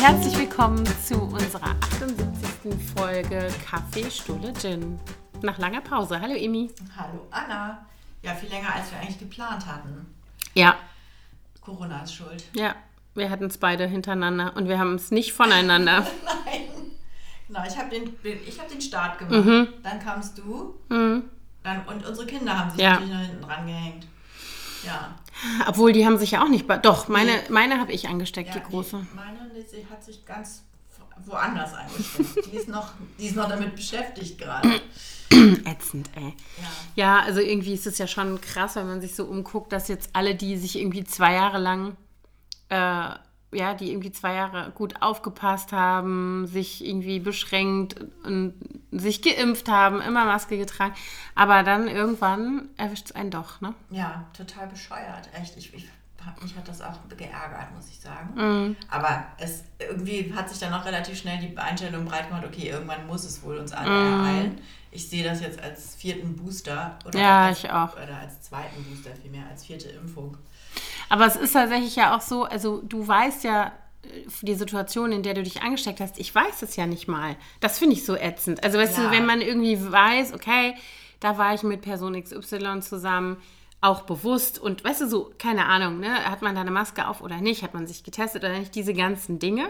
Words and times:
Herzlich 0.00 0.38
willkommen 0.38 0.84
zu 1.04 1.14
unserer 1.20 1.74
78. 1.82 2.74
Folge 2.96 3.48
Kaffee, 3.68 4.10
Stulle, 4.10 4.52
Gin. 4.54 4.98
Nach 5.42 5.58
langer 5.58 5.80
Pause. 5.80 6.20
Hallo 6.20 6.34
Emi. 6.34 6.70
Hallo 6.96 7.26
Anna. 7.30 7.86
Ja, 8.22 8.34
viel 8.34 8.48
länger 8.48 8.74
als 8.74 8.90
wir 8.90 8.98
eigentlich 8.98 9.18
geplant 9.18 9.66
hatten. 9.66 10.06
Ja, 10.54 10.76
Corona 11.60 12.02
ist 12.02 12.14
schuld. 12.14 12.44
ja, 12.54 12.74
wir 13.14 13.30
hatten 13.30 13.44
es 13.44 13.58
beide 13.58 13.86
hintereinander 13.86 14.56
und 14.56 14.68
wir 14.68 14.78
haben 14.78 14.94
es 14.94 15.10
nicht 15.10 15.32
voneinander. 15.32 16.00
Nein. 16.24 16.62
Genau, 17.48 17.62
ich 17.66 17.76
habe 17.76 17.90
den, 17.90 18.14
ich 18.46 18.58
hab 18.58 18.68
den 18.68 18.80
Start 18.80 19.18
gemacht. 19.18 19.44
Mhm. 19.44 19.68
Dann 19.82 20.00
kamst 20.00 20.38
du. 20.38 20.74
Mhm. 20.88 21.24
Dann, 21.62 21.84
und 21.86 22.06
unsere 22.06 22.26
Kinder 22.26 22.58
haben 22.58 22.70
sich 22.70 22.80
Ja. 22.80 22.92
natürlich 22.94 23.12
noch 23.12 23.20
hinten 23.20 23.42
dran 23.42 23.66
gehängt. 23.66 24.06
Ja. 24.84 25.14
Obwohl, 25.66 25.92
die 25.92 26.06
haben 26.06 26.16
sich 26.16 26.30
ja 26.32 26.42
auch 26.42 26.48
nicht... 26.48 26.66
Doch, 26.82 27.08
meine, 27.08 27.32
meine 27.50 27.78
habe 27.78 27.92
ich 27.92 28.08
angesteckt, 28.08 28.54
ja 28.54 28.60
die 28.60 28.66
große. 28.70 28.96
Die, 28.96 29.14
meine 29.16 29.39
sie 29.68 29.86
hat 29.90 30.04
sich 30.04 30.24
ganz 30.24 30.62
woanders 31.26 31.74
angesteckt. 31.74 32.46
die, 32.46 32.56
ist 32.56 32.68
noch, 32.68 32.92
die 33.18 33.26
ist 33.26 33.36
noch 33.36 33.48
damit 33.48 33.74
beschäftigt 33.74 34.38
gerade. 34.38 34.68
Ätzend, 35.64 36.10
ey. 36.16 36.34
Ja. 36.58 36.68
Ja, 36.96 37.20
also 37.20 37.40
irgendwie 37.40 37.74
ist 37.74 37.86
es 37.86 37.98
ja 37.98 38.06
schon 38.06 38.40
krass, 38.40 38.76
wenn 38.76 38.86
man 38.86 39.00
sich 39.00 39.14
so 39.14 39.24
umguckt, 39.24 39.72
dass 39.72 39.88
jetzt 39.88 40.10
alle, 40.12 40.34
die 40.34 40.56
sich 40.56 40.78
irgendwie 40.78 41.04
zwei 41.04 41.34
Jahre 41.34 41.58
lang, 41.58 41.96
äh, 42.68 43.14
ja, 43.52 43.74
die 43.74 43.90
irgendwie 43.90 44.12
zwei 44.12 44.34
Jahre 44.34 44.70
gut 44.74 45.02
aufgepasst 45.02 45.72
haben, 45.72 46.46
sich 46.46 46.84
irgendwie 46.84 47.18
beschränkt 47.18 47.96
und 48.24 48.54
sich 48.92 49.22
geimpft 49.22 49.68
haben, 49.68 50.00
immer 50.00 50.24
Maske 50.24 50.56
getragen, 50.56 50.94
aber 51.34 51.64
dann 51.64 51.88
irgendwann 51.88 52.68
erwischt 52.76 53.06
es 53.06 53.12
einen 53.12 53.30
doch, 53.30 53.60
ne? 53.60 53.74
ja, 53.90 54.26
total 54.36 54.68
bescheuert. 54.68 55.28
Echt, 55.32 55.56
ich, 55.56 55.74
ich 55.74 55.88
mich 56.42 56.54
hat 56.56 56.68
das 56.68 56.80
auch 56.82 56.98
geärgert, 57.16 57.74
muss 57.74 57.88
ich 57.88 57.98
sagen. 58.00 58.34
Mhm. 58.34 58.76
Aber 58.90 59.24
es 59.38 59.64
irgendwie 59.78 60.32
hat 60.34 60.48
sich 60.48 60.58
dann 60.58 60.72
auch 60.74 60.84
relativ 60.84 61.18
schnell 61.18 61.38
die 61.38 61.56
Einstellung 61.56 62.04
breit 62.04 62.28
gemacht, 62.28 62.44
okay, 62.46 62.68
irgendwann 62.68 63.06
muss 63.06 63.24
es 63.24 63.42
wohl 63.42 63.56
uns 63.58 63.72
alle 63.72 63.90
Mhm. 63.90 64.20
ereilen. 64.20 64.60
Ich 64.92 65.08
sehe 65.08 65.22
das 65.24 65.40
jetzt 65.40 65.60
als 65.62 65.94
vierten 65.94 66.36
Booster 66.36 66.98
oder 67.06 67.18
Ja, 67.18 67.46
als, 67.46 67.58
ich 67.64 67.70
auch. 67.70 67.94
Oder 67.94 68.18
als 68.20 68.40
zweiten 68.42 68.82
Booster 68.84 69.10
vielmehr, 69.22 69.44
als 69.48 69.64
vierte 69.64 69.88
Impfung. 69.88 70.36
Aber 71.08 71.26
es 71.26 71.36
ist 71.36 71.52
tatsächlich 71.52 71.96
ja 71.96 72.16
auch 72.16 72.20
so, 72.20 72.44
also 72.44 72.82
du 72.82 73.06
weißt 73.06 73.44
ja 73.44 73.72
äh, 74.02 74.08
die 74.42 74.54
Situation, 74.54 75.12
in 75.12 75.22
der 75.22 75.34
du 75.34 75.42
dich 75.42 75.62
angesteckt 75.62 76.00
hast, 76.00 76.18
ich 76.18 76.34
weiß 76.34 76.62
es 76.62 76.76
ja 76.76 76.86
nicht 76.86 77.06
mal. 77.08 77.36
Das 77.60 77.78
finde 77.78 77.94
ich 77.96 78.04
so 78.04 78.16
ätzend. 78.16 78.62
Also 78.64 78.78
weißt 78.78 78.98
du, 78.98 79.02
Ja. 79.02 79.10
wenn 79.12 79.26
man 79.26 79.40
irgendwie 79.40 79.78
weiß, 79.90 80.32
okay, 80.34 80.74
da 81.20 81.36
war 81.38 81.54
ich 81.54 81.62
mit 81.62 81.82
Person 81.82 82.20
XY 82.20 82.80
zusammen, 82.80 83.36
auch 83.80 84.02
bewusst 84.02 84.58
und 84.58 84.84
weißt 84.84 85.00
du, 85.02 85.08
so, 85.08 85.32
keine 85.38 85.66
Ahnung, 85.66 86.00
ne, 86.00 86.24
hat 86.30 86.42
man 86.42 86.54
da 86.54 86.60
eine 86.60 86.70
Maske 86.70 87.08
auf 87.08 87.20
oder 87.22 87.40
nicht, 87.40 87.62
hat 87.62 87.72
man 87.74 87.86
sich 87.86 88.04
getestet 88.04 88.44
oder 88.44 88.58
nicht, 88.58 88.74
diese 88.74 88.92
ganzen 88.94 89.38
Dinge. 89.38 89.68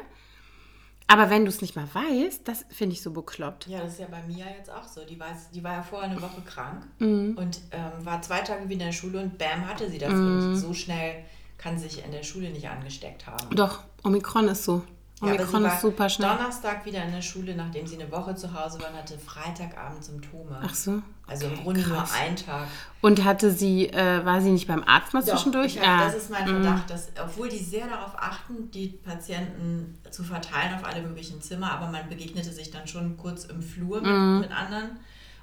Aber 1.06 1.28
wenn 1.28 1.44
du 1.44 1.48
es 1.48 1.60
nicht 1.60 1.74
mal 1.74 1.88
weißt, 1.92 2.46
das 2.46 2.64
finde 2.70 2.94
ich 2.94 3.02
so 3.02 3.10
bekloppt. 3.10 3.66
Ja, 3.66 3.80
das 3.80 3.94
ist 3.94 4.00
ja 4.00 4.06
bei 4.08 4.22
Mia 4.22 4.46
jetzt 4.56 4.70
auch 4.70 4.86
so. 4.86 5.04
Die, 5.04 5.18
weiß, 5.18 5.50
die 5.52 5.62
war 5.64 5.72
ja 5.74 5.82
vorher 5.82 6.08
eine 6.08 6.22
Woche 6.22 6.40
krank 6.46 6.86
Mhm. 7.00 7.36
und 7.36 7.60
ähm, 7.72 8.04
war 8.04 8.22
zwei 8.22 8.40
Tage 8.42 8.64
wieder 8.68 8.82
in 8.82 8.90
der 8.90 8.92
Schule 8.92 9.20
und 9.20 9.36
bam, 9.36 9.68
hatte 9.68 9.90
sie 9.90 9.98
das. 9.98 10.12
Mhm. 10.12 10.36
Und 10.50 10.56
so 10.56 10.72
schnell 10.72 11.24
kann 11.58 11.76
sie 11.78 11.88
sich 11.88 12.04
in 12.04 12.12
der 12.12 12.22
Schule 12.22 12.50
nicht 12.50 12.68
angesteckt 12.68 13.26
haben. 13.26 13.54
Doch, 13.56 13.80
Omikron 14.04 14.46
ist 14.48 14.64
so. 14.64 14.82
Ja, 15.20 15.26
Omikron 15.34 15.64
war 15.64 15.74
ist 15.74 15.80
super 15.82 16.08
schnell. 16.08 16.30
Donnerstag 16.30 16.86
wieder 16.86 17.04
in 17.04 17.10
der 17.12 17.22
Schule, 17.22 17.56
nachdem 17.56 17.86
sie 17.88 18.00
eine 18.00 18.10
Woche 18.12 18.36
zu 18.36 18.54
Hause 18.54 18.80
war 18.80 18.90
und 18.90 18.96
hatte 18.96 19.18
Freitagabend 19.18 20.04
Symptome. 20.04 20.60
Ach 20.62 20.74
so. 20.74 21.02
Also 21.30 21.46
im 21.46 21.62
Grunde 21.62 21.80
nur 21.80 21.96
krass. 21.98 22.12
ein 22.20 22.34
Tag. 22.36 22.66
Und 23.00 23.24
hatte 23.24 23.50
sie, 23.52 23.86
äh, 23.88 24.24
war 24.24 24.40
sie 24.40 24.50
nicht 24.50 24.66
beim 24.68 24.82
Arzt 24.84 25.14
mal 25.14 25.20
Doch, 25.22 25.28
zwischendurch? 25.30 25.76
Ich 25.76 25.78
hab, 25.80 25.86
Ja. 25.86 26.04
Das 26.04 26.14
ist 26.16 26.30
mein 26.30 26.46
Verdacht, 26.46 26.90
dass, 26.90 27.08
obwohl 27.22 27.48
die 27.48 27.58
sehr 27.58 27.86
darauf 27.86 28.12
achten, 28.18 28.70
die 28.72 28.88
Patienten 28.88 29.96
zu 30.10 30.22
verteilen 30.24 30.74
auf 30.74 30.84
alle 30.84 31.02
möglichen 31.02 31.40
Zimmer, 31.40 31.72
aber 31.72 31.86
man 31.90 32.08
begegnete 32.08 32.50
sich 32.52 32.70
dann 32.70 32.86
schon 32.86 33.16
kurz 33.16 33.44
im 33.44 33.62
Flur 33.62 34.00
mit, 34.02 34.10
Mhm. 34.10 34.40
mit 34.40 34.50
anderen. 34.50 34.98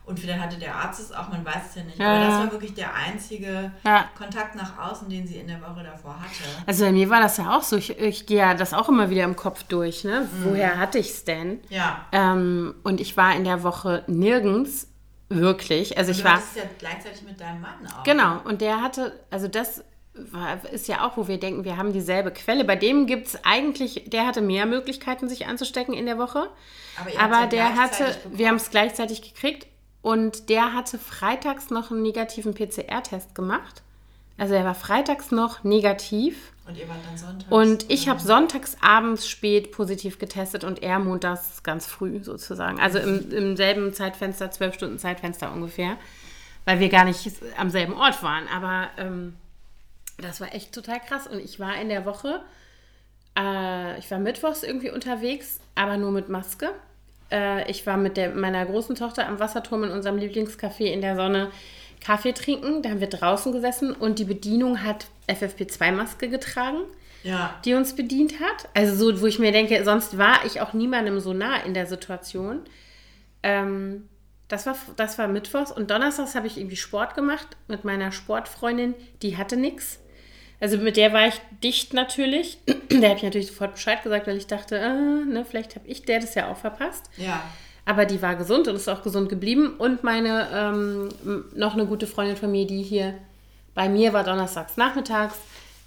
Und 0.06 0.19
vielleicht 0.19 0.39
hatte 0.39 0.57
der 0.57 0.73
Arzt 0.75 1.01
es 1.01 1.12
auch, 1.12 1.28
man 1.29 1.44
weiß 1.44 1.63
es 1.69 1.75
ja 1.75 1.84
nicht. 1.84 2.00
Ja, 2.00 2.07
aber 2.16 2.19
das 2.25 2.33
war 2.45 2.51
wirklich 2.53 2.73
der 2.73 2.94
einzige 2.95 3.72
Ja. 3.83 4.06
Kontakt 4.17 4.56
nach 4.56 4.78
außen, 4.78 5.09
den 5.09 5.28
sie 5.28 5.35
in 5.35 5.47
der 5.47 5.59
Woche 5.62 5.83
davor 5.83 6.16
hatte. 6.19 6.44
Also 6.66 6.85
bei 6.85 6.94
mir 6.94 7.09
war 7.09 7.19
das 7.19 7.35
ja 7.38 7.57
auch 7.57 7.62
so. 7.63 7.75
Ich, 7.75 7.97
ich 7.97 8.25
gehe 8.25 8.38
ja 8.38 8.53
das 8.53 8.73
auch 8.73 8.88
immer 8.88 9.09
wieder 9.09 9.25
im 9.25 9.35
Kopf 9.35 9.63
durch. 9.63 10.06
Ne? 10.06 10.29
Woher 10.44 10.78
hatte 10.78 10.97
ich 10.97 11.09
es 11.09 11.25
denn? 11.25 11.59
Ja. 11.69 12.06
Ähm, 12.13 12.75
und 12.83 13.01
ich 13.01 13.17
war 13.17 13.35
in 13.35 13.44
der 13.44 13.63
Woche 13.63 14.03
nirgends 14.07 14.88
wirklich. 15.29 15.97
Also 15.97 16.11
ich 16.11 16.19
du 16.19 16.23
war. 16.23 16.33
hattest 16.33 16.57
es 16.57 16.63
ja 16.63 16.69
gleichzeitig 16.79 17.21
mit 17.23 17.39
deinem 17.39 17.61
Mann 17.61 17.88
auch. 17.88 18.03
Genau. 18.03 18.39
Und 18.43 18.61
der 18.61 18.81
hatte, 18.81 19.19
also 19.29 19.47
das 19.47 19.83
war, 20.13 20.63
ist 20.71 20.88
ja 20.88 21.05
auch, 21.05 21.17
wo 21.17 21.27
wir 21.27 21.39
denken, 21.39 21.63
wir 21.63 21.77
haben 21.77 21.93
dieselbe 21.93 22.31
Quelle. 22.31 22.65
Bei 22.65 22.75
dem 22.75 23.05
gibt 23.05 23.27
es 23.27 23.43
eigentlich, 23.43 24.05
der 24.07 24.25
hatte 24.25 24.41
mehr 24.41 24.65
Möglichkeiten, 24.65 25.29
sich 25.29 25.47
anzustecken 25.47 25.93
in 25.93 26.05
der 26.05 26.17
Woche. 26.17 26.49
Aber, 26.99 27.19
Aber 27.19 27.39
ja 27.41 27.47
der 27.47 27.75
hatte, 27.75 28.05
bekommen. 28.05 28.38
wir 28.38 28.47
haben 28.47 28.55
es 28.55 28.69
gleichzeitig 28.69 29.21
gekriegt 29.21 29.67
und 30.01 30.49
der 30.49 30.73
hatte 30.73 30.97
freitags 30.97 31.69
noch 31.69 31.91
einen 31.91 32.01
negativen 32.01 32.53
PCR-Test 32.53 33.35
gemacht. 33.35 33.83
Also 34.38 34.53
er 34.53 34.65
war 34.65 34.75
freitags 34.75 35.31
noch 35.31 35.63
negativ. 35.63 36.53
Und 36.67 36.78
ihr 36.78 36.88
wart 36.89 37.00
dann 37.05 37.17
Sonntag. 37.17 37.51
Und 37.51 37.89
ich 37.89 38.09
habe 38.09 38.19
sonntags 38.19 38.75
abends 38.81 39.28
spät 39.28 39.72
positiv 39.72 40.19
getestet 40.19 40.63
und 40.63 40.83
er 40.83 41.00
montags 41.00 41.63
ganz 41.63 41.85
früh 41.85 42.22
sozusagen. 42.22 42.79
Also 42.79 43.00
im, 43.00 43.31
im 43.31 43.55
selben 43.55 43.94
Zeitfenster, 43.94 44.51
zwölf 44.51 44.73
Stunden 44.75 45.00
Zeitfenster 45.00 45.53
ungefähr, 45.53 45.97
weil 46.66 46.79
wir 46.79 46.89
gar 46.89 47.06
nicht 47.06 47.31
am 47.57 47.69
selben 47.69 47.94
Ort 47.94 48.22
waren. 48.22 48.47
Aber 48.50 48.89
ähm, 48.97 49.35
das 50.17 50.41
war 50.41 50.53
echt 50.53 50.73
total 50.73 51.00
krass. 51.00 51.25
Und 51.25 51.39
ich 51.39 51.59
war 51.59 51.79
in 51.79 51.88
der 51.88 52.06
Woche, 52.06 52.41
äh, 53.38 53.97
ich 54.00 54.11
war 54.11 54.19
mittwochs 54.19 54.63
irgendwie 54.63 54.91
unterwegs, 54.91 55.61
aber 55.75 55.95
nur 55.95 56.11
mit 56.11 56.27
Maske. 56.27 56.72
Äh, 57.31 57.69
ich 57.72 57.85
war 57.88 57.95
mit 57.95 58.17
der, 58.17 58.35
meiner 58.35 58.66
großen 58.66 58.95
Tochter 58.95 59.25
am 59.25 59.39
Wasserturm 59.39 59.85
in 59.85 59.91
unserem 59.91 60.17
Lieblingscafé 60.17 60.85
in 60.85 61.00
der 61.00 61.16
Sonne 61.16 61.50
Kaffee 62.00 62.34
trinken. 62.34 62.81
Da 62.81 62.90
haben 62.90 63.00
wir 63.00 63.08
draußen 63.09 63.52
gesessen 63.52 63.91
und 63.94 64.19
die 64.19 64.25
Bedienung 64.25 64.84
hat 64.84 65.08
FFP2-Maske 65.28 66.30
getragen 66.30 66.80
Ja. 67.24 67.56
die 67.66 67.74
uns 67.74 67.96
bedient 67.96 68.40
hat. 68.40 68.69
Also 68.74 68.96
so, 69.12 69.22
wo 69.22 69.25
ich 69.25 69.40
mir 69.40 69.52
denke, 69.52 69.84
sonst 69.84 70.18
war 70.18 70.46
ich 70.46 70.62
auch 70.62 70.74
niemandem 70.74 71.19
so 71.19 71.34
nah 71.34 71.57
in 71.57 71.74
der 71.74 71.86
Situation. 71.86 72.62
Ähm, 73.44 74.07
das, 74.47 74.66
war, 74.66 74.75
das 74.96 75.18
war 75.18 75.28
Mittwochs 75.28 75.72
und 75.72 75.91
Donnerstags 75.91 76.36
habe 76.36 76.47
ich 76.47 76.57
irgendwie 76.57 76.75
Sport 76.78 77.16
gemacht 77.16 77.47
mit 77.68 77.84
meiner 77.84 78.12
Sportfreundin, 78.12 78.94
die 79.22 79.38
hatte 79.38 79.57
nichts. 79.57 80.00
Also 80.59 80.78
mit 80.78 80.97
der 80.97 81.13
war 81.13 81.28
ich 81.28 81.40
dicht 81.63 81.94
natürlich. 81.94 82.57
der 82.90 83.09
habe 83.09 83.18
ich 83.18 83.24
natürlich 83.24 83.47
sofort 83.47 83.74
Bescheid 83.74 84.02
gesagt, 84.02 84.25
weil 84.25 84.38
ich 84.38 84.47
dachte, 84.47 84.78
äh, 84.78 85.25
ne, 85.25 85.46
vielleicht 85.47 85.75
habe 85.75 85.88
ich 85.88 86.03
der 86.03 86.19
das 86.19 86.34
ja 86.36 86.50
auch 86.50 86.57
verpasst. 86.57 87.09
Ja. 87.18 87.44
Aber 87.88 88.06
die 88.06 88.22
war 88.22 88.36
gesund 88.36 88.68
und 88.68 88.75
ist 88.75 88.90
auch 88.90 89.02
gesund 89.02 89.30
geblieben. 89.30 89.75
Und 89.78 90.03
meine, 90.03 90.50
ähm, 90.53 91.09
noch 91.56 91.74
eine 91.74 91.86
gute 91.86 92.06
Freundin 92.06 92.36
von 92.36 92.52
mir, 92.52 92.68
die 92.68 92.84
hier 92.84 93.14
bei 93.75 93.88
mir 93.88 94.12
war 94.12 94.25
donnerstags 94.25 94.75
nachmittags, 94.75 95.38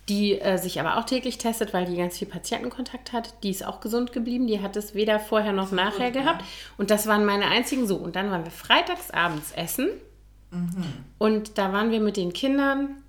die 0.08 0.40
äh, 0.40 0.56
sich 0.56 0.80
aber 0.80 0.96
auch 0.96 1.04
täglich 1.04 1.36
testet, 1.36 1.74
weil 1.74 1.84
die 1.84 1.96
ganz 1.96 2.16
viel 2.16 2.26
Patientenkontakt 2.26 3.12
hat. 3.12 3.34
Die 3.42 3.50
ist 3.50 3.66
auch 3.66 3.80
gesund 3.80 4.14
geblieben. 4.14 4.46
Die 4.46 4.62
hat 4.62 4.76
es 4.76 4.94
weder 4.94 5.20
vorher 5.20 5.52
noch 5.52 5.72
nachher 5.72 6.06
gut, 6.06 6.16
ja. 6.16 6.22
gehabt. 6.22 6.44
Und 6.78 6.90
das 6.90 7.06
waren 7.06 7.26
meine 7.26 7.44
einzigen 7.48 7.86
so. 7.86 7.96
Und 7.96 8.16
dann 8.16 8.30
waren 8.30 8.44
wir 8.44 8.50
freitags 8.50 9.10
abends 9.10 9.52
essen. 9.52 9.90
Und 11.18 11.58
da 11.58 11.72
waren 11.74 11.90
wir 11.90 12.00
mit 12.00 12.16
den 12.16 12.32
Kindern, 12.32 13.02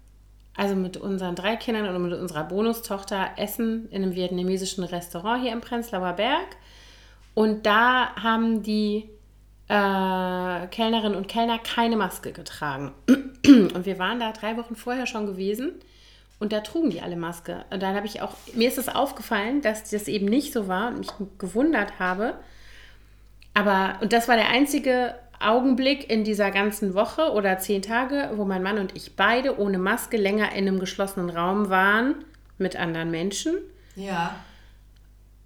also 0.55 0.75
mit 0.75 0.97
unseren 0.97 1.35
drei 1.35 1.55
Kindern 1.55 1.95
und 1.95 2.03
mit 2.03 2.13
unserer 2.19 2.43
Bonustochter 2.43 3.29
essen 3.37 3.87
in 3.89 4.03
einem 4.03 4.15
vietnamesischen 4.15 4.83
Restaurant 4.83 5.41
hier 5.41 5.53
im 5.53 5.61
Prenzlauer 5.61 6.13
Berg. 6.13 6.57
Und 7.33 7.65
da 7.65 8.15
haben 8.15 8.63
die 8.63 9.09
äh, 9.67 10.67
Kellnerinnen 10.67 11.15
und 11.15 11.27
Kellner 11.27 11.59
keine 11.59 11.95
Maske 11.95 12.31
getragen. 12.31 12.91
Und 13.43 13.85
wir 13.85 13.97
waren 13.97 14.19
da 14.19 14.33
drei 14.33 14.55
Wochen 14.57 14.75
vorher 14.75 15.07
schon 15.07 15.25
gewesen 15.25 15.71
und 16.41 16.51
da 16.51 16.61
trugen 16.61 16.89
die 16.89 17.01
alle 17.01 17.15
Maske. 17.15 17.65
Und 17.69 17.83
dann 17.83 17.95
habe 17.95 18.07
ich 18.07 18.21
auch, 18.21 18.35
mir 18.55 18.67
ist 18.67 18.77
es 18.79 18.89
aufgefallen, 18.89 19.61
dass 19.61 19.91
das 19.91 20.07
eben 20.07 20.25
nicht 20.25 20.53
so 20.53 20.67
war 20.67 20.87
und 20.87 20.97
mich 20.97 21.09
gewundert 21.37 21.99
habe. 21.99 22.35
Aber, 23.53 23.99
und 24.01 24.11
das 24.11 24.27
war 24.27 24.35
der 24.35 24.49
einzige 24.49 25.13
Augenblick 25.39 26.09
in 26.09 26.23
dieser 26.23 26.49
ganzen 26.49 26.95
Woche 26.95 27.31
oder 27.31 27.59
zehn 27.59 27.83
Tage, 27.83 28.31
wo 28.35 28.45
mein 28.45 28.63
Mann 28.63 28.79
und 28.79 28.95
ich 28.95 29.15
beide 29.15 29.59
ohne 29.59 29.77
Maske 29.77 30.17
länger 30.17 30.51
in 30.53 30.67
einem 30.67 30.79
geschlossenen 30.79 31.29
Raum 31.29 31.69
waren 31.69 32.25
mit 32.57 32.75
anderen 32.75 33.11
Menschen. 33.11 33.55
Ja. 33.95 34.35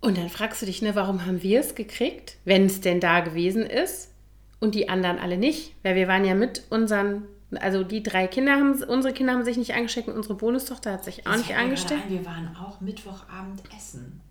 Und 0.05 0.17
dann 0.17 0.29
fragst 0.29 0.61
du 0.61 0.65
dich, 0.65 0.81
ne, 0.81 0.95
warum 0.95 1.25
haben 1.25 1.41
wir 1.41 1.59
es 1.59 1.75
gekriegt, 1.75 2.37
wenn 2.45 2.65
es 2.65 2.79
denn 2.81 2.99
da 2.99 3.21
gewesen 3.21 3.63
ist 3.63 4.11
und 4.59 4.75
die 4.75 4.87
anderen 4.89 5.17
alle 5.19 5.37
nicht? 5.37 5.73
Weil 5.83 5.95
wir 5.95 6.07
waren 6.07 6.23
ja 6.25 6.35
mit 6.35 6.63
unseren, 6.69 7.23
also 7.55 7.83
die 7.83 8.03
drei 8.03 8.27
Kinder 8.27 8.53
haben, 8.53 8.81
unsere 8.83 9.13
Kinder 9.13 9.33
haben 9.33 9.43
sich 9.43 9.57
nicht 9.57 9.73
angesteckt 9.73 10.07
und 10.07 10.15
unsere 10.15 10.35
Bonustochter 10.35 10.91
hat 10.93 11.03
sich 11.05 11.25
auch 11.25 11.31
Das 11.31 11.39
nicht 11.39 11.55
angesteckt. 11.57 12.03
Ein, 12.05 12.11
wir 12.11 12.25
waren 12.25 12.55
auch 12.55 12.81
Mittwochabend 12.81 13.63
essen. 13.75 14.21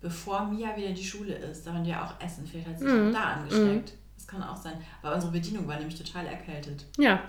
Bevor 0.00 0.44
Mia 0.46 0.76
wieder 0.76 0.88
in 0.88 0.94
die 0.94 1.04
Schule 1.04 1.34
ist, 1.34 1.66
da 1.66 1.72
waren 1.74 1.84
wir 1.84 2.02
auch 2.04 2.14
essen. 2.24 2.46
Vielleicht 2.46 2.68
hat 2.68 2.78
sie 2.78 2.84
sich 2.84 2.94
Mhm. 2.94 3.08
auch 3.08 3.12
da 3.12 3.24
angesteckt. 3.32 3.94
Das 4.16 4.26
kann 4.28 4.42
auch 4.42 4.56
sein. 4.56 4.74
Aber 5.02 5.14
unsere 5.14 5.32
Bedienung 5.32 5.66
war 5.66 5.76
nämlich 5.78 5.96
total 6.00 6.26
erkältet. 6.26 6.84
Ja, 6.98 7.20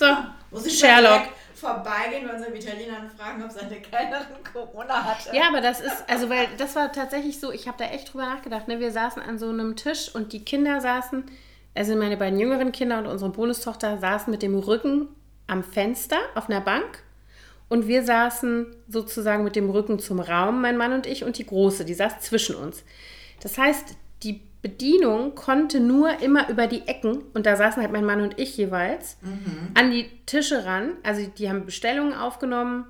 So, 0.00 0.06
Muss 0.50 0.64
ich 0.64 0.78
Sherlock. 0.78 1.24
vorbeigehen 1.54 2.26
bei 2.26 2.34
unseren 2.34 2.54
Italienern 2.54 3.10
fragen, 3.10 3.44
ob 3.44 3.50
seine 3.50 3.76
Kellnerin 3.82 4.42
Corona 4.50 5.04
hatte. 5.04 5.36
Ja, 5.36 5.48
aber 5.48 5.60
das 5.60 5.82
ist, 5.82 6.04
also 6.08 6.30
weil 6.30 6.48
das 6.56 6.74
war 6.74 6.90
tatsächlich 6.90 7.38
so, 7.38 7.52
ich 7.52 7.68
habe 7.68 7.76
da 7.78 7.84
echt 7.84 8.10
drüber 8.10 8.24
nachgedacht. 8.24 8.66
Ne? 8.66 8.80
Wir 8.80 8.92
saßen 8.92 9.20
an 9.20 9.38
so 9.38 9.50
einem 9.50 9.76
Tisch 9.76 10.14
und 10.14 10.32
die 10.32 10.42
Kinder 10.42 10.80
saßen, 10.80 11.24
also 11.74 11.96
meine 11.96 12.16
beiden 12.16 12.40
jüngeren 12.40 12.72
Kinder 12.72 12.96
und 12.96 13.06
unsere 13.08 13.30
Bonustochter 13.30 13.98
saßen 13.98 14.30
mit 14.30 14.40
dem 14.40 14.58
Rücken 14.58 15.08
am 15.48 15.62
Fenster 15.62 16.16
auf 16.34 16.48
einer 16.48 16.62
Bank. 16.62 17.02
Und 17.68 17.86
wir 17.86 18.02
saßen 18.02 18.74
sozusagen 18.88 19.44
mit 19.44 19.54
dem 19.54 19.68
Rücken 19.68 19.98
zum 19.98 20.18
Raum, 20.18 20.62
mein 20.62 20.78
Mann 20.78 20.94
und 20.94 21.06
ich, 21.06 21.24
und 21.24 21.36
die 21.36 21.46
Große, 21.46 21.84
die 21.84 21.94
saß 21.94 22.20
zwischen 22.20 22.56
uns. 22.56 22.84
Das 23.42 23.58
heißt, 23.58 23.96
Bedienung 24.62 25.34
konnte 25.34 25.80
nur 25.80 26.20
immer 26.20 26.48
über 26.50 26.66
die 26.66 26.86
Ecken, 26.86 27.22
und 27.32 27.46
da 27.46 27.56
saßen 27.56 27.82
halt 27.82 27.92
mein 27.92 28.04
Mann 28.04 28.20
und 28.20 28.38
ich 28.38 28.56
jeweils, 28.56 29.16
an 29.74 29.90
die 29.90 30.06
Tische 30.26 30.64
ran. 30.66 30.92
Also 31.02 31.26
die 31.26 31.48
haben 31.48 31.64
Bestellungen 31.64 32.12
aufgenommen, 32.12 32.86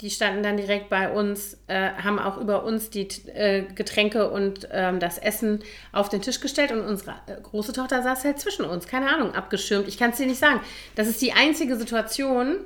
die 0.00 0.10
standen 0.10 0.42
dann 0.42 0.56
direkt 0.56 0.90
bei 0.90 1.10
uns, 1.10 1.56
äh, 1.68 1.90
haben 1.92 2.18
auch 2.18 2.36
über 2.36 2.64
uns 2.64 2.90
die 2.90 3.08
äh, 3.28 3.62
Getränke 3.74 4.30
und 4.30 4.68
ähm, 4.72 4.98
das 4.98 5.18
Essen 5.18 5.62
auf 5.92 6.08
den 6.08 6.20
Tisch 6.20 6.40
gestellt 6.40 6.72
und 6.72 6.80
unsere 6.80 7.12
äh, 7.26 7.40
große 7.40 7.72
Tochter 7.72 8.02
saß 8.02 8.24
halt 8.24 8.40
zwischen 8.40 8.64
uns, 8.64 8.86
keine 8.86 9.08
Ahnung, 9.08 9.34
abgeschirmt. 9.34 9.88
Ich 9.88 9.96
kann 9.96 10.10
es 10.10 10.16
dir 10.16 10.26
nicht 10.26 10.40
sagen. 10.40 10.60
Das 10.96 11.08
ist 11.08 11.22
die 11.22 11.32
einzige 11.32 11.76
Situation, 11.76 12.56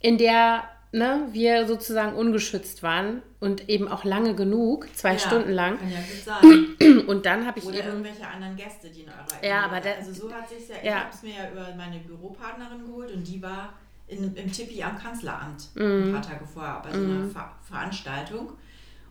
in 0.00 0.18
der 0.18 0.62
ne, 0.94 1.28
wir 1.32 1.66
sozusagen 1.66 2.14
ungeschützt 2.16 2.82
waren 2.82 3.22
und 3.40 3.68
eben 3.68 3.88
auch 3.88 4.04
lange 4.04 4.34
genug, 4.34 4.88
zwei 4.96 5.12
Ja, 5.14 5.18
Stunden 5.18 5.52
lang. 5.52 5.78
Kann 5.78 5.90
ja 5.90 5.98
gut 5.98 6.24
sein. 6.24 7.06
Und 7.06 7.26
dann 7.26 7.46
habe 7.46 7.58
ich 7.58 7.66
Oder 7.66 7.78
eben 7.80 7.88
irgendwelche 7.88 8.26
anderen 8.26 8.56
Gäste, 8.56 8.88
die 8.88 9.02
in 9.02 9.08
eurer 9.08 9.46
Ja, 9.46 9.64
aber 9.66 9.80
der- 9.80 9.98
Also 9.98 10.12
so 10.12 10.32
hat 10.32 10.48
sich 10.48 10.68
ja, 10.68 10.76
ich 10.80 10.84
Ja. 10.84 10.94
habe 11.00 11.08
es 11.12 11.22
mir 11.22 11.34
ja 11.34 11.50
über 11.50 11.74
meine 11.76 11.98
Büropartnerin 11.98 12.86
geholt 12.86 13.12
und 13.12 13.26
die 13.26 13.42
war 13.42 13.74
in, 14.06 14.34
im 14.34 14.52
Tippi 14.52 14.82
am 14.82 14.96
Kanzleramt 14.98 15.68
Mhm. 15.74 15.82
ein 16.08 16.12
paar 16.12 16.22
Tage 16.22 16.46
vorher 16.46 16.80
bei 16.82 16.90
so 16.92 16.98
einer 17.04 17.28
Ver 17.28 17.50
Veranstaltung. 17.62 18.52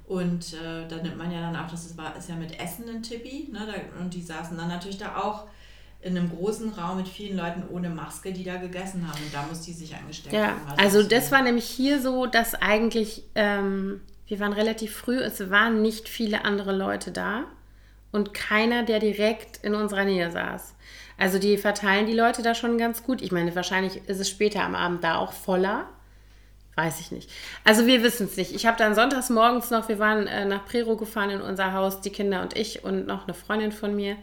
Und 0.08 0.54
äh, 0.54 0.88
da 0.88 0.98
nimmt 0.98 1.18
man 1.18 1.32
ja 1.32 1.40
dann 1.42 1.56
auch, 1.56 1.70
das 1.70 1.86
ist, 1.86 1.98
war, 1.98 2.16
ist 2.18 2.30
ja 2.30 2.36
mit 2.36 2.60
Essen 2.60 2.90
ein 2.90 3.02
Tippi, 3.04 3.50
ne? 3.52 3.60
Da, 3.66 4.02
und 4.02 4.14
die 4.14 4.22
saßen 4.22 4.58
dann 4.58 4.68
natürlich 4.68 4.98
da 4.98 5.16
auch 5.18 5.46
in 6.04 6.18
einem 6.18 6.30
großen 6.36 6.74
Raum 6.74 6.98
mit 6.98 7.08
vielen 7.08 7.38
Leuten 7.38 7.64
ohne 7.70 7.90
Maske, 7.90 8.34
die 8.34 8.44
da 8.44 8.58
gegessen 8.58 9.08
haben. 9.08 9.18
Und 9.24 9.34
da 9.34 9.44
muss 9.50 9.62
die 9.62 9.72
sich 9.74 9.96
angesteckt 9.96 10.34
Ja, 10.34 10.48
haben. 10.48 10.62
also 10.78 11.00
es- 11.00 11.08
das 11.08 11.32
war 11.32 11.42
nämlich 11.42 11.66
hier 11.66 12.02
so, 12.02 12.26
dass 12.26 12.56
eigentlich, 12.56 13.24
ähm, 13.36 14.02
wir 14.28 14.40
waren 14.40 14.54
relativ 14.54 14.96
früh, 14.96 15.18
es 15.18 15.50
waren 15.50 15.82
nicht 15.82 16.10
viele 16.10 16.44
andere 16.46 16.76
Leute 16.76 17.12
da 17.12 17.46
und 18.12 18.34
keiner, 18.34 18.84
der 18.84 19.00
direkt 19.00 19.58
in 19.64 19.76
unserer 19.76 20.04
Nähe 20.06 20.30
saß. 20.32 20.76
Also 21.18 21.40
die 21.40 21.58
verteilen 21.58 22.06
die 22.08 22.14
Leute 22.14 22.42
da 22.42 22.54
schon 22.56 22.78
ganz 22.78 23.04
gut. 23.04 23.22
Ich 23.22 23.32
meine, 23.32 23.56
wahrscheinlich 23.56 24.02
ist 24.10 24.20
es 24.20 24.30
später 24.30 24.64
am 24.64 24.76
Abend 24.76 25.04
da 25.04 25.16
auch 25.18 25.32
voller. 25.32 25.86
Weiß 26.76 27.00
ich 27.00 27.12
nicht. 27.12 27.30
Also 27.64 27.86
wir 27.86 28.02
wissen 28.02 28.26
es 28.26 28.36
nicht. 28.36 28.52
Ich 28.54 28.66
habe 28.66 28.78
dann 28.78 28.96
sonntags 28.96 29.30
morgens 29.30 29.70
noch, 29.70 29.88
wir 29.90 30.00
waren 30.00 30.26
äh, 30.26 30.44
nach 30.46 30.66
Prero 30.66 30.98
gefahren 30.98 31.30
in 31.30 31.40
unser 31.42 31.72
Haus, 31.74 32.02
die 32.02 32.10
Kinder 32.10 32.42
und 32.42 32.58
ich 32.58 32.84
und 32.84 33.06
noch 33.06 33.26
eine 33.26 33.36
Freundin 33.36 33.72
von 33.72 33.96
mir, 33.96 34.16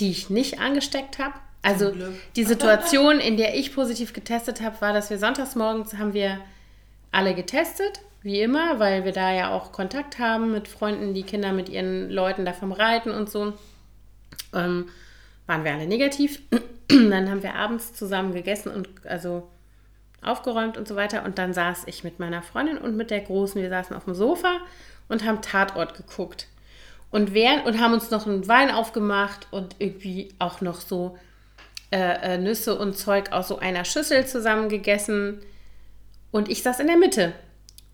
die 0.00 0.10
ich 0.10 0.30
nicht 0.30 0.60
angesteckt 0.60 1.18
habe. 1.18 1.34
Also 1.62 1.92
die 2.36 2.44
Situation, 2.44 3.20
in 3.20 3.36
der 3.36 3.56
ich 3.56 3.74
positiv 3.74 4.12
getestet 4.12 4.60
habe, 4.60 4.80
war, 4.80 4.92
dass 4.92 5.08
wir 5.08 5.18
sonntags 5.18 5.54
morgens 5.54 5.94
haben 5.94 6.12
wir 6.12 6.40
alle 7.10 7.34
getestet, 7.34 8.00
wie 8.22 8.40
immer, 8.40 8.78
weil 8.80 9.04
wir 9.04 9.12
da 9.12 9.32
ja 9.32 9.50
auch 9.50 9.72
Kontakt 9.72 10.18
haben 10.18 10.52
mit 10.52 10.68
Freunden, 10.68 11.14
die 11.14 11.22
Kinder 11.22 11.52
mit 11.52 11.68
ihren 11.68 12.10
Leuten 12.10 12.44
da 12.44 12.52
vom 12.52 12.72
Reiten 12.72 13.10
und 13.10 13.30
so. 13.30 13.54
Ähm, 14.52 14.88
waren 15.46 15.64
wir 15.64 15.72
alle 15.72 15.86
negativ. 15.86 16.40
dann 16.88 17.30
haben 17.30 17.42
wir 17.42 17.54
abends 17.54 17.94
zusammen 17.94 18.34
gegessen 18.34 18.70
und 18.70 18.88
also 19.04 19.48
aufgeräumt 20.22 20.76
und 20.76 20.88
so 20.88 20.96
weiter. 20.96 21.24
Und 21.24 21.38
dann 21.38 21.52
saß 21.52 21.84
ich 21.86 22.04
mit 22.04 22.18
meiner 22.18 22.42
Freundin 22.42 22.78
und 22.78 22.96
mit 22.96 23.10
der 23.10 23.20
Großen, 23.20 23.60
wir 23.60 23.68
saßen 23.68 23.96
auf 23.96 24.04
dem 24.04 24.14
Sofa 24.14 24.60
und 25.08 25.24
haben 25.24 25.42
Tatort 25.42 25.94
geguckt. 25.94 26.48
Und, 27.14 27.32
während, 27.32 27.64
und 27.64 27.80
haben 27.80 27.92
uns 27.92 28.10
noch 28.10 28.26
einen 28.26 28.48
Wein 28.48 28.72
aufgemacht 28.72 29.46
und 29.52 29.76
irgendwie 29.78 30.34
auch 30.40 30.60
noch 30.60 30.80
so 30.80 31.16
äh, 31.92 32.34
äh, 32.34 32.38
Nüsse 32.38 32.76
und 32.76 32.98
Zeug 32.98 33.30
aus 33.30 33.46
so 33.46 33.60
einer 33.60 33.84
Schüssel 33.84 34.26
zusammen 34.26 34.68
gegessen. 34.68 35.40
Und 36.32 36.48
ich 36.48 36.64
saß 36.64 36.80
in 36.80 36.88
der 36.88 36.96
Mitte. 36.96 37.32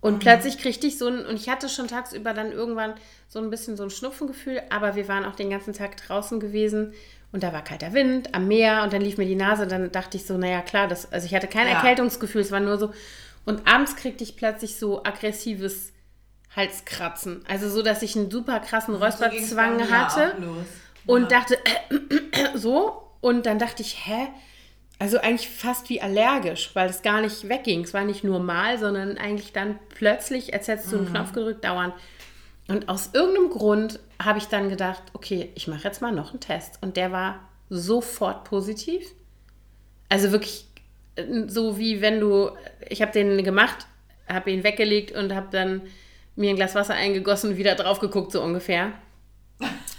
Und 0.00 0.20
plötzlich 0.20 0.56
kriegte 0.56 0.86
ich 0.86 0.96
so 0.96 1.08
ein, 1.08 1.26
und 1.26 1.36
ich 1.36 1.50
hatte 1.50 1.68
schon 1.68 1.86
tagsüber 1.86 2.32
dann 2.32 2.50
irgendwann 2.50 2.94
so 3.28 3.40
ein 3.40 3.50
bisschen 3.50 3.76
so 3.76 3.82
ein 3.82 3.90
Schnupfengefühl, 3.90 4.62
aber 4.70 4.96
wir 4.96 5.06
waren 5.06 5.26
auch 5.26 5.36
den 5.36 5.50
ganzen 5.50 5.74
Tag 5.74 5.98
draußen 5.98 6.40
gewesen 6.40 6.94
und 7.30 7.42
da 7.42 7.52
war 7.52 7.62
kalter 7.62 7.92
Wind 7.92 8.34
am 8.34 8.48
Meer 8.48 8.84
und 8.84 8.94
dann 8.94 9.02
lief 9.02 9.18
mir 9.18 9.26
die 9.26 9.36
Nase, 9.36 9.66
dann 9.66 9.92
dachte 9.92 10.16
ich 10.16 10.24
so, 10.24 10.38
naja 10.38 10.62
klar, 10.62 10.88
das, 10.88 11.12
also 11.12 11.26
ich 11.26 11.34
hatte 11.34 11.46
kein 11.46 11.66
Ja. 11.66 11.74
Erkältungsgefühl, 11.74 12.40
es 12.40 12.52
war 12.52 12.60
nur 12.60 12.78
so, 12.78 12.94
und 13.44 13.70
abends 13.70 13.96
kriegte 13.96 14.24
ich 14.24 14.36
plötzlich 14.36 14.78
so 14.78 15.04
aggressives 15.04 15.92
Halskratzen. 16.56 17.44
Also 17.48 17.68
so, 17.68 17.82
dass 17.82 18.02
ich 18.02 18.16
einen 18.16 18.30
super 18.30 18.60
krassen 18.60 18.94
So 18.94 19.00
Räusperzwang 19.00 19.76
mir 19.76 19.90
hatte 19.90 20.34
und 21.06 21.22
Ja. 21.30 21.38
dachte, 21.40 21.58
so, 22.54 23.02
und 23.20 23.46
dann 23.46 23.58
dachte 23.58 23.82
ich, 23.82 24.06
hä? 24.06 24.28
Also 24.98 25.18
eigentlich 25.18 25.48
fast 25.48 25.88
wie 25.88 26.02
allergisch, 26.02 26.70
weil 26.74 26.90
es 26.90 27.00
gar 27.00 27.22
nicht 27.22 27.48
wegging. 27.48 27.84
Es 27.84 27.94
war 27.94 28.04
nicht 28.04 28.22
nur 28.22 28.38
mal, 28.38 28.78
sondern 28.78 29.16
eigentlich 29.16 29.52
dann 29.52 29.78
plötzlich, 29.88 30.52
als 30.52 30.68
hättest 30.68 30.92
du 30.92 30.98
einen 30.98 31.06
Knopf 31.10 31.32
gedrückt, 31.32 31.64
dauernd. 31.64 31.94
Und 32.68 32.88
aus 32.88 33.10
irgendeinem 33.14 33.48
Grund 33.50 33.98
habe 34.22 34.38
ich 34.38 34.46
dann 34.48 34.68
gedacht, 34.68 35.02
okay, 35.14 35.50
ich 35.54 35.68
mache 35.68 35.84
jetzt 35.84 36.02
mal 36.02 36.12
noch 36.12 36.30
einen 36.32 36.40
Test. 36.40 36.78
Und 36.82 36.96
der 36.98 37.12
war 37.12 37.48
sofort 37.70 38.44
positiv. 38.44 39.06
Also 40.10 40.32
wirklich 40.32 40.66
äh, 41.16 41.24
so 41.46 41.78
wie 41.78 42.02
wenn 42.02 42.20
du, 42.20 42.50
ich 42.88 43.00
habe 43.00 43.12
den 43.12 43.42
gemacht, 43.42 43.86
habe 44.28 44.50
ihn 44.50 44.64
weggelegt 44.64 45.12
und 45.12 45.34
habe 45.34 45.48
dann 45.50 45.82
mir 46.40 46.50
ein 46.50 46.56
Glas 46.56 46.74
Wasser 46.74 46.94
eingegossen 46.94 47.50
und 47.50 47.56
wieder 47.56 47.74
drauf 47.74 48.00
geguckt, 48.00 48.32
so 48.32 48.42
ungefähr. 48.42 48.92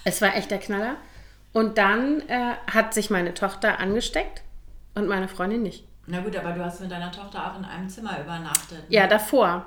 Es 0.03 0.21
war 0.21 0.35
echt 0.35 0.51
der 0.51 0.59
Knaller. 0.59 0.95
Und 1.53 1.77
dann 1.77 2.21
äh, 2.27 2.55
hat 2.71 2.93
sich 2.93 3.09
meine 3.09 3.33
Tochter 3.33 3.79
angesteckt 3.79 4.41
und 4.95 5.07
meine 5.07 5.27
Freundin 5.27 5.63
nicht. 5.63 5.85
Na 6.07 6.21
gut, 6.21 6.35
aber 6.35 6.51
du 6.53 6.63
hast 6.63 6.81
mit 6.81 6.91
deiner 6.91 7.11
Tochter 7.11 7.51
auch 7.51 7.59
in 7.59 7.65
einem 7.65 7.89
Zimmer 7.89 8.19
übernachtet. 8.19 8.79
ne? 8.79 8.85
Ja, 8.95 9.07
davor. 9.07 9.65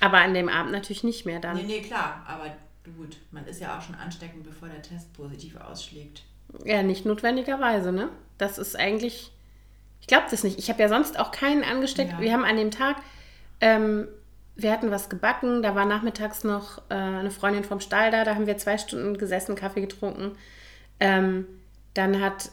Aber 0.00 0.18
an 0.18 0.34
dem 0.34 0.48
Abend 0.48 0.72
natürlich 0.72 1.04
nicht 1.04 1.24
mehr 1.26 1.40
dann. 1.40 1.56
Nee, 1.56 1.62
nee, 1.62 1.80
klar. 1.80 2.22
Aber 2.26 2.46
gut, 2.96 3.16
man 3.30 3.46
ist 3.46 3.60
ja 3.60 3.76
auch 3.76 3.82
schon 3.82 3.94
ansteckend, 3.94 4.44
bevor 4.44 4.68
der 4.68 4.82
Test 4.82 5.12
positiv 5.12 5.56
ausschlägt. 5.56 6.22
Ja, 6.64 6.82
nicht 6.82 7.06
notwendigerweise, 7.06 7.92
ne? 7.92 8.08
Das 8.38 8.58
ist 8.58 8.76
eigentlich. 8.76 9.32
Ich 10.00 10.06
glaube 10.06 10.26
das 10.30 10.44
nicht. 10.44 10.58
Ich 10.58 10.68
habe 10.70 10.82
ja 10.82 10.88
sonst 10.88 11.18
auch 11.18 11.30
keinen 11.30 11.64
angesteckt. 11.64 12.12
Ja. 12.12 12.20
Wir 12.20 12.32
haben 12.32 12.44
an 12.44 12.56
dem 12.56 12.70
Tag, 12.70 12.96
ähm, 13.60 14.08
wir 14.56 14.72
hatten 14.72 14.90
was 14.90 15.08
gebacken. 15.08 15.62
Da 15.62 15.74
war 15.74 15.84
nachmittags 15.84 16.42
noch 16.44 16.78
äh, 16.88 16.94
eine 16.94 17.30
Freundin 17.30 17.62
vom 17.64 17.80
Stall 17.80 18.10
da. 18.10 18.24
Da 18.24 18.34
haben 18.34 18.46
wir 18.46 18.56
zwei 18.58 18.78
Stunden 18.78 19.18
gesessen, 19.18 19.54
Kaffee 19.54 19.82
getrunken. 19.82 20.32
Ähm, 20.98 21.46
dann 21.94 22.20
hat, 22.20 22.50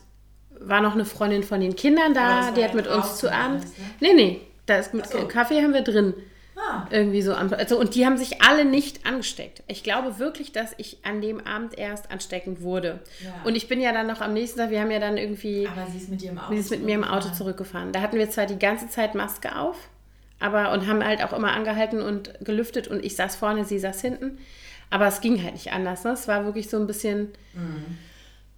war 0.59 0.81
noch 0.81 0.93
eine 0.93 1.05
Freundin 1.05 1.43
von 1.43 1.59
den 1.61 1.75
Kindern 1.75 2.13
da. 2.13 2.45
war 2.45 2.51
Die 2.53 2.63
hat 2.63 2.73
mit 2.73 2.87
uns 2.87 3.17
zu 3.17 3.31
Abend. 3.31 3.61
alles, 3.61 3.77
ne? 3.77 3.85
Nee, 4.01 4.13
nee. 4.13 4.41
Da 4.65 4.77
ist 4.77 4.93
mit 4.93 5.07
so. 5.07 5.27
Kaffee 5.27 5.61
haben 5.61 5.73
wir 5.73 5.81
drin. 5.81 6.13
Ah, 6.55 6.85
Irgendwie 6.91 7.21
so. 7.21 7.33
Also, 7.33 7.79
und 7.79 7.95
die 7.95 8.05
haben 8.05 8.17
sich 8.17 8.41
alle 8.43 8.63
nicht 8.63 9.05
angesteckt. 9.05 9.63
Ich 9.67 9.83
glaube 9.83 10.19
wirklich, 10.19 10.51
dass 10.51 10.73
ich 10.77 10.99
an 11.03 11.19
dem 11.19 11.45
Abend 11.45 11.77
erst 11.77 12.11
ansteckend 12.11 12.61
wurde. 12.61 12.99
Ja. 13.23 13.33
Und 13.43 13.55
ich 13.55 13.67
bin 13.67 13.81
ja 13.81 13.91
dann 13.91 14.05
noch 14.07 14.21
am 14.21 14.33
nächsten 14.33 14.59
Tag, 14.59 14.69
wir 14.69 14.79
haben 14.79 14.91
ja 14.91 14.99
dann 14.99 15.17
irgendwie, 15.17 15.67
aber 15.67 15.89
sie 15.91 15.97
ist 15.97 16.09
mit 16.09 16.21
im 16.23 16.37
Auto. 16.37 16.53
sie 16.53 16.59
ist 16.59 16.69
mit 16.71 16.83
mir 16.83 16.95
im 16.95 17.03
Auto 17.03 17.29
zurückgefahren. 17.29 17.91
Da 17.91 18.01
hatten 18.01 18.17
wir 18.17 18.29
zwar 18.29 18.45
die 18.45 18.59
ganze 18.59 18.87
Zeit 18.87 19.15
Maske 19.15 19.57
auf, 19.57 19.75
aber 20.43 20.71
und 20.73 20.85
haben 20.87 21.03
halt 21.03 21.23
auch 21.23 21.33
immer 21.33 21.53
angehalten 21.53 22.01
und 22.01 22.33
gelüftet 22.41 22.87
und 22.87 23.03
ich 23.03 23.15
saß 23.15 23.35
vorne, 23.37 23.65
sie 23.65 23.79
saß 23.79 24.01
hinten. 24.01 24.37
Aber 24.89 25.07
es 25.07 25.21
ging 25.21 25.41
halt 25.41 25.53
nicht 25.53 25.71
anders. 25.73 26.03
Ne? 26.03 26.11
Es 26.11 26.27
war 26.27 26.45
wirklich 26.45 26.69
so 26.69 26.77
ein 26.77 26.85
bisschen, 26.85 27.31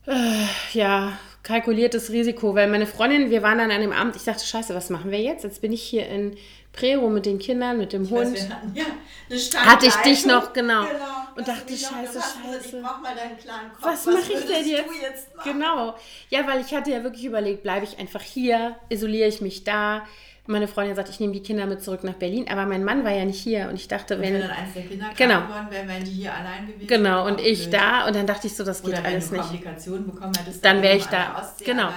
äh, 0.07 0.45
ja, 0.73 1.13
kalkuliertes 1.43 2.09
Risiko, 2.11 2.55
weil 2.55 2.67
meine 2.67 2.87
Freundin, 2.87 3.29
wir 3.29 3.41
waren 3.43 3.57
dann 3.57 3.71
an 3.71 3.81
dem 3.81 3.91
Abend, 3.91 4.15
ich 4.15 4.23
dachte, 4.23 4.45
scheiße, 4.45 4.73
was 4.75 4.89
machen 4.89 5.11
wir 5.11 5.19
jetzt? 5.21 5.43
Jetzt 5.43 5.61
bin 5.61 5.71
ich 5.71 5.81
hier 5.83 6.07
in 6.07 6.35
Prero 6.73 7.09
mit 7.09 7.25
den 7.25 7.39
Kindern, 7.39 7.77
mit 7.77 7.93
dem 7.93 8.03
Ich 8.03 8.11
weiß, 8.11 8.27
Hund. 8.27 8.35
wir 8.37 8.49
hatten 8.49 8.73
ja 8.75 9.61
Hatte 9.65 9.85
ich 9.85 9.95
dich 9.97 10.25
noch, 10.25 10.53
genau. 10.53 10.83
genau. 10.83 10.95
Und 11.37 11.47
Da 11.47 11.53
dachte, 11.53 11.73
scheiße, 11.73 12.13
gesagt, 12.13 12.35
scheiße. 12.43 12.77
Ich 12.77 12.83
brauch 12.83 12.99
mal 13.01 13.15
deinen 13.15 13.37
klaren 13.37 13.71
Kopf. 13.73 13.83
was 13.85 14.05
mache 14.05 14.33
ich 14.33 14.45
denn 14.45 14.67
jetzt? 14.67 14.89
jetzt? 15.01 15.27
Genau. 15.43 15.95
Ja, 16.29 16.45
weil 16.47 16.61
ich 16.61 16.73
hatte 16.73 16.91
ja 16.91 17.03
wirklich 17.03 17.25
überlegt, 17.25 17.63
bleibe 17.63 17.85
ich 17.85 17.97
einfach 17.99 18.21
hier, 18.21 18.75
isoliere 18.89 19.27
ich 19.29 19.41
mich 19.41 19.63
da. 19.63 20.05
Meine 20.47 20.67
Freundin 20.67 20.95
sagt, 20.95 21.09
ich 21.09 21.19
nehme 21.19 21.33
die 21.33 21.41
Kinder 21.41 21.65
mit 21.65 21.83
zurück 21.83 22.03
nach 22.03 22.13
Berlin, 22.13 22.45
aber 22.49 22.65
mein 22.67 22.83
Mann 22.83 23.03
war 23.03 23.11
ja 23.11 23.25
nicht 23.25 23.41
hier 23.41 23.67
und 23.67 23.75
ich 23.75 23.87
dachte, 23.87 24.19
wenn 24.21 24.33
wenn 24.35 24.41
dann 24.41 24.51
eins 24.51 24.73
der 24.75 24.83
Kinder 24.83 25.09
Genau. 25.17 25.41
geworden 25.41 25.67
wäre, 25.71 25.87
wären 25.87 26.03
die 26.03 26.11
hier 26.11 26.33
allein 26.35 26.67
gewesen. 26.67 26.87
genau 26.87 27.25
und 27.25 27.41
ich 27.41 27.61
blöd. 27.69 27.73
da 27.81 28.05
und 28.05 28.15
dann 28.15 28.27
dachte 28.27 28.45
ich 28.45 28.55
so, 28.55 28.63
das 28.63 28.81
geht 28.83 28.89
Oder 28.93 29.03
wenn 29.03 29.13
alles 29.13 29.31
nicht. 29.31 29.41
Komplikationen 29.41 30.05
bekommen 30.05 30.33
hättest, 30.37 30.63
Dann 30.63 30.81
wär 30.83 30.95
ich 30.95 31.05
oben 31.07 31.15
an 31.15 31.33
da. 31.33 31.39
Ostsee 31.41 31.65
Genau. 31.65 31.89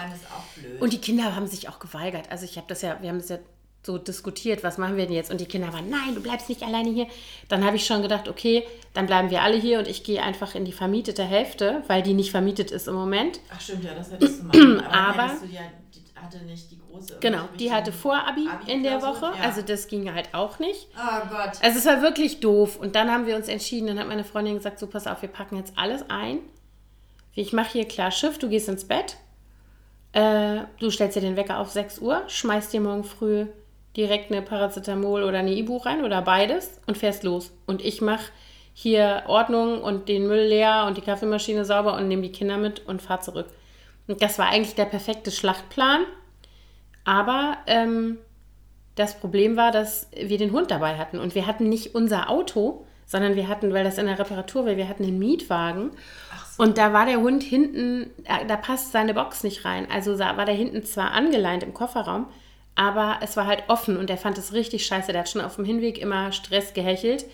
Und 0.80 0.92
die 0.94 0.98
Kinder 0.98 1.36
haben 1.36 1.46
sich 1.46 1.68
auch 1.68 1.78
geweigert. 1.78 2.30
Also 2.30 2.44
ich 2.46 2.56
habe 2.56 2.66
das 2.68 2.80
ja, 2.82 2.96
wir 3.02 3.10
haben 3.10 3.18
das 3.18 3.28
ja 3.28 3.38
so 3.82 3.96
diskutiert, 3.98 4.64
was 4.64 4.76
machen 4.78 4.96
wir 4.96 5.04
denn 5.06 5.14
jetzt? 5.14 5.30
Und 5.30 5.40
die 5.40 5.46
Kinder 5.46 5.72
waren, 5.72 5.88
nein, 5.88 6.14
du 6.14 6.20
bleibst 6.22 6.48
nicht 6.48 6.62
alleine 6.62 6.90
hier. 6.90 7.06
Dann 7.48 7.64
habe 7.64 7.76
ich 7.76 7.86
schon 7.86 8.02
gedacht, 8.02 8.28
okay, 8.28 8.64
dann 8.94 9.06
bleiben 9.06 9.30
wir 9.30 9.42
alle 9.42 9.56
hier 9.56 9.78
und 9.78 9.86
ich 9.88 10.04
gehe 10.04 10.22
einfach 10.22 10.54
in 10.54 10.64
die 10.64 10.72
vermietete 10.72 11.22
Hälfte, 11.24 11.82
weil 11.86 12.02
die 12.02 12.14
nicht 12.14 12.30
vermietet 12.30 12.70
ist 12.70 12.88
im 12.88 12.94
Moment. 12.94 13.40
Ach 13.54 13.60
stimmt, 13.60 13.84
ja, 13.84 13.94
das 13.94 14.10
hättest 14.10 14.40
du 14.40 14.44
machen. 14.46 14.80
Aber, 14.86 15.22
Aber- 15.24 15.36
hatte 16.22 16.38
nicht 16.44 16.70
die 16.70 16.78
große. 16.78 17.18
Genau, 17.20 17.48
die 17.58 17.72
hatte 17.72 17.92
Vor-Abi 17.92 18.48
in 18.66 18.82
der 18.82 19.02
Woche. 19.02 19.26
Ja. 19.26 19.44
Also 19.44 19.62
das 19.62 19.88
ging 19.88 20.12
halt 20.12 20.34
auch 20.34 20.58
nicht. 20.58 20.88
Oh 20.96 21.28
Gott. 21.28 21.62
Also 21.62 21.78
es 21.78 21.86
war 21.86 22.02
wirklich 22.02 22.40
doof. 22.40 22.76
Und 22.76 22.94
dann 22.96 23.10
haben 23.10 23.26
wir 23.26 23.36
uns 23.36 23.48
entschieden, 23.48 23.88
dann 23.88 23.98
hat 23.98 24.08
meine 24.08 24.24
Freundin 24.24 24.54
gesagt, 24.54 24.78
so 24.78 24.86
pass 24.86 25.06
auf, 25.06 25.22
wir 25.22 25.28
packen 25.28 25.56
jetzt 25.56 25.72
alles 25.76 26.04
ein. 26.08 26.40
Ich 27.34 27.52
mache 27.52 27.72
hier 27.72 27.86
klar 27.86 28.10
Schiff, 28.10 28.38
du 28.38 28.48
gehst 28.48 28.68
ins 28.68 28.84
Bett. 28.84 29.16
Äh, 30.12 30.60
du 30.80 30.90
stellst 30.90 31.16
dir 31.16 31.20
den 31.20 31.36
Wecker 31.36 31.58
auf 31.58 31.70
6 31.70 31.98
Uhr, 32.00 32.22
schmeißt 32.26 32.72
dir 32.72 32.80
morgen 32.80 33.04
früh 33.04 33.46
direkt 33.96 34.30
eine 34.30 34.42
Paracetamol 34.42 35.24
oder 35.24 35.38
eine 35.38 35.54
Ibu 35.54 35.76
rein 35.78 36.04
oder 36.04 36.22
beides 36.22 36.80
und 36.86 36.96
fährst 36.96 37.24
los. 37.24 37.52
Und 37.66 37.84
ich 37.84 38.00
mache 38.00 38.26
hier 38.72 39.24
Ordnung 39.26 39.82
und 39.82 40.08
den 40.08 40.28
Müll 40.28 40.46
leer 40.46 40.84
und 40.86 40.96
die 40.96 41.00
Kaffeemaschine 41.00 41.64
sauber 41.64 41.96
und 41.96 42.06
nehme 42.06 42.22
die 42.22 42.32
Kinder 42.32 42.58
mit 42.58 42.86
und 42.86 43.02
fahre 43.02 43.20
zurück. 43.20 43.46
Und 44.08 44.22
das 44.22 44.38
war 44.38 44.48
eigentlich 44.48 44.74
der 44.74 44.86
perfekte 44.86 45.30
Schlachtplan. 45.30 46.04
Aber 47.04 47.58
ähm, 47.66 48.18
das 48.96 49.18
Problem 49.18 49.56
war, 49.56 49.70
dass 49.70 50.08
wir 50.12 50.38
den 50.38 50.50
Hund 50.50 50.70
dabei 50.70 50.96
hatten. 50.96 51.20
Und 51.20 51.34
wir 51.34 51.46
hatten 51.46 51.68
nicht 51.68 51.94
unser 51.94 52.28
Auto, 52.28 52.84
sondern 53.06 53.36
wir 53.36 53.48
hatten, 53.48 53.72
weil 53.72 53.84
das 53.84 53.96
in 53.96 54.06
der 54.06 54.18
Reparatur 54.18 54.66
war, 54.66 54.76
wir 54.76 54.88
hatten 54.88 55.04
einen 55.04 55.18
Mietwagen. 55.18 55.92
So. 56.56 56.62
Und 56.64 56.76
da 56.76 56.92
war 56.92 57.06
der 57.06 57.20
Hund 57.20 57.42
hinten, 57.42 58.10
da 58.46 58.56
passt 58.56 58.92
seine 58.92 59.14
Box 59.14 59.44
nicht 59.44 59.64
rein. 59.64 59.86
Also 59.90 60.18
war 60.18 60.44
der 60.44 60.54
hinten 60.54 60.84
zwar 60.84 61.12
angeleint 61.12 61.62
im 61.62 61.72
Kofferraum, 61.72 62.26
aber 62.74 63.18
es 63.22 63.36
war 63.36 63.46
halt 63.46 63.64
offen 63.68 63.96
und 63.96 64.10
er 64.10 64.18
fand 64.18 64.36
es 64.36 64.52
richtig 64.52 64.84
scheiße. 64.84 65.12
Der 65.12 65.22
hat 65.22 65.30
schon 65.30 65.40
auf 65.40 65.56
dem 65.56 65.64
Hinweg 65.64 65.98
immer 65.98 66.32
Stress 66.32 66.74
gehechelt, 66.74 67.24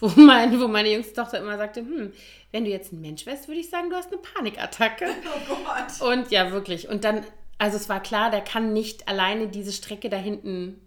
wo, 0.16 0.20
mein, 0.20 0.58
wo 0.60 0.68
meine 0.68 0.90
jüngste 0.90 1.14
Tochter 1.14 1.38
immer 1.38 1.56
sagte, 1.56 1.80
hm, 1.80 2.12
wenn 2.52 2.64
du 2.64 2.70
jetzt 2.70 2.92
ein 2.92 3.00
Mensch 3.00 3.26
wärst, 3.26 3.48
würde 3.48 3.60
ich 3.60 3.70
sagen, 3.70 3.90
du 3.90 3.96
hast 3.96 4.12
eine 4.12 4.20
Panikattacke. 4.20 5.06
Oh 5.50 5.56
Gott. 5.64 6.08
Und 6.08 6.30
ja, 6.30 6.52
wirklich. 6.52 6.88
Und 6.88 7.04
dann, 7.04 7.24
also 7.58 7.76
es 7.76 7.88
war 7.88 8.02
klar, 8.02 8.30
der 8.30 8.40
kann 8.40 8.72
nicht 8.72 9.08
alleine 9.08 9.48
diese 9.48 9.72
Strecke 9.72 10.08
da 10.08 10.16
hinten 10.16 10.80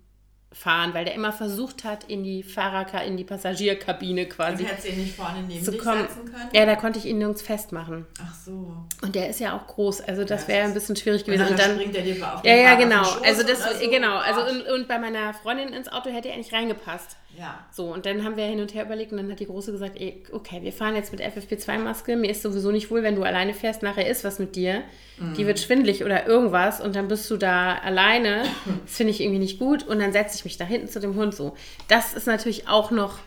fahren, 0.54 0.94
weil 0.94 1.04
der 1.04 1.16
immer 1.16 1.34
versucht 1.34 1.84
hat, 1.84 2.06
in 2.06 2.24
die 2.24 2.44
Fahrer, 2.44 3.04
in 3.04 3.18
die 3.18 3.24
Passagierkabine 3.24 4.28
quasi. 4.28 4.64
Und 4.64 4.70
hättest 4.70 4.88
du 4.88 4.92
ihn 4.92 5.00
nicht 5.00 5.16
vorne 5.16 5.42
neben 5.42 5.64
zu 5.64 5.78
kommen. 5.78 6.08
setzen 6.08 6.26
können? 6.26 6.50
Ja, 6.54 6.66
da 6.66 6.76
konnte 6.76 7.00
ich 7.00 7.06
ihn 7.06 7.18
nirgends 7.18 7.42
festmachen. 7.42 8.06
Ach 8.22 8.36
so. 8.36 8.76
Und 9.02 9.16
der 9.16 9.30
ist 9.30 9.40
ja 9.40 9.58
auch 9.58 9.66
groß, 9.68 10.02
also 10.02 10.24
das 10.24 10.44
ja, 10.44 10.48
wäre 10.50 10.64
ein 10.66 10.74
bisschen 10.74 10.96
schwierig 10.96 11.26
gewesen. 11.26 11.48
Und 11.48 11.60
dann, 11.60 11.72
und 11.72 11.80
dann 11.80 11.90
springt 11.90 11.96
er 11.96 12.04
dir 12.04 12.34
auf 12.36 12.42
den 12.44 12.52
Ja, 12.52 12.64
ja, 12.64 12.76
genau. 12.76 13.02
Also 13.24 13.44
das, 13.44 13.64
so. 13.64 13.90
genau. 13.90 14.18
Also 14.18 14.42
und, 14.42 14.62
und, 14.68 14.88
bei 14.88 15.00
meiner 15.00 15.34
Freundin 15.34 15.70
ins 15.70 15.92
Auto 15.92 16.12
hätte 16.12 16.30
er 16.30 16.38
nicht 16.38 16.54
reingepasst. 16.54 17.18
Ja. 17.38 17.66
So, 17.72 17.92
und 17.92 18.06
dann 18.06 18.24
haben 18.24 18.38
wir 18.38 18.46
hin 18.46 18.60
und 18.60 18.74
her 18.74 18.86
überlegt 18.86 19.12
und 19.12 19.18
dann 19.18 19.32
hat 19.32 19.40
die 19.40 19.48
Große 19.48 19.72
gesagt, 19.72 20.00
ey, 20.00 20.24
okay, 20.32 20.62
wir 20.62 20.72
fahren 20.72 20.96
jetzt 20.96 21.12
mit 21.12 21.22
FFP2-Maske, 21.22 22.16
mir 22.16 22.30
ist 22.30 22.44
sowieso 22.44 22.72
nicht 22.72 22.92
wohl, 22.92 23.02
wenn 23.02 23.16
du 23.16 23.24
alleine 23.24 23.54
fährst, 23.54 23.82
nachher 23.82 24.08
ist 24.08 24.24
was 24.24 24.38
mit 24.38 24.56
dir, 24.56 24.84
mhm. 25.18 25.34
die 25.34 25.48
wird 25.48 25.60
schwindlig 25.60 26.04
oder 26.04 26.28
irgendwas 26.28 26.80
und 26.80 26.96
dann 26.96 27.08
bist 27.08 27.30
du 27.32 27.38
da 27.38 27.76
alleine, 27.78 28.44
das 28.84 28.96
finde 28.96 29.12
ich 29.12 29.22
irgendwie 29.22 29.40
nicht 29.40 29.58
gut 29.58 29.84
und 29.84 30.00
dann 30.00 30.12
setze 30.12 30.38
ich 30.38 30.46
mich 30.46 30.58
da 30.58 30.66
hinten 30.66 30.88
zu 30.88 31.00
dem 31.00 31.16
Hund 31.16 31.34
so. 31.34 31.56
Das 31.88 32.14
ist 32.14 32.28
natürlich 32.28 32.68
auch 32.68 32.92
noch 32.92 33.18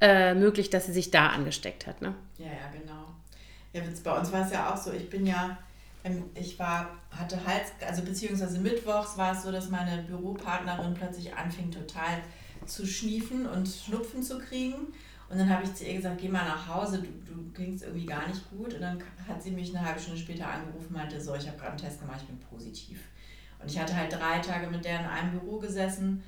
äh, 0.00 0.34
möglich, 0.34 0.70
dass 0.70 0.86
sie 0.86 0.92
sich 0.92 1.10
da 1.10 1.28
angesteckt 1.28 1.86
hat, 1.86 2.00
ne? 2.00 2.14
Ja, 2.38 2.46
ja, 2.46 2.78
genau. 2.78 2.92
Ja, 3.72 3.82
bei 4.04 4.18
uns 4.18 4.32
war 4.32 4.46
es 4.46 4.52
ja 4.52 4.72
auch 4.72 4.76
so, 4.76 4.92
ich 4.92 5.08
bin 5.08 5.26
ja, 5.26 5.58
ähm, 6.04 6.24
ich 6.34 6.58
war, 6.58 6.90
hatte 7.10 7.38
Hals, 7.44 7.72
also 7.86 8.02
beziehungsweise 8.02 8.60
mittwochs 8.60 9.16
war 9.16 9.32
es 9.32 9.42
so, 9.42 9.50
dass 9.50 9.68
meine 9.68 10.02
Büropartnerin 10.02 10.94
plötzlich 10.94 11.34
anfing 11.34 11.70
total 11.70 12.18
zu 12.66 12.86
schniefen 12.86 13.46
und 13.46 13.68
Schnupfen 13.68 14.22
zu 14.22 14.38
kriegen. 14.38 14.74
Und 15.28 15.38
dann 15.38 15.48
habe 15.48 15.64
ich 15.64 15.74
zu 15.74 15.84
ihr 15.84 15.94
gesagt, 15.94 16.20
geh 16.20 16.28
mal 16.28 16.44
nach 16.44 16.68
Hause, 16.68 16.98
du, 16.98 17.32
du 17.32 17.52
klingst 17.52 17.84
irgendwie 17.84 18.06
gar 18.06 18.28
nicht 18.28 18.50
gut. 18.50 18.74
Und 18.74 18.80
dann 18.80 19.02
hat 19.26 19.42
sie 19.42 19.50
mich 19.50 19.74
eine 19.74 19.86
halbe 19.86 19.98
Stunde 20.00 20.20
später 20.20 20.46
angerufen 20.46 20.88
und 20.88 20.92
meinte, 20.92 21.20
so, 21.20 21.34
ich 21.34 21.46
habe 21.46 21.56
gerade 21.56 21.70
einen 21.70 21.80
Test 21.80 22.00
gemacht, 22.00 22.18
ich 22.20 22.26
bin 22.26 22.38
positiv. 22.38 22.98
Und 23.58 23.70
ich 23.70 23.78
hatte 23.78 23.96
halt 23.96 24.12
drei 24.12 24.40
Tage 24.40 24.66
mit 24.66 24.84
der 24.84 25.00
in 25.00 25.06
einem 25.06 25.38
Büro 25.38 25.58
gesessen, 25.58 26.22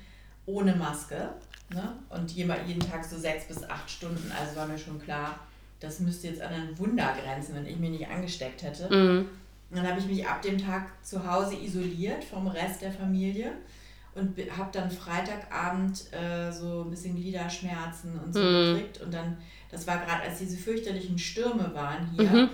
ohne 0.45 0.75
Maske. 0.75 1.29
Ne? 1.69 1.95
Und 2.09 2.31
jeden 2.31 2.79
Tag 2.79 3.03
so 3.05 3.17
sechs 3.17 3.47
bis 3.47 3.63
acht 3.63 3.89
Stunden. 3.89 4.31
Also 4.39 4.55
war 4.55 4.67
mir 4.67 4.77
schon 4.77 4.99
klar, 4.99 5.39
das 5.79 5.99
müsste 5.99 6.27
jetzt 6.27 6.41
an 6.41 6.53
ein 6.53 6.79
Wunder 6.79 7.15
grenzen, 7.21 7.55
wenn 7.55 7.65
ich 7.65 7.77
mich 7.77 7.91
nicht 7.91 8.07
angesteckt 8.07 8.63
hätte. 8.63 8.93
Mhm. 8.93 9.29
Dann 9.71 9.87
habe 9.87 9.99
ich 9.99 10.05
mich 10.05 10.27
ab 10.27 10.41
dem 10.41 10.57
Tag 10.57 10.87
zu 11.03 11.29
Hause 11.29 11.55
isoliert 11.55 12.23
vom 12.23 12.47
Rest 12.47 12.81
der 12.81 12.91
Familie 12.91 13.51
und 14.15 14.37
habe 14.57 14.69
dann 14.71 14.89
Freitagabend 14.89 16.13
äh, 16.13 16.49
so 16.51 16.83
ein 16.83 16.89
bisschen 16.89 17.15
Gliederschmerzen 17.15 18.17
und 18.19 18.33
so 18.33 18.39
mhm. 18.39 18.75
gekriegt. 18.75 19.01
Und 19.01 19.13
dann, 19.13 19.37
das 19.69 19.85
war 19.85 19.97
gerade, 19.97 20.23
als 20.23 20.39
diese 20.39 20.57
fürchterlichen 20.57 21.19
Stürme 21.19 21.71
waren 21.73 22.09
hier. 22.17 22.29
Mhm. 22.29 22.49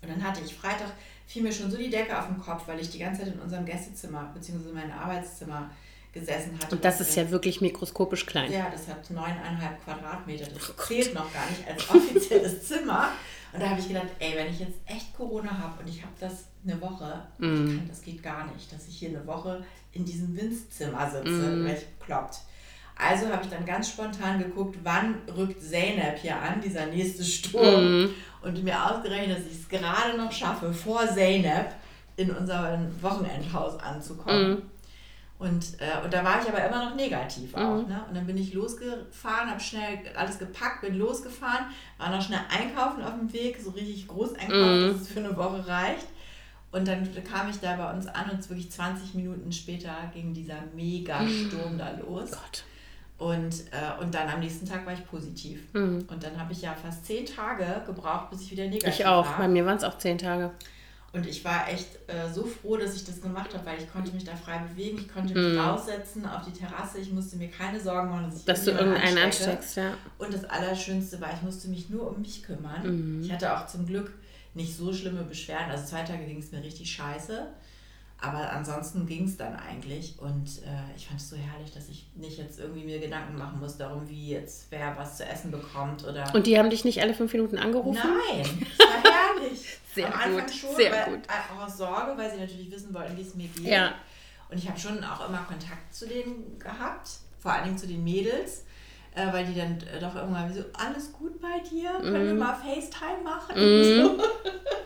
Und 0.00 0.08
dann 0.08 0.22
hatte 0.22 0.40
ich 0.44 0.54
Freitag, 0.54 0.92
fiel 1.26 1.42
mir 1.42 1.52
schon 1.52 1.70
so 1.70 1.76
die 1.76 1.90
Decke 1.90 2.16
auf 2.16 2.28
den 2.28 2.38
Kopf, 2.38 2.62
weil 2.66 2.78
ich 2.78 2.90
die 2.90 3.00
ganze 3.00 3.22
Zeit 3.22 3.34
in 3.34 3.40
unserem 3.40 3.66
Gästezimmer 3.66 4.30
bzw. 4.32 4.72
meinem 4.72 4.92
Arbeitszimmer 4.92 5.68
gesessen 6.12 6.56
hatte. 6.62 6.76
Und 6.76 6.84
das 6.84 7.00
ist 7.00 7.16
ja 7.16 7.28
wirklich 7.28 7.60
mikroskopisch 7.60 8.24
klein. 8.24 8.52
Ja, 8.52 8.70
das 8.70 8.86
hat 8.86 9.10
neuneinhalb 9.10 9.82
Quadratmeter. 9.84 10.46
Das 10.46 10.70
oh 10.70 10.82
zählt 10.86 11.12
noch 11.12 11.32
gar 11.32 11.50
nicht 11.50 11.66
als 11.68 11.90
offizielles 11.94 12.68
Zimmer. 12.68 13.10
Und 13.52 13.62
da 13.62 13.70
habe 13.70 13.80
ich 13.80 13.88
gedacht, 13.88 14.08
ey, 14.18 14.36
wenn 14.36 14.48
ich 14.48 14.60
jetzt 14.60 14.78
echt 14.86 15.16
Corona 15.16 15.50
habe 15.56 15.80
und 15.80 15.88
ich 15.88 16.02
habe 16.02 16.12
das 16.20 16.46
eine 16.64 16.80
Woche, 16.80 17.22
mm. 17.38 17.78
kann, 17.78 17.88
das 17.88 18.02
geht 18.02 18.22
gar 18.22 18.46
nicht, 18.52 18.70
dass 18.72 18.88
ich 18.88 18.98
hier 18.98 19.10
eine 19.10 19.26
Woche 19.26 19.64
in 19.92 20.04
diesem 20.04 20.36
Winzzimmer 20.36 21.10
sitze, 21.10 21.30
mm. 21.30 21.64
wäre 21.64 21.78
ich 21.78 21.86
bekloppt. 21.98 22.40
Also 22.96 23.28
habe 23.28 23.44
ich 23.44 23.50
dann 23.50 23.64
ganz 23.64 23.90
spontan 23.90 24.40
geguckt, 24.40 24.76
wann 24.82 25.22
rückt 25.36 25.62
Zeynep 25.62 26.18
hier 26.18 26.36
an, 26.36 26.60
dieser 26.60 26.86
nächste 26.86 27.24
Sturm. 27.24 28.04
Mm. 28.04 28.10
Und 28.42 28.62
mir 28.62 28.84
ausgerechnet, 28.84 29.38
dass 29.38 29.46
ich 29.46 29.60
es 29.60 29.68
gerade 29.68 30.16
noch 30.16 30.30
schaffe, 30.30 30.72
vor 30.72 31.08
Zeynep 31.08 31.74
in 32.16 32.30
unser 32.30 32.78
Wochenendhaus 33.00 33.78
anzukommen. 33.80 34.62
Und, 35.38 35.80
äh, 35.80 36.04
und 36.04 36.12
da 36.12 36.24
war 36.24 36.42
ich 36.42 36.48
aber 36.48 36.64
immer 36.64 36.86
noch 36.86 36.96
negativ 36.96 37.54
auch. 37.54 37.82
Mhm. 37.82 37.88
Ne? 37.88 38.04
Und 38.08 38.16
dann 38.16 38.26
bin 38.26 38.36
ich 38.36 38.54
losgefahren, 38.54 39.48
habe 39.48 39.60
schnell 39.60 40.00
alles 40.16 40.38
gepackt, 40.38 40.80
bin 40.80 40.98
losgefahren, 40.98 41.66
war 41.96 42.10
noch 42.10 42.20
schnell 42.20 42.40
einkaufen 42.50 43.04
auf 43.04 43.14
dem 43.14 43.32
Weg, 43.32 43.56
so 43.62 43.70
richtig 43.70 44.08
groß 44.08 44.34
einkaufen, 44.34 44.86
mhm. 44.86 44.92
dass 44.92 45.02
es 45.02 45.08
für 45.08 45.20
eine 45.20 45.36
Woche 45.36 45.66
reicht. 45.66 46.06
Und 46.70 46.86
dann 46.86 47.08
kam 47.24 47.48
ich 47.48 47.60
da 47.60 47.76
bei 47.76 47.92
uns 47.92 48.06
an 48.08 48.30
und 48.30 48.48
wirklich 48.48 48.70
20 48.70 49.14
Minuten 49.14 49.52
später 49.52 49.94
ging 50.12 50.34
dieser 50.34 50.56
Mega-Sturm 50.74 51.74
mhm. 51.74 51.78
da 51.78 51.92
los. 51.92 52.32
Gott. 52.32 52.64
Und, 53.18 53.64
äh, 53.72 54.02
und 54.02 54.14
dann 54.14 54.28
am 54.28 54.40
nächsten 54.40 54.66
Tag 54.66 54.86
war 54.86 54.92
ich 54.92 55.04
positiv. 55.06 55.60
Mhm. 55.72 56.06
Und 56.08 56.22
dann 56.22 56.38
habe 56.38 56.52
ich 56.52 56.62
ja 56.62 56.74
fast 56.74 57.06
zehn 57.06 57.24
Tage 57.24 57.82
gebraucht, 57.86 58.30
bis 58.30 58.42
ich 58.42 58.50
wieder 58.52 58.64
negativ 58.64 58.84
war. 58.84 58.92
Ich 58.92 59.06
auch, 59.06 59.26
war. 59.26 59.38
bei 59.38 59.48
mir 59.48 59.64
waren 59.64 59.76
es 59.76 59.84
auch 59.84 59.98
zehn 59.98 60.18
Tage. 60.18 60.52
Und 61.18 61.26
ich 61.26 61.44
war 61.44 61.68
echt 61.68 61.88
äh, 62.06 62.32
so 62.32 62.44
froh, 62.44 62.76
dass 62.76 62.94
ich 62.94 63.04
das 63.04 63.20
gemacht 63.20 63.52
habe, 63.52 63.66
weil 63.66 63.78
ich 63.78 63.90
konnte 63.90 64.12
mich 64.12 64.22
da 64.22 64.36
frei 64.36 64.58
bewegen, 64.58 64.98
ich 64.98 65.12
konnte 65.12 65.34
mich 65.34 65.54
mm. 65.54 65.58
raussetzen 65.58 66.24
auf 66.26 66.44
die 66.44 66.52
Terrasse, 66.52 66.98
ich 66.98 67.10
musste 67.10 67.36
mir 67.36 67.48
keine 67.48 67.80
Sorgen 67.80 68.08
machen, 68.08 68.30
dass 68.30 68.38
ich 68.38 68.44
dass 68.44 68.64
du 68.64 68.70
irgendeinen 68.70 69.18
ansteckst. 69.18 69.76
Ja. 69.76 69.94
Und 70.18 70.32
das 70.32 70.44
Allerschönste 70.44 71.20
war, 71.20 71.34
ich 71.34 71.42
musste 71.42 71.66
mich 71.68 71.90
nur 71.90 72.08
um 72.08 72.20
mich 72.20 72.44
kümmern. 72.44 73.18
Mm. 73.18 73.24
Ich 73.24 73.32
hatte 73.32 73.52
auch 73.52 73.66
zum 73.66 73.84
Glück 73.84 74.12
nicht 74.54 74.76
so 74.76 74.92
schlimme 74.92 75.24
Beschwerden. 75.24 75.72
Also 75.72 75.86
zwei 75.86 76.04
Tage 76.04 76.24
ging 76.24 76.38
es 76.38 76.52
mir 76.52 76.62
richtig 76.62 76.88
scheiße. 76.92 77.48
Aber 78.20 78.50
ansonsten 78.50 79.06
ging 79.06 79.26
es 79.26 79.36
dann 79.36 79.54
eigentlich 79.54 80.16
und 80.18 80.48
äh, 80.64 80.96
ich 80.96 81.06
fand 81.06 81.20
es 81.20 81.30
so 81.30 81.36
herrlich, 81.36 81.72
dass 81.72 81.88
ich 81.88 82.08
nicht 82.16 82.36
jetzt 82.36 82.58
irgendwie 82.58 82.84
mir 82.84 82.98
Gedanken 82.98 83.38
machen 83.38 83.60
muss 83.60 83.76
darum, 83.76 84.08
wie 84.08 84.30
jetzt 84.30 84.66
wer 84.70 84.96
was 84.96 85.18
zu 85.18 85.24
essen 85.24 85.52
bekommt 85.52 86.04
oder. 86.04 86.34
Und 86.34 86.46
die 86.46 86.58
haben 86.58 86.68
dich 86.68 86.84
nicht 86.84 87.00
alle 87.00 87.14
fünf 87.14 87.32
Minuten 87.32 87.58
angerufen? 87.58 88.00
Nein, 88.02 88.66
das 88.78 88.86
war 88.88 89.12
herrlich. 89.12 89.78
Sehr 89.94 90.06
Am 90.06 90.12
Anfang 90.14 90.32
gut, 90.32 90.50
schon, 90.50 90.76
sehr 90.76 90.90
weil, 90.90 91.04
gut. 91.04 91.20
auch 91.28 91.66
aus 91.66 91.78
Sorge, 91.78 92.12
weil 92.16 92.30
sie 92.30 92.38
natürlich 92.38 92.70
wissen 92.72 92.92
wollten, 92.92 93.16
wie 93.16 93.22
es 93.22 93.34
mir 93.36 93.48
geht. 93.48 93.66
Ja. 93.66 93.94
Und 94.50 94.58
ich 94.58 94.68
habe 94.68 94.78
schon 94.78 95.04
auch 95.04 95.28
immer 95.28 95.44
Kontakt 95.46 95.94
zu 95.94 96.08
denen 96.08 96.58
gehabt, 96.58 97.08
vor 97.38 97.52
allen 97.52 97.64
Dingen 97.64 97.78
zu 97.78 97.86
den 97.86 98.02
Mädels, 98.02 98.64
äh, 99.14 99.32
weil 99.32 99.46
die 99.46 99.54
dann 99.54 99.78
doch 100.00 100.16
irgendwann 100.16 100.52
so, 100.52 100.64
alles 100.72 101.12
gut 101.12 101.40
bei 101.40 101.60
dir? 101.70 101.92
Können 102.00 102.24
mm. 102.24 102.26
wir 102.26 102.34
mhm. 102.34 102.38
mal 102.40 102.54
FaceTime 102.54 103.22
machen? 103.22 103.54
Mm. 103.54 104.02
So. 104.02 104.24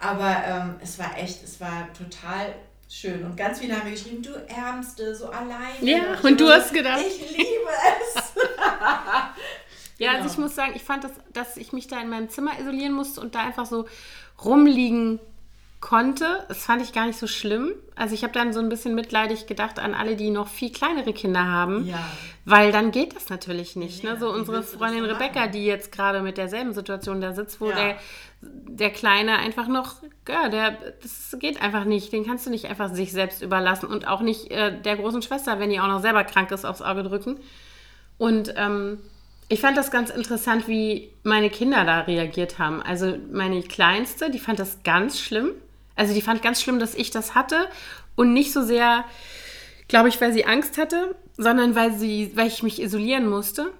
Aber 0.00 0.42
ähm, 0.44 0.76
es 0.80 0.98
war 0.98 1.16
echt, 1.18 1.42
es 1.42 1.60
war 1.60 1.88
total 1.92 2.54
schön. 2.88 3.24
Und 3.24 3.36
ganz 3.36 3.58
viele 3.60 3.76
haben 3.76 3.84
mir 3.84 3.92
geschrieben, 3.92 4.22
du 4.22 4.30
Ärmste, 4.48 5.14
so 5.14 5.28
allein. 5.28 5.74
Ja, 5.80 6.12
und, 6.12 6.24
und 6.24 6.40
du 6.40 6.48
hast 6.48 6.72
gedacht. 6.72 7.00
Ich 7.06 7.36
liebe 7.36 7.70
es. 8.00 8.14
ja, 9.98 10.12
genau. 10.12 10.22
also 10.22 10.32
ich 10.32 10.38
muss 10.38 10.54
sagen, 10.54 10.72
ich 10.74 10.82
fand, 10.82 11.04
das, 11.04 11.12
dass 11.32 11.56
ich 11.56 11.72
mich 11.72 11.86
da 11.88 12.00
in 12.00 12.08
meinem 12.08 12.28
Zimmer 12.28 12.58
isolieren 12.58 12.92
musste 12.92 13.20
und 13.20 13.34
da 13.34 13.40
einfach 13.40 13.66
so 13.66 13.86
rumliegen 14.44 15.20
konnte. 15.80 16.44
Das 16.48 16.64
fand 16.64 16.82
ich 16.82 16.92
gar 16.92 17.06
nicht 17.06 17.18
so 17.18 17.26
schlimm. 17.26 17.72
Also 17.94 18.14
ich 18.14 18.22
habe 18.22 18.32
dann 18.32 18.52
so 18.52 18.60
ein 18.60 18.68
bisschen 18.68 18.94
mitleidig 18.94 19.46
gedacht 19.46 19.78
an 19.78 19.94
alle, 19.94 20.16
die 20.16 20.30
noch 20.30 20.48
viel 20.48 20.72
kleinere 20.72 21.12
Kinder 21.12 21.46
haben. 21.46 21.86
Ja. 21.86 22.04
Weil 22.44 22.72
dann 22.72 22.90
geht 22.90 23.14
das 23.14 23.28
natürlich 23.28 23.76
nicht. 23.76 24.02
Ja, 24.02 24.14
ne? 24.14 24.18
So 24.18 24.32
unsere 24.32 24.62
Freundin 24.62 25.04
Rebecca, 25.04 25.46
die 25.46 25.64
jetzt 25.64 25.92
gerade 25.92 26.22
mit 26.22 26.36
derselben 26.36 26.72
Situation 26.72 27.20
da 27.20 27.32
sitzt, 27.32 27.60
wo 27.60 27.70
ja. 27.70 27.76
der, 27.76 27.96
der 28.40 28.90
Kleine 28.90 29.38
einfach 29.38 29.68
noch, 29.68 29.96
ja, 30.28 30.48
der, 30.48 30.78
das 31.02 31.36
geht 31.38 31.62
einfach 31.62 31.84
nicht. 31.84 32.12
Den 32.12 32.26
kannst 32.26 32.46
du 32.46 32.50
nicht 32.50 32.66
einfach 32.66 32.92
sich 32.92 33.12
selbst 33.12 33.42
überlassen 33.42 33.86
und 33.86 34.06
auch 34.06 34.20
nicht 34.20 34.50
äh, 34.50 34.80
der 34.80 34.96
großen 34.96 35.22
Schwester, 35.22 35.60
wenn 35.60 35.70
die 35.70 35.80
auch 35.80 35.88
noch 35.88 36.00
selber 36.00 36.24
krank 36.24 36.50
ist, 36.50 36.64
aufs 36.64 36.82
Auge 36.82 37.04
drücken. 37.04 37.38
Und 38.16 38.52
ähm, 38.56 38.98
ich 39.48 39.60
fand 39.60 39.76
das 39.76 39.90
ganz 39.90 40.10
interessant, 40.10 40.66
wie 40.66 41.10
meine 41.22 41.50
Kinder 41.50 41.84
da 41.84 42.00
reagiert 42.00 42.58
haben. 42.58 42.82
Also 42.82 43.16
meine 43.30 43.62
Kleinste, 43.62 44.30
die 44.30 44.40
fand 44.40 44.58
das 44.58 44.82
ganz 44.82 45.20
schlimm 45.20 45.52
also 45.98 46.14
die 46.14 46.22
fand 46.22 46.42
ganz 46.42 46.62
schlimm, 46.62 46.78
dass 46.78 46.94
ich 46.94 47.10
das 47.10 47.34
hatte. 47.34 47.68
Und 48.14 48.32
nicht 48.32 48.52
so 48.52 48.62
sehr, 48.62 49.04
glaube 49.88 50.08
ich, 50.08 50.20
weil 50.20 50.32
sie 50.32 50.46
Angst 50.46 50.78
hatte, 50.78 51.14
sondern 51.36 51.74
weil, 51.74 51.92
sie, 51.92 52.32
weil 52.34 52.46
ich 52.46 52.62
mich 52.62 52.80
isolieren 52.80 53.28
musste. 53.28 53.72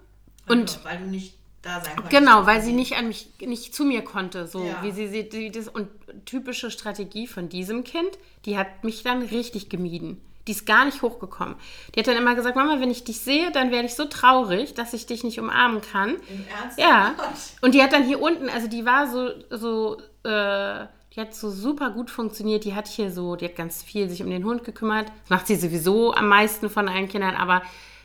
Und 0.49 0.61
also, 0.61 0.85
weil 0.85 0.99
du 0.99 1.07
nicht 1.07 1.39
da 1.63 1.81
sein 1.81 1.95
konntest. 1.95 2.11
Genau, 2.11 2.45
weil 2.47 2.61
sie 2.61 2.73
nicht 2.73 2.97
an 2.97 3.09
mich, 3.09 3.29
nicht 3.41 3.75
zu 3.75 3.85
mir 3.85 4.03
konnte, 4.03 4.47
so 4.49 4.65
ja. 4.65 4.83
wie 4.83 4.91
sie. 4.91 5.13
Wie 5.13 5.51
das, 5.51 5.69
und 5.69 5.89
typische 6.25 6.71
Strategie 6.71 7.27
von 7.27 7.49
diesem 7.49 7.85
Kind, 7.85 8.11
die 8.45 8.59
hat 8.59 8.83
mich 8.83 9.03
dann 9.03 9.23
richtig 9.23 9.69
gemieden. 9.69 10.21
Die 10.49 10.53
ist 10.53 10.67
gar 10.67 10.87
nicht 10.87 11.03
hochgekommen. 11.03 11.57
Die 11.95 12.01
hat 12.01 12.09
dann 12.09 12.17
immer 12.17 12.35
gesagt, 12.35 12.57
Mama, 12.57 12.81
wenn 12.81 12.91
ich 12.91 13.05
dich 13.05 13.21
sehe, 13.21 13.53
dann 13.53 13.71
werde 13.71 13.87
ich 13.87 13.95
so 13.95 14.07
traurig, 14.07 14.75
dass 14.75 14.95
ich 14.95 15.07
dich 15.07 15.23
nicht 15.23 15.39
umarmen 15.39 15.83
kann. 15.83 16.17
Im 16.31 16.45
Ernst? 16.61 16.79
Ja. 16.79 17.15
Und 17.61 17.75
die 17.75 17.83
hat 17.83 17.93
dann 17.93 18.05
hier 18.05 18.21
unten, 18.21 18.49
also 18.49 18.67
die 18.67 18.87
war 18.87 19.09
so, 19.09 19.31
so, 19.51 19.99
äh, 20.25 20.87
die 21.15 21.21
hat 21.21 21.35
so 21.35 21.50
super 21.50 21.91
gut 21.91 22.11
funktioniert. 22.11 22.65
Die 22.65 22.75
hat 22.75 22.87
hier 22.87 23.11
so, 23.11 23.37
die 23.37 23.47
hat 23.47 23.57
ganz 23.57 23.83
viel 23.83 24.09
sich 24.09 24.23
um 24.23 24.31
den 24.31 24.45
Hund 24.45 24.65
gekümmert. 24.65 25.09
Das 25.23 25.31
macht 25.31 25.47
sie 25.47 25.57
sowieso 25.57 26.15
am 26.15 26.29
meisten 26.29 26.71
von 26.71 26.88
allen 26.88 27.09
Kindern, 27.09 27.35
aber 27.35 27.62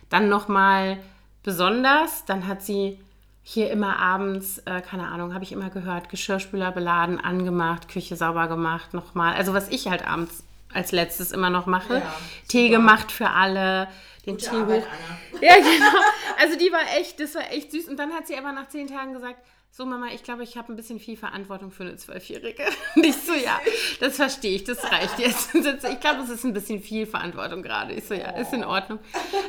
dann 0.10 0.29
nochmal 0.29 0.98
besonders. 1.43 2.25
Dann 2.25 2.48
hat 2.48 2.63
sie 2.63 3.00
hier 3.43 3.69
immer 3.72 3.98
abends, 3.98 4.60
äh, 4.60 4.81
keine 4.81 5.07
Ahnung, 5.07 5.33
habe 5.33 5.43
ich 5.43 5.51
immer 5.51 5.69
gehört, 5.69 6.10
Geschirrspüler 6.10 6.72
beladen, 6.72 7.19
angemacht, 7.19 7.89
Küche 7.89 8.15
sauber 8.15 8.48
gemacht, 8.48 8.93
nochmal. 8.93 9.36
Also 9.36 9.53
was 9.53 9.67
ich 9.67 9.88
halt 9.89 10.07
abends 10.07 10.43
als 10.74 10.91
letztes 10.91 11.31
immer 11.31 11.50
noch 11.50 11.65
mache. 11.65 11.95
Ja, 11.95 12.13
Tee 12.48 12.69
gemacht 12.69 13.12
für 13.12 13.29
alle, 13.29 13.88
den 14.25 14.38
Gute 14.38 14.50
Tee 14.50 14.55
Arbeit, 14.55 14.83
hoch. 14.83 14.88
Anna. 14.88 15.41
Ja, 15.41 15.55
genau. 15.57 16.00
Also 16.39 16.57
die 16.57 16.72
war 16.72 16.81
echt, 16.98 17.19
das 17.19 17.36
war 17.36 17.51
echt 17.51 17.72
süß. 17.72 17.89
Und 17.89 17.98
dann 17.98 18.13
hat 18.13 18.27
sie 18.27 18.38
aber 18.38 18.53
nach 18.53 18.69
zehn 18.69 18.88
Tagen 18.88 19.13
gesagt, 19.13 19.39
so 19.75 19.87
Mama, 19.87 20.09
ich 20.13 20.21
glaube, 20.21 20.43
ich 20.43 20.55
habe 20.55 20.71
ein 20.71 20.75
bisschen 20.75 20.99
viel 20.99 21.17
Verantwortung 21.17 21.71
für 21.71 21.81
eine 21.81 21.95
Zwölfjährige. 21.95 22.61
Und 22.95 23.03
ich 23.03 23.15
so, 23.15 23.33
ja, 23.33 23.59
das 23.99 24.17
verstehe 24.17 24.55
ich, 24.55 24.65
das 24.65 24.83
reicht 24.83 25.17
jetzt. 25.17 25.55
Ich 25.55 25.99
glaube, 25.99 26.21
es 26.21 26.29
ist 26.29 26.43
ein 26.43 26.53
bisschen 26.53 26.79
viel 26.79 27.07
Verantwortung 27.07 27.63
gerade. 27.63 27.93
Ich 27.93 28.05
so, 28.05 28.13
ja, 28.13 28.29
ist 28.37 28.53
in 28.53 28.63
Ordnung. 28.63 28.99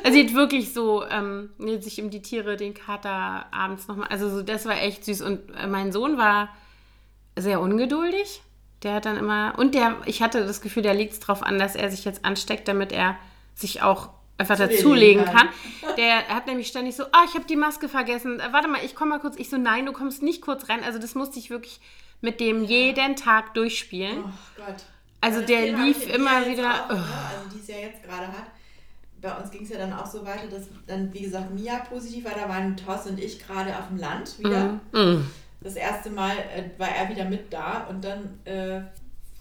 Also 0.03 0.17
sie 0.17 0.25
hat 0.25 0.33
wirklich 0.33 0.73
so 0.73 1.05
ähm, 1.05 1.51
sich 1.79 2.01
um 2.01 2.09
die 2.09 2.23
Tiere, 2.23 2.57
den 2.57 2.73
Kater 2.73 3.45
abends 3.53 3.87
nochmal, 3.87 4.07
also 4.07 4.27
so, 4.27 4.41
das 4.41 4.65
war 4.65 4.81
echt 4.81 5.05
süß. 5.05 5.21
Und 5.21 5.51
äh, 5.51 5.67
mein 5.67 5.91
Sohn 5.91 6.17
war 6.17 6.49
sehr 7.37 7.61
ungeduldig. 7.61 8.41
Der 8.81 8.95
hat 8.95 9.05
dann 9.05 9.17
immer, 9.17 9.53
und 9.59 9.75
der, 9.75 9.97
ich 10.07 10.23
hatte 10.23 10.43
das 10.43 10.59
Gefühl, 10.59 10.81
der 10.81 10.95
liegt 10.95 11.13
es 11.13 11.19
darauf 11.19 11.43
an, 11.43 11.59
dass 11.59 11.75
er 11.75 11.91
sich 11.91 12.03
jetzt 12.03 12.25
ansteckt, 12.25 12.67
damit 12.67 12.91
er 12.91 13.15
sich 13.53 13.83
auch 13.83 14.09
einfach 14.37 14.57
dazulegen 14.57 15.25
kann. 15.25 15.35
kann. 15.35 15.49
Der 15.97 16.27
hat 16.27 16.47
nämlich 16.47 16.67
ständig 16.67 16.95
so, 16.95 17.03
ah, 17.11 17.23
ich 17.25 17.35
habe 17.35 17.45
die 17.45 17.55
Maske 17.55 17.87
vergessen. 17.87 18.39
Äh, 18.39 18.51
warte 18.51 18.67
mal, 18.67 18.83
ich 18.83 18.95
komme 18.95 19.11
mal 19.11 19.19
kurz. 19.19 19.35
Ich 19.37 19.49
so, 19.49 19.57
nein, 19.57 19.85
du 19.85 19.93
kommst 19.93 20.23
nicht 20.23 20.41
kurz 20.41 20.69
rein. 20.69 20.83
Also 20.83 20.99
das 20.99 21.15
musste 21.15 21.39
ich 21.39 21.49
wirklich 21.49 21.79
mit 22.21 22.39
dem 22.39 22.63
jeden 22.63 23.15
Tag 23.15 23.53
durchspielen. 23.53 24.23
Oh 24.25 24.63
Gott. 24.65 24.83
Also 25.21 25.39
ja, 25.41 25.45
der 25.45 25.77
lief 25.77 26.13
immer 26.13 26.45
wieder. 26.45 26.85
Auch, 26.85 26.89
ne? 26.89 27.03
Also 27.29 27.49
die 27.53 27.59
es 27.59 27.67
ja 27.67 27.77
jetzt 27.77 28.03
gerade 28.03 28.27
hat. 28.27 28.47
Bei 29.21 29.35
uns 29.37 29.49
ging 29.49 29.63
es 29.63 29.69
ja 29.69 29.77
dann 29.77 29.93
auch 29.93 30.05
so 30.05 30.23
weiter, 30.25 30.47
dass 30.47 30.67
dann, 30.85 31.11
wie 31.13 31.21
gesagt, 31.21 31.51
Mia 31.51 31.77
positiv 31.79 32.25
war. 32.25 32.33
Da 32.35 32.47
waren 32.47 32.77
Thorsten 32.77 33.11
und 33.11 33.19
ich 33.19 33.39
gerade 33.39 33.75
auf 33.77 33.87
dem 33.87 33.97
Land 33.97 34.37
wieder. 34.37 34.79
Mm. 34.91 34.99
Mm. 34.99 35.31
Das 35.61 35.75
erste 35.75 36.11
Mal 36.11 36.35
äh, 36.37 36.79
war 36.79 36.89
er 36.89 37.09
wieder 37.09 37.25
mit 37.25 37.51
da 37.51 37.87
und 37.89 38.03
dann 38.03 38.39
äh, 38.45 38.81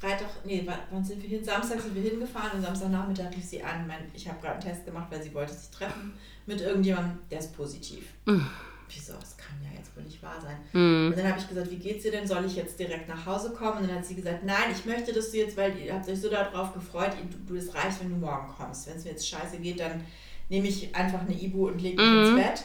Freitag, 0.05 0.29
nee, 0.45 0.69
wann 0.91 1.03
sind 1.03 1.23
wir 1.23 1.31
hin? 1.31 1.43
Samstag 1.43 1.81
sind 1.81 1.95
wir 1.95 2.03
hingefahren 2.03 2.59
und 2.59 2.63
Samstagnachmittag 2.63 3.31
rief 3.35 3.45
sie 3.45 3.63
an. 3.63 3.87
Mein, 3.87 4.11
ich 4.13 4.29
habe 4.29 4.39
gerade 4.39 4.55
einen 4.55 4.63
Test 4.63 4.85
gemacht, 4.85 5.07
weil 5.11 5.23
sie 5.23 5.33
wollte 5.33 5.55
sich 5.55 5.71
treffen 5.71 6.13
mit 6.45 6.61
irgendjemandem, 6.61 7.19
der 7.31 7.39
ist 7.39 7.57
positiv. 7.57 8.05
Mhm. 8.27 8.47
Wieso? 8.87 9.15
Das 9.15 9.35
kann 9.39 9.57
ja 9.63 9.79
jetzt 9.79 9.97
wohl 9.97 10.03
nicht 10.03 10.23
wahr 10.23 10.39
sein. 10.43 10.59
Mhm. 10.75 11.09
Und 11.09 11.19
dann 11.19 11.27
habe 11.27 11.41
ich 11.41 11.49
gesagt, 11.49 11.71
wie 11.71 11.79
geht's 11.79 12.03
dir 12.03 12.11
denn? 12.11 12.27
Soll 12.27 12.45
ich 12.45 12.55
jetzt 12.55 12.79
direkt 12.79 13.09
nach 13.09 13.25
Hause 13.25 13.55
kommen? 13.55 13.79
Und 13.79 13.89
dann 13.89 13.97
hat 13.97 14.05
sie 14.05 14.15
gesagt, 14.15 14.45
nein, 14.45 14.71
ich 14.71 14.85
möchte, 14.85 15.15
dass 15.15 15.31
du 15.31 15.39
jetzt, 15.39 15.57
weil 15.57 15.75
ihr 15.79 15.95
habt 15.95 16.07
euch 16.07 16.21
so 16.21 16.29
darauf 16.29 16.75
gefreut, 16.75 17.13
du, 17.31 17.55
du 17.55 17.59
es 17.59 17.75
reicht, 17.75 18.03
wenn 18.03 18.11
du 18.11 18.17
morgen 18.17 18.49
kommst. 18.49 18.87
Wenn 18.87 18.99
es 18.99 19.05
mir 19.05 19.13
jetzt 19.13 19.27
scheiße 19.27 19.57
geht, 19.57 19.81
dann 19.81 20.05
nehme 20.51 20.69
ich 20.69 20.95
einfach 20.95 21.23
eine 21.23 21.33
Ibu 21.33 21.69
und 21.69 21.81
lege 21.81 21.97
mich 21.97 22.11
mhm. 22.11 22.37
ins 22.37 22.45
Bett. 22.45 22.65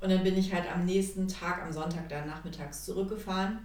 Und 0.00 0.10
dann 0.10 0.22
bin 0.22 0.38
ich 0.38 0.54
halt 0.54 0.72
am 0.72 0.84
nächsten 0.84 1.26
Tag, 1.26 1.62
am 1.62 1.72
Sonntag 1.72 2.08
dann 2.08 2.28
nachmittags 2.28 2.84
zurückgefahren 2.84 3.58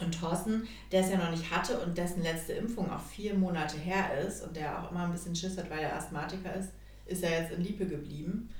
und 0.00 0.18
Thorsten, 0.18 0.68
der 0.92 1.00
es 1.00 1.10
ja 1.10 1.16
noch 1.16 1.30
nicht 1.30 1.50
hatte 1.50 1.78
und 1.80 1.96
dessen 1.96 2.22
letzte 2.22 2.52
Impfung 2.52 2.90
auch 2.90 3.00
vier 3.00 3.34
Monate 3.34 3.78
her 3.78 4.18
ist 4.26 4.42
und 4.42 4.56
der 4.56 4.82
auch 4.82 4.90
immer 4.90 5.04
ein 5.04 5.12
bisschen 5.12 5.34
Schiss 5.34 5.56
hat, 5.56 5.70
weil 5.70 5.80
er 5.80 5.96
Asthmatiker 5.96 6.54
ist, 6.54 6.70
ist 7.06 7.22
er 7.22 7.42
jetzt 7.42 7.52
in 7.52 7.62
Liepe 7.62 7.86
geblieben. 7.86 8.50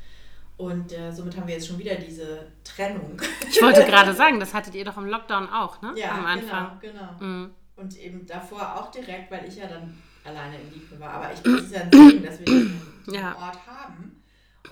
Und 0.56 0.92
äh, 0.92 1.12
somit 1.12 1.36
haben 1.36 1.46
wir 1.46 1.54
jetzt 1.54 1.68
schon 1.68 1.78
wieder 1.78 1.96
diese 1.96 2.46
Trennung. 2.64 3.20
Ich 3.46 3.60
wollte 3.60 3.84
gerade 3.86 4.14
sagen, 4.14 4.40
das 4.40 4.54
hattet 4.54 4.74
ihr 4.74 4.86
doch 4.86 4.96
im 4.96 5.04
Lockdown 5.04 5.50
auch, 5.50 5.82
ne? 5.82 5.92
Ja, 5.96 6.12
Am 6.12 6.24
Anfang. 6.24 6.78
genau, 6.80 7.10
genau. 7.18 7.24
Mhm. 7.26 7.50
Und 7.76 7.98
eben 7.98 8.24
davor 8.24 8.76
auch 8.76 8.90
direkt, 8.90 9.30
weil 9.30 9.46
ich 9.46 9.56
ja 9.56 9.66
dann 9.66 9.98
alleine 10.24 10.58
in 10.58 10.72
Liepe 10.72 10.98
war. 10.98 11.10
Aber 11.10 11.32
ich 11.34 11.40
bin 11.40 11.56
es 11.56 11.70
ja 11.70 11.82
ein 11.82 11.92
Segen, 11.92 12.24
dass 12.24 12.38
wir 12.38 12.46
diesen 12.46 12.80
ja. 13.12 13.36
Ort 13.36 13.66
haben 13.66 14.22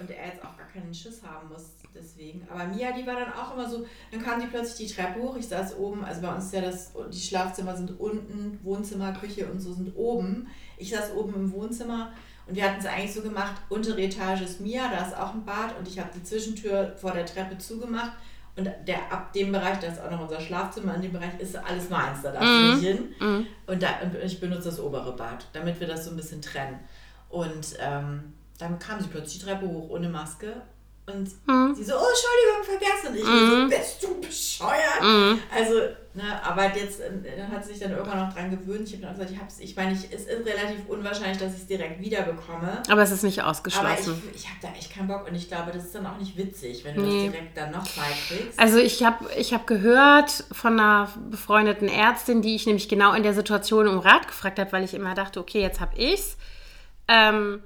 und 0.00 0.10
er 0.10 0.28
jetzt 0.28 0.42
auch 0.42 0.56
gar 0.56 0.68
keinen 0.68 0.94
Schiss 0.94 1.22
haben 1.22 1.50
muss 1.50 1.83
deswegen. 1.94 2.46
Aber 2.50 2.64
Mia, 2.64 2.92
die 2.92 3.06
war 3.06 3.14
dann 3.14 3.32
auch 3.32 3.54
immer 3.54 3.68
so, 3.68 3.86
dann 4.10 4.22
kam 4.22 4.40
die 4.40 4.46
plötzlich 4.46 4.88
die 4.88 4.94
Treppe 4.94 5.20
hoch. 5.20 5.36
Ich 5.36 5.48
saß 5.48 5.76
oben, 5.76 6.04
also 6.04 6.20
bei 6.20 6.34
uns 6.34 6.46
ist 6.46 6.54
ja 6.54 6.60
das, 6.60 6.92
die 7.12 7.20
Schlafzimmer 7.20 7.76
sind 7.76 7.98
unten, 7.98 8.58
Wohnzimmer, 8.62 9.12
Küche 9.12 9.46
und 9.46 9.60
so 9.60 9.72
sind 9.72 9.96
oben. 9.96 10.48
Ich 10.76 10.90
saß 10.90 11.12
oben 11.14 11.34
im 11.34 11.52
Wohnzimmer 11.52 12.12
und 12.46 12.56
wir 12.56 12.64
hatten 12.64 12.80
es 12.80 12.86
eigentlich 12.86 13.14
so 13.14 13.22
gemacht, 13.22 13.54
untere 13.68 14.02
Etage 14.02 14.42
ist 14.42 14.60
Mia, 14.60 14.90
da 14.90 15.06
ist 15.06 15.16
auch 15.16 15.34
ein 15.34 15.44
Bad 15.44 15.78
und 15.78 15.88
ich 15.88 15.98
habe 15.98 16.10
die 16.14 16.22
Zwischentür 16.22 16.94
vor 16.96 17.12
der 17.12 17.26
Treppe 17.26 17.58
zugemacht. 17.58 18.12
Und 18.56 18.70
der, 18.86 19.12
ab 19.12 19.32
dem 19.32 19.50
Bereich, 19.50 19.80
da 19.80 19.88
ist 19.88 20.00
auch 20.00 20.10
noch 20.12 20.20
unser 20.20 20.40
Schlafzimmer, 20.40 20.94
in 20.94 21.02
dem 21.02 21.12
Bereich 21.12 21.40
ist 21.40 21.56
alles 21.56 21.90
meins, 21.90 22.22
da 22.22 22.30
darf 22.30 22.44
ich 22.44 22.48
mm. 22.48 22.70
nicht 22.70 22.84
hin. 22.84 23.14
Mm. 23.18 23.46
Und, 23.66 23.82
da, 23.82 23.88
und 24.00 24.14
ich 24.22 24.38
benutze 24.38 24.68
das 24.68 24.78
obere 24.78 25.16
Bad, 25.16 25.48
damit 25.52 25.80
wir 25.80 25.88
das 25.88 26.04
so 26.04 26.10
ein 26.10 26.16
bisschen 26.16 26.40
trennen. 26.40 26.78
Und 27.30 27.74
ähm, 27.80 28.32
dann 28.58 28.78
kam 28.78 29.00
sie 29.00 29.08
plötzlich 29.08 29.40
die 29.40 29.44
Treppe 29.44 29.66
hoch 29.66 29.90
ohne 29.90 30.08
Maske 30.08 30.62
und 31.06 31.28
mhm. 31.46 31.74
sie 31.74 31.84
so, 31.84 31.94
oh, 31.96 32.06
Entschuldigung, 32.08 32.64
vergessen. 32.64 33.08
Und 33.08 33.16
ich 33.16 33.24
mhm. 33.24 33.70
so, 33.70 33.76
bist 33.76 34.02
du 34.02 34.20
bescheuert? 34.20 35.02
Mhm. 35.02 35.38
Also, 35.54 35.74
ne, 36.14 36.42
aber 36.42 36.74
jetzt 36.74 37.00
äh, 37.00 37.42
hat 37.52 37.62
sie 37.62 37.72
sich 37.72 37.82
dann 37.82 37.92
irgendwann 37.92 38.20
noch 38.20 38.32
dran 38.32 38.50
gewöhnt. 38.50 38.88
Ich 38.88 38.94
habe 38.94 39.02
dann 39.02 39.12
gesagt, 39.12 39.30
ich 39.30 39.38
hab's, 39.38 39.58
ich 39.60 39.76
meine, 39.76 39.92
ich, 39.92 40.10
es 40.10 40.24
ist 40.24 40.46
relativ 40.46 40.88
unwahrscheinlich, 40.88 41.36
dass 41.36 41.52
ich 41.52 41.60
es 41.60 41.66
direkt 41.66 42.00
wieder 42.00 42.22
bekomme. 42.22 42.82
Aber 42.88 43.02
es 43.02 43.10
ist 43.10 43.22
nicht 43.22 43.42
ausgeschlossen. 43.42 43.86
Aber 43.86 44.20
ich, 44.32 44.44
ich 44.44 44.48
habe 44.48 44.58
da 44.62 44.68
echt 44.68 44.94
keinen 44.94 45.08
Bock 45.08 45.28
und 45.28 45.34
ich 45.34 45.48
glaube, 45.48 45.72
das 45.72 45.84
ist 45.84 45.94
dann 45.94 46.06
auch 46.06 46.16
nicht 46.16 46.38
witzig, 46.38 46.82
wenn 46.86 46.94
du 46.94 47.02
nee. 47.02 47.24
das 47.24 47.32
direkt 47.32 47.56
dann 47.58 47.70
noch 47.72 47.96
mal 47.96 48.06
kriegst. 48.26 48.58
Also 48.58 48.78
ich 48.78 49.04
habe 49.04 49.26
ich 49.36 49.52
hab 49.52 49.66
gehört 49.66 50.44
von 50.52 50.80
einer 50.80 51.12
befreundeten 51.28 51.88
Ärztin, 51.88 52.40
die 52.40 52.54
ich 52.54 52.64
nämlich 52.64 52.88
genau 52.88 53.12
in 53.12 53.22
der 53.22 53.34
Situation 53.34 53.88
um 53.88 53.98
Rat 53.98 54.26
gefragt 54.26 54.58
habe, 54.58 54.72
weil 54.72 54.84
ich 54.84 54.94
immer 54.94 55.14
dachte, 55.14 55.38
okay, 55.38 55.60
jetzt 55.60 55.80
habe 55.80 55.98
ich's. 55.98 56.38
Ähm, 57.08 57.62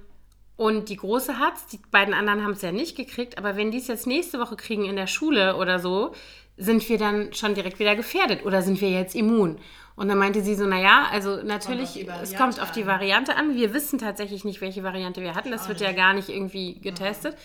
und 0.58 0.88
die 0.88 0.96
Große 0.96 1.38
hat 1.38 1.54
es, 1.56 1.66
die 1.66 1.78
beiden 1.92 2.12
anderen 2.12 2.42
haben 2.42 2.50
es 2.50 2.62
ja 2.62 2.72
nicht 2.72 2.96
gekriegt, 2.96 3.38
aber 3.38 3.56
wenn 3.56 3.70
die 3.70 3.78
es 3.78 3.86
jetzt 3.86 4.08
nächste 4.08 4.40
Woche 4.40 4.56
kriegen 4.56 4.86
in 4.86 4.96
der 4.96 5.06
Schule 5.06 5.54
oder 5.54 5.78
so, 5.78 6.12
sind 6.56 6.86
wir 6.88 6.98
dann 6.98 7.32
schon 7.32 7.54
direkt 7.54 7.78
wieder 7.78 7.94
gefährdet 7.94 8.44
oder 8.44 8.60
sind 8.60 8.80
wir 8.80 8.90
jetzt 8.90 9.14
immun? 9.14 9.60
Und 9.94 10.08
dann 10.08 10.18
meinte 10.18 10.42
sie 10.42 10.56
so, 10.56 10.66
naja, 10.66 11.06
also 11.12 11.36
natürlich, 11.44 12.04
kommt 12.08 12.22
es 12.22 12.34
kommt 12.34 12.60
auf 12.60 12.72
die 12.72 12.88
Variante 12.88 13.36
an. 13.36 13.54
Wir 13.54 13.72
wissen 13.72 14.00
tatsächlich 14.00 14.44
nicht, 14.44 14.60
welche 14.60 14.82
Variante 14.82 15.20
wir 15.22 15.36
hatten. 15.36 15.52
Das 15.52 15.68
wird 15.68 15.80
ja 15.80 15.92
gar 15.92 16.12
nicht 16.12 16.28
irgendwie 16.28 16.80
getestet. 16.80 17.36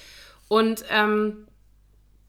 Und 0.47 0.83
ähm, 0.89 1.47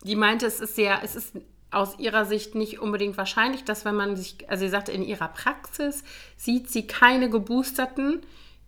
die 0.02 0.16
meinte, 0.16 0.44
es 0.44 0.60
ist 0.60 0.76
sehr, 0.76 1.00
es 1.02 1.16
ist 1.16 1.32
aus 1.70 1.98
ihrer 1.98 2.26
Sicht 2.26 2.54
nicht 2.54 2.78
unbedingt 2.78 3.16
wahrscheinlich, 3.16 3.64
dass 3.64 3.86
wenn 3.86 3.94
man 3.94 4.16
sich, 4.16 4.36
also 4.50 4.66
sie 4.66 4.70
sagte, 4.70 4.92
in 4.92 5.02
ihrer 5.02 5.28
Praxis 5.28 6.04
sieht 6.36 6.70
sie 6.70 6.86
keine 6.86 7.30
Geboosterten, 7.30 8.20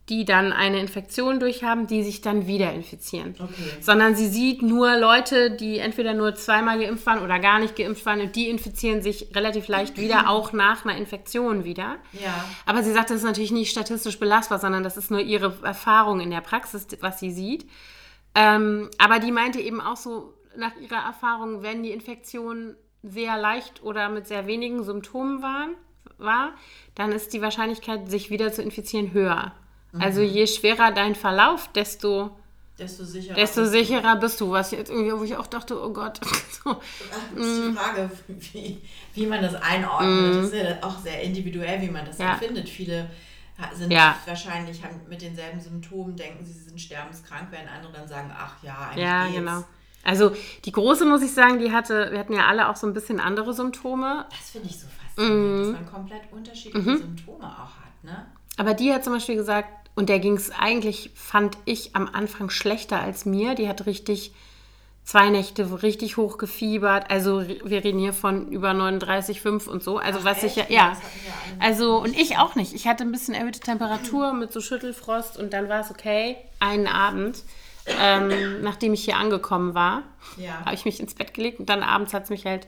die 0.08 0.24
dann 0.24 0.52
eine 0.52 0.78
Infektion 0.78 1.40
durchhaben, 1.40 1.88
die 1.88 2.04
sich 2.04 2.20
dann 2.20 2.46
wieder 2.46 2.72
infizieren. 2.72 3.34
Okay. 3.38 3.52
Sondern 3.80 4.14
sie 4.14 4.28
sieht 4.28 4.62
nur 4.62 4.96
Leute, 4.96 5.50
die 5.50 5.78
entweder 5.78 6.14
nur 6.14 6.36
zweimal 6.36 6.78
geimpft 6.78 7.06
waren 7.06 7.22
oder 7.22 7.40
gar 7.40 7.58
nicht 7.58 7.74
geimpft 7.74 8.06
waren 8.06 8.20
und 8.20 8.36
die 8.36 8.48
infizieren 8.48 9.02
sich 9.02 9.34
relativ 9.34 9.66
leicht 9.66 9.98
wieder, 9.98 10.30
auch 10.30 10.52
nach 10.52 10.84
einer 10.84 10.96
Infektion 10.96 11.64
wieder. 11.64 11.96
Ja. 12.12 12.44
Aber 12.66 12.84
sie 12.84 12.92
sagt, 12.92 13.10
das 13.10 13.18
ist 13.18 13.24
natürlich 13.24 13.50
nicht 13.50 13.70
statistisch 13.70 14.18
belastbar, 14.20 14.60
sondern 14.60 14.84
das 14.84 14.96
ist 14.96 15.10
nur 15.10 15.20
ihre 15.20 15.56
Erfahrung 15.62 16.20
in 16.20 16.30
der 16.30 16.40
Praxis, 16.40 16.86
was 17.00 17.18
sie 17.18 17.32
sieht. 17.32 17.68
Ähm, 18.36 18.90
aber 18.98 19.18
die 19.18 19.32
meinte 19.32 19.60
eben 19.60 19.80
auch 19.80 19.96
so, 19.96 20.34
nach 20.56 20.76
ihrer 20.76 21.04
Erfahrung, 21.04 21.62
wenn 21.62 21.82
die 21.82 21.90
Infektion 21.90 22.76
sehr 23.02 23.36
leicht 23.36 23.82
oder 23.82 24.08
mit 24.08 24.26
sehr 24.26 24.46
wenigen 24.46 24.84
Symptomen 24.84 25.42
waren, 25.42 25.70
war, 26.18 26.52
dann 26.94 27.12
ist 27.12 27.32
die 27.32 27.42
Wahrscheinlichkeit, 27.42 28.10
sich 28.10 28.30
wieder 28.30 28.52
zu 28.52 28.62
infizieren, 28.62 29.12
höher. 29.12 29.52
Also 30.00 30.20
mhm. 30.20 30.28
je 30.28 30.46
schwerer 30.46 30.92
dein 30.92 31.14
Verlauf, 31.14 31.68
desto, 31.72 32.30
desto 32.78 33.04
sicherer, 33.04 33.34
desto 33.34 33.62
bist, 33.62 33.72
sicherer 33.72 34.14
du. 34.14 34.20
bist 34.20 34.40
du. 34.40 34.50
Was 34.50 34.70
jetzt 34.70 34.90
irgendwie, 34.90 35.12
wo 35.18 35.24
ich 35.24 35.36
auch 35.36 35.46
dachte, 35.46 35.80
oh 35.82 35.90
Gott. 35.90 36.20
so. 36.64 36.80
Das 37.34 37.44
ist 37.44 37.62
die 37.62 37.68
mm. 37.70 37.76
Frage, 37.76 38.10
wie, 38.28 38.82
wie 39.14 39.26
man 39.26 39.42
das 39.42 39.54
einordnet. 39.54 40.34
Mm. 40.34 40.42
Das 40.42 40.52
ist 40.52 40.54
ja 40.54 40.76
auch 40.82 40.98
sehr 40.98 41.22
individuell, 41.22 41.80
wie 41.80 41.90
man 41.90 42.04
das 42.04 42.18
ja. 42.18 42.32
empfindet. 42.32 42.68
Viele 42.68 43.08
sind 43.74 43.90
ja. 43.90 44.16
wahrscheinlich 44.26 44.82
haben 44.84 45.00
mit 45.08 45.22
denselben 45.22 45.60
Symptomen, 45.60 46.14
denken 46.16 46.44
sie, 46.44 46.52
sie 46.52 46.64
sind 46.64 46.80
sterbenskrank, 46.80 47.48
während 47.50 47.70
andere 47.70 47.92
dann 47.92 48.08
sagen, 48.08 48.30
ach 48.36 48.62
ja, 48.62 48.90
eigentlich 48.90 49.04
Ja, 49.04 49.24
geht's. 49.24 49.38
genau. 49.38 49.64
Also 50.04 50.36
die 50.64 50.72
große, 50.72 51.04
muss 51.04 51.22
ich 51.22 51.32
sagen, 51.32 51.58
die 51.58 51.72
hatte, 51.72 52.12
wir 52.12 52.18
hatten 52.18 52.34
ja 52.34 52.46
alle 52.46 52.68
auch 52.68 52.76
so 52.76 52.86
ein 52.86 52.92
bisschen 52.92 53.18
andere 53.18 53.54
Symptome. 53.54 54.26
Das 54.30 54.50
finde 54.50 54.68
ich 54.68 54.78
so 54.78 54.86
faszinierend, 54.86 55.56
mm. 55.56 55.72
dass 55.72 55.80
man 55.80 55.92
komplett 55.92 56.32
unterschiedliche 56.32 56.90
mhm. 56.90 56.98
Symptome 56.98 57.44
auch 57.44 57.76
hat, 57.76 58.04
ne? 58.04 58.26
Aber 58.56 58.74
die 58.74 58.92
hat 58.92 59.04
zum 59.04 59.14
Beispiel 59.14 59.36
gesagt, 59.36 59.85
und 59.96 60.08
der 60.08 60.20
ging 60.20 60.36
es 60.36 60.52
eigentlich, 60.52 61.10
fand 61.14 61.56
ich, 61.64 61.96
am 61.96 62.08
Anfang 62.12 62.50
schlechter 62.50 63.00
als 63.00 63.24
mir. 63.24 63.54
Die 63.54 63.68
hat 63.68 63.86
richtig 63.86 64.32
zwei 65.06 65.30
Nächte 65.30 65.82
richtig 65.82 66.18
hoch 66.18 66.36
gefiebert. 66.36 67.10
Also 67.10 67.42
wir 67.46 67.82
reden 67.82 67.98
hier 67.98 68.12
von 68.12 68.50
über 68.50 68.72
39,5 68.72 69.66
und 69.66 69.82
so. 69.82 69.98
Also 69.98 70.18
Ach, 70.20 70.24
was 70.24 70.42
echt? 70.42 70.58
ich 70.58 70.68
ja, 70.68 70.92
ja. 70.92 70.96
Also 71.60 71.96
und 71.96 72.14
ich 72.14 72.36
auch 72.36 72.56
nicht. 72.56 72.74
Ich 72.74 72.86
hatte 72.86 73.04
ein 73.04 73.12
bisschen 73.12 73.32
erhöhte 73.32 73.60
Temperatur 73.60 74.34
mit 74.34 74.52
so 74.52 74.60
Schüttelfrost 74.60 75.38
und 75.38 75.52
dann 75.52 75.68
war 75.70 75.80
es 75.80 75.90
okay. 75.90 76.36
Einen 76.60 76.88
Abend, 76.88 77.42
ähm, 77.86 78.60
nachdem 78.62 78.92
ich 78.92 79.04
hier 79.04 79.16
angekommen 79.16 79.74
war, 79.74 80.02
ja. 80.36 80.60
habe 80.64 80.74
ich 80.74 80.84
mich 80.84 81.00
ins 81.00 81.14
Bett 81.14 81.32
gelegt 81.32 81.60
und 81.60 81.70
dann 81.70 81.82
abends 81.82 82.12
hat 82.12 82.24
es 82.24 82.30
mich 82.30 82.44
halt 82.44 82.66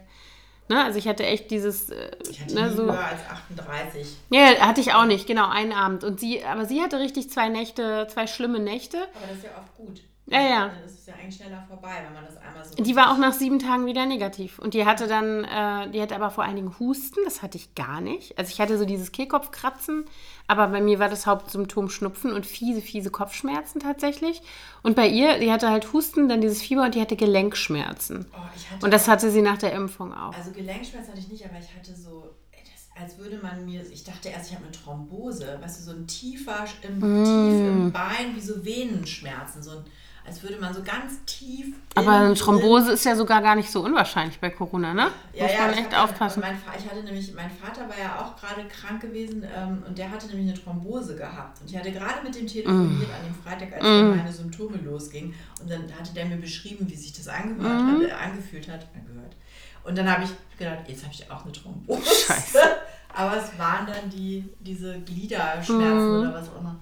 Ne? 0.69 0.85
Also 0.85 0.99
ich 0.99 1.09
hatte 1.09 1.25
echt 1.25 1.51
dieses. 1.51 1.91
Äh, 1.91 2.11
ich 2.31 2.41
hatte 2.41 2.55
ne, 2.55 2.73
so, 2.73 2.85
höher 2.85 3.05
als 3.05 3.21
38. 3.57 4.07
Ja, 4.31 4.67
hatte 4.67 4.81
ich 4.81 4.93
auch 4.93 5.07
nicht, 5.07 5.27
genau, 5.27 5.49
einen 5.49 5.73
Abend. 5.73 6.05
Und 6.05 6.21
sie, 6.21 6.45
aber 6.45 6.67
sie 6.67 6.83
hatte 6.83 6.99
richtig 6.99 7.31
zwei 7.31 7.49
Nächte, 7.49 8.07
zwei 8.11 8.27
schlimme 8.27 8.61
Nächte. 8.61 8.99
Aber 8.99 9.27
das 9.29 9.39
ist 9.39 9.45
ja 9.45 9.51
oft 9.59 9.75
gut. 9.77 10.03
Ja, 10.31 10.41
ja. 10.41 10.69
Dann 10.69 10.85
ist 10.85 11.01
es 11.01 11.07
ja 11.07 11.15
eigentlich 11.15 11.37
schneller 11.37 11.65
vorbei, 11.67 12.03
wenn 12.05 12.13
man 12.13 12.25
das 12.25 12.37
einmal 12.37 12.65
so. 12.65 12.83
Die 12.83 12.97
war 12.97 13.13
auch 13.13 13.19
nach 13.19 13.33
sieben 13.33 13.59
Tagen 13.59 13.87
wieder 13.87 14.05
negativ. 14.05 14.59
Und 14.59 14.75
die 14.75 14.85
hatte 14.85 15.09
dann, 15.09 15.45
äh, 15.45 15.91
die 15.91 16.03
hatte 16.03 16.15
aber 16.15 16.31
vor 16.31 16.45
allen 16.45 16.57
Dingen 16.57 16.79
Husten, 16.79 17.21
das 17.25 17.43
hatte 17.43 17.57
ich 17.57 17.75
gar 17.75 18.01
nicht. 18.01 18.37
Also 18.37 18.51
ich 18.51 18.61
hatte 18.61 18.77
so 18.77 18.85
dieses 18.85 19.11
Kehlkopfkratzen, 19.13 20.05
aber 20.47 20.69
bei 20.69 20.81
mir 20.81 20.99
war 20.99 21.09
das 21.09 21.27
Hauptsymptom 21.27 21.89
Schnupfen 21.89 22.33
und 22.33 22.45
fiese, 22.45 22.83
fiese 22.83 23.11
Kopfschmerzen 23.11 23.81
tatsächlich. 23.81 24.43
Und 24.83 24.97
bei 24.97 25.09
ihr, 25.09 25.39
die 25.39 25.51
hatte 25.51 25.71
halt 25.71 25.93
Husten, 25.93 26.29
dann 26.29 26.43
dieses 26.43 26.61
Fieber 26.61 26.85
und 26.85 26.95
die 26.95 27.01
hatte 27.01 27.17
Gelenkschmerzen. 27.17 28.27
Oh, 28.31 28.37
hatte 28.37 28.85
und 28.85 28.93
das 28.93 29.09
hatte 29.09 29.31
sie 29.31 29.43
nach 29.43 29.59
der 29.59 29.73
Impfung 29.73 30.13
auch. 30.13 30.35
Also 30.35 30.51
Gelenkschmerzen 30.53 31.13
hatte 31.13 31.21
ich 31.21 31.29
nicht, 31.29 31.45
aber 31.45 31.59
ich 31.59 31.75
hatte 31.75 31.97
so 31.97 32.35
als 33.01 33.17
würde 33.17 33.39
man 33.39 33.65
mir, 33.65 33.89
ich 33.89 34.03
dachte 34.03 34.29
erst, 34.29 34.51
ich 34.51 34.57
habe 34.57 34.65
eine 34.65 34.73
Thrombose, 34.73 35.59
weißt 35.61 35.79
du, 35.79 35.85
so 35.85 35.91
ein 35.93 36.07
tiefer, 36.09 36.65
im, 36.83 36.99
mm. 36.99 37.25
tief 37.25 37.69
im 37.69 37.93
Bein, 37.93 38.35
wie 38.35 38.41
so 38.41 38.65
Venenschmerzen, 38.65 39.63
so 39.63 39.71
ein 39.71 39.85
als 40.29 40.43
würde 40.43 40.59
man 40.59 40.75
so 40.75 40.83
ganz 40.83 41.25
tief. 41.25 41.75
Aber 41.95 42.13
eine 42.13 42.35
Thrombose 42.35 42.93
ist 42.93 43.05
ja 43.05 43.17
sogar 43.17 43.41
gar 43.41 43.57
nicht 43.57 43.71
so 43.71 43.83
unwahrscheinlich 43.83 44.39
bei 44.39 44.51
Corona, 44.51 44.93
ne? 44.93 45.11
Ja, 45.33 45.45
Muss 45.45 45.53
ja, 45.53 45.61
man 45.63 45.73
echt 45.73 45.97
aufpassen. 45.97 46.41
Mein, 46.41 46.57
ich 46.79 46.85
hatte 46.89 47.03
nämlich, 47.03 47.33
mein 47.35 47.51
Vater 47.51 47.89
war 47.89 47.99
ja 47.99 48.21
auch 48.21 48.37
gerade 48.37 48.69
krank 48.69 49.01
gewesen 49.01 49.45
ähm, 49.45 49.83
und 49.87 49.97
der 49.97 50.11
hatte 50.11 50.29
nämlich 50.29 50.49
eine 50.49 50.63
Thrombose 50.63 51.17
gehabt. 51.17 51.61
Und 51.61 51.71
ich 51.71 51.77
hatte 51.77 51.91
gerade 51.91 52.23
mit 52.23 52.35
dem 52.35 52.47
telefoniert 52.47 53.09
mm. 53.09 53.15
an 53.15 53.25
dem 53.25 53.35
Freitag, 53.43 53.73
als 53.73 53.85
mm. 53.85 54.17
meine 54.17 54.33
Symptome 54.33 54.77
losgingen. 54.77 55.35
Und 55.63 55.71
dann 55.71 55.85
hatte 55.99 56.13
der 56.15 56.27
mir 56.27 56.37
beschrieben, 56.37 56.87
wie 56.89 56.97
sich 56.97 57.15
das 57.15 57.27
angehört 57.27 57.83
mm. 57.83 58.03
hat, 58.03 58.03
äh, 58.03 58.13
angefühlt 58.13 58.69
hat. 58.69 58.87
Angehört. 58.95 59.37
Und 59.85 59.97
dann 59.97 60.11
habe 60.11 60.25
ich 60.25 60.31
gedacht, 60.59 60.85
jetzt 60.87 61.03
habe 61.05 61.15
ich 61.15 61.31
auch 61.31 61.45
eine 61.45 61.53
Thrombose. 61.53 62.03
Scheiße. 62.03 62.59
Aber 63.15 63.37
es 63.39 63.59
waren 63.59 63.87
dann 63.87 64.11
die, 64.11 64.45
diese 64.61 65.01
Gliederschmerzen 65.01 66.19
mm. 66.19 66.21
oder 66.21 66.35
was 66.35 66.51
auch 66.51 66.61
immer. 66.61 66.79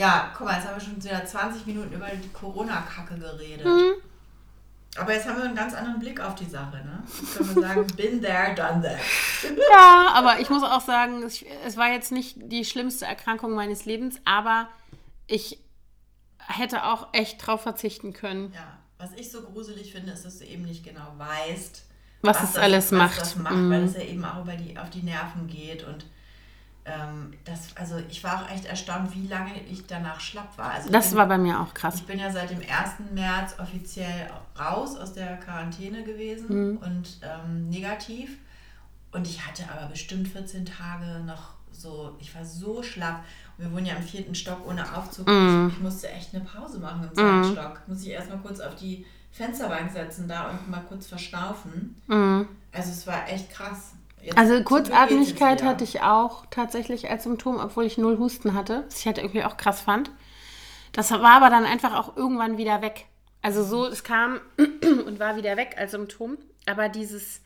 Ja, 0.00 0.32
guck 0.34 0.46
mal, 0.46 0.56
jetzt 0.56 0.66
haben 0.66 0.76
wir 0.76 0.80
schon 0.80 1.04
wieder 1.04 1.26
20 1.26 1.66
Minuten 1.66 1.92
über 1.92 2.06
die 2.08 2.28
Corona-Kacke 2.30 3.18
geredet. 3.18 3.66
Mhm. 3.66 3.92
Aber 4.96 5.12
jetzt 5.12 5.28
haben 5.28 5.36
wir 5.36 5.44
einen 5.44 5.54
ganz 5.54 5.74
anderen 5.74 6.00
Blick 6.00 6.18
auf 6.20 6.34
die 6.36 6.46
Sache, 6.46 6.78
ne? 6.78 7.02
Jetzt 7.20 7.36
können 7.36 7.54
wir 7.54 7.62
sagen, 7.62 7.86
been 7.96 8.22
there, 8.22 8.54
done 8.54 8.82
that. 8.82 8.98
Ja, 9.70 10.12
aber 10.14 10.40
ich 10.40 10.48
muss 10.48 10.62
auch 10.62 10.80
sagen, 10.80 11.22
es, 11.22 11.44
es 11.66 11.76
war 11.76 11.92
jetzt 11.92 12.12
nicht 12.12 12.36
die 12.40 12.64
schlimmste 12.64 13.04
Erkrankung 13.04 13.52
meines 13.52 13.84
Lebens, 13.84 14.18
aber 14.24 14.70
ich 15.26 15.58
hätte 16.38 16.84
auch 16.86 17.08
echt 17.12 17.46
drauf 17.46 17.60
verzichten 17.60 18.14
können. 18.14 18.52
Ja, 18.54 18.78
was 18.96 19.12
ich 19.16 19.30
so 19.30 19.42
gruselig 19.42 19.92
finde, 19.92 20.12
ist, 20.12 20.24
dass 20.24 20.38
du 20.38 20.46
eben 20.46 20.62
nicht 20.62 20.82
genau 20.82 21.12
weißt, 21.18 21.84
was, 22.22 22.36
was 22.36 22.42
es 22.42 22.52
das, 22.54 22.62
alles 22.62 22.84
was 22.92 22.98
macht. 22.98 23.20
Das 23.20 23.36
macht 23.36 23.54
mhm. 23.54 23.70
Weil 23.70 23.84
es 23.84 23.94
ja 23.94 24.02
eben 24.02 24.24
auch 24.24 24.42
über 24.44 24.54
die, 24.54 24.78
auf 24.78 24.88
die 24.88 25.02
Nerven 25.02 25.46
geht 25.46 25.84
und 25.86 26.06
ähm, 26.84 27.34
das, 27.44 27.76
also 27.76 27.96
ich 28.08 28.24
war 28.24 28.42
auch 28.42 28.50
echt 28.50 28.64
erstaunt, 28.64 29.14
wie 29.14 29.26
lange 29.26 29.52
ich 29.70 29.86
danach 29.86 30.20
schlapp 30.20 30.56
war. 30.56 30.72
Also 30.72 30.90
das 30.90 31.10
bin, 31.10 31.18
war 31.18 31.26
bei 31.26 31.38
mir 31.38 31.60
auch 31.60 31.74
krass. 31.74 31.96
Ich 31.96 32.06
bin 32.06 32.18
ja 32.18 32.30
seit 32.30 32.50
dem 32.50 32.60
1. 32.60 33.12
März 33.12 33.56
offiziell 33.58 34.30
raus 34.58 34.96
aus 34.96 35.12
der 35.12 35.36
Quarantäne 35.36 36.04
gewesen 36.04 36.72
mhm. 36.72 36.76
und 36.78 37.18
ähm, 37.22 37.68
negativ. 37.68 38.38
Und 39.12 39.26
ich 39.26 39.44
hatte 39.46 39.64
aber 39.70 39.88
bestimmt 39.88 40.28
14 40.28 40.64
Tage 40.64 41.20
noch 41.24 41.54
so, 41.72 42.16
ich 42.20 42.34
war 42.34 42.44
so 42.44 42.82
schlapp. 42.82 43.24
Und 43.56 43.64
wir 43.64 43.72
wohnen 43.72 43.86
ja 43.86 43.94
im 43.94 44.02
vierten 44.02 44.34
Stock 44.34 44.66
ohne 44.66 44.96
Aufzug. 44.96 45.26
Mhm. 45.26 45.68
Ich, 45.68 45.76
ich, 45.76 45.82
musste 45.82 46.08
echt 46.10 46.34
eine 46.34 46.44
Pause 46.44 46.78
machen 46.78 47.04
im 47.04 47.14
zweiten 47.14 47.48
mhm. 47.48 47.52
Stock. 47.52 47.80
Muss 47.86 48.02
ich 48.02 48.08
erstmal 48.08 48.38
kurz 48.38 48.60
auf 48.60 48.74
die 48.76 49.04
Fensterbank 49.32 49.90
setzen 49.92 50.28
da 50.28 50.50
und 50.50 50.70
mal 50.70 50.82
kurz 50.88 51.06
verschnaufen. 51.06 52.00
Mhm. 52.06 52.48
Also 52.72 52.90
es 52.90 53.06
war 53.06 53.28
echt 53.28 53.50
krass. 53.50 53.92
Jetzt 54.22 54.36
also 54.36 54.62
Kurzatmigkeit 54.62 55.62
hatte 55.62 55.84
ich 55.84 56.02
auch 56.02 56.44
tatsächlich 56.50 57.08
als 57.08 57.24
Symptom, 57.24 57.58
obwohl 57.58 57.84
ich 57.84 57.98
null 57.98 58.18
Husten 58.18 58.54
hatte, 58.54 58.84
was 58.86 59.00
ich 59.00 59.06
halt 59.06 59.18
irgendwie 59.18 59.44
auch 59.44 59.56
krass 59.56 59.80
fand. 59.80 60.10
Das 60.92 61.10
war 61.10 61.24
aber 61.24 61.50
dann 61.50 61.64
einfach 61.64 61.98
auch 61.98 62.16
irgendwann 62.16 62.58
wieder 62.58 62.82
weg. 62.82 63.06
Also 63.42 63.64
so, 63.64 63.86
es 63.86 64.04
kam 64.04 64.40
und 65.06 65.18
war 65.18 65.36
wieder 65.36 65.56
weg 65.56 65.76
als 65.78 65.92
Symptom. 65.92 66.36
Aber 66.66 66.88
dieses 66.88 67.40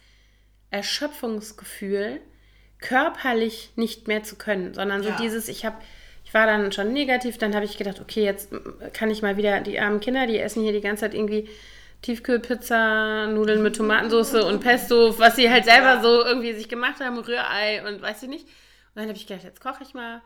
Erschöpfungsgefühl, 0.70 2.20
körperlich 2.80 3.72
nicht 3.76 4.08
mehr 4.08 4.22
zu 4.22 4.36
können, 4.36 4.74
sondern 4.74 5.02
so 5.02 5.10
ja. 5.10 5.16
dieses, 5.16 5.48
ich 5.48 5.64
habe, 5.64 5.76
ich 6.24 6.34
war 6.34 6.46
dann 6.46 6.72
schon 6.72 6.92
negativ, 6.92 7.38
dann 7.38 7.54
habe 7.54 7.64
ich 7.64 7.78
gedacht, 7.78 8.00
okay, 8.00 8.24
jetzt 8.24 8.50
kann 8.92 9.10
ich 9.10 9.22
mal 9.22 9.36
wieder, 9.36 9.60
die 9.60 9.78
armen 9.78 10.00
Kinder, 10.00 10.26
die 10.26 10.38
essen 10.38 10.62
hier 10.62 10.72
die 10.72 10.80
ganze 10.80 11.02
Zeit 11.02 11.14
irgendwie 11.14 11.48
Tiefkühlpizza, 12.04 13.28
Nudeln 13.28 13.62
mit 13.62 13.76
Tomatensauce 13.76 14.44
und 14.44 14.60
Pesto, 14.60 15.18
was 15.18 15.36
sie 15.36 15.50
halt 15.50 15.64
selber 15.64 16.02
so 16.02 16.22
irgendwie 16.22 16.52
sich 16.52 16.68
gemacht 16.68 17.00
haben, 17.00 17.18
Rührei 17.18 17.82
und 17.88 18.02
weiß 18.02 18.22
ich 18.24 18.28
nicht. 18.28 18.44
Und 18.44 18.96
dann 18.96 19.08
habe 19.08 19.16
ich 19.16 19.26
gedacht, 19.26 19.42
jetzt 19.42 19.62
koche 19.62 19.82
ich 19.82 19.94
mal 19.94 20.20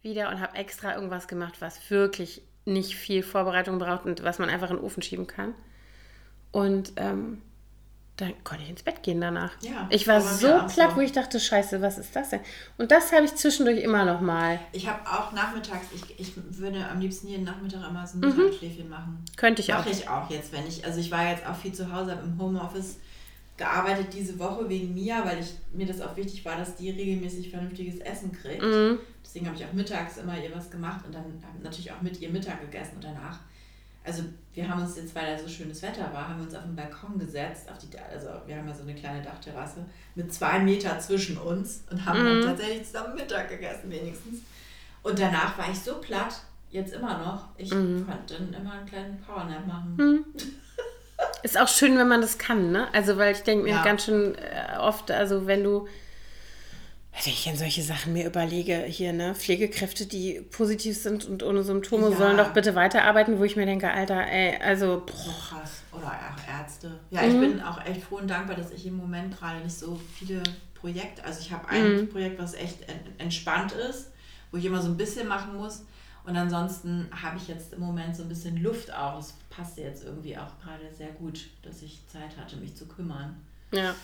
wieder 0.00 0.28
und 0.28 0.40
habe 0.40 0.56
extra 0.56 0.94
irgendwas 0.94 1.26
gemacht, 1.26 1.56
was 1.58 1.90
wirklich 1.90 2.42
nicht 2.66 2.94
viel 2.94 3.24
Vorbereitung 3.24 3.80
braucht 3.80 4.04
und 4.04 4.22
was 4.22 4.38
man 4.38 4.48
einfach 4.48 4.70
in 4.70 4.76
den 4.76 4.84
Ofen 4.84 5.02
schieben 5.02 5.26
kann. 5.26 5.54
Und 6.52 6.92
ähm, 6.96 7.42
dann 8.16 8.32
konnte 8.44 8.62
ich 8.62 8.70
ins 8.70 8.82
Bett 8.84 9.02
gehen 9.02 9.20
danach. 9.20 9.50
Ja, 9.60 9.88
ich 9.90 10.06
war 10.06 10.20
so 10.20 10.46
platt, 10.46 10.90
so. 10.90 10.96
wo 10.96 11.00
ich 11.00 11.10
dachte, 11.10 11.40
scheiße, 11.40 11.82
was 11.82 11.98
ist 11.98 12.14
das 12.14 12.30
denn? 12.30 12.40
Und 12.78 12.92
das 12.92 13.12
habe 13.12 13.24
ich 13.24 13.34
zwischendurch 13.34 13.80
immer 13.80 14.04
noch 14.04 14.20
mal. 14.20 14.60
Ich 14.72 14.86
habe 14.86 15.00
auch 15.10 15.32
nachmittags, 15.32 15.86
ich, 15.92 16.20
ich 16.20 16.32
würde 16.36 16.86
am 16.86 17.00
liebsten 17.00 17.26
jeden 17.26 17.44
Nachmittag 17.44 17.88
immer 17.88 18.06
so 18.06 18.18
ein 18.18 18.20
mhm. 18.20 18.36
Mittagsschläfchen 18.36 18.88
machen. 18.88 19.24
Könnte 19.36 19.62
ich 19.62 19.68
Mach 19.68 19.80
auch. 19.80 19.80
Mache 19.80 19.90
ich 19.90 20.08
auch 20.08 20.30
jetzt, 20.30 20.52
wenn 20.52 20.66
ich, 20.66 20.84
also 20.84 21.00
ich 21.00 21.10
war 21.10 21.28
jetzt 21.28 21.44
auch 21.44 21.56
viel 21.56 21.72
zu 21.72 21.92
Hause, 21.92 22.12
habe 22.12 22.22
im 22.22 22.38
Homeoffice 22.38 22.98
gearbeitet 23.56 24.08
diese 24.12 24.38
Woche 24.38 24.68
wegen 24.68 24.94
Mia, 24.94 25.24
weil 25.24 25.40
ich, 25.40 25.54
mir 25.72 25.86
das 25.86 26.00
auch 26.00 26.16
wichtig 26.16 26.44
war, 26.44 26.56
dass 26.56 26.76
die 26.76 26.90
regelmäßig 26.90 27.50
vernünftiges 27.50 27.98
Essen 27.98 28.32
kriegt. 28.32 28.62
Mhm. 28.62 28.98
Deswegen 29.24 29.46
habe 29.46 29.56
ich 29.56 29.64
auch 29.64 29.72
mittags 29.72 30.18
immer 30.18 30.40
ihr 30.40 30.54
was 30.54 30.70
gemacht 30.70 31.04
und 31.06 31.14
dann 31.14 31.42
natürlich 31.62 31.90
auch 31.90 32.02
mit 32.02 32.20
ihr 32.20 32.30
Mittag 32.30 32.60
gegessen 32.60 32.96
und 32.96 33.04
danach 33.04 33.40
also 34.04 34.22
wir 34.52 34.68
haben 34.68 34.82
uns 34.82 34.96
jetzt, 34.96 35.14
weil 35.14 35.34
da 35.34 35.42
so 35.42 35.48
schönes 35.48 35.82
Wetter 35.82 36.12
war, 36.12 36.28
haben 36.28 36.38
wir 36.38 36.44
uns 36.44 36.54
auf 36.54 36.62
den 36.62 36.76
Balkon 36.76 37.18
gesetzt, 37.18 37.68
auf 37.70 37.78
die, 37.78 37.88
also 37.98 38.28
wir 38.46 38.56
haben 38.56 38.68
ja 38.68 38.74
so 38.74 38.82
eine 38.82 38.94
kleine 38.94 39.22
Dachterrasse 39.22 39.84
mit 40.14 40.32
zwei 40.32 40.58
Meter 40.58 40.98
zwischen 40.98 41.38
uns 41.38 41.84
und 41.90 42.04
haben 42.04 42.20
mhm. 42.20 42.42
dann 42.42 42.42
tatsächlich 42.50 42.86
zusammen 42.86 43.14
Mittag 43.14 43.48
gegessen 43.48 43.90
wenigstens. 43.90 44.40
Und 45.02 45.18
danach 45.18 45.58
war 45.58 45.70
ich 45.70 45.80
so 45.80 45.96
platt, 45.96 46.42
jetzt 46.70 46.92
immer 46.92 47.18
noch, 47.18 47.48
ich 47.56 47.72
mhm. 47.72 48.06
konnte 48.06 48.34
dann 48.34 48.52
immer 48.52 48.72
einen 48.72 48.86
kleinen 48.86 49.20
Powernap 49.20 49.66
machen. 49.66 49.94
Mhm. 49.96 50.24
Ist 51.42 51.58
auch 51.58 51.68
schön, 51.68 51.96
wenn 51.96 52.08
man 52.08 52.20
das 52.20 52.38
kann, 52.38 52.72
ne? 52.72 52.88
Also 52.92 53.16
weil 53.16 53.32
ich 53.32 53.42
denke 53.42 53.64
mir 53.64 53.70
ja. 53.70 53.84
ganz 53.84 54.04
schön 54.04 54.34
äh, 54.34 54.78
oft, 54.78 55.10
also 55.10 55.46
wenn 55.46 55.64
du 55.64 55.86
wenn 57.16 57.32
ich 57.32 57.48
an 57.48 57.56
solche 57.56 57.82
Sachen 57.82 58.12
mir 58.12 58.26
überlege, 58.26 58.82
hier, 58.82 59.12
ne, 59.12 59.34
Pflegekräfte, 59.34 60.06
die 60.06 60.40
positiv 60.50 60.98
sind 60.98 61.24
und 61.26 61.42
ohne 61.42 61.62
Symptome, 61.62 62.10
ja. 62.10 62.16
sollen 62.16 62.36
doch 62.36 62.52
bitte 62.52 62.74
weiterarbeiten, 62.74 63.38
wo 63.38 63.44
ich 63.44 63.56
mir 63.56 63.66
denke, 63.66 63.90
Alter, 63.90 64.26
ey, 64.26 64.58
also. 64.60 65.02
Boah. 65.06 65.34
Krass. 65.48 65.82
Oder 65.92 66.06
auch 66.08 66.60
Ärzte. 66.60 66.98
Ja, 67.10 67.22
mhm. 67.22 67.28
ich 67.28 67.40
bin 67.40 67.62
auch 67.62 67.84
echt 67.84 68.02
froh 68.02 68.16
und 68.16 68.28
dankbar, 68.28 68.56
dass 68.56 68.72
ich 68.72 68.86
im 68.86 68.96
Moment 68.96 69.38
gerade 69.38 69.60
nicht 69.60 69.78
so 69.78 70.00
viele 70.18 70.42
Projekte, 70.74 71.24
also 71.24 71.40
ich 71.40 71.52
habe 71.52 71.68
ein 71.68 71.96
mhm. 71.96 72.08
Projekt, 72.08 72.38
was 72.38 72.54
echt 72.54 72.78
entspannt 73.18 73.72
ist, 73.72 74.10
wo 74.50 74.58
ich 74.58 74.64
immer 74.64 74.82
so 74.82 74.88
ein 74.88 74.96
bisschen 74.96 75.28
machen 75.28 75.56
muss. 75.56 75.84
Und 76.26 76.36
ansonsten 76.36 77.08
habe 77.10 77.36
ich 77.36 77.48
jetzt 77.48 77.74
im 77.74 77.80
Moment 77.80 78.16
so 78.16 78.22
ein 78.22 78.28
bisschen 78.28 78.62
Luft 78.62 78.92
auch. 78.92 79.16
Das 79.16 79.34
passt 79.50 79.78
jetzt 79.78 80.04
irgendwie 80.04 80.36
auch 80.36 80.58
gerade 80.62 80.92
sehr 80.96 81.10
gut, 81.10 81.48
dass 81.62 81.82
ich 81.82 82.00
Zeit 82.08 82.36
hatte, 82.38 82.56
mich 82.56 82.74
zu 82.74 82.86
kümmern. 82.86 83.36
Ja. 83.72 83.94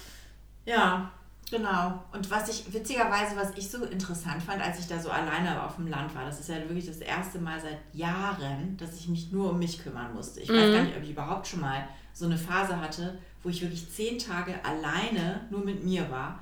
Ja, 0.67 1.11
Genau. 1.51 2.03
Und 2.13 2.31
was 2.31 2.49
ich, 2.49 2.73
witzigerweise, 2.73 3.37
was 3.37 3.51
ich 3.57 3.69
so 3.69 3.85
interessant 3.85 4.43
fand, 4.43 4.63
als 4.63 4.79
ich 4.79 4.87
da 4.87 4.99
so 5.01 5.11
alleine 5.11 5.63
auf 5.63 5.77
dem 5.77 5.89
Land 5.89 6.15
war, 6.15 6.25
das 6.25 6.41
ist 6.41 6.49
ja 6.49 6.57
wirklich 6.57 6.87
das 6.87 6.99
erste 6.99 7.39
Mal 7.39 7.61
seit 7.61 7.79
Jahren, 7.93 8.77
dass 8.77 8.99
ich 8.99 9.09
mich 9.09 9.33
nur 9.33 9.51
um 9.51 9.59
mich 9.59 9.83
kümmern 9.83 10.15
musste. 10.15 10.41
Ich 10.41 10.49
mhm. 10.49 10.55
weiß 10.55 10.73
gar 10.73 10.83
nicht, 10.85 10.97
ob 10.97 11.03
ich 11.03 11.11
überhaupt 11.11 11.47
schon 11.47 11.61
mal 11.61 11.89
so 12.13 12.27
eine 12.27 12.39
Phase 12.39 12.81
hatte, 12.81 13.19
wo 13.43 13.49
ich 13.49 13.63
wirklich 13.63 13.91
zehn 13.91 14.19
Tage 14.19 14.55
alleine 14.65 15.47
nur 15.51 15.65
mit 15.65 15.85
mir 15.85 16.11
war. 16.11 16.41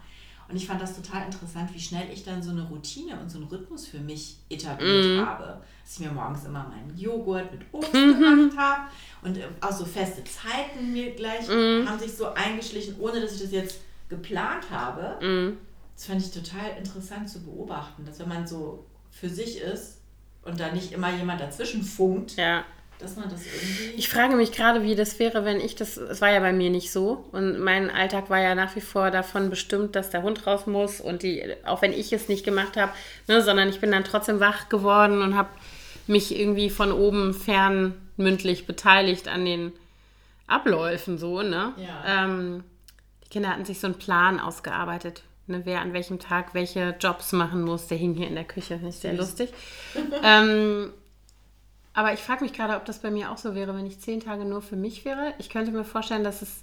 Und 0.49 0.57
ich 0.57 0.67
fand 0.67 0.81
das 0.81 0.97
total 0.97 1.27
interessant, 1.27 1.75
wie 1.75 1.81
schnell 1.81 2.09
ich 2.11 2.25
dann 2.25 2.43
so 2.43 2.51
eine 2.51 2.63
Routine 2.63 3.21
und 3.21 3.31
so 3.31 3.37
einen 3.37 3.49
Rhythmus 3.49 3.87
für 3.87 3.99
mich 3.99 4.39
etabliert 4.49 5.19
mhm. 5.19 5.27
habe. 5.27 5.61
Dass 5.83 5.95
ich 5.95 6.01
mir 6.01 6.11
morgens 6.11 6.45
immer 6.45 6.67
meinen 6.69 6.97
Joghurt 6.97 7.53
mit 7.53 7.63
Obst 7.73 7.93
mhm. 7.93 8.19
gemacht 8.19 8.57
habe 8.57 8.83
und 9.23 9.39
auch 9.61 9.73
so 9.73 9.85
feste 9.85 10.23
Zeiten 10.25 10.93
mir 10.93 11.15
gleich 11.15 11.47
mhm. 11.49 11.87
haben 11.87 11.99
sich 11.99 12.13
so 12.13 12.33
eingeschlichen, 12.33 12.97
ohne 12.99 13.21
dass 13.21 13.35
ich 13.35 13.43
das 13.43 13.53
jetzt 13.53 13.81
geplant 14.09 14.71
habe. 14.71 15.25
Mhm. 15.25 15.57
Das 15.95 16.07
fand 16.07 16.21
ich 16.23 16.31
total 16.31 16.77
interessant 16.79 17.29
zu 17.29 17.45
beobachten, 17.45 18.05
dass 18.05 18.19
wenn 18.21 18.29
man 18.29 18.47
so 18.47 18.87
für 19.11 19.29
sich 19.29 19.61
ist, 19.61 19.97
und 20.43 20.61
da 20.61 20.73
nicht 20.73 20.93
immer 20.93 21.15
jemand 21.15 21.41
dazwischen 21.41 21.83
funkt. 21.83 22.37
Ja 22.37 22.65
dass 22.99 23.17
man 23.17 23.29
das 23.29 23.45
irgendwie. 23.47 23.97
Ich 23.97 24.09
frage 24.09 24.35
mich 24.35 24.53
gerade, 24.53 24.83
wie 24.83 24.95
das 24.95 25.19
wäre, 25.19 25.45
wenn 25.45 25.61
ich 25.61 25.77
das. 25.77 25.97
Es 25.97 26.21
war 26.21 26.31
ja 26.31 26.41
bei 26.41 26.53
mir 26.53 26.71
nicht 26.71 26.91
so. 26.91 27.25
Und 27.33 27.61
mein 27.61 27.91
Alltag 27.91 28.29
war 28.29 28.41
ja 28.41 28.55
nach 28.55 28.75
wie 28.77 28.81
vor 28.81 29.11
davon 29.11 29.51
bestimmt, 29.51 29.95
dass 29.95 30.11
der 30.11 30.23
Hund 30.23 30.47
raus 30.47 30.67
muss. 30.67 31.01
Und 31.01 31.23
die, 31.23 31.55
auch 31.65 31.83
wenn 31.83 31.93
ich 31.93 32.13
es 32.13 32.29
nicht 32.29 32.45
gemacht 32.45 32.77
habe, 32.77 32.93
ne, 33.29 33.43
sondern 33.43 33.69
ich 33.69 33.81
bin 33.81 33.93
dann 33.93 34.05
trotzdem 34.05 34.41
wach 34.41 34.69
geworden 34.69 35.23
und 35.23 35.37
habe 35.37 35.51
mich 36.07 36.39
irgendwie 36.39 36.71
von 36.71 36.91
oben 36.91 37.35
fern 37.35 37.95
mündlich 38.17 38.67
beteiligt 38.67 39.29
an 39.29 39.45
den 39.45 39.73
Abläufen 40.47 41.19
so, 41.19 41.43
ne? 41.43 41.75
Ja. 41.77 42.25
Ähm, 42.25 42.65
die 43.29 43.33
Kinder 43.33 43.51
hatten 43.51 43.65
sich 43.65 43.81
so 43.81 43.87
einen 43.87 43.99
Plan 43.99 44.41
ausgearbeitet, 44.41 45.23
ne, 45.47 45.61
wer 45.65 45.81
an 45.83 45.93
welchem 45.93 46.19
Tag 46.19 46.55
welche 46.55 46.97
Jobs 46.99 47.33
machen 47.33 47.63
muss. 47.63 47.87
Der 47.87 47.99
hing 47.99 48.15
hier 48.15 48.27
in 48.27 48.35
der 48.35 48.45
Küche, 48.45 48.77
finde 48.77 48.89
ich 48.89 48.97
sehr 48.97 49.13
lustig. 49.13 49.53
ähm, 50.23 50.93
aber 51.93 52.13
ich 52.13 52.21
frage 52.21 52.43
mich 52.43 52.53
gerade, 52.53 52.77
ob 52.77 52.85
das 52.85 53.01
bei 53.01 53.11
mir 53.11 53.31
auch 53.31 53.39
so 53.39 53.55
wäre, 53.55 53.75
wenn 53.77 53.87
ich 53.87 54.01
zehn 54.01 54.21
Tage 54.21 54.45
nur 54.45 54.63
für 54.63 54.77
mich 54.77 55.05
wäre. 55.05 55.35
Ich 55.39 55.51
könnte 55.51 55.73
mir 55.73 55.85
vorstellen, 55.85 56.25
dass 56.25 56.43
es, 56.43 56.63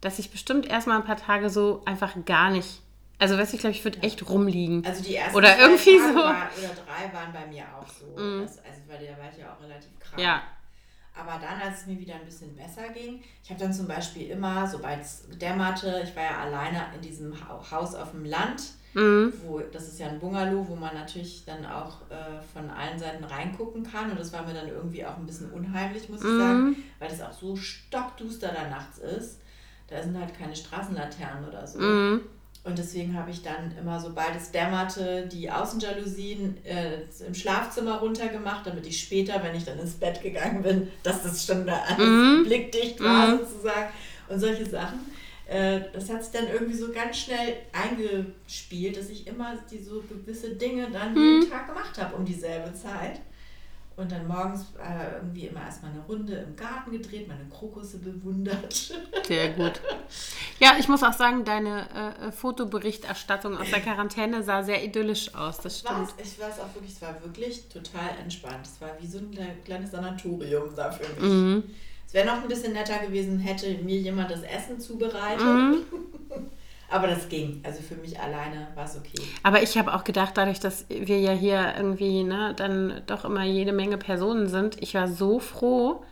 dass 0.00 0.18
ich 0.18 0.30
bestimmt 0.30 0.66
erstmal 0.66 0.96
ein 0.96 1.04
paar 1.04 1.16
Tage 1.16 1.50
so 1.50 1.82
einfach 1.84 2.14
gar 2.24 2.50
nicht. 2.50 2.80
Also 3.18 3.36
weißt 3.36 3.52
du, 3.52 3.56
ich 3.56 3.60
glaube, 3.60 3.76
ich 3.76 3.84
würde 3.84 4.02
echt 4.02 4.28
rumliegen. 4.28 4.84
Also 4.86 5.04
die 5.04 5.14
ersten 5.14 5.36
oder 5.36 5.58
irgendwie 5.58 5.98
Tage 5.98 6.12
so. 6.12 6.18
War, 6.18 6.48
oder 6.58 6.68
drei 6.74 7.14
waren 7.14 7.32
bei 7.32 7.46
mir 7.46 7.64
auch 7.78 7.86
so. 7.86 8.06
Mm. 8.18 8.40
Das, 8.40 8.58
also 8.58 8.80
weil 8.88 9.06
da 9.06 9.22
war 9.22 9.30
ich 9.30 9.38
ja 9.38 9.52
auch 9.52 9.62
relativ 9.62 9.90
krank. 10.00 10.22
Ja. 10.22 10.42
Aber 11.14 11.38
dann, 11.40 11.60
als 11.60 11.80
es 11.80 11.86
mir 11.86 11.98
wieder 11.98 12.14
ein 12.14 12.24
bisschen 12.24 12.54
besser 12.54 12.88
ging, 12.90 13.22
ich 13.42 13.50
habe 13.50 13.60
dann 13.60 13.72
zum 13.72 13.86
Beispiel 13.86 14.30
immer, 14.30 14.66
sobald 14.66 15.02
es 15.02 15.26
dämmerte, 15.40 16.02
ich 16.04 16.14
war 16.14 16.22
ja 16.22 16.38
alleine 16.38 16.86
in 16.94 17.00
diesem 17.00 17.34
Haus 17.70 17.94
auf 17.94 18.12
dem 18.12 18.24
Land, 18.24 18.62
Mhm. 18.94 19.32
Wo, 19.44 19.60
das 19.60 19.88
ist 19.88 20.00
ja 20.00 20.08
ein 20.08 20.18
Bungalow, 20.18 20.66
wo 20.68 20.74
man 20.74 20.94
natürlich 20.94 21.44
dann 21.44 21.64
auch 21.64 22.10
äh, 22.10 22.40
von 22.52 22.68
allen 22.70 22.98
Seiten 22.98 23.22
reingucken 23.24 23.84
kann. 23.84 24.10
Und 24.10 24.18
das 24.18 24.32
war 24.32 24.44
mir 24.44 24.54
dann 24.54 24.68
irgendwie 24.68 25.04
auch 25.04 25.16
ein 25.16 25.26
bisschen 25.26 25.50
unheimlich, 25.50 26.08
muss 26.08 26.22
ich 26.22 26.30
mhm. 26.30 26.38
sagen, 26.38 26.76
weil 26.98 27.10
es 27.10 27.20
auch 27.20 27.32
so 27.32 27.56
stockduster 27.56 28.48
da 28.48 28.68
nachts 28.68 28.98
ist. 28.98 29.40
Da 29.86 30.02
sind 30.02 30.18
halt 30.18 30.36
keine 30.36 30.56
Straßenlaternen 30.56 31.48
oder 31.48 31.66
so. 31.66 31.78
Mhm. 31.78 32.20
Und 32.62 32.76
deswegen 32.76 33.16
habe 33.16 33.30
ich 33.30 33.42
dann 33.42 33.72
immer, 33.80 33.98
sobald 33.98 34.36
es 34.36 34.50
dämmerte, 34.50 35.26
die 35.26 35.50
Außenjalousien 35.50 36.62
äh, 36.64 36.98
im 37.26 37.34
Schlafzimmer 37.34 37.98
runtergemacht, 38.00 38.66
damit 38.66 38.86
ich 38.86 39.00
später, 39.00 39.42
wenn 39.42 39.54
ich 39.54 39.64
dann 39.64 39.78
ins 39.78 39.94
Bett 39.94 40.20
gegangen 40.22 40.62
bin, 40.62 40.88
dass 41.02 41.22
das 41.22 41.46
schon 41.46 41.66
da 41.66 41.82
alles 41.88 42.06
mhm. 42.06 42.44
blickdicht 42.44 43.00
war 43.00 43.28
mhm. 43.28 43.38
sozusagen 43.38 43.88
und 44.28 44.40
solche 44.40 44.66
Sachen. 44.66 45.00
Äh, 45.46 45.80
das 45.94 46.10
hat 46.10 46.22
sich 46.22 46.32
dann 46.32 46.48
irgendwie 46.48 46.76
so 46.76 46.92
ganz 46.92 47.18
schnell 47.18 47.56
eingespielt, 47.72 48.98
dass 48.98 49.08
ich 49.08 49.26
immer 49.26 49.56
die 49.70 49.82
so 49.82 50.04
gewisse 50.08 50.54
Dinge 50.54 50.88
dann 50.92 51.14
mhm. 51.14 51.40
jeden 51.40 51.50
Tag 51.50 51.66
gemacht 51.66 51.96
habe 51.98 52.14
um 52.14 52.26
dieselbe 52.26 52.74
Zeit. 52.74 53.20
Und 54.00 54.10
dann 54.10 54.26
morgens 54.26 54.62
äh, 54.78 55.16
irgendwie 55.16 55.48
immer 55.48 55.60
erstmal 55.60 55.92
eine 55.92 56.00
Runde 56.00 56.32
im 56.32 56.56
Garten 56.56 56.90
gedreht, 56.90 57.28
meine 57.28 57.44
Krokusse 57.50 57.98
bewundert. 57.98 58.72
Sehr 59.26 59.50
gut. 59.50 59.78
Ja, 60.58 60.76
ich 60.78 60.88
muss 60.88 61.02
auch 61.02 61.12
sagen, 61.12 61.44
deine 61.44 61.86
äh, 61.90 62.32
Fotoberichterstattung 62.32 63.58
aus 63.58 63.68
der 63.68 63.80
Quarantäne 63.80 64.42
sah 64.42 64.62
sehr 64.62 64.82
idyllisch 64.82 65.34
aus. 65.34 65.58
Das 65.58 65.80
stimmt. 65.80 66.14
Was? 66.16 66.26
Ich 66.26 66.40
weiß 66.40 66.60
auch 66.60 66.74
wirklich, 66.74 66.92
es 66.92 67.02
war 67.02 67.22
wirklich 67.22 67.68
total 67.68 68.10
entspannt. 68.22 68.64
Es 68.64 68.80
war 68.80 68.90
wie 68.98 69.06
so 69.06 69.18
ein 69.18 69.36
kleines 69.66 69.90
Sanatorium 69.90 70.74
da 70.74 70.90
für 70.90 71.06
mich. 71.20 71.30
Mhm. 71.32 71.64
Es 72.06 72.14
wäre 72.14 72.26
noch 72.26 72.42
ein 72.42 72.48
bisschen 72.48 72.72
netter 72.72 72.98
gewesen, 73.00 73.38
hätte 73.38 73.68
mir 73.82 73.98
jemand 73.98 74.30
das 74.30 74.42
Essen 74.42 74.80
zubereitet. 74.80 75.44
Mhm. 75.44 75.84
Aber 76.90 77.06
das 77.06 77.28
ging. 77.28 77.62
Also 77.64 77.82
für 77.82 77.94
mich 77.94 78.18
alleine 78.18 78.68
war 78.74 78.84
es 78.84 78.96
okay. 78.96 79.22
Aber 79.42 79.62
ich 79.62 79.78
habe 79.78 79.94
auch 79.94 80.04
gedacht, 80.04 80.32
dadurch, 80.34 80.58
dass 80.60 80.86
wir 80.88 81.18
ja 81.20 81.32
hier 81.32 81.74
irgendwie 81.76 82.24
ne, 82.24 82.52
dann 82.56 83.02
doch 83.06 83.24
immer 83.24 83.44
jede 83.44 83.72
Menge 83.72 83.96
Personen 83.96 84.48
sind, 84.48 84.82
ich 84.82 84.94
war 84.94 85.06
so 85.06 85.38
froh, 85.38 86.02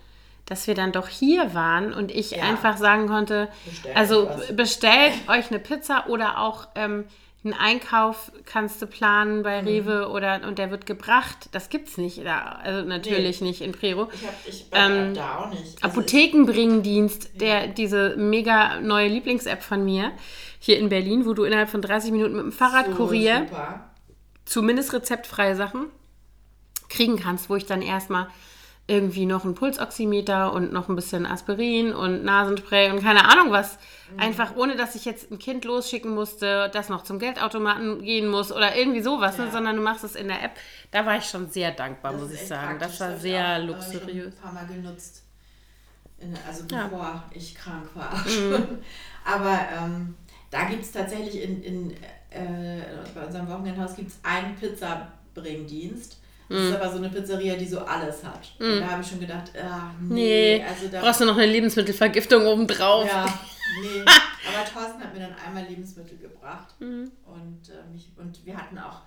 dass 0.46 0.66
wir 0.66 0.74
dann 0.74 0.92
doch 0.92 1.08
hier 1.08 1.52
waren 1.52 1.92
und 1.92 2.10
ich 2.10 2.30
ja. 2.30 2.44
einfach 2.44 2.76
sagen 2.76 3.06
konnte, 3.08 3.48
bestellt 3.64 3.96
also 3.96 4.30
bestellt 4.52 5.12
euch 5.28 5.50
eine 5.50 5.58
Pizza 5.58 6.08
oder 6.08 6.38
auch 6.38 6.68
ähm, 6.74 7.04
einen 7.44 7.54
Einkauf 7.54 8.32
kannst 8.46 8.82
du 8.82 8.86
planen 8.86 9.42
bei 9.42 9.62
mhm. 9.62 9.68
Rewe 9.68 10.08
oder 10.08 10.40
und 10.46 10.58
der 10.58 10.70
wird 10.70 10.86
gebracht. 10.86 11.48
Das 11.52 11.68
gibt's 11.68 11.96
nicht 11.96 12.24
da, 12.24 12.58
also 12.62 12.86
natürlich 12.86 13.40
nee. 13.40 13.48
nicht 13.48 13.60
in 13.60 13.72
Prero. 13.72 14.08
Ich, 14.12 14.26
hab, 14.26 14.34
ich 14.46 14.66
ähm, 14.72 15.14
da 15.14 15.38
auch 15.38 15.50
nicht. 15.50 15.82
Also 15.82 16.00
Apothekenbringdienst, 16.00 17.40
der 17.40 17.66
ja. 17.66 17.66
diese 17.66 18.16
mega 18.16 18.80
neue 18.80 19.08
Lieblings-App 19.08 19.62
von 19.62 19.84
mir 19.84 20.12
hier 20.58 20.78
in 20.78 20.88
Berlin, 20.88 21.26
wo 21.26 21.34
du 21.34 21.44
innerhalb 21.44 21.70
von 21.70 21.82
30 21.82 22.12
Minuten 22.12 22.36
mit 22.36 22.44
dem 22.44 22.52
Fahrradkurier 22.52 23.46
so, 23.50 23.56
zumindest 24.44 24.92
rezeptfreie 24.92 25.56
Sachen 25.56 25.86
kriegen 26.88 27.16
kannst, 27.16 27.50
wo 27.50 27.56
ich 27.56 27.66
dann 27.66 27.82
erstmal 27.82 28.28
irgendwie 28.90 29.26
noch 29.26 29.44
ein 29.44 29.54
Pulsoximeter 29.54 30.50
und 30.54 30.72
noch 30.72 30.88
ein 30.88 30.96
bisschen 30.96 31.26
Aspirin 31.26 31.92
und 31.92 32.24
Nasenspray 32.24 32.90
und 32.90 33.02
keine 33.02 33.30
Ahnung 33.30 33.52
was. 33.52 33.78
Mhm. 34.14 34.20
Einfach 34.20 34.56
ohne, 34.56 34.76
dass 34.76 34.94
ich 34.94 35.04
jetzt 35.04 35.30
ein 35.30 35.38
Kind 35.38 35.66
losschicken 35.66 36.14
musste, 36.14 36.70
das 36.72 36.88
noch 36.88 37.04
zum 37.04 37.18
Geldautomaten 37.18 38.02
gehen 38.02 38.28
muss 38.28 38.50
oder 38.50 38.74
irgendwie 38.74 39.02
sowas, 39.02 39.36
ne, 39.36 39.44
ja. 39.44 39.46
ne, 39.46 39.52
sondern 39.52 39.76
du 39.76 39.82
machst 39.82 40.04
es 40.04 40.16
in 40.16 40.28
der 40.28 40.42
App. 40.42 40.52
Da 40.90 41.04
war 41.04 41.18
ich 41.18 41.24
schon 41.24 41.50
sehr 41.50 41.70
dankbar, 41.70 42.12
das 42.12 42.22
muss 42.22 42.32
ich 42.32 42.46
sagen. 42.46 42.78
Das 42.78 42.98
war 42.98 43.18
sehr 43.18 43.58
auch, 43.58 43.66
luxuriös. 43.66 44.32
Äh, 44.32 44.36
ein 44.36 44.42
paar 44.42 44.52
Mal 44.54 44.66
genutzt. 44.66 45.22
In, 46.20 46.34
also 46.48 46.64
bevor 46.64 46.98
ja. 46.98 47.24
ich 47.32 47.54
krank 47.54 47.90
war. 47.94 48.14
Mhm. 48.26 48.78
Aber 49.26 49.58
ähm, 49.76 50.14
da 50.50 50.64
gibt 50.64 50.82
es 50.82 50.92
tatsächlich 50.92 51.42
in, 51.42 51.62
in 51.62 51.90
äh, 52.30 52.80
bei 53.14 53.24
unserem 53.24 53.48
Wochenendhaus 53.48 53.96
gibt's 53.96 54.18
einen 54.22 54.54
Pizzabringdienst 54.56 56.18
das 56.48 56.58
ist 56.58 56.70
mhm. 56.70 56.76
aber 56.76 56.90
so 56.90 56.96
eine 56.96 57.10
Pizzeria, 57.10 57.56
die 57.56 57.66
so 57.66 57.80
alles 57.80 58.24
hat. 58.24 58.48
Mm. 58.58 58.64
Und 58.64 58.80
da 58.80 58.90
habe 58.92 59.02
ich 59.02 59.08
schon 59.08 59.20
gedacht, 59.20 59.52
ah, 59.62 59.90
nee. 60.00 60.58
nee. 60.58 60.64
Also 60.64 60.88
da 60.88 61.02
Brauchst 61.02 61.20
du 61.20 61.26
noch 61.26 61.36
eine 61.36 61.44
Lebensmittelvergiftung 61.44 62.46
obendrauf? 62.46 63.06
Ja, 63.06 63.26
nee. 63.82 64.00
Aber 64.00 64.64
Thorsten 64.64 65.02
hat 65.02 65.12
mir 65.12 65.20
dann 65.20 65.34
einmal 65.46 65.64
Lebensmittel 65.64 66.16
gebracht. 66.16 66.74
Mm. 66.78 67.04
Und, 67.26 67.68
äh, 67.68 67.92
mich, 67.92 68.10
und 68.16 68.46
wir 68.46 68.56
hatten 68.56 68.78
auch 68.78 69.02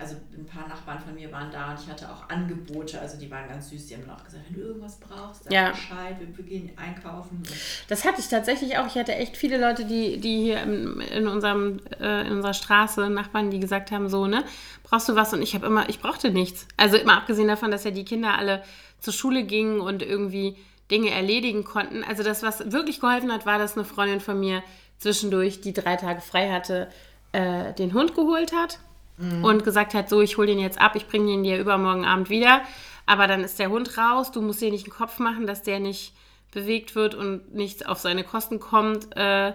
also 0.00 0.16
ein 0.36 0.46
paar 0.46 0.66
Nachbarn 0.66 0.98
von 0.98 1.14
mir 1.14 1.30
waren 1.30 1.48
da 1.52 1.70
und 1.70 1.80
ich 1.80 1.88
hatte 1.88 2.10
auch 2.10 2.28
Angebote, 2.28 3.00
also 3.00 3.16
die 3.16 3.30
waren 3.30 3.48
ganz 3.48 3.70
süß, 3.70 3.86
die 3.86 3.94
haben 3.94 4.10
auch 4.10 4.24
gesagt, 4.24 4.44
wenn 4.48 4.56
du 4.56 4.66
irgendwas 4.66 4.98
brauchst, 4.98 5.44
sag 5.44 5.52
ja. 5.52 5.70
Bescheid, 5.70 6.16
wir, 6.18 6.36
wir 6.36 6.44
gehen 6.44 6.72
einkaufen. 6.76 7.40
Das 7.88 8.04
hatte 8.04 8.20
ich 8.20 8.28
tatsächlich 8.28 8.78
auch. 8.78 8.86
Ich 8.86 8.96
hatte 8.96 9.14
echt 9.14 9.36
viele 9.36 9.60
Leute, 9.60 9.84
die, 9.84 10.18
die 10.18 10.42
hier 10.42 10.60
in, 10.62 11.00
in, 11.00 11.28
unserem, 11.28 11.80
äh, 12.00 12.26
in 12.26 12.32
unserer 12.32 12.54
Straße, 12.54 13.08
Nachbarn, 13.10 13.52
die 13.52 13.60
gesagt 13.60 13.92
haben, 13.92 14.08
so, 14.08 14.26
ne, 14.26 14.42
brauchst 14.82 15.08
du 15.08 15.14
was? 15.14 15.32
Und 15.32 15.40
ich 15.40 15.54
habe 15.54 15.66
immer, 15.66 15.88
ich 15.88 16.00
brauchte 16.00 16.30
nichts. 16.30 16.66
Also 16.76 16.96
immer 16.96 17.16
abgesehen 17.16 17.46
davon, 17.46 17.70
dass 17.70 17.84
ja 17.84 17.92
die 17.92 18.04
Kinder 18.04 18.36
alle 18.36 18.64
zur 18.98 19.12
Schule 19.12 19.44
gingen 19.44 19.80
und 19.80 20.02
irgendwie 20.02 20.56
Dinge 20.90 21.10
erledigen 21.10 21.62
konnten. 21.62 22.02
Also 22.02 22.24
das, 22.24 22.42
was 22.42 22.72
wirklich 22.72 22.98
geholfen 22.98 23.32
hat, 23.32 23.46
war, 23.46 23.58
dass 23.58 23.76
eine 23.76 23.84
Freundin 23.84 24.20
von 24.20 24.40
mir 24.40 24.64
zwischendurch, 24.98 25.60
die 25.60 25.72
drei 25.72 25.94
Tage 25.94 26.20
frei 26.20 26.50
hatte, 26.50 26.88
äh, 27.30 27.72
den 27.74 27.94
Hund 27.94 28.16
geholt 28.16 28.52
hat 28.52 28.80
mhm. 29.16 29.44
und 29.44 29.64
gesagt 29.64 29.94
hat, 29.94 30.08
so, 30.08 30.20
ich 30.20 30.36
hole 30.36 30.46
den 30.46 30.58
jetzt 30.58 30.80
ab, 30.80 30.96
ich 30.96 31.06
bringe 31.06 31.26
den 31.26 31.42
dir 31.42 31.58
übermorgen 31.58 32.04
Abend 32.04 32.30
wieder. 32.30 32.62
Aber 33.06 33.26
dann 33.26 33.44
ist 33.44 33.58
der 33.58 33.70
Hund 33.70 33.98
raus, 33.98 34.32
du 34.32 34.40
musst 34.40 34.60
dir 34.60 34.70
nicht 34.70 34.86
einen 34.86 34.96
Kopf 34.96 35.18
machen, 35.18 35.46
dass 35.46 35.62
der 35.62 35.80
nicht 35.80 36.14
bewegt 36.52 36.94
wird 36.94 37.14
und 37.14 37.54
nichts 37.54 37.84
auf 37.84 37.98
seine 37.98 38.24
Kosten 38.24 38.60
kommt. 38.60 39.14
Äh, 39.16 39.52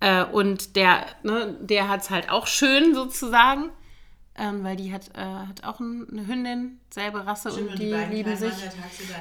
äh, 0.00 0.24
und 0.24 0.76
der, 0.76 1.04
ne, 1.22 1.56
der 1.60 1.88
hat 1.88 2.02
es 2.02 2.10
halt 2.10 2.30
auch 2.30 2.46
schön 2.46 2.94
sozusagen. 2.94 3.70
Ähm, 4.36 4.64
weil 4.64 4.76
die 4.76 4.90
hat, 4.90 5.08
äh, 5.14 5.20
hat 5.20 5.64
auch 5.64 5.80
eine 5.80 6.26
Hündin, 6.26 6.78
selbe 6.88 7.26
Rasse 7.26 7.50
Stimmt, 7.50 7.72
und 7.72 7.78
die, 7.78 7.90
die 7.90 8.14
lieben 8.14 8.36
sich. 8.36 8.54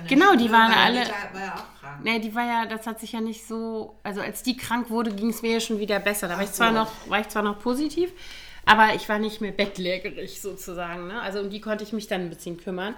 Genau, 0.07 0.35
die 0.35 0.49
waren 0.49 0.71
alle. 0.71 0.99
War 0.99 1.41
ja 1.41 1.55
auch 1.55 1.81
krank. 1.81 2.03
Nee, 2.03 2.19
die 2.19 2.33
war 2.33 2.45
ja, 2.45 2.65
das 2.67 2.87
hat 2.87 3.01
sich 3.01 3.11
ja 3.11 3.19
nicht 3.19 3.45
so, 3.45 3.99
also 4.03 4.21
als 4.21 4.43
die 4.43 4.55
krank 4.55 4.89
wurde, 4.89 5.11
ging 5.11 5.31
es 5.31 5.41
mir 5.41 5.53
ja 5.53 5.59
schon 5.59 5.79
wieder 5.79 5.99
besser. 5.99 6.29
Da 6.29 6.35
war 6.35 6.43
ich 6.43 6.51
zwar 6.53 6.71
noch, 6.71 6.91
war 7.09 7.19
ich 7.19 7.27
zwar 7.27 7.41
noch 7.41 7.59
positiv, 7.59 8.13
aber 8.65 8.95
ich 8.95 9.09
war 9.09 9.19
nicht 9.19 9.41
mehr 9.41 9.51
bettlägerig 9.51 10.41
sozusagen. 10.41 11.07
Ne? 11.07 11.21
Also 11.21 11.39
um 11.39 11.49
die 11.49 11.61
konnte 11.61 11.83
ich 11.83 11.93
mich 11.93 12.07
dann 12.07 12.21
ein 12.21 12.29
bisschen 12.29 12.57
kümmern. 12.57 12.95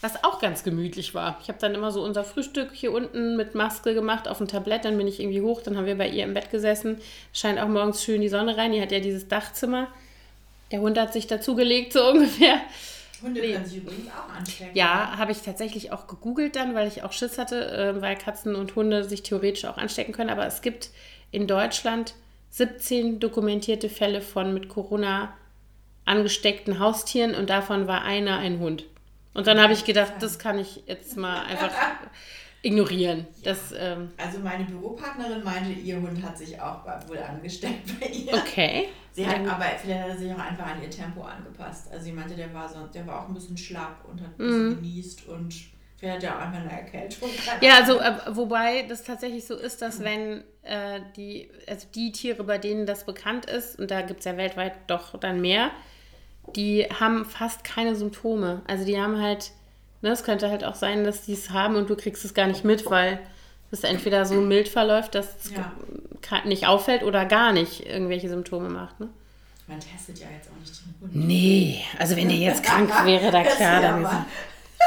Was 0.00 0.22
auch 0.22 0.38
ganz 0.40 0.62
gemütlich 0.62 1.12
war. 1.14 1.38
Ich 1.42 1.48
habe 1.48 1.58
dann 1.58 1.74
immer 1.74 1.90
so 1.90 2.04
unser 2.04 2.22
Frühstück 2.22 2.70
hier 2.72 2.92
unten 2.92 3.36
mit 3.36 3.56
Maske 3.56 3.94
gemacht 3.94 4.28
auf 4.28 4.38
dem 4.38 4.46
Tablett. 4.46 4.84
Dann 4.84 4.96
bin 4.96 5.08
ich 5.08 5.18
irgendwie 5.18 5.42
hoch, 5.42 5.60
dann 5.60 5.76
haben 5.76 5.86
wir 5.86 5.98
bei 5.98 6.08
ihr 6.08 6.22
im 6.22 6.34
Bett 6.34 6.52
gesessen. 6.52 7.00
Scheint 7.32 7.58
auch 7.58 7.66
morgens 7.66 8.04
schön 8.04 8.20
die 8.20 8.28
Sonne 8.28 8.56
rein. 8.56 8.70
Die 8.70 8.80
hat 8.80 8.92
ja 8.92 9.00
dieses 9.00 9.26
Dachzimmer. 9.26 9.88
Der 10.70 10.80
Hund 10.80 10.96
hat 10.98 11.12
sich 11.12 11.26
dazugelegt, 11.26 11.92
so 11.92 12.06
ungefähr. 12.10 12.60
Hunde 13.22 13.40
können 13.40 13.66
sich 13.66 13.78
übrigens 13.78 14.08
auch 14.08 14.32
anstecken. 14.32 14.76
Ja, 14.76 15.18
habe 15.18 15.32
ich 15.32 15.38
tatsächlich 15.38 15.90
auch 15.90 16.06
gegoogelt 16.06 16.54
dann, 16.54 16.74
weil 16.74 16.86
ich 16.86 17.02
auch 17.02 17.12
Schiss 17.12 17.38
hatte, 17.38 17.68
äh, 17.70 18.00
weil 18.00 18.16
Katzen 18.16 18.54
und 18.54 18.76
Hunde 18.76 19.02
sich 19.04 19.22
theoretisch 19.24 19.64
auch 19.64 19.76
anstecken 19.76 20.12
können. 20.12 20.30
Aber 20.30 20.46
es 20.46 20.62
gibt 20.62 20.90
in 21.32 21.46
Deutschland 21.46 22.14
17 22.50 23.20
dokumentierte 23.20 23.88
Fälle 23.88 24.20
von 24.20 24.54
mit 24.54 24.68
Corona 24.68 25.34
angesteckten 26.04 26.78
Haustieren 26.78 27.34
und 27.34 27.50
davon 27.50 27.86
war 27.86 28.02
einer 28.02 28.38
ein 28.38 28.58
Hund. 28.60 28.84
Und 29.34 29.46
dann 29.46 29.60
habe 29.60 29.72
ich 29.72 29.84
gedacht, 29.84 30.14
das 30.20 30.38
kann 30.38 30.58
ich 30.58 30.82
jetzt 30.86 31.16
mal 31.16 31.44
einfach 31.44 31.70
ignorieren. 32.62 33.26
Ja. 33.36 33.52
Das, 33.52 33.72
ähm 33.78 34.10
also 34.16 34.38
meine 34.40 34.64
Büropartnerin 34.64 35.44
meinte, 35.44 35.70
ihr 35.70 36.00
Hund 36.00 36.22
hat 36.22 36.36
sich 36.36 36.60
auch 36.60 36.84
wohl 37.06 37.18
angesteckt 37.18 38.00
bei 38.00 38.06
ihr. 38.06 38.34
Okay. 38.34 38.88
Sie 39.12 39.26
hat, 39.26 39.46
aber 39.46 39.64
vielleicht 39.80 40.02
hat 40.02 40.10
er 40.10 40.16
sich 40.16 40.32
auch 40.32 40.38
einfach 40.38 40.66
an 40.66 40.82
ihr 40.82 40.90
Tempo 40.90 41.22
angepasst. 41.22 41.90
Also 41.92 42.04
sie 42.04 42.12
meinte, 42.12 42.34
der 42.34 42.52
war 42.54 42.68
so, 42.68 42.86
der 42.86 43.06
war 43.06 43.22
auch 43.22 43.28
ein 43.28 43.34
bisschen 43.34 43.56
schlapp 43.56 44.04
und 44.08 44.20
hat 44.20 44.28
ein 44.28 44.38
bisschen 44.38 44.68
mhm. 44.68 44.74
genießt 44.76 45.28
und 45.28 45.54
vielleicht 45.96 46.16
hat 46.16 46.24
er 46.24 46.36
auch 46.36 46.40
einfach 46.42 46.60
eine 46.60 46.72
Erkältung. 46.72 47.28
Ja, 47.60 47.78
also 47.78 47.98
äh, 47.98 48.14
wobei 48.30 48.82
das 48.82 49.02
tatsächlich 49.02 49.44
so 49.44 49.56
ist, 49.56 49.82
dass 49.82 49.98
mhm. 49.98 50.04
wenn 50.04 50.44
äh, 50.68 51.00
die, 51.16 51.48
also 51.66 51.86
die 51.94 52.12
Tiere, 52.12 52.44
bei 52.44 52.58
denen 52.58 52.86
das 52.86 53.04
bekannt 53.04 53.46
ist, 53.46 53.78
und 53.78 53.90
da 53.90 54.02
gibt 54.02 54.20
es 54.20 54.26
ja 54.26 54.36
weltweit 54.36 54.74
doch 54.86 55.18
dann 55.18 55.40
mehr, 55.40 55.70
die 56.56 56.84
haben 56.84 57.24
fast 57.24 57.64
keine 57.64 57.94
Symptome. 57.94 58.62
Also 58.66 58.84
die 58.84 59.00
haben 59.00 59.20
halt 59.20 59.52
Ne, 60.00 60.10
es 60.10 60.22
könnte 60.22 60.48
halt 60.48 60.64
auch 60.64 60.76
sein, 60.76 61.02
dass 61.04 61.22
die 61.22 61.32
es 61.32 61.50
haben 61.50 61.74
und 61.74 61.90
du 61.90 61.96
kriegst 61.96 62.24
es 62.24 62.32
gar 62.32 62.46
nicht 62.46 62.64
mit, 62.64 62.88
weil 62.88 63.18
es 63.70 63.82
entweder 63.82 64.24
so 64.24 64.34
mild 64.34 64.68
verläuft, 64.68 65.14
dass 65.14 65.44
es 65.44 65.50
ja. 65.50 65.72
nicht 66.44 66.66
auffällt 66.66 67.02
oder 67.02 67.24
gar 67.24 67.52
nicht 67.52 67.84
irgendwelche 67.84 68.28
Symptome 68.28 68.68
macht. 68.68 69.00
Ne? 69.00 69.08
Man 69.66 69.80
testet 69.80 70.20
ja 70.20 70.26
jetzt 70.34 70.48
auch 70.50 70.60
nicht 70.60 70.72
den 70.80 70.94
Hund. 71.00 71.16
Nee, 71.16 71.82
also 71.98 72.16
wenn 72.16 72.28
der 72.28 72.38
jetzt 72.38 72.62
krank 72.62 72.90
wäre, 73.04 73.32
da 73.32 73.42
klar, 73.56 73.82
dann 73.82 74.04
ist 74.04 74.10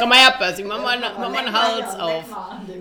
Komm 0.02 0.10
mal 0.10 0.18
her, 0.18 0.34
Percy, 0.36 0.64
mach 0.64 0.82
mal, 0.82 1.00
mach 1.00 1.30
mal 1.30 1.46
einen 1.46 1.54
Hals 1.54 2.00
auf. 2.00 2.24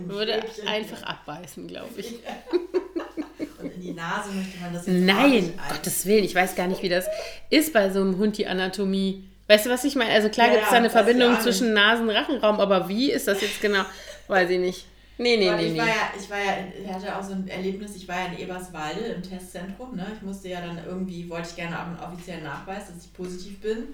Würde 0.06 0.42
einfach 0.66 1.02
abbeißen, 1.02 1.68
glaube 1.68 1.90
ich. 1.98 2.14
Und 3.60 3.74
in 3.74 3.82
die 3.82 3.92
Nase 3.92 4.30
möchte 4.30 4.58
man 4.58 4.72
das 4.72 4.86
jetzt 4.86 4.96
Nein, 4.96 5.52
Gottes 5.68 6.06
Willen, 6.06 6.24
ich 6.24 6.34
weiß 6.34 6.54
gar 6.54 6.66
nicht, 6.66 6.82
wie 6.82 6.88
das 6.88 7.04
ist 7.50 7.74
bei 7.74 7.90
so 7.90 8.00
einem 8.00 8.16
Hund, 8.16 8.38
die 8.38 8.46
Anatomie. 8.46 9.28
Weißt 9.48 9.66
du, 9.66 9.70
was 9.70 9.84
ich 9.84 9.96
meine? 9.96 10.12
Also 10.12 10.30
klar 10.30 10.46
ja, 10.46 10.54
gibt 10.54 10.64
es 10.64 10.70
da 10.70 10.76
eine 10.76 10.88
Verbindung 10.88 11.38
zwischen 11.42 11.74
Nasen-Rachenraum, 11.74 12.58
aber 12.58 12.88
wie 12.88 13.12
ist 13.12 13.28
das 13.28 13.42
jetzt 13.42 13.60
genau? 13.60 13.84
Weiß 14.26 14.48
ich 14.48 14.58
nicht. 14.58 14.86
Nee, 15.18 15.36
nee, 15.36 15.50
nee. 15.50 15.66
Ich, 15.66 15.72
nee. 15.72 15.78
War 15.78 15.88
ja, 15.88 16.12
ich 16.18 16.30
war 16.30 16.38
ja, 16.38 16.94
hatte 16.94 17.18
auch 17.18 17.22
so 17.22 17.34
ein 17.34 17.46
Erlebnis, 17.48 17.96
ich 17.96 18.08
war 18.08 18.16
ja 18.16 18.26
in 18.32 18.38
Eberswalde 18.38 19.00
im 19.00 19.22
Testzentrum. 19.22 19.94
Ne? 19.94 20.06
Ich 20.16 20.22
musste 20.22 20.48
ja 20.48 20.62
dann 20.62 20.82
irgendwie, 20.86 21.28
wollte 21.28 21.48
ich 21.50 21.56
gerne 21.56 21.78
auch 21.78 21.84
einen 21.84 21.98
offiziellen 21.98 22.44
Nachweis, 22.44 22.86
dass 22.86 23.04
ich 23.04 23.12
positiv 23.12 23.60
bin. 23.60 23.88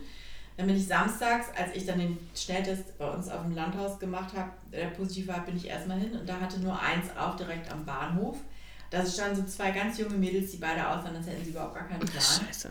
Dann 0.56 0.66
bin 0.66 0.76
ich 0.76 0.86
samstags, 0.86 1.48
als 1.56 1.74
ich 1.74 1.84
dann 1.84 1.98
den 1.98 2.18
Schnelltest 2.34 2.96
bei 2.98 3.08
uns 3.08 3.28
auf 3.28 3.42
dem 3.42 3.54
Landhaus 3.54 3.98
gemacht 3.98 4.34
habe, 4.34 4.50
der 4.72 4.86
positiv 4.86 5.28
war, 5.28 5.44
bin 5.44 5.56
ich 5.56 5.68
erstmal 5.68 5.98
hin 5.98 6.16
und 6.18 6.26
da 6.26 6.40
hatte 6.40 6.60
nur 6.60 6.80
eins 6.80 7.06
auf 7.16 7.36
direkt 7.36 7.70
am 7.70 7.84
Bahnhof. 7.84 8.38
Da 8.90 9.04
standen 9.04 9.36
so 9.36 9.44
zwei 9.44 9.70
ganz 9.72 9.98
junge 9.98 10.14
Mädels, 10.14 10.52
die 10.52 10.56
beide 10.56 10.88
aussahen, 10.88 11.16
als 11.16 11.26
hätten 11.26 11.44
sie 11.44 11.50
überhaupt 11.50 11.74
gar 11.74 11.86
keinen 11.86 12.00
Plan. 12.00 12.22
Scheiße. 12.22 12.70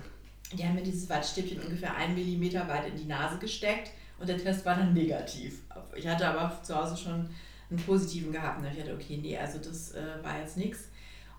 Die 0.54 0.64
haben 0.64 0.76
mir 0.76 0.84
dieses 0.84 1.10
Wattstäbchen 1.10 1.60
ungefähr 1.62 1.96
einen 1.96 2.16
Millimeter 2.16 2.68
weit 2.68 2.88
in 2.88 2.96
die 2.96 3.06
Nase 3.06 3.38
gesteckt 3.38 3.92
und 4.20 4.30
der 4.30 4.38
Test 4.38 4.66
war 4.66 4.76
dann 4.76 4.94
negativ. 4.94 5.62
Ich 5.96 6.08
hatte 6.08 6.28
aber 6.28 6.62
zu 6.64 6.76
Hause 6.76 6.98
schon 6.98 7.30
einen 7.70 7.80
positiven 7.86 8.32
gehabt 8.32 8.60
und 8.60 8.66
ich 8.68 8.78
dachte, 8.78 8.94
okay, 8.94 9.20
nee, 9.22 9.38
also 9.38 9.60
das 9.60 9.92
äh, 9.92 10.24
war 10.24 10.40
jetzt 10.40 10.58
nichts. 10.58 10.86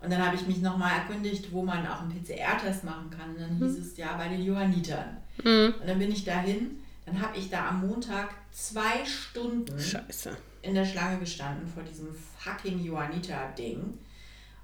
Und 0.01 0.11
dann 0.11 0.23
habe 0.23 0.35
ich 0.35 0.45
mich 0.45 0.61
nochmal 0.61 0.99
erkundigt, 0.99 1.51
wo 1.51 1.63
man 1.63 1.87
auch 1.87 2.01
einen 2.01 2.11
PCR-Test 2.11 2.83
machen 2.83 3.09
kann. 3.09 3.31
Und 3.31 3.41
dann 3.41 3.57
hieß 3.57 3.77
mhm. 3.77 3.83
es 3.83 3.97
ja 3.97 4.15
bei 4.15 4.27
den 4.27 4.43
Johannitern. 4.43 5.17
Mhm. 5.43 5.75
Und 5.79 5.87
dann 5.87 5.99
bin 5.99 6.11
ich 6.11 6.23
dahin. 6.23 6.83
Dann 7.05 7.21
habe 7.21 7.37
ich 7.37 7.49
da 7.49 7.69
am 7.69 7.87
Montag 7.87 8.29
zwei 8.51 9.05
Stunden 9.05 9.79
Scheiße. 9.79 10.35
in 10.61 10.75
der 10.75 10.85
Schlange 10.85 11.19
gestanden 11.19 11.65
vor 11.65 11.83
diesem 11.83 12.13
fucking 12.37 12.83
Johanniter-Ding. 12.83 13.97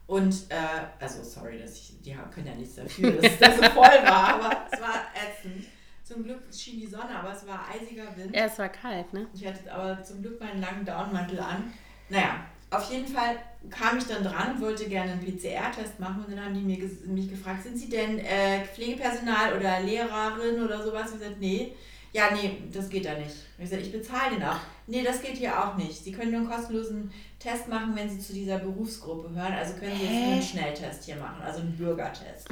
Und, 0.08 0.36
äh, 0.50 0.56
also 1.00 1.24
sorry, 1.24 1.58
dass 1.58 1.76
ich, 1.76 1.94
die 2.04 2.14
können 2.34 2.48
ja 2.48 2.56
nichts 2.56 2.76
dafür, 2.76 3.12
dass 3.12 3.32
es 3.32 3.40
da 3.40 3.52
so 3.52 3.62
voll 3.74 4.04
war, 4.04 4.36
aber 4.36 4.68
es 4.70 4.82
war 4.82 5.06
ätzend. 5.16 5.66
Zum 6.04 6.26
Glück 6.26 6.42
schien 6.54 6.82
die 6.82 6.88
Sonne, 6.88 7.18
aber 7.18 7.32
es 7.32 7.48
war 7.48 7.66
eisiger 7.74 8.14
Wind. 8.18 8.36
Ja, 8.36 8.46
es 8.46 8.60
war 8.60 8.68
kalt, 8.68 9.14
ne? 9.14 9.26
Ich 9.34 9.46
hatte 9.46 9.72
aber 9.72 10.04
zum 10.04 10.22
Glück 10.22 10.38
meinen 10.42 10.60
langen 10.60 10.84
Downmantel 10.86 11.40
an. 11.40 11.74
Naja, 12.10 12.46
auf 12.74 12.92
jeden 12.92 13.08
Fall 13.08 13.38
kam 13.70 13.98
ich 13.98 14.06
dann 14.06 14.24
dran, 14.24 14.60
wollte 14.60 14.88
gerne 14.90 15.14
einen 15.14 15.22
PCR-Test 15.22 16.00
machen 16.00 16.24
und 16.26 16.32
dann 16.32 16.44
haben 16.44 16.54
die 16.54 16.62
mir, 16.62 16.78
mich 17.06 17.30
gefragt, 17.30 17.64
sind 17.64 17.78
Sie 17.78 17.90
denn 17.90 18.20
äh, 18.20 18.66
Pflegepersonal 18.66 19.58
oder 19.58 19.80
Lehrerin 19.82 20.62
oder 20.64 20.84
sowas? 20.84 21.12
Ich 21.14 21.20
gesagt, 21.20 21.40
nee. 21.40 21.74
Ja, 22.12 22.30
nee, 22.32 22.62
das 22.72 22.90
geht 22.90 23.06
da 23.06 23.18
nicht. 23.18 23.36
Ich 23.58 23.64
gesagt, 23.64 23.82
ich 23.82 23.92
bezahle 23.92 24.36
den 24.36 24.44
auch. 24.44 24.60
Nee, 24.86 25.02
das 25.02 25.22
geht 25.22 25.38
hier 25.38 25.58
auch 25.58 25.76
nicht. 25.78 26.04
Sie 26.04 26.12
können 26.12 26.32
nur 26.32 26.42
einen 26.42 26.50
kostenlosen 26.50 27.12
Test 27.40 27.68
machen, 27.68 27.96
wenn 27.96 28.10
Sie 28.10 28.20
zu 28.20 28.34
dieser 28.34 28.60
Berufsgruppe 28.60 29.34
hören. 29.34 29.54
Also 29.54 29.74
können 29.76 29.96
Sie 29.98 30.04
jetzt 30.04 30.14
nur 30.14 30.34
einen 30.34 30.44
Schnelltest 30.44 31.06
hier 31.06 31.16
machen, 31.16 31.42
also 31.42 31.62
einen 31.62 31.76
Bürgertest. 31.76 32.48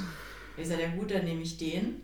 Ich 0.57 0.67
sage, 0.67 0.81
ja 0.81 0.89
gut, 0.89 1.11
dann 1.11 1.25
nehme 1.25 1.41
ich 1.41 1.57
den. 1.57 2.01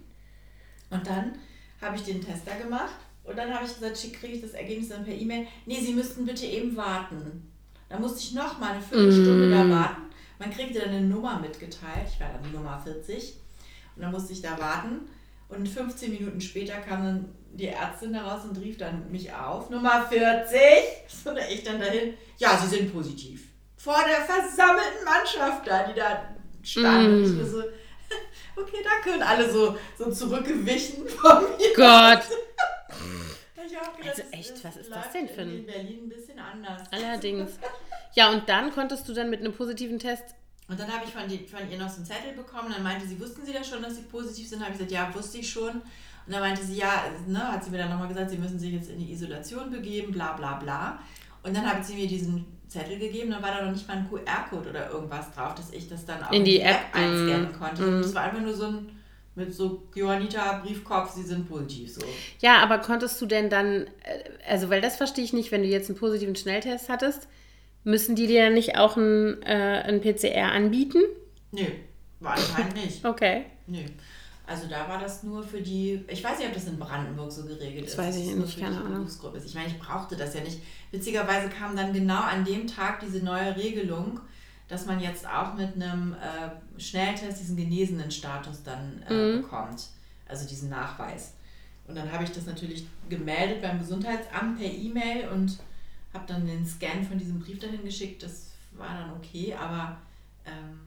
Und 0.91 1.07
dann 1.07 1.33
habe 1.81 1.95
ich 1.95 2.03
den 2.03 2.23
Tester 2.23 2.55
gemacht 2.55 2.95
und 3.23 3.37
dann 3.37 3.53
habe 3.53 3.65
ich 3.65 3.73
gesagt, 3.73 3.97
kriege 4.19 4.33
ich 4.33 4.41
das 4.41 4.51
Ergebnis 4.51 4.89
dann 4.89 5.03
per 5.03 5.13
E-Mail. 5.13 5.47
Nee, 5.65 5.79
Sie 5.79 5.93
müssten 5.93 6.25
bitte 6.25 6.45
eben 6.45 6.75
warten. 6.77 7.51
Da 7.89 7.97
musste 7.97 8.19
ich 8.19 8.33
noch 8.33 8.59
mal 8.59 8.73
eine 8.73 8.81
Viertelstunde 8.81 9.47
mm. 9.47 9.51
da 9.51 9.69
warten. 9.75 10.01
Man 10.39 10.51
kriegte 10.51 10.79
dann 10.79 10.89
eine 10.89 11.01
Nummer 11.01 11.39
mitgeteilt. 11.39 12.07
Ich 12.11 12.19
war 12.19 12.29
dann 12.29 12.51
Nummer 12.51 12.79
40. 12.83 13.35
Und 13.95 14.01
dann 14.01 14.11
musste 14.11 14.33
ich 14.33 14.41
da 14.41 14.59
warten. 14.59 15.07
Und 15.49 15.67
15 15.67 16.11
Minuten 16.11 16.41
später 16.41 16.75
kam 16.75 17.03
dann 17.03 17.25
die 17.53 17.67
Ärztin 17.67 18.13
heraus 18.13 18.43
und 18.43 18.57
rief 18.61 18.77
dann 18.77 19.09
mich 19.11 19.33
auf. 19.33 19.69
Nummer 19.69 20.05
40. 20.07 20.59
Und 21.25 21.37
ich 21.49 21.63
dann 21.63 21.79
dahin. 21.79 22.13
Ja, 22.37 22.57
Sie 22.57 22.67
sind 22.67 22.93
positiv. 22.93 23.47
Vor 23.77 23.97
der 24.05 24.25
versammelten 24.25 25.05
Mannschaft 25.05 25.65
da, 25.65 25.87
die 25.87 25.97
da 25.97 26.35
stand. 26.61 27.09
Mm. 27.09 27.23
Und 27.23 27.41
ich 27.41 27.49
so, 27.49 27.59
okay, 28.61 28.83
danke. 28.83 29.17
Und 29.17 29.23
alle 29.23 29.49
so, 29.49 29.77
so 29.97 30.11
zurückgewichen 30.11 31.07
von 31.07 31.43
mir. 31.57 31.73
Gott. 31.75 32.23
also 33.75 34.21
echt, 34.31 34.63
was 34.63 34.77
ist 34.77 34.91
das 34.91 35.11
denn 35.11 35.27
für 35.27 35.41
ein... 35.41 35.49
In 35.49 35.65
Berlin 35.65 35.99
ein 36.03 36.09
bisschen 36.09 36.39
anders. 36.39 36.83
Allerdings. 36.91 37.51
Ja, 38.13 38.31
und 38.31 38.49
dann 38.49 38.71
konntest 38.71 39.07
du 39.07 39.13
dann 39.13 39.29
mit 39.29 39.41
einem 39.41 39.53
positiven 39.53 39.99
Test... 39.99 40.23
Und 40.67 40.79
dann 40.79 40.91
habe 40.91 41.05
ich 41.05 41.11
von, 41.11 41.27
die, 41.29 41.45
von 41.45 41.69
ihr 41.69 41.77
noch 41.77 41.89
so 41.89 41.97
einen 41.97 42.05
Zettel 42.05 42.33
bekommen. 42.35 42.71
Dann 42.73 42.81
meinte 42.81 43.05
sie, 43.05 43.19
wussten 43.19 43.45
Sie 43.45 43.53
das 43.53 43.69
schon, 43.69 43.81
dass 43.83 43.95
Sie 43.95 44.01
positiv 44.01 44.49
sind? 44.49 44.59
Habe 44.59 44.71
ich 44.71 44.77
gesagt, 44.79 44.91
ja, 44.91 45.13
wusste 45.13 45.37
ich 45.37 45.49
schon. 45.49 45.69
Und 46.27 46.33
dann 46.33 46.41
meinte 46.41 46.63
sie, 46.63 46.75
ja, 46.75 47.05
ne, 47.27 47.51
hat 47.51 47.63
sie 47.63 47.69
mir 47.69 47.77
dann 47.77 47.89
nochmal 47.89 48.07
gesagt, 48.07 48.31
Sie 48.31 48.37
müssen 48.37 48.59
sich 48.59 48.73
jetzt 48.73 48.89
in 48.89 48.99
die 48.99 49.11
Isolation 49.11 49.69
begeben, 49.69 50.11
bla 50.11 50.33
bla 50.33 50.55
bla. 50.55 50.99
Und 51.43 51.55
dann 51.55 51.65
hat 51.65 51.85
sie 51.85 51.95
mir 51.95 52.07
diesen 52.07 52.45
Zettel 52.67 52.99
gegeben, 52.99 53.31
dann 53.31 53.41
war 53.41 53.51
da 53.51 53.63
noch 53.63 53.71
nicht 53.71 53.87
mal 53.87 53.97
ein 53.97 54.09
QR-Code 54.09 54.69
oder 54.69 54.89
irgendwas 54.89 55.33
drauf, 55.33 55.55
dass 55.55 55.71
ich 55.71 55.87
das 55.87 56.05
dann 56.05 56.21
auch 56.23 56.31
in 56.31 56.43
die, 56.43 56.59
App, 56.59 56.75
App 56.75 56.95
einscannen 56.95 57.51
mm, 57.51 57.59
konnte. 57.59 57.81
Mm. 57.83 58.01
Das 58.01 58.13
war 58.13 58.23
einfach 58.23 58.41
nur 58.41 58.53
so 58.53 58.65
ein 58.65 58.96
mit 59.37 59.53
so 59.53 59.83
Johannita 59.93 60.61
Briefkopf, 60.63 61.13
sie 61.13 61.21
sind 61.21 61.47
positiv 61.47 61.93
so. 61.93 62.01
Ja, 62.39 62.57
aber 62.57 62.79
konntest 62.79 63.21
du 63.21 63.27
denn 63.27 63.49
dann, 63.49 63.85
äh, 64.03 64.23
also 64.49 64.69
weil 64.69 64.81
das 64.81 64.97
verstehe 64.97 65.23
ich 65.23 65.31
nicht, 65.31 65.51
wenn 65.51 65.61
du 65.61 65.67
jetzt 65.67 65.89
einen 65.89 65.99
positiven 65.99 66.35
Schnelltest 66.35 66.89
hattest, 66.89 67.27
müssen 67.83 68.15
die 68.15 68.27
dir 68.27 68.45
dann 68.45 68.55
nicht 68.55 68.77
auch 68.77 68.97
einen, 68.97 69.41
äh, 69.43 69.83
einen 69.85 70.01
PCR 70.01 70.51
anbieten? 70.51 70.99
Nö, 71.51 71.65
war 72.19 72.33
anscheinend 72.33 72.75
nicht. 72.75 73.05
okay. 73.05 73.45
Nö. 73.67 73.79
Also 74.47 74.67
da 74.67 74.87
war 74.87 74.99
das 74.99 75.23
nur 75.23 75.43
für 75.43 75.61
die, 75.61 76.03
ich 76.07 76.23
weiß 76.23 76.39
nicht, 76.39 76.47
ob 76.47 76.53
das 76.53 76.67
in 76.67 76.79
Brandenburg 76.79 77.31
so 77.31 77.45
geregelt 77.45 77.83
das 77.83 77.91
ist. 77.91 77.97
Weiß 77.97 78.15
ich 78.15 78.33
nicht, 78.33 78.59
keine 78.59 78.81
Ahnung. 78.81 79.05
Ich 79.45 79.53
meine, 79.53 79.67
ich 79.67 79.77
brauchte 79.77 80.15
das 80.15 80.33
ja 80.33 80.41
nicht. 80.41 80.61
Witzigerweise 80.91 81.49
kam 81.49 81.75
dann 81.75 81.93
genau 81.93 82.21
an 82.21 82.45
dem 82.45 82.65
Tag 82.65 83.01
diese 83.01 83.23
neue 83.23 83.55
Regelung, 83.57 84.21
dass 84.67 84.85
man 84.85 84.99
jetzt 84.99 85.27
auch 85.27 85.53
mit 85.53 85.75
einem 85.75 86.13
äh, 86.13 86.79
Schnelltest 86.79 87.39
diesen 87.39 87.55
genesenen 87.55 88.11
Status 88.11 88.63
dann 88.63 89.01
äh, 89.09 89.13
mhm. 89.13 89.41
bekommt. 89.41 89.87
Also 90.27 90.47
diesen 90.47 90.69
Nachweis. 90.69 91.33
Und 91.87 91.95
dann 91.95 92.11
habe 92.11 92.25
ich 92.25 92.31
das 92.31 92.45
natürlich 92.45 92.85
gemeldet 93.07 93.61
beim 93.61 93.79
Gesundheitsamt 93.79 94.59
per 94.59 94.69
E-Mail 94.69 95.29
und 95.29 95.57
habe 96.13 96.25
dann 96.27 96.45
den 96.45 96.65
Scan 96.65 97.03
von 97.07 97.17
diesem 97.17 97.39
Brief 97.39 97.59
dahin 97.59 97.83
geschickt. 97.83 98.23
Das 98.23 98.47
war 98.73 98.97
dann 98.97 99.13
okay, 99.13 99.53
aber 99.53 99.97
ähm, 100.45 100.86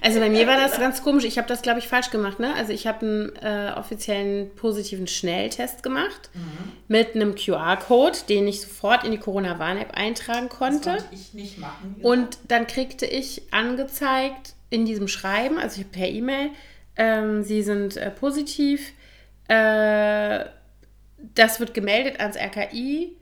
also 0.00 0.20
bei 0.20 0.28
mir 0.28 0.46
war 0.46 0.56
das 0.56 0.78
ganz 0.78 1.02
komisch. 1.02 1.24
Ich 1.24 1.38
habe 1.38 1.48
das, 1.48 1.62
glaube 1.62 1.78
ich, 1.78 1.88
falsch 1.88 2.10
gemacht. 2.10 2.38
Ne? 2.38 2.54
Also 2.54 2.72
ich 2.72 2.86
habe 2.86 3.06
einen 3.06 3.36
äh, 3.36 3.72
offiziellen 3.76 4.54
positiven 4.54 5.06
Schnelltest 5.06 5.82
gemacht 5.82 6.30
mhm. 6.34 6.72
mit 6.88 7.14
einem 7.14 7.34
QR-Code, 7.34 8.18
den 8.28 8.46
ich 8.46 8.60
sofort 8.60 9.04
in 9.04 9.10
die 9.10 9.18
Corona-Warn-App 9.18 9.96
eintragen 9.96 10.48
konnte. 10.48 10.92
Das 10.92 11.02
konnte 11.02 11.14
ich 11.14 11.34
nicht 11.34 11.58
machen. 11.58 11.96
Ja. 11.98 12.08
Und 12.08 12.38
dann 12.48 12.66
kriegte 12.66 13.06
ich 13.06 13.42
angezeigt 13.52 14.54
in 14.70 14.84
diesem 14.84 15.08
Schreiben, 15.08 15.58
also 15.58 15.82
per 15.90 16.08
E-Mail, 16.08 16.50
ähm, 16.96 17.42
Sie 17.42 17.62
sind 17.62 17.96
äh, 17.96 18.10
positiv. 18.10 18.92
Äh, 19.48 20.44
das 21.34 21.60
wird 21.60 21.74
gemeldet 21.74 22.20
ans 22.20 22.36
RKI. 22.36 23.16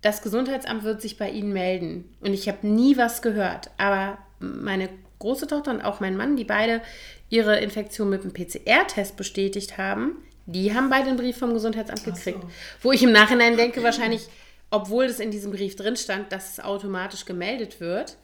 Das 0.00 0.22
Gesundheitsamt 0.22 0.84
wird 0.84 1.02
sich 1.02 1.18
bei 1.18 1.30
Ihnen 1.30 1.52
melden. 1.52 2.16
Und 2.20 2.32
ich 2.32 2.48
habe 2.48 2.66
nie 2.66 2.96
was 2.96 3.22
gehört. 3.22 3.70
Aber 3.76 4.18
meine 4.38 4.88
große 5.18 5.46
Tochter 5.46 5.70
und 5.70 5.82
auch 5.82 6.00
mein 6.00 6.16
Mann, 6.16 6.36
die 6.36 6.44
beide 6.44 6.80
ihre 7.28 7.58
Infektion 7.60 8.10
mit 8.10 8.22
einem 8.22 8.32
PCR-Test 8.32 9.16
bestätigt 9.16 9.78
haben, 9.78 10.16
die 10.46 10.74
haben 10.74 10.88
beide 10.88 11.08
einen 11.08 11.18
Brief 11.18 11.36
vom 11.36 11.52
Gesundheitsamt 11.52 12.04
gekriegt. 12.04 12.40
So. 12.40 12.48
Wo 12.80 12.92
ich 12.92 13.02
im 13.02 13.12
Nachhinein 13.12 13.56
denke, 13.56 13.82
wahrscheinlich, 13.82 14.28
obwohl 14.70 15.04
es 15.04 15.20
in 15.20 15.30
diesem 15.30 15.52
Brief 15.52 15.76
drin 15.76 15.96
stand, 15.96 16.32
dass 16.32 16.52
es 16.52 16.64
automatisch 16.64 17.26
gemeldet 17.26 17.80
wird, 17.80 18.16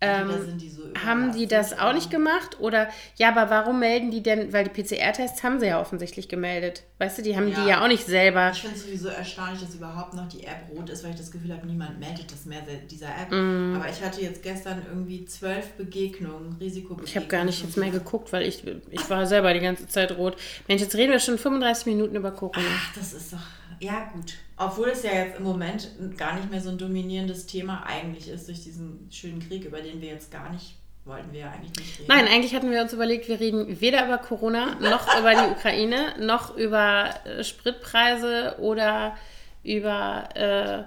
Ähm, 0.00 0.58
die 0.58 0.68
so 0.68 0.82
haben 1.04 1.32
die 1.32 1.46
das 1.46 1.78
auch 1.78 1.92
nicht 1.92 2.10
gemacht? 2.10 2.60
Oder 2.60 2.88
ja, 3.16 3.28
aber 3.34 3.50
warum 3.50 3.80
melden 3.80 4.10
die 4.10 4.22
denn? 4.22 4.52
Weil 4.52 4.68
die 4.68 4.82
PCR-Tests 4.82 5.42
haben 5.42 5.60
sie 5.60 5.66
ja 5.66 5.80
offensichtlich 5.80 6.28
gemeldet. 6.28 6.84
Weißt 6.98 7.18
du, 7.18 7.22
die 7.22 7.36
haben 7.36 7.48
ja. 7.48 7.60
die 7.60 7.68
ja 7.68 7.82
auch 7.82 7.88
nicht 7.88 8.06
selber. 8.06 8.50
Ich 8.52 8.60
finde 8.60 8.76
es 8.76 8.84
sowieso 8.84 9.08
erstaunlich, 9.08 9.60
dass 9.60 9.74
überhaupt 9.74 10.14
noch 10.14 10.28
die 10.28 10.44
App 10.44 10.68
rot 10.70 10.90
ist, 10.90 11.04
weil 11.04 11.10
ich 11.10 11.16
das 11.16 11.30
Gefühl 11.30 11.52
habe, 11.52 11.66
niemand 11.66 11.98
meldet 11.98 12.30
das 12.30 12.44
mehr 12.46 12.62
dieser 12.90 13.08
App. 13.08 13.30
Mm. 13.30 13.76
Aber 13.76 13.88
ich 13.88 14.02
hatte 14.02 14.20
jetzt 14.20 14.42
gestern 14.42 14.82
irgendwie 14.88 15.24
zwölf 15.24 15.72
Begegnungen, 15.72 16.56
Risikobegegnungen. 16.60 17.06
Ich 17.06 17.16
habe 17.16 17.26
gar 17.26 17.44
nicht 17.44 17.62
jetzt 17.62 17.76
mehr 17.76 17.90
geguckt, 17.90 18.32
weil 18.32 18.42
ich, 18.42 18.64
ich 18.90 19.10
war 19.10 19.26
selber 19.26 19.52
die 19.52 19.60
ganze 19.60 19.88
Zeit 19.88 20.16
rot. 20.16 20.36
Mensch, 20.68 20.82
jetzt 20.82 20.94
reden 20.94 21.12
wir 21.12 21.20
schon 21.20 21.38
35 21.38 21.86
Minuten 21.86 22.16
über 22.16 22.30
Corona. 22.32 22.64
Ach, 22.66 22.94
das 22.94 23.12
ist 23.12 23.32
doch 23.32 23.38
ja, 23.80 24.10
gut. 24.12 24.34
Obwohl 24.56 24.88
es 24.88 25.02
ja 25.02 25.12
jetzt 25.12 25.38
im 25.38 25.44
Moment 25.44 25.90
gar 26.16 26.34
nicht 26.36 26.50
mehr 26.50 26.60
so 26.60 26.70
ein 26.70 26.78
dominierendes 26.78 27.46
Thema 27.46 27.84
eigentlich 27.86 28.28
ist 28.28 28.48
durch 28.48 28.62
diesen 28.62 29.08
schönen 29.10 29.40
Krieg, 29.40 29.64
über 29.64 29.80
den 29.80 30.00
wir 30.00 30.08
jetzt 30.08 30.30
gar 30.30 30.50
nicht 30.50 30.76
wollten 31.06 31.32
wir 31.32 31.40
ja 31.40 31.50
eigentlich 31.50 31.76
nicht 31.76 31.98
reden. 32.00 32.08
Nein, 32.08 32.26
eigentlich 32.26 32.54
hatten 32.54 32.70
wir 32.70 32.82
uns 32.82 32.92
überlegt, 32.92 33.28
wir 33.28 33.40
reden 33.40 33.80
weder 33.80 34.04
über 34.06 34.18
Corona, 34.18 34.74
noch 34.80 35.18
über 35.18 35.34
die 35.34 35.50
Ukraine, 35.52 36.14
noch 36.18 36.56
über 36.56 37.14
äh, 37.24 37.44
Spritpreise 37.44 38.56
oder 38.58 39.16
über. 39.62 40.28
Äh, 40.34 40.84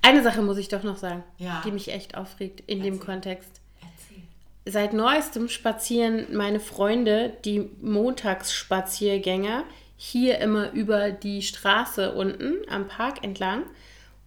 eine 0.00 0.22
Sache 0.22 0.42
muss 0.42 0.58
ich 0.58 0.68
doch 0.68 0.82
noch 0.82 0.96
sagen, 0.96 1.24
ja. 1.38 1.60
die 1.64 1.72
mich 1.72 1.92
echt 1.92 2.16
aufregt 2.16 2.62
in 2.66 2.78
Erzähl. 2.78 2.92
dem 2.92 3.00
Kontext. 3.00 3.50
Erzähl. 3.80 4.22
Seit 4.64 4.92
neuestem 4.92 5.48
spazieren 5.48 6.26
meine 6.36 6.60
Freunde, 6.60 7.32
die 7.44 7.68
Montagsspaziergänger, 7.80 9.64
hier 9.98 10.38
immer 10.38 10.70
über 10.72 11.10
die 11.10 11.42
Straße 11.42 12.12
unten 12.12 12.54
am 12.70 12.86
Park 12.86 13.24
entlang 13.24 13.64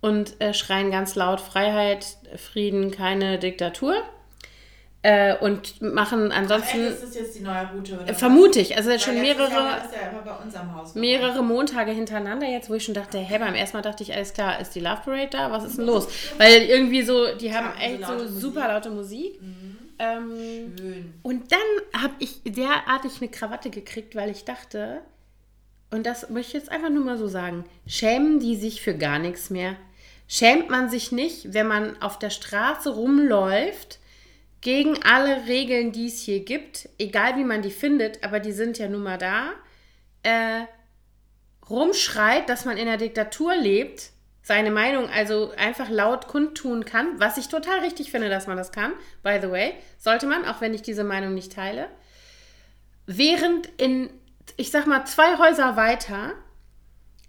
und 0.01 0.39
äh, 0.41 0.53
schreien 0.53 0.91
ganz 0.91 1.15
laut 1.15 1.39
Freiheit, 1.39 2.17
Frieden, 2.35 2.91
keine 2.91 3.39
Diktatur. 3.39 3.95
Äh, 5.03 5.35
und 5.37 5.81
machen 5.81 6.31
ansonsten. 6.31 6.85
Ach, 6.85 6.91
ist 6.91 7.01
das 7.01 7.15
jetzt 7.15 7.35
die 7.35 7.41
neue 7.41 7.67
Route? 7.73 7.99
Oder 7.99 8.13
vermute 8.13 8.59
ich. 8.59 8.77
Also 8.77 8.99
schon 8.99 9.19
mehrere, 9.19 9.49
ja, 9.49 9.89
ja 9.91 10.91
mehrere 10.93 11.43
Montage 11.43 11.89
hintereinander 11.89 12.47
jetzt, 12.47 12.69
wo 12.69 12.75
ich 12.75 12.83
schon 12.83 12.93
dachte, 12.93 13.17
hey, 13.17 13.39
beim 13.39 13.55
ersten 13.55 13.77
Mal 13.77 13.81
dachte 13.81 14.03
ich, 14.03 14.13
alles 14.13 14.33
klar, 14.33 14.59
ist 14.59 14.75
die 14.75 14.79
Love 14.79 15.01
Parade 15.03 15.29
da? 15.31 15.51
Was 15.51 15.63
ist 15.63 15.79
denn 15.79 15.87
los? 15.87 16.07
Weil 16.37 16.63
irgendwie 16.63 17.01
so, 17.01 17.33
die 17.33 17.51
haben 17.51 17.75
echt 17.79 18.05
so, 18.05 18.19
so 18.19 18.27
super 18.27 18.67
laute 18.67 18.91
Musik. 18.91 19.41
Mhm. 19.41 19.77
Ähm, 19.97 20.75
Schön. 20.77 21.13
Und 21.23 21.51
dann 21.51 22.01
habe 22.01 22.13
ich 22.19 22.41
derartig 22.43 23.13
eine 23.21 23.31
Krawatte 23.31 23.71
gekriegt, 23.71 24.15
weil 24.15 24.29
ich 24.29 24.45
dachte, 24.45 25.01
und 25.91 26.05
das 26.05 26.29
möchte 26.29 26.57
ich 26.57 26.63
jetzt 26.63 26.71
einfach 26.71 26.89
nur 26.89 27.03
mal 27.03 27.17
so 27.17 27.27
sagen, 27.27 27.65
schämen 27.85 28.39
die 28.39 28.55
sich 28.55 28.81
für 28.81 28.95
gar 28.95 29.19
nichts 29.19 29.49
mehr? 29.49 29.75
Schämt 30.27 30.69
man 30.69 30.89
sich 30.89 31.11
nicht, 31.11 31.53
wenn 31.53 31.67
man 31.67 32.01
auf 32.01 32.17
der 32.17 32.29
Straße 32.29 32.89
rumläuft, 32.89 33.99
gegen 34.61 35.01
alle 35.03 35.47
Regeln, 35.47 35.91
die 35.91 36.07
es 36.07 36.21
hier 36.21 36.45
gibt, 36.45 36.87
egal 36.99 37.35
wie 37.35 37.43
man 37.43 37.63
die 37.63 37.71
findet, 37.71 38.23
aber 38.23 38.39
die 38.39 38.51
sind 38.51 38.77
ja 38.77 38.87
nun 38.87 39.03
mal 39.03 39.17
da, 39.17 39.53
äh, 40.23 40.65
rumschreit, 41.67 42.47
dass 42.47 42.65
man 42.65 42.77
in 42.77 42.85
der 42.85 42.97
Diktatur 42.97 43.55
lebt, 43.55 44.11
seine 44.43 44.71
Meinung 44.71 45.09
also 45.09 45.51
einfach 45.57 45.89
laut 45.89 46.27
kundtun 46.27 46.85
kann, 46.85 47.19
was 47.19 47.37
ich 47.37 47.47
total 47.47 47.79
richtig 47.79 48.11
finde, 48.11 48.29
dass 48.29 48.47
man 48.47 48.57
das 48.57 48.71
kann, 48.71 48.93
by 49.23 49.39
the 49.41 49.49
way, 49.49 49.73
sollte 49.97 50.27
man, 50.27 50.45
auch 50.45 50.61
wenn 50.61 50.73
ich 50.73 50.81
diese 50.81 51.03
Meinung 51.03 51.33
nicht 51.33 51.53
teile, 51.53 51.87
während 53.05 53.67
in 53.77 54.09
ich 54.61 54.69
sag 54.69 54.85
mal, 54.85 55.05
zwei 55.05 55.37
Häuser 55.39 55.75
weiter 55.75 56.33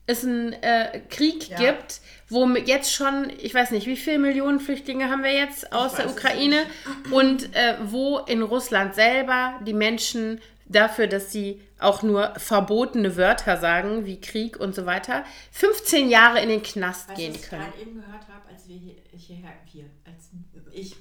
es 0.05 0.25
einen 0.25 0.53
äh, 0.53 1.01
Krieg 1.09 1.49
ja. 1.49 1.57
gibt, 1.57 2.01
wo 2.29 2.47
jetzt 2.49 2.93
schon, 2.93 3.33
ich 3.41 3.55
weiß 3.55 3.71
nicht, 3.71 3.87
wie 3.87 3.97
viele 3.97 4.19
Millionen 4.19 4.61
Flüchtlinge 4.61 5.09
haben 5.09 5.23
wir 5.23 5.33
jetzt 5.33 5.73
aus 5.73 5.95
der 5.95 6.11
Ukraine 6.11 6.65
und 7.11 7.55
äh, 7.55 7.77
wo 7.85 8.19
in 8.19 8.43
Russland 8.43 8.95
selber 8.95 9.55
die 9.65 9.73
Menschen 9.73 10.41
dafür, 10.67 11.07
dass 11.07 11.33
sie 11.33 11.63
auch 11.79 12.03
nur 12.03 12.35
verbotene 12.37 13.17
Wörter 13.17 13.57
sagen, 13.57 14.05
wie 14.05 14.21
Krieg 14.21 14.59
und 14.59 14.75
so 14.75 14.87
weiter, 14.87 15.25
15 15.53 16.09
Jahre 16.09 16.41
in 16.41 16.49
den 16.49 16.63
Knast 16.63 17.09
weißt, 17.11 17.19
gehen 17.19 17.41
können. 17.41 17.73
Als 18.53 18.69
wir 18.69 18.77
hier, 18.77 18.95
hierher, 19.17 19.53
hier, 19.65 19.85
als 20.05 20.31
ich, 20.73 20.97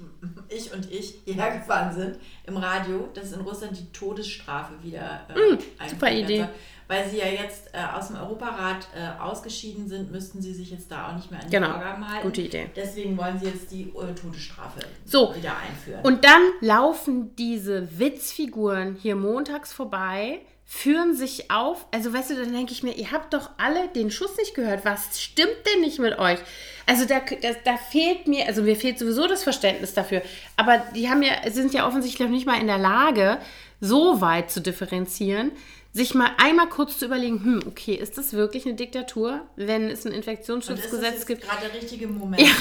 ich 0.49 0.74
und 0.74 0.89
ich 0.89 1.16
hierher 1.26 1.58
gefahren 1.58 1.93
sind 1.93 2.18
im 2.45 2.56
Radio, 2.56 3.10
dass 3.14 3.34
in 3.34 3.41
Russland 3.41 3.78
die 3.78 3.91
Todesstrafe 3.91 4.82
wieder 4.82 5.28
äh, 5.30 5.56
mm, 5.56 5.60
super 5.89 6.12
Idee. 6.12 6.47
Weil 6.88 7.10
sie 7.10 7.18
ja 7.18 7.28
jetzt 7.28 7.74
äh, 7.74 7.80
aus 7.93 8.08
dem 8.08 8.18
Europarat 8.18 8.88
äh, 8.95 9.22
ausgeschieden 9.22 9.88
sind, 9.88 10.12
müssten 10.12 10.41
sie 10.41 10.54
sich 10.54 10.72
jetzt 10.72 10.91
da 10.91 11.10
auch 11.10 11.16
nicht 11.16 11.32
mehr 11.32 11.41
an 11.41 11.47
die 11.47 11.52
genau. 11.52 11.72
Vorgaben 11.72 12.08
halten. 12.08 12.28
Gute 12.28 12.41
Idee. 12.41 12.70
Deswegen 12.76 13.18
wollen 13.18 13.39
sie 13.39 13.47
jetzt 13.47 13.72
die 13.72 13.84
äh, 13.84 14.14
Todesstrafe 14.14 14.80
so. 15.06 15.34
wieder 15.36 15.58
einführen. 15.58 16.02
Und 16.04 16.24
dann 16.24 16.41
laufen 16.62 17.36
diese 17.36 17.99
Witzfiguren 17.99 18.95
hier 18.95 19.16
montags 19.16 19.74
vorbei 19.74 20.41
führen 20.74 21.13
sich 21.13 21.51
auf. 21.51 21.86
Also, 21.91 22.13
weißt 22.13 22.30
du, 22.30 22.36
dann 22.36 22.53
denke 22.53 22.72
ich 22.72 22.82
mir, 22.82 22.93
ihr 22.93 23.11
habt 23.11 23.34
doch 23.34 23.49
alle 23.57 23.89
den 23.89 24.09
Schuss 24.09 24.38
nicht 24.38 24.55
gehört. 24.55 24.86
Was 24.86 25.22
stimmt 25.22 25.57
denn 25.65 25.82
nicht 25.82 25.99
mit 25.99 26.17
euch? 26.17 26.39
Also, 26.86 27.03
da, 27.03 27.19
da, 27.19 27.49
da 27.65 27.76
fehlt 27.76 28.26
mir, 28.26 28.47
also 28.47 28.61
mir 28.61 28.78
fehlt 28.78 28.97
sowieso 28.97 29.28
das 29.28 29.43
Verständnis 29.43 29.93
dafür. 29.93 30.22
Aber 30.55 30.82
die 30.95 31.09
haben 31.09 31.24
ja, 31.24 31.34
sind 31.51 31.74
ja 31.74 31.86
offensichtlich 31.86 32.30
nicht 32.30 32.45
mal 32.45 32.59
in 32.59 32.67
der 32.67 32.78
Lage, 32.78 33.39
so 33.82 34.22
weit 34.22 34.49
zu 34.49 34.61
differenzieren, 34.61 35.51
sich 35.93 36.13
mal 36.13 36.31
einmal 36.37 36.69
kurz 36.69 36.99
zu 36.99 37.05
überlegen, 37.05 37.43
hm, 37.43 37.63
okay, 37.67 37.95
ist 37.95 38.17
das 38.17 38.31
wirklich 38.31 38.65
eine 38.65 38.75
Diktatur, 38.75 39.41
wenn 39.57 39.89
es 39.89 40.05
ein 40.05 40.13
Infektionsschutzgesetz 40.13 41.25
gibt? 41.25 41.43
Das 41.43 41.49
ist 41.49 41.59
gerade 41.59 41.69
der 41.69 41.81
richtige 41.81 42.07
Moment. 42.07 42.41
Ja, 42.41 42.53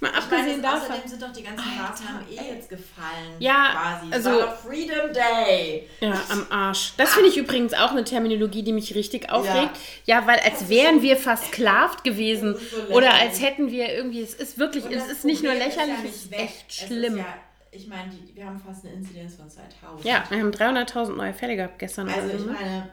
mal 0.00 0.10
ich 0.10 0.16
abgesehen 0.16 0.46
meine, 0.46 0.62
davon. 0.62 0.92
Außerdem 0.92 1.10
sind 1.10 1.22
doch 1.22 1.32
die 1.32 1.42
ganzen 1.42 1.76
Maßnahmen 1.76 2.22
eh 2.30 2.54
jetzt 2.54 2.68
gefallen. 2.68 3.34
Ja, 3.40 3.72
quasi. 3.72 4.12
also 4.12 4.30
war 4.30 4.56
Freedom 4.56 5.12
Day. 5.12 5.88
Ja, 6.00 6.22
am 6.30 6.46
Arsch. 6.50 6.92
Das 6.96 7.14
finde 7.14 7.28
ich 7.30 7.36
übrigens 7.36 7.74
auch 7.74 7.90
eine 7.90 8.04
Terminologie, 8.04 8.62
die 8.62 8.72
mich 8.72 8.94
richtig 8.94 9.30
aufregt. 9.30 9.76
Ja, 10.04 10.20
ja 10.20 10.26
weil 10.28 10.38
als 10.38 10.68
wären 10.68 11.02
wir 11.02 11.16
versklavt 11.16 12.04
gewesen 12.04 12.54
so 12.54 12.94
oder 12.94 13.14
als 13.14 13.40
hätten 13.40 13.72
wir 13.72 13.92
irgendwie, 13.92 14.22
es 14.22 14.34
ist 14.34 14.58
wirklich, 14.58 14.84
es 14.90 15.08
ist 15.08 15.24
nicht 15.24 15.42
nur 15.42 15.54
lächerlich, 15.54 15.96
es 16.04 16.24
ist 16.24 16.32
echt 16.32 16.72
schlimm. 16.72 17.18
Ja 17.18 17.26
ich 17.76 17.86
meine, 17.86 18.10
wir 18.34 18.46
haben 18.46 18.58
fast 18.58 18.84
eine 18.84 18.94
Inzidenz 18.94 19.34
von 19.34 19.48
2000. 19.48 20.04
Ja, 20.04 20.24
wir 20.28 20.38
haben 20.38 20.50
300.000 20.50 21.14
neue 21.14 21.34
Fälle 21.34 21.56
gehabt 21.56 21.78
gestern. 21.78 22.08
Also 22.08 22.28
ich 22.28 22.44
ne? 22.44 22.52
meine, 22.52 22.88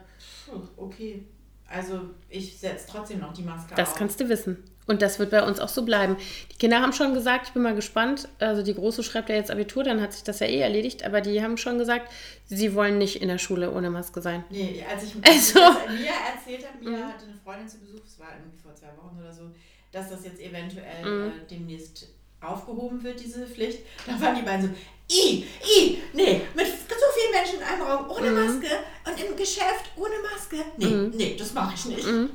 okay. 0.76 1.24
Also 1.66 2.10
ich 2.28 2.58
setze 2.58 2.86
trotzdem 2.88 3.20
noch 3.20 3.32
die 3.32 3.42
Maske 3.42 3.74
Das 3.74 3.92
auf. 3.92 3.96
kannst 3.96 4.20
du 4.20 4.28
wissen. 4.28 4.62
Und 4.86 5.00
das 5.00 5.18
wird 5.18 5.30
bei 5.30 5.42
uns 5.42 5.60
auch 5.60 5.70
so 5.70 5.82
bleiben. 5.84 6.16
Die 6.52 6.56
Kinder 6.56 6.82
haben 6.82 6.92
schon 6.92 7.14
gesagt, 7.14 7.48
ich 7.48 7.52
bin 7.54 7.62
mal 7.62 7.74
gespannt. 7.74 8.28
Also 8.38 8.62
die 8.62 8.74
Große 8.74 9.02
schreibt 9.02 9.30
ja 9.30 9.34
jetzt 9.34 9.50
Abitur, 9.50 9.82
dann 9.82 10.02
hat 10.02 10.12
sich 10.12 10.24
das 10.24 10.40
ja 10.40 10.46
eh 10.46 10.60
erledigt. 10.60 11.04
Aber 11.04 11.22
die 11.22 11.42
haben 11.42 11.56
schon 11.56 11.78
gesagt, 11.78 12.12
sie 12.44 12.74
wollen 12.74 12.98
nicht 12.98 13.22
in 13.22 13.28
der 13.28 13.38
Schule 13.38 13.72
ohne 13.72 13.88
Maske 13.88 14.20
sein. 14.20 14.44
Nee, 14.50 14.84
als 14.88 15.04
ich 15.04 15.14
also, 15.22 15.58
mir 15.88 16.10
erzählt 16.34 16.68
habe, 16.68 16.84
mir 16.84 16.98
mhm. 16.98 17.08
hatte 17.08 17.24
eine 17.24 17.36
Freundin 17.42 17.66
zu 17.66 17.78
Besuch, 17.78 18.04
es 18.06 18.18
war 18.18 18.28
irgendwie 18.36 18.58
vor 18.58 18.74
zwei 18.74 18.88
Wochen 18.98 19.18
oder 19.18 19.32
so, 19.32 19.44
dass 19.90 20.10
das 20.10 20.24
jetzt 20.24 20.40
eventuell 20.40 21.02
mhm. 21.02 21.28
äh, 21.30 21.46
demnächst 21.50 22.13
aufgehoben 22.44 23.02
wird, 23.02 23.20
diese 23.20 23.46
Pflicht, 23.46 23.80
dann 24.06 24.20
waren 24.20 24.36
die 24.36 24.42
beiden 24.42 24.66
so, 24.66 24.74
i, 25.12 25.44
i, 25.62 25.98
nee, 26.14 26.40
mit 26.54 26.66
so 26.66 27.20
vielen 27.20 27.32
Menschen 27.32 27.58
in 27.58 27.62
einem 27.62 27.82
Raum 27.82 28.10
ohne 28.10 28.30
mhm. 28.30 28.46
Maske 28.46 28.74
und 29.06 29.22
im 29.22 29.36
Geschäft 29.36 29.90
ohne 29.96 30.14
Maske. 30.22 30.56
Nee, 30.78 30.86
mhm. 30.86 31.10
nee, 31.14 31.36
das 31.38 31.52
mache 31.52 31.74
ich 31.74 31.84
nicht. 31.84 32.06
Mhm. 32.06 32.30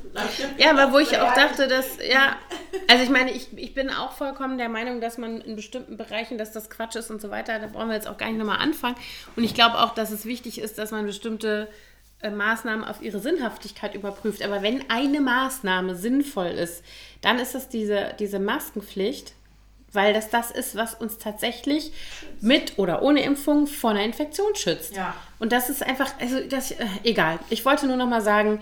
Ja, 0.57 0.71
aber 0.71 0.93
wo 0.93 0.99
ich 0.99 1.17
auch 1.17 1.33
dachte, 1.33 1.67
dass, 1.67 1.97
ja, 1.97 2.37
also 2.87 3.03
ich 3.03 3.09
meine, 3.09 3.31
ich, 3.31 3.57
ich 3.57 3.73
bin 3.73 3.89
auch 3.89 4.11
vollkommen 4.11 4.59
der 4.59 4.69
Meinung, 4.69 5.01
dass 5.01 5.17
man 5.17 5.41
in 5.41 5.55
bestimmten 5.55 5.97
Bereichen, 5.97 6.37
dass 6.37 6.51
das 6.51 6.69
Quatsch 6.69 6.95
ist 6.95 7.09
und 7.09 7.21
so 7.21 7.31
weiter, 7.31 7.57
da 7.57 7.67
brauchen 7.67 7.87
wir 7.87 7.95
jetzt 7.95 8.07
auch 8.07 8.17
gar 8.17 8.27
nicht 8.27 8.37
nochmal 8.37 8.59
anfangen. 8.59 8.95
Und 9.35 9.43
ich 9.43 9.55
glaube 9.55 9.79
auch, 9.79 9.95
dass 9.95 10.11
es 10.11 10.25
wichtig 10.25 10.59
ist, 10.59 10.77
dass 10.77 10.91
man 10.91 11.07
bestimmte 11.07 11.69
äh, 12.21 12.29
Maßnahmen 12.29 12.85
auf 12.85 13.01
ihre 13.01 13.19
Sinnhaftigkeit 13.19 13.95
überprüft. 13.95 14.43
Aber 14.43 14.61
wenn 14.61 14.89
eine 14.91 15.21
Maßnahme 15.21 15.95
sinnvoll 15.95 16.47
ist, 16.49 16.83
dann 17.21 17.39
ist 17.39 17.55
das 17.55 17.67
diese, 17.69 18.13
diese 18.19 18.39
Maskenpflicht 18.39 19.33
weil 19.93 20.13
das 20.13 20.29
das 20.29 20.51
ist, 20.51 20.75
was 20.75 20.93
uns 20.93 21.17
tatsächlich 21.17 21.91
mit 22.41 22.77
oder 22.77 23.01
ohne 23.01 23.23
Impfung 23.23 23.67
vor 23.67 23.91
einer 23.91 24.03
Infektion 24.03 24.55
schützt. 24.55 24.95
Ja. 24.95 25.15
Und 25.39 25.51
das 25.51 25.69
ist 25.69 25.83
einfach, 25.83 26.13
also 26.19 26.39
das, 26.41 26.71
äh, 26.71 26.85
egal. 27.03 27.39
Ich 27.49 27.65
wollte 27.65 27.87
nur 27.87 27.97
noch 27.97 28.07
mal 28.07 28.21
sagen, 28.21 28.61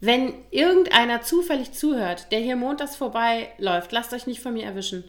wenn 0.00 0.34
irgendeiner 0.50 1.22
zufällig 1.22 1.72
zuhört, 1.72 2.30
der 2.30 2.40
hier 2.40 2.56
montags 2.56 2.96
vorbeiläuft, 2.96 3.92
lasst 3.92 4.12
euch 4.12 4.26
nicht 4.26 4.40
von 4.40 4.52
mir 4.52 4.64
erwischen. 4.64 5.04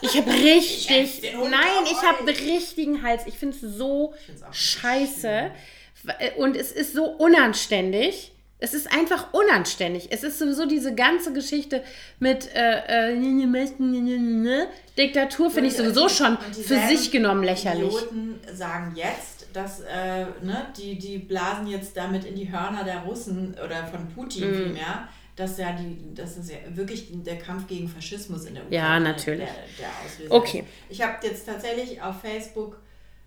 Ich 0.00 0.16
habe 0.16 0.32
richtig, 0.32 1.22
ich 1.24 1.32
nein, 1.34 1.84
ich 1.84 2.02
habe 2.02 2.26
richtigen 2.26 3.02
Hals. 3.02 3.26
Ich 3.26 3.34
finde 3.34 3.56
es 3.56 3.60
so 3.60 4.14
scheiße. 4.50 5.50
Und 6.36 6.56
es 6.56 6.72
ist 6.72 6.94
so 6.94 7.04
unanständig. 7.04 8.33
Es 8.64 8.72
ist 8.72 8.90
einfach 8.90 9.34
unanständig. 9.34 10.08
Es 10.10 10.24
ist 10.24 10.38
sowieso 10.38 10.64
diese 10.64 10.94
ganze 10.94 11.34
Geschichte 11.34 11.84
mit 12.18 12.48
äh, 12.54 13.10
äh, 13.12 14.68
Diktatur, 14.96 15.50
finde 15.50 15.68
ich 15.68 15.76
sowieso 15.76 16.08
schon 16.08 16.38
für 16.38 16.78
sich 16.88 17.10
genommen 17.10 17.44
lächerlich. 17.44 17.90
Die 17.90 17.96
Idioten 17.96 18.40
sagen 18.54 18.94
jetzt, 18.96 19.48
dass 19.52 19.80
äh, 19.80 20.24
ne, 20.40 20.68
die, 20.78 20.98
die 20.98 21.18
blasen 21.18 21.66
jetzt 21.66 21.94
damit 21.94 22.24
in 22.24 22.36
die 22.36 22.50
Hörner 22.50 22.84
der 22.84 23.00
Russen 23.00 23.54
oder 23.62 23.86
von 23.86 24.08
Putin 24.08 24.50
mm. 24.50 24.54
vielmehr, 24.54 25.08
dass 25.36 25.58
ja 25.58 25.72
die, 25.72 26.14
das 26.14 26.38
ist 26.38 26.50
ja 26.50 26.56
wirklich 26.70 27.08
der 27.12 27.36
Kampf 27.38 27.66
gegen 27.66 27.86
Faschismus 27.86 28.46
in 28.46 28.54
der 28.54 28.62
Ukraine 28.64 28.82
ja, 28.82 28.98
natürlich. 28.98 29.46
Der, 29.46 29.84
der 29.84 29.88
Auslöser 30.06 30.32
okay. 30.32 30.60
Ist. 30.60 30.66
Ich 30.88 31.02
habe 31.02 31.18
jetzt 31.26 31.44
tatsächlich 31.44 32.00
auf 32.00 32.22
Facebook 32.22 32.80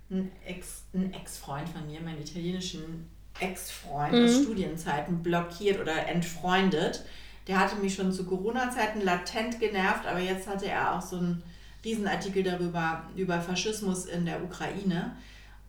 einen 0.10 0.32
Ex-Freund 0.48 1.68
Ex 1.68 1.74
von 1.78 1.86
mir, 1.86 2.02
meinen 2.02 2.22
italienischen 2.22 3.12
Ex-Freund 3.40 4.14
mhm. 4.14 4.26
aus 4.26 4.36
Studienzeiten, 4.44 5.24
blockiert 5.24 5.80
oder 5.80 6.08
entfreundet. 6.08 7.04
Der 7.48 7.60
hatte 7.60 7.78
mich 7.78 7.96
schon 7.96 8.12
zu 8.12 8.26
Corona-Zeiten 8.26 9.02
latent 9.02 9.60
genervt, 9.60 10.06
aber 10.06 10.20
jetzt 10.20 10.48
hatte 10.48 10.68
er 10.68 10.96
auch 10.96 11.02
so 11.02 11.18
einen 11.18 11.44
Riesenartikel 11.84 12.44
darüber, 12.44 13.04
über 13.16 13.40
Faschismus 13.40 14.06
in 14.06 14.26
der 14.26 14.44
Ukraine. 14.44 15.16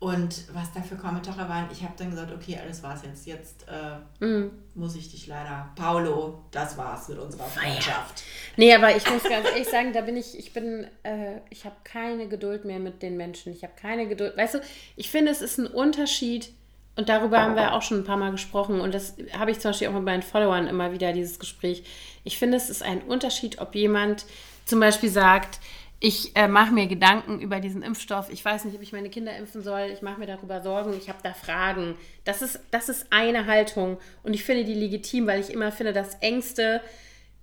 Und 0.01 0.45
was 0.55 0.73
da 0.73 0.81
für 0.81 0.95
Kommentare 0.95 1.49
waren, 1.49 1.69
ich 1.73 1.83
habe 1.83 1.95
dann 1.97 2.11
gesagt, 2.11 2.33
okay, 2.33 2.57
alles 2.63 2.85
war's 2.85 3.03
jetzt. 3.05 3.27
Jetzt 3.27 3.67
äh, 3.69 4.25
mm. 4.25 4.51
muss 4.75 4.95
ich 4.95 5.11
dich 5.11 5.27
leider. 5.27 5.71
Paulo, 5.75 6.45
das 6.53 6.79
war's 6.79 7.09
mit 7.09 7.19
unserer 7.19 7.47
Freundschaft. 7.47 8.23
Nee, 8.57 8.73
aber 8.73 8.97
ich 8.97 9.11
muss 9.11 9.25
ganz 9.25 9.49
ehrlich 9.49 9.67
sagen, 9.67 9.93
da 9.93 10.03
bin 10.03 10.17
ich, 10.17 10.39
ich 10.39 10.53
bin, 10.53 10.87
äh, 11.03 11.41
ich 11.51 11.65
habe 11.65 11.75
keine 11.83 12.29
Geduld 12.29 12.65
mehr 12.65 12.79
mit 12.79 13.03
den 13.03 13.17
Menschen. 13.17 13.53
Ich 13.53 13.65
habe 13.65 13.73
keine 13.75 14.07
Geduld. 14.07 14.37
Weißt 14.37 14.55
du, 14.55 14.61
ich 14.95 15.11
finde, 15.11 15.33
es 15.33 15.43
ist 15.43 15.59
ein 15.59 15.67
Unterschied, 15.67 16.51
und 16.99 17.09
darüber 17.09 17.41
haben 17.41 17.55
wir 17.55 17.75
auch 17.75 17.83
schon 17.83 17.99
ein 17.99 18.05
paar 18.05 18.17
Mal 18.17 18.33
gesprochen. 18.33 18.81
Und 18.81 18.93
das 18.93 19.15
habe 19.33 19.53
ich 19.53 19.61
zum 19.61 19.71
Beispiel 19.71 19.87
auch 19.87 19.93
mit 19.93 20.03
meinen 20.03 20.23
Followern 20.23 20.67
immer 20.67 20.93
wieder, 20.93 21.13
dieses 21.13 21.39
Gespräch. 21.39 21.85
Ich 22.25 22.39
finde, 22.39 22.57
es 22.57 22.69
ist 22.69 22.83
ein 22.83 23.03
Unterschied, 23.03 23.61
ob 23.61 23.77
jemand 23.77 24.27
zum 24.65 24.81
Beispiel 24.81 25.09
sagt, 25.09 25.61
ich 26.01 26.35
äh, 26.35 26.49
mache 26.49 26.73
mir 26.73 26.89
Gedanken 26.89 27.41
über 27.41 27.61
diesen 27.61 27.83
Impfstoff. 27.83 28.31
Ich 28.31 28.45
weiß 28.45 28.65
nicht, 28.65 28.75
ob 28.75 28.83
ich 28.83 28.93
meine 28.93 29.11
Kinder 29.11 29.37
impfen 29.37 29.63
soll. 29.63 29.91
Ich 29.93 30.03
mache 30.03 30.19
mir 30.19 30.27
darüber 30.27 30.61
Sorgen. 30.61 30.93
Ich 30.99 31.09
habe 31.09 31.21
da 31.23 31.35
Fragen. 31.35 31.95
Das 32.25 32.43
ist, 32.43 32.59
das 32.73 32.89
ist 32.89 33.07
eine 33.11 33.47
Haltung. 33.47 33.99
Und 34.25 34.35
ich 34.35 34.43
finde 34.43 34.65
die 34.65 34.75
legitim, 34.75 35.29
weil 35.29 35.39
ich 35.39 35.51
immer 35.51 35.71
finde, 35.71 35.93
dass 35.93 36.17
Ängste, 36.17 36.81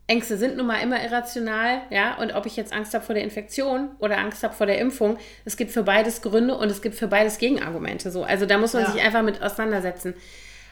Ängste 0.08 0.38
sind 0.38 0.58
nun 0.58 0.68
mal 0.68 0.82
immer 0.82 1.02
irrational. 1.04 1.82
Ja? 1.90 2.16
Und 2.18 2.34
ob 2.34 2.46
ich 2.46 2.56
jetzt 2.56 2.74
Angst 2.74 2.94
habe 2.94 3.04
vor 3.04 3.16
der 3.16 3.24
Infektion 3.24 3.90
oder 4.00 4.18
Angst 4.20 4.44
habe 4.44 4.54
vor 4.54 4.68
der 4.68 4.80
Impfung, 4.80 5.18
es 5.46 5.58
gibt 5.58 5.72
für 5.72 5.84
beides 5.84 6.22
Gründe 6.22 6.56
und 6.56 6.70
es 6.70 6.82
gibt 6.82 6.96
für 6.96 7.08
beides 7.08 7.38
Gegenargumente. 7.38 8.12
So. 8.12 8.24
Also 8.24 8.46
da 8.46 8.58
muss 8.58 8.74
man 8.74 8.84
ja. 8.84 8.92
sich 8.92 9.02
einfach 9.02 9.24
mit 9.24 9.42
auseinandersetzen. 9.42 10.14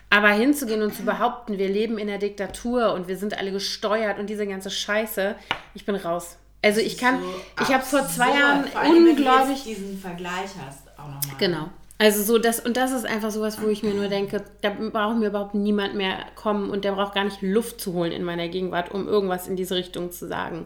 Aber 0.10 0.30
hinzugehen 0.30 0.84
und 0.84 0.94
zu 0.94 1.04
behaupten, 1.04 1.58
wir 1.58 1.68
leben 1.68 1.98
in 1.98 2.06
der 2.06 2.20
Diktatur 2.20 2.94
und 2.94 3.08
wir 3.08 3.18
sind 3.18 3.36
alle 3.38 3.52
gesteuert 3.52 4.20
und 4.20 4.30
diese 4.30 4.46
ganze 4.46 4.70
Scheiße, 4.70 5.36
ich 5.74 5.86
bin 5.86 5.96
raus. 5.96 6.38
Also 6.62 6.80
ich 6.82 7.00
kann, 7.00 7.20
so 7.22 7.64
ich 7.64 7.74
habe 7.74 7.84
vor 7.84 8.08
zwei 8.08 8.40
Jahren 8.40 8.66
vor 8.66 8.82
allem, 8.82 9.08
unglaublich 9.08 9.64
diesen 9.64 10.00
Vergleich 10.00 10.52
hast 10.66 10.88
auch 10.98 11.08
nochmal. 11.08 11.38
Genau. 11.40 11.70
Also 11.98 12.24
so 12.24 12.38
das 12.38 12.60
und 12.60 12.76
das 12.76 12.92
ist 12.92 13.06
einfach 13.06 13.32
sowas, 13.32 13.62
wo 13.62 13.68
ich 13.68 13.84
mir 13.84 13.94
nur 13.94 14.08
denke, 14.08 14.44
da 14.62 14.72
braucht 14.72 15.18
mir 15.18 15.28
überhaupt 15.28 15.54
niemand 15.54 15.96
mehr 15.96 16.26
kommen 16.36 16.70
und 16.70 16.84
der 16.84 16.94
braucht 16.94 17.14
gar 17.14 17.24
nicht 17.24 17.42
Luft 17.42 17.80
zu 17.80 17.94
holen 17.94 18.12
in 18.12 18.24
meiner 18.24 18.48
Gegenwart, 18.50 18.92
um 18.92 19.08
irgendwas 19.08 19.48
in 19.48 19.56
diese 19.56 19.76
Richtung 19.76 20.12
zu 20.12 20.28
sagen, 20.28 20.66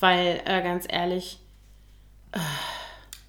weil 0.00 0.40
äh, 0.44 0.62
ganz 0.62 0.86
ehrlich. 0.88 1.40
Äh, 2.32 2.38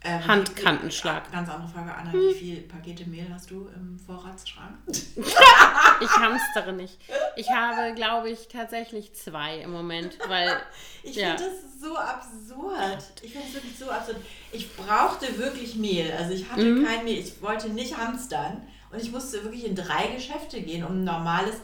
ähm, 0.01 0.27
Handkantenschlag. 0.27 1.29
Ganz 1.31 1.49
andere 1.49 1.67
Frage, 1.67 1.93
Anna. 1.93 2.13
Hm. 2.13 2.29
Wie 2.29 2.33
viele 2.33 2.61
Pakete 2.61 3.05
Mehl 3.05 3.27
hast 3.33 3.51
du 3.51 3.67
im 3.75 3.99
Vorratsschrank? 3.99 4.75
ich 4.87 6.09
hamstere 6.09 6.71
nicht. 6.71 6.97
Ich 7.35 7.49
habe, 7.49 7.93
glaube 7.95 8.29
ich, 8.29 8.47
tatsächlich 8.47 9.13
zwei 9.13 9.57
im 9.57 9.71
Moment, 9.71 10.17
weil. 10.27 10.61
ich 11.03 11.17
ja. 11.17 11.35
finde 11.35 11.43
das 11.43 11.81
so 11.81 11.97
absurd. 11.97 13.03
Ich 13.21 13.33
finde 13.33 13.47
es 13.47 13.53
wirklich 13.55 13.77
so 13.77 13.89
absurd. 13.89 14.17
Ich 14.53 14.73
brauchte 14.75 15.37
wirklich 15.37 15.75
Mehl. 15.75 16.11
Also 16.17 16.33
ich 16.33 16.49
hatte 16.49 16.63
mhm. 16.63 16.85
kein 16.85 17.03
Mehl. 17.03 17.19
Ich 17.19 17.41
wollte 17.41 17.69
nicht 17.69 17.97
hamstern. 17.97 18.61
Und 18.91 19.01
ich 19.01 19.11
musste 19.11 19.43
wirklich 19.43 19.65
in 19.65 19.75
drei 19.75 20.07
Geschäfte 20.15 20.61
gehen, 20.61 20.83
um 20.83 21.03
normales 21.03 21.55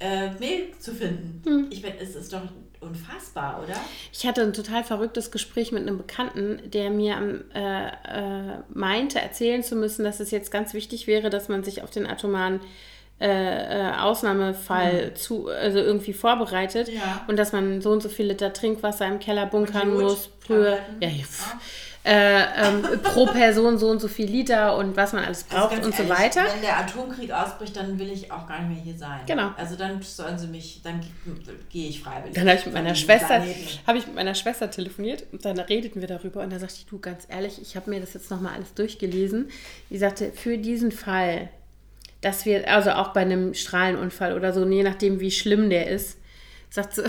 äh, 0.00 0.32
Mehl 0.32 0.76
zu 0.78 0.94
finden. 0.94 1.42
Mhm. 1.48 1.66
Ich 1.70 1.82
meine, 1.82 1.98
es 1.98 2.14
ist 2.14 2.32
doch 2.32 2.42
unfassbar, 2.84 3.62
oder? 3.62 3.76
Ich 4.12 4.26
hatte 4.26 4.42
ein 4.42 4.52
total 4.52 4.84
verrücktes 4.84 5.30
Gespräch 5.30 5.72
mit 5.72 5.82
einem 5.82 5.98
Bekannten, 5.98 6.60
der 6.70 6.90
mir 6.90 7.44
äh, 7.54 7.86
äh, 7.88 8.58
meinte, 8.72 9.20
erzählen 9.20 9.62
zu 9.62 9.76
müssen, 9.76 10.04
dass 10.04 10.20
es 10.20 10.30
jetzt 10.30 10.50
ganz 10.50 10.74
wichtig 10.74 11.06
wäre, 11.06 11.30
dass 11.30 11.48
man 11.48 11.64
sich 11.64 11.82
auf 11.82 11.90
den 11.90 12.06
atomaren 12.06 12.60
äh, 13.20 13.28
äh 13.28 13.92
Ausnahmefall 13.96 15.10
mhm. 15.10 15.16
zu, 15.16 15.48
also 15.48 15.78
irgendwie 15.78 16.12
vorbereitet 16.12 16.88
ja. 16.88 17.24
und 17.28 17.38
dass 17.38 17.52
man 17.52 17.80
so 17.80 17.90
und 17.90 18.02
so 18.02 18.08
viel 18.08 18.26
Liter 18.26 18.52
Trinkwasser 18.52 19.06
im 19.06 19.18
Keller 19.18 19.46
bunkern 19.46 19.94
muss. 19.94 20.30
Früher, 20.40 20.78
ja, 21.00 21.08
ja, 21.08 21.24
äh, 22.04 22.42
ähm, 22.42 23.00
pro 23.02 23.24
Person 23.24 23.78
so 23.78 23.88
und 23.88 23.98
so 23.98 24.08
viel 24.08 24.28
Liter 24.28 24.76
und 24.76 24.94
was 24.94 25.14
man 25.14 25.24
alles 25.24 25.44
braucht 25.44 25.72
also 25.72 25.88
und 25.88 25.98
ehrlich, 25.98 26.08
so 26.10 26.22
weiter. 26.22 26.44
Wenn 26.52 26.60
der 26.60 26.78
Atomkrieg 26.78 27.32
ausbricht, 27.32 27.74
dann 27.76 27.98
will 27.98 28.10
ich 28.10 28.30
auch 28.30 28.46
gar 28.46 28.60
nicht 28.60 28.76
mehr 28.76 28.84
hier 28.84 28.98
sein. 28.98 29.20
Genau. 29.26 29.52
Also 29.56 29.74
dann 29.74 30.02
sollen 30.02 30.38
sie 30.38 30.48
mich, 30.48 30.82
dann 30.84 31.00
gehe 31.70 31.88
ich 31.88 32.02
freiwillig. 32.02 32.34
Dann 32.34 32.46
habe 32.46 32.58
ich 32.58 32.66
mit 32.66 32.74
meiner 32.74 32.94
Schwester, 32.94 33.42
habe 33.86 33.98
ich 33.98 34.06
mit 34.06 34.14
meiner 34.14 34.34
Schwester 34.34 34.70
telefoniert 34.70 35.24
und 35.32 35.46
dann 35.46 35.58
redeten 35.58 36.02
wir 36.02 36.08
darüber 36.08 36.42
und 36.42 36.52
da 36.52 36.58
sagte 36.58 36.76
ich, 36.80 36.86
du 36.86 36.98
ganz 36.98 37.26
ehrlich, 37.30 37.60
ich 37.62 37.74
habe 37.74 37.88
mir 37.88 38.00
das 38.00 38.12
jetzt 38.12 38.30
nochmal 38.30 38.54
alles 38.54 38.74
durchgelesen. 38.74 39.48
Die 39.88 39.96
sagte, 39.96 40.30
für 40.32 40.58
diesen 40.58 40.92
Fall, 40.92 41.48
dass 42.20 42.44
wir, 42.44 42.70
also 42.70 42.90
auch 42.90 43.14
bei 43.14 43.22
einem 43.22 43.54
Strahlenunfall 43.54 44.36
oder 44.36 44.52
so, 44.52 44.68
je 44.68 44.82
nachdem 44.82 45.20
wie 45.20 45.30
schlimm 45.30 45.70
der 45.70 45.88
ist, 45.88 46.18
sagt 46.68 46.96
sie, 46.96 47.04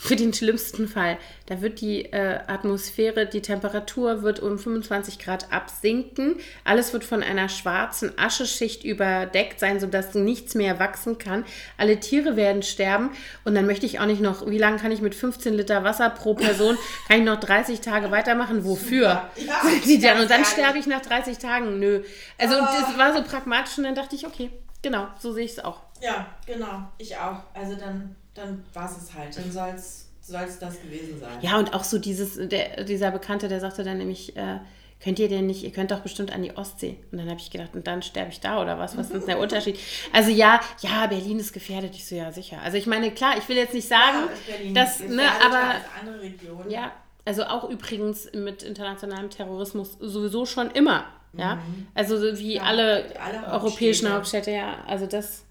für 0.00 0.16
den 0.16 0.32
schlimmsten 0.32 0.88
Fall. 0.88 1.18
Da 1.44 1.60
wird 1.60 1.82
die 1.82 2.06
äh, 2.06 2.38
Atmosphäre, 2.46 3.26
die 3.26 3.42
Temperatur 3.42 4.22
wird 4.22 4.40
um 4.40 4.58
25 4.58 5.18
Grad 5.18 5.52
absinken. 5.52 6.36
Alles 6.64 6.94
wird 6.94 7.04
von 7.04 7.22
einer 7.22 7.50
schwarzen 7.50 8.18
Ascheschicht 8.18 8.82
überdeckt 8.82 9.60
sein, 9.60 9.78
sodass 9.78 10.14
nichts 10.14 10.54
mehr 10.54 10.78
wachsen 10.78 11.18
kann. 11.18 11.44
Alle 11.76 12.00
Tiere 12.00 12.34
werden 12.34 12.62
sterben. 12.62 13.10
Und 13.44 13.54
dann 13.54 13.66
möchte 13.66 13.84
ich 13.84 14.00
auch 14.00 14.06
nicht 14.06 14.22
noch, 14.22 14.48
wie 14.48 14.56
lange 14.56 14.78
kann 14.78 14.90
ich 14.90 15.02
mit 15.02 15.14
15 15.14 15.52
Liter 15.52 15.84
Wasser 15.84 16.08
pro 16.08 16.32
Person, 16.32 16.78
kann 17.08 17.18
ich 17.18 17.24
noch 17.24 17.38
30 17.38 17.82
Tage 17.82 18.10
weitermachen? 18.10 18.64
Wofür? 18.64 19.28
Ja, 19.36 20.14
und 20.22 20.30
dann 20.30 20.46
sterbe 20.46 20.78
ich 20.78 20.86
nach 20.86 21.02
30 21.02 21.36
Tagen. 21.36 21.78
Nö. 21.78 22.02
Also 22.38 22.54
oh. 22.54 22.64
das 22.64 22.96
war 22.96 23.14
so 23.14 23.22
pragmatisch 23.22 23.76
und 23.76 23.84
dann 23.84 23.94
dachte 23.94 24.16
ich, 24.16 24.26
okay, 24.26 24.50
genau, 24.80 25.08
so 25.18 25.34
sehe 25.34 25.44
ich 25.44 25.52
es 25.52 25.58
auch. 25.62 25.82
Ja, 26.00 26.26
genau, 26.46 26.90
ich 26.96 27.18
auch. 27.18 27.42
Also 27.52 27.74
dann 27.76 28.16
dann 28.34 28.64
war 28.72 28.90
es 28.90 29.14
halt. 29.14 29.36
Dann 29.36 29.50
soll 29.50 29.74
es 29.74 30.58
das 30.58 30.80
gewesen 30.82 31.18
sein. 31.18 31.38
Ja, 31.42 31.58
und 31.58 31.74
auch 31.74 31.84
so 31.84 31.98
dieses, 31.98 32.36
der, 32.36 32.84
dieser 32.84 33.10
Bekannte, 33.10 33.48
der 33.48 33.60
sagte 33.60 33.84
dann 33.84 33.98
nämlich, 33.98 34.36
äh, 34.36 34.58
könnt 35.02 35.18
ihr 35.18 35.28
denn 35.28 35.46
nicht, 35.46 35.64
ihr 35.64 35.72
könnt 35.72 35.90
doch 35.90 36.00
bestimmt 36.00 36.32
an 36.32 36.42
die 36.42 36.56
Ostsee. 36.56 36.98
Und 37.10 37.18
dann 37.18 37.28
habe 37.28 37.40
ich 37.40 37.50
gedacht, 37.50 37.74
und 37.74 37.86
dann 37.86 38.02
sterbe 38.02 38.30
ich 38.30 38.40
da 38.40 38.60
oder 38.60 38.78
was? 38.78 38.96
Was 38.96 39.10
ist 39.10 39.20
denn 39.20 39.26
der 39.26 39.38
Unterschied? 39.40 39.78
Also 40.12 40.30
ja, 40.30 40.60
ja, 40.80 41.06
Berlin 41.06 41.38
ist 41.38 41.52
gefährdet. 41.52 41.94
Ich 41.94 42.06
so, 42.06 42.14
ja, 42.14 42.32
sicher. 42.32 42.60
Also 42.62 42.76
ich 42.76 42.86
meine, 42.86 43.10
klar, 43.10 43.36
ich 43.38 43.48
will 43.48 43.56
jetzt 43.56 43.74
nicht 43.74 43.88
sagen, 43.88 44.28
ja, 44.46 44.72
dass, 44.72 45.00
ne, 45.00 45.22
aber. 45.44 45.74
Andere 46.00 46.20
Regionen. 46.20 46.70
Ja, 46.70 46.92
also 47.24 47.44
auch 47.44 47.68
übrigens 47.68 48.30
mit 48.32 48.62
internationalem 48.62 49.30
Terrorismus 49.30 49.96
sowieso 50.00 50.46
schon 50.46 50.70
immer. 50.70 51.06
Ja, 51.32 51.56
mhm. 51.56 51.86
also 51.94 52.20
wie 52.38 52.54
ja, 52.54 52.62
alle, 52.62 53.04
alle 53.20 53.52
europäischen 53.52 54.12
Hauptstädte, 54.12 54.50
ja, 54.50 54.78
also 54.86 55.06
das. 55.06 55.44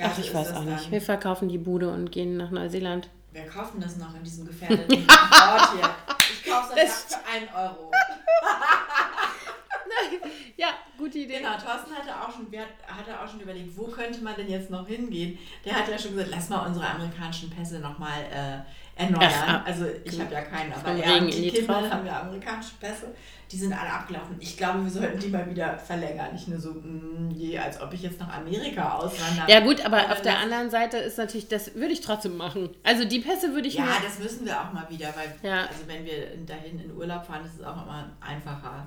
Ja, 0.00 0.10
Ach, 0.14 0.18
ich 0.18 0.32
weiß 0.32 0.54
auch 0.54 0.62
nicht. 0.62 0.90
Wir 0.90 1.02
verkaufen 1.02 1.50
die 1.50 1.58
Bude 1.58 1.90
und 1.90 2.10
gehen 2.10 2.38
nach 2.38 2.50
Neuseeland. 2.50 3.10
Wer 3.32 3.46
kauft 3.46 3.74
das 3.78 3.98
noch 3.98 4.14
in 4.14 4.24
diesem 4.24 4.46
gefährdeten 4.46 5.06
Ort 5.06 5.72
hier? 5.74 5.90
Ich 6.32 6.50
kaufe 6.50 6.74
das, 6.74 7.06
das 7.06 7.16
für 7.16 7.26
einen 7.30 7.48
Euro. 7.54 7.90
ja, 10.56 10.68
gute 10.96 11.18
Idee. 11.18 11.36
Genau, 11.36 11.52
Thorsten 11.52 11.94
hatte 11.94 12.18
auch, 12.18 12.32
schon, 12.32 12.46
hatte 12.50 13.20
auch 13.20 13.28
schon 13.28 13.40
überlegt, 13.40 13.76
wo 13.76 13.88
könnte 13.88 14.22
man 14.22 14.36
denn 14.36 14.48
jetzt 14.48 14.70
noch 14.70 14.88
hingehen? 14.88 15.38
Der 15.66 15.74
hat 15.74 15.86
ja 15.88 15.98
schon 15.98 16.12
gesagt, 16.12 16.30
lass 16.30 16.48
mal 16.48 16.66
unsere 16.66 16.88
amerikanischen 16.88 17.50
Pässe 17.50 17.80
nochmal 17.80 18.22
äh, 18.32 18.60
erneuern. 19.00 19.32
Ach, 19.46 19.66
also 19.66 19.86
ich 20.04 20.20
habe 20.20 20.32
ja 20.32 20.42
keinen, 20.42 20.72
aber 20.72 20.92
er 20.92 21.20
und 21.20 21.34
die 21.34 21.50
Kinder 21.50 21.90
haben 21.90 22.06
ja 22.06 22.20
amerikanische 22.20 22.74
Pässe 22.80 23.06
die 23.52 23.56
sind 23.56 23.72
alle 23.72 23.90
abgelaufen. 23.90 24.36
Ich 24.38 24.56
glaube, 24.56 24.84
wir 24.84 24.90
sollten 24.90 25.18
die 25.18 25.28
mal 25.28 25.48
wieder 25.50 25.76
verlängern. 25.76 26.32
Nicht 26.32 26.46
nur 26.46 26.60
so, 26.60 26.70
mh, 26.70 26.82
mm, 26.82 27.30
je, 27.32 27.58
als 27.58 27.80
ob 27.80 27.92
ich 27.92 28.02
jetzt 28.02 28.20
nach 28.20 28.36
Amerika 28.36 28.98
auswandere. 28.98 29.50
Ja 29.50 29.60
gut, 29.60 29.84
aber 29.84 30.12
auf 30.12 30.22
der 30.22 30.38
anderen 30.38 30.70
Seite 30.70 30.98
ist 30.98 31.18
natürlich, 31.18 31.48
das 31.48 31.74
würde 31.74 31.92
ich 31.92 32.00
trotzdem 32.00 32.36
machen. 32.36 32.70
Also 32.84 33.04
die 33.04 33.18
Pässe 33.18 33.52
würde 33.52 33.66
ich 33.66 33.74
Ja, 33.74 33.96
das 34.04 34.20
müssen 34.20 34.46
wir 34.46 34.60
auch 34.60 34.72
mal 34.72 34.86
wieder, 34.88 35.08
weil 35.16 35.34
ja. 35.42 35.62
also 35.62 35.80
wenn 35.88 36.04
wir 36.04 36.36
dahin 36.46 36.78
in 36.78 36.96
Urlaub 36.96 37.26
fahren, 37.26 37.44
ist 37.44 37.58
es 37.58 37.66
auch 37.66 37.82
immer 37.82 38.10
einfacher. 38.20 38.86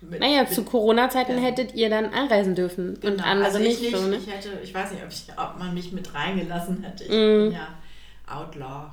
Mit, 0.00 0.20
naja, 0.20 0.46
zu 0.46 0.64
Corona-Zeiten 0.64 1.38
hättet 1.38 1.74
ihr 1.74 1.88
dann 1.88 2.12
einreisen 2.12 2.54
dürfen 2.54 2.98
genau. 3.00 3.14
und 3.14 3.20
andere 3.26 3.46
also 3.46 3.58
ich 3.58 3.80
nicht. 3.80 3.96
So, 3.96 4.06
ne? 4.06 4.16
Ich 4.16 4.30
hätte, 4.30 4.50
ich 4.62 4.72
weiß 4.72 4.92
nicht, 4.92 5.02
ob, 5.02 5.10
ich, 5.10 5.26
ob 5.36 5.58
man 5.58 5.72
mich 5.74 5.92
mit 5.92 6.14
reingelassen 6.14 6.82
hätte. 6.82 7.04
Ich 7.04 7.10
mm. 7.10 7.52
ja 7.52 7.68
Outlaw. 8.26 8.92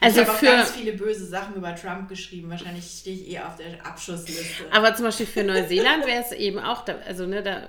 Also 0.00 0.20
ich 0.20 0.28
habe 0.28 0.38
auch 0.38 0.40
ganz 0.40 0.70
viele 0.70 0.92
böse 0.92 1.26
Sachen 1.26 1.56
über 1.56 1.74
Trump 1.74 2.08
geschrieben. 2.08 2.50
Wahrscheinlich 2.50 2.84
stehe 2.84 3.16
ich 3.16 3.30
eher 3.30 3.48
auf 3.48 3.56
der 3.56 3.84
Abschussliste. 3.84 4.64
Aber 4.70 4.94
zum 4.94 5.06
Beispiel 5.06 5.26
für 5.26 5.42
Neuseeland 5.42 6.06
wäre 6.06 6.22
es 6.22 6.32
eben 6.32 6.58
auch, 6.60 6.84
da, 6.84 6.94
also 7.06 7.26
ne, 7.26 7.42
da 7.42 7.68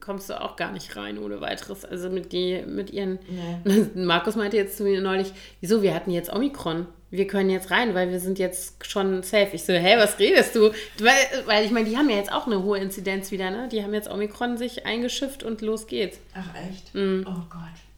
kommst 0.00 0.28
du 0.28 0.40
auch 0.40 0.56
gar 0.56 0.72
nicht 0.72 0.96
rein 0.96 1.18
ohne 1.18 1.40
weiteres. 1.40 1.84
Also 1.84 2.10
mit, 2.10 2.32
die, 2.32 2.62
mit 2.66 2.90
ihren. 2.90 3.18
Nee. 3.64 3.86
Markus 3.94 4.36
meinte 4.36 4.56
jetzt 4.56 4.76
zu 4.76 4.82
mir 4.82 5.00
neulich, 5.00 5.32
wieso, 5.60 5.82
wir 5.82 5.94
hatten 5.94 6.10
jetzt 6.10 6.32
Omikron. 6.32 6.86
Wir 7.12 7.26
können 7.26 7.50
jetzt 7.50 7.72
rein, 7.72 7.94
weil 7.94 8.10
wir 8.10 8.20
sind 8.20 8.38
jetzt 8.38 8.86
schon 8.86 9.24
safe. 9.24 9.50
Ich 9.54 9.64
so, 9.64 9.72
hä, 9.72 9.96
was 9.96 10.18
redest 10.20 10.54
du? 10.54 10.70
Weil, 11.00 11.44
weil 11.46 11.64
ich 11.64 11.72
meine, 11.72 11.88
die 11.88 11.96
haben 11.96 12.08
ja 12.08 12.16
jetzt 12.16 12.32
auch 12.32 12.46
eine 12.46 12.62
hohe 12.62 12.78
Inzidenz 12.78 13.32
wieder, 13.32 13.50
ne? 13.50 13.68
Die 13.68 13.82
haben 13.82 13.92
jetzt 13.94 14.08
Omikron 14.08 14.56
sich 14.56 14.86
eingeschifft 14.86 15.42
und 15.42 15.60
los 15.60 15.88
geht's. 15.88 16.20
Ach 16.34 16.54
echt? 16.68 16.94
Mm. 16.94 17.24
Oh 17.26 17.42
Gott. 17.50 17.89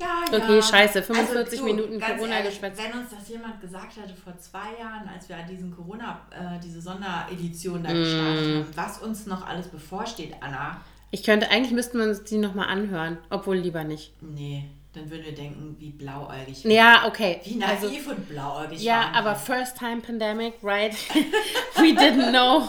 Ja, 0.00 0.24
okay, 0.26 0.56
ja. 0.56 0.62
scheiße, 0.62 1.02
45 1.02 1.60
also, 1.60 1.64
Minuten 1.64 2.00
Corona-Geschwätz. 2.00 2.78
Wenn 2.78 3.00
uns 3.00 3.10
das 3.10 3.28
jemand 3.28 3.60
gesagt 3.60 3.96
hätte 3.96 4.14
vor 4.14 4.36
zwei 4.38 4.78
Jahren, 4.78 5.08
als 5.08 5.28
wir 5.28 5.36
diesen 5.48 5.74
Corona, 5.74 6.20
äh, 6.30 6.60
diese 6.62 6.82
Sonderedition 6.82 7.82
da 7.82 7.90
mm. 7.90 7.94
gestartet 7.94 8.56
haben, 8.56 8.66
was 8.74 8.98
uns 8.98 9.26
noch 9.26 9.46
alles 9.46 9.68
bevorsteht, 9.68 10.34
Anna. 10.40 10.82
Ich 11.10 11.22
könnte, 11.22 11.50
eigentlich 11.50 11.72
müssten 11.72 11.98
wir 11.98 12.06
uns 12.06 12.24
die 12.24 12.36
nochmal 12.36 12.68
anhören, 12.68 13.16
obwohl 13.30 13.56
lieber 13.56 13.84
nicht. 13.84 14.12
Nee, 14.20 14.64
dann 14.92 15.10
würden 15.10 15.24
wir 15.24 15.34
denken, 15.34 15.76
wie 15.78 15.90
blauäugig. 15.90 16.64
Ja, 16.64 17.06
okay. 17.06 17.40
Wie 17.44 17.54
naiv 17.54 17.82
also, 17.82 18.10
und 18.10 18.28
blauäugig. 18.28 18.82
Ja, 18.82 19.12
aber 19.14 19.34
first 19.34 19.78
time 19.78 20.02
pandemic, 20.02 20.54
right? 20.62 20.92
We 21.76 21.92
didn't 21.92 22.30
know. 22.30 22.68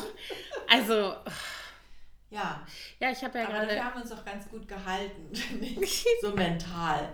Also. 0.69 1.13
Ja. 2.29 2.61
Ja, 2.99 3.11
ich 3.11 3.23
habe 3.23 3.37
ja 3.37 3.45
gerade. 3.45 3.73
Wir 3.73 3.83
haben 3.83 4.01
uns 4.01 4.11
auch 4.11 4.25
ganz 4.25 4.49
gut 4.49 4.67
gehalten, 4.67 5.31
so 6.21 6.31
mental. 6.31 7.09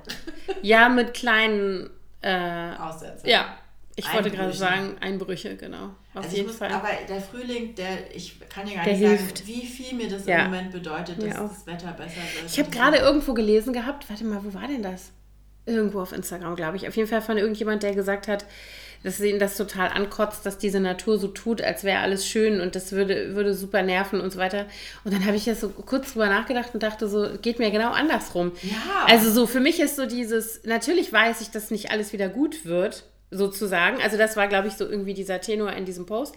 ja, 0.61 0.87
mit 0.87 1.13
kleinen 1.13 1.89
äh, 2.21 2.75
Aussätzen. 2.77 3.27
Ja, 3.27 3.57
ich 3.95 4.11
wollte 4.11 4.31
gerade 4.31 4.53
sagen, 4.53 4.97
Einbrüche, 5.01 5.55
genau. 5.55 5.85
Auf 6.13 6.23
also 6.23 6.35
jeden 6.35 6.47
muss, 6.47 6.57
Fall. 6.57 6.71
Aber 6.71 6.89
der 7.07 7.21
Frühling, 7.21 7.75
der, 7.75 8.15
ich 8.15 8.39
kann 8.49 8.67
ja 8.67 8.75
gar 8.75 8.85
der 8.85 8.93
nicht 8.93 9.07
hilft. 9.07 9.37
sagen, 9.39 9.49
wie 9.49 9.65
viel 9.65 9.95
mir 9.95 10.07
das 10.07 10.25
ja. 10.25 10.39
im 10.39 10.51
Moment 10.51 10.71
bedeutet, 10.71 11.21
dass 11.21 11.35
das 11.35 11.67
Wetter 11.67 11.91
besser 11.91 12.21
wird. 12.35 12.45
Ich 12.47 12.59
habe 12.59 12.71
gerade 12.71 12.97
irgendwo 12.97 13.33
gelesen 13.33 13.73
gehabt, 13.73 14.09
warte 14.09 14.23
mal, 14.23 14.43
wo 14.43 14.53
war 14.53 14.67
denn 14.67 14.81
das? 14.81 15.11
Irgendwo 15.65 16.01
auf 16.01 16.11
Instagram, 16.11 16.55
glaube 16.55 16.77
ich. 16.77 16.87
Auf 16.87 16.95
jeden 16.95 17.07
Fall 17.07 17.21
von 17.21 17.37
irgendjemand, 17.37 17.83
der 17.83 17.93
gesagt 17.93 18.27
hat, 18.27 18.45
dass 19.03 19.19
ihn 19.19 19.39
das 19.39 19.57
total 19.57 19.89
ankotzt, 19.89 20.45
dass 20.45 20.57
diese 20.57 20.79
Natur 20.79 21.17
so 21.17 21.27
tut, 21.27 21.61
als 21.61 21.83
wäre 21.83 21.99
alles 21.99 22.25
schön 22.25 22.61
und 22.61 22.75
das 22.75 22.91
würde, 22.93 23.35
würde 23.35 23.53
super 23.53 23.83
nerven 23.83 24.21
und 24.21 24.31
so 24.31 24.39
weiter. 24.39 24.65
Und 25.03 25.13
dann 25.13 25.25
habe 25.25 25.35
ich 25.35 25.45
jetzt 25.45 25.61
so 25.61 25.69
kurz 25.69 26.13
drüber 26.13 26.27
nachgedacht 26.27 26.69
und 26.73 26.81
dachte 26.81 27.07
so, 27.07 27.27
geht 27.41 27.59
mir 27.59 27.69
genau 27.71 27.91
andersrum. 27.91 28.53
Ja. 28.61 29.05
Also 29.07 29.29
so 29.31 29.45
für 29.45 29.59
mich 29.59 29.79
ist 29.79 29.97
so 29.97 30.05
dieses, 30.05 30.63
natürlich 30.63 31.11
weiß 31.11 31.41
ich, 31.41 31.51
dass 31.51 31.69
nicht 31.69 31.91
alles 31.91 32.13
wieder 32.13 32.29
gut 32.29 32.65
wird, 32.65 33.03
sozusagen. 33.29 34.01
Also 34.01 34.17
das 34.17 34.37
war, 34.37 34.47
glaube 34.47 34.69
ich, 34.69 34.75
so 34.75 34.85
irgendwie 34.85 35.13
dieser 35.13 35.41
Tenor 35.41 35.73
in 35.73 35.85
diesem 35.85 36.05
Post, 36.05 36.35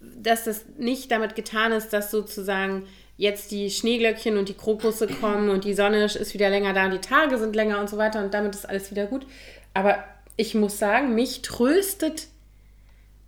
dass 0.00 0.44
das 0.44 0.64
nicht 0.78 1.10
damit 1.10 1.34
getan 1.34 1.72
ist, 1.72 1.92
dass 1.92 2.10
sozusagen 2.10 2.86
jetzt 3.16 3.50
die 3.50 3.68
Schneeglöckchen 3.68 4.38
und 4.38 4.48
die 4.48 4.54
Krokusse 4.54 5.08
kommen 5.08 5.50
und 5.50 5.64
die 5.64 5.74
Sonne 5.74 6.04
ist 6.04 6.34
wieder 6.34 6.50
länger 6.50 6.72
da 6.72 6.84
und 6.84 6.92
die 6.92 7.00
Tage 7.00 7.36
sind 7.36 7.56
länger 7.56 7.80
und 7.80 7.90
so 7.90 7.98
weiter 7.98 8.22
und 8.22 8.32
damit 8.32 8.54
ist 8.54 8.68
alles 8.68 8.92
wieder 8.92 9.06
gut. 9.06 9.26
Aber 9.74 10.04
ich 10.38 10.54
muss 10.54 10.78
sagen, 10.78 11.14
mich 11.14 11.42
tröstet, 11.42 12.28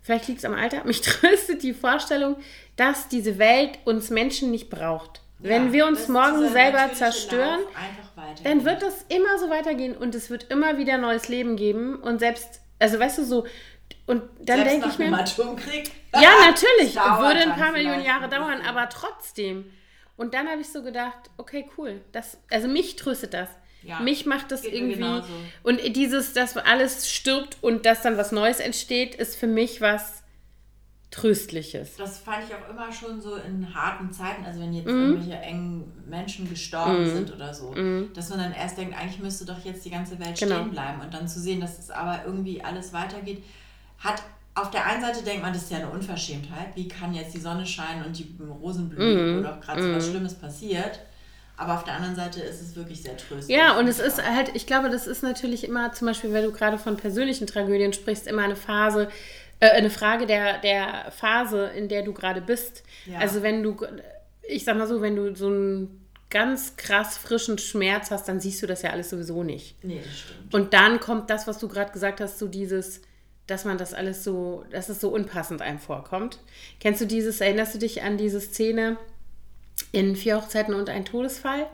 vielleicht 0.01 0.29
liegt 0.29 0.39
es 0.39 0.45
am 0.45 0.55
Alter, 0.55 0.83
mich 0.85 1.01
tröstet 1.01 1.61
die 1.61 1.73
Vorstellung, 1.73 2.37
dass 2.77 3.09
diese 3.09 3.37
Welt 3.37 3.77
uns 3.85 4.09
Menschen 4.09 4.49
nicht 4.49 4.71
braucht. 4.71 5.21
Ja, 5.39 5.49
Wenn 5.49 5.73
wir 5.73 5.85
uns 5.85 6.07
morgen 6.07 6.49
selber 6.49 6.93
zerstören, 6.93 7.59
dann 8.43 8.63
wird 8.63 8.81
das 8.81 9.05
immer 9.09 9.37
so 9.39 9.49
weitergehen 9.49 9.95
und 9.95 10.15
es 10.15 10.29
wird 10.29 10.51
immer 10.51 10.77
wieder 10.77 10.97
neues 10.97 11.27
Leben 11.27 11.57
geben. 11.57 11.95
Und 11.95 12.19
selbst, 12.19 12.61
also 12.79 12.97
weißt 12.97 13.17
du, 13.19 13.25
so, 13.25 13.45
und 14.05 14.23
dann 14.39 14.63
denke 14.63 14.87
ich 14.87 14.97
mir. 14.97 15.09
Ja, 15.09 15.11
natürlich, 16.45 16.95
würde 16.95 17.41
ein 17.41 17.55
paar 17.55 17.71
Millionen 17.71 18.03
Jahre 18.03 18.29
dauern, 18.29 18.61
aber 18.61 18.87
trotzdem. 18.87 19.65
Und 20.15 20.33
dann 20.33 20.47
habe 20.47 20.61
ich 20.61 20.69
so 20.71 20.81
gedacht, 20.81 21.29
okay, 21.37 21.67
cool. 21.77 22.01
Das, 22.11 22.37
also 22.49 22.67
mich 22.67 22.95
tröstet 22.95 23.33
das. 23.33 23.49
Ja, 23.83 23.99
Mich 23.99 24.25
macht 24.25 24.51
das 24.51 24.63
irgendwie. 24.63 25.03
Und 25.63 25.95
dieses, 25.95 26.33
dass 26.33 26.55
alles 26.57 27.09
stirbt 27.09 27.57
und 27.61 27.85
dass 27.85 28.01
dann 28.01 28.17
was 28.17 28.31
Neues 28.31 28.59
entsteht, 28.59 29.15
ist 29.15 29.35
für 29.35 29.47
mich 29.47 29.81
was 29.81 30.21
Tröstliches. 31.11 31.97
Das 31.97 32.19
fand 32.19 32.45
ich 32.47 32.55
auch 32.55 32.69
immer 32.69 32.89
schon 32.89 33.19
so 33.19 33.35
in 33.35 33.75
harten 33.75 34.13
Zeiten, 34.13 34.45
also 34.45 34.61
wenn 34.61 34.73
jetzt 34.73 34.85
mm. 34.85 34.89
irgendwelche 34.89 35.41
engen 35.41 35.91
Menschen 36.07 36.49
gestorben 36.49 37.03
mm. 37.03 37.15
sind 37.15 37.33
oder 37.33 37.53
so, 37.53 37.71
mm. 37.71 38.13
dass 38.13 38.29
man 38.29 38.39
dann 38.39 38.53
erst 38.53 38.77
denkt, 38.77 38.97
eigentlich 38.97 39.19
müsste 39.19 39.43
doch 39.43 39.59
jetzt 39.65 39.83
die 39.83 39.89
ganze 39.89 40.17
Welt 40.19 40.39
genau. 40.39 40.61
stehen 40.61 40.71
bleiben 40.71 41.01
und 41.01 41.13
dann 41.13 41.27
zu 41.27 41.41
sehen, 41.41 41.59
dass 41.59 41.79
es 41.79 41.91
aber 41.91 42.21
irgendwie 42.25 42.63
alles 42.63 42.93
weitergeht, 42.93 43.43
hat 43.99 44.23
auf 44.55 44.71
der 44.71 44.85
einen 44.85 45.01
Seite 45.01 45.23
denkt 45.23 45.41
man, 45.41 45.53
das 45.53 45.63
ist 45.63 45.71
ja 45.71 45.79
eine 45.79 45.89
Unverschämtheit. 45.89 46.75
Wie 46.75 46.87
kann 46.87 47.13
jetzt 47.13 47.33
die 47.33 47.39
Sonne 47.39 47.65
scheinen 47.65 48.05
und 48.05 48.17
die 48.17 48.35
Rosen 48.61 48.89
blühen 48.89 49.39
oder 49.39 49.55
auch 49.55 49.61
gerade 49.61 49.81
so 49.81 49.93
was 49.93 50.07
Schlimmes 50.07 50.35
passiert? 50.35 50.99
Aber 51.57 51.75
auf 51.75 51.83
der 51.83 51.93
anderen 51.93 52.15
Seite 52.15 52.41
ist 52.41 52.61
es 52.61 52.75
wirklich 52.75 53.03
sehr 53.03 53.17
tröstlich. 53.17 53.55
Ja, 53.55 53.77
und 53.77 53.87
es 53.87 53.99
ist 53.99 54.23
halt, 54.23 54.51
ich 54.55 54.65
glaube, 54.65 54.89
das 54.89 55.05
ist 55.05 55.21
natürlich 55.21 55.63
immer, 55.63 55.93
zum 55.93 56.07
Beispiel, 56.07 56.33
wenn 56.33 56.43
du 56.43 56.51
gerade 56.51 56.77
von 56.77 56.97
persönlichen 56.97 57.45
Tragödien 57.45 57.93
sprichst, 57.93 58.27
immer 58.27 58.43
eine 58.43 58.55
Phase, 58.55 59.09
äh, 59.59 59.69
eine 59.69 59.89
Frage 59.89 60.25
der, 60.25 60.57
der 60.59 61.11
Phase, 61.11 61.67
in 61.67 61.87
der 61.87 62.03
du 62.03 62.13
gerade 62.13 62.41
bist. 62.41 62.83
Ja. 63.05 63.19
Also 63.19 63.43
wenn 63.43 63.63
du, 63.63 63.77
ich 64.47 64.65
sag 64.65 64.75
mal 64.75 64.87
so, 64.87 65.01
wenn 65.01 65.15
du 65.15 65.35
so 65.35 65.47
einen 65.47 66.01
ganz 66.31 66.77
krass 66.77 67.17
frischen 67.17 67.59
Schmerz 67.59 68.09
hast, 68.09 68.27
dann 68.27 68.39
siehst 68.39 68.63
du 68.63 68.67
das 68.67 68.81
ja 68.81 68.89
alles 68.89 69.11
sowieso 69.11 69.43
nicht. 69.43 69.83
Nee, 69.83 70.01
das 70.03 70.19
stimmt. 70.19 70.53
Und 70.53 70.73
dann 70.73 70.99
kommt 70.99 71.29
das, 71.29 71.45
was 71.45 71.59
du 71.59 71.67
gerade 71.67 71.91
gesagt 71.91 72.21
hast, 72.21 72.39
so 72.39 72.47
dieses, 72.47 73.01
dass 73.45 73.65
man 73.65 73.77
das 73.77 73.93
alles 73.93 74.23
so, 74.23 74.65
dass 74.71 74.89
es 74.89 74.99
so 74.99 75.09
unpassend 75.09 75.61
einem 75.61 75.77
vorkommt. 75.77 76.39
Kennst 76.79 77.01
du 77.01 77.05
dieses, 77.05 77.41
erinnerst 77.41 77.75
du 77.75 77.79
dich 77.79 78.01
an 78.01 78.17
diese 78.17 78.41
Szene? 78.41 78.97
In 79.91 80.15
Vier 80.15 80.37
Hochzeiten 80.37 80.73
und 80.73 80.89
ein 80.89 81.05
Todesfall. 81.05 81.67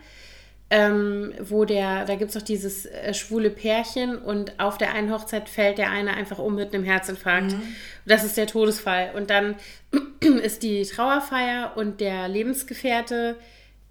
Ähm, 0.70 1.34
wo 1.40 1.64
der, 1.64 2.04
da 2.04 2.16
gibt 2.16 2.30
es 2.30 2.36
doch 2.36 2.42
dieses 2.42 2.86
äh, 2.86 3.14
schwule 3.14 3.50
Pärchen 3.50 4.18
und 4.18 4.60
auf 4.60 4.78
der 4.78 4.94
einen 4.94 5.14
Hochzeit 5.14 5.48
fällt 5.48 5.78
der 5.78 5.92
eine 5.92 6.14
einfach 6.14 6.40
um 6.40 6.56
mit 6.56 6.74
einem 6.74 6.84
Herzinfarkt. 6.84 7.54
Mhm. 7.54 7.62
Das 8.06 8.26
ist 8.26 8.36
der 8.36 8.48
Todesfall. 8.48 9.12
Und 9.16 9.30
dann 9.30 9.56
ist 10.44 10.64
die 10.64 10.84
Trauerfeier 10.84 11.72
und 11.78 12.02
der 12.02 12.28
Lebensgefährte 12.28 13.38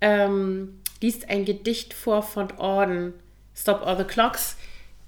ähm, 0.02 0.80
liest 1.00 1.30
ein 1.30 1.46
Gedicht 1.46 1.94
vor 1.94 2.22
von 2.22 2.52
Orden, 2.58 3.14
Stop 3.54 3.86
All 3.86 3.96
the 3.96 4.04
Clocks. 4.04 4.56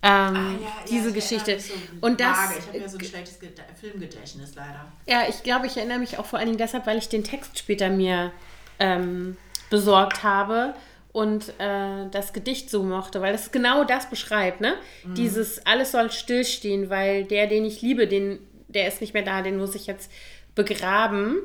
Ähm, 0.00 0.10
ah, 0.10 0.34
ja, 0.34 0.72
diese 0.88 1.08
ja, 1.08 1.14
Geschichte. 1.14 1.58
So 1.58 1.74
und 2.00 2.20
das, 2.20 2.56
ich 2.56 2.66
habe 2.68 2.78
ja 2.78 2.88
so 2.88 2.98
ein 2.98 3.04
schlechtes 3.04 3.38
Filmgedächtnis 3.80 4.54
leider. 4.54 4.86
Ja, 5.06 5.28
ich 5.28 5.42
glaube, 5.42 5.66
ich 5.66 5.76
erinnere 5.76 5.98
mich 5.98 6.18
auch 6.18 6.24
vor 6.26 6.38
allen 6.38 6.46
Dingen 6.46 6.58
deshalb, 6.58 6.86
weil 6.86 6.98
ich 6.98 7.08
den 7.08 7.24
Text 7.24 7.58
später 7.58 7.90
mir 7.90 8.32
ähm, 8.78 9.36
besorgt 9.70 10.22
habe 10.22 10.74
und 11.12 11.48
äh, 11.58 12.08
das 12.10 12.32
Gedicht 12.32 12.70
so 12.70 12.82
mochte, 12.82 13.20
weil 13.20 13.34
es 13.34 13.50
genau 13.50 13.84
das 13.84 14.08
beschreibt, 14.08 14.60
ne? 14.60 14.74
Mhm. 15.04 15.14
Dieses 15.14 15.64
alles 15.66 15.92
soll 15.92 16.10
stillstehen, 16.10 16.90
weil 16.90 17.24
der, 17.24 17.46
den 17.46 17.64
ich 17.64 17.82
liebe, 17.82 18.06
den, 18.06 18.38
der 18.68 18.88
ist 18.88 19.00
nicht 19.00 19.14
mehr 19.14 19.22
da, 19.22 19.42
den 19.42 19.56
muss 19.56 19.74
ich 19.74 19.86
jetzt 19.86 20.10
begraben. 20.54 21.38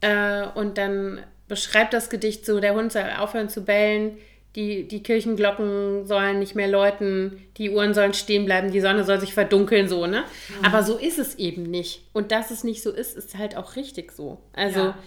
Äh, 0.00 0.46
und 0.54 0.78
dann 0.78 1.20
beschreibt 1.48 1.94
das 1.94 2.10
Gedicht 2.10 2.44
so, 2.44 2.60
der 2.60 2.74
Hund 2.74 2.92
soll 2.92 3.04
aufhören 3.18 3.48
zu 3.48 3.64
bellen, 3.64 4.18
die, 4.56 4.86
die 4.86 5.02
Kirchenglocken 5.02 6.06
sollen 6.06 6.38
nicht 6.38 6.54
mehr 6.54 6.68
läuten, 6.68 7.42
die 7.56 7.70
Uhren 7.70 7.92
sollen 7.92 8.14
stehen 8.14 8.44
bleiben, 8.44 8.70
die 8.70 8.80
Sonne 8.80 9.02
soll 9.02 9.18
sich 9.18 9.34
verdunkeln, 9.34 9.88
so, 9.88 10.06
ne? 10.06 10.20
Mhm. 10.20 10.64
Aber 10.64 10.82
so 10.82 10.96
ist 10.96 11.18
es 11.18 11.36
eben 11.36 11.62
nicht. 11.62 12.02
Und 12.12 12.30
dass 12.30 12.50
es 12.50 12.62
nicht 12.62 12.82
so 12.82 12.90
ist, 12.90 13.16
ist 13.16 13.38
halt 13.38 13.56
auch 13.56 13.76
richtig 13.76 14.12
so. 14.12 14.38
Also. 14.52 14.80
Ja 14.80 14.98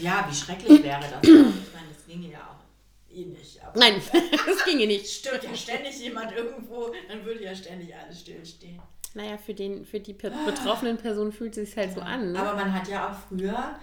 ja, 0.00 0.26
wie 0.28 0.34
schrecklich 0.34 0.82
wäre 0.82 1.00
das? 1.00 1.22
ich 1.22 1.30
meine, 1.30 1.88
das 1.94 2.06
ginge 2.06 2.30
ja 2.30 2.38
auch 2.38 3.14
eh 3.14 3.24
nicht. 3.24 3.60
Nein, 3.74 4.00
das 4.46 4.64
ginge 4.64 4.86
nicht. 4.86 5.06
Stört 5.06 5.44
ja 5.44 5.54
ständig 5.54 5.98
jemand 6.00 6.32
irgendwo, 6.32 6.90
dann 7.08 7.24
würde 7.24 7.44
ja 7.44 7.54
ständig 7.54 7.94
alles 7.94 8.20
stillstehen. 8.20 8.80
Naja, 9.14 9.36
für, 9.38 9.54
den, 9.54 9.84
für 9.84 9.98
die 9.98 10.12
betroffenen 10.12 10.96
Personen 10.96 11.32
fühlt 11.32 11.56
es 11.56 11.70
sich 11.70 11.76
halt 11.76 11.92
so 11.92 12.00
an. 12.00 12.32
Ne? 12.32 12.38
Aber 12.38 12.54
man 12.54 12.72
hat 12.72 12.88
ja 12.88 13.10
auch 13.10 13.28
früher, 13.28 13.74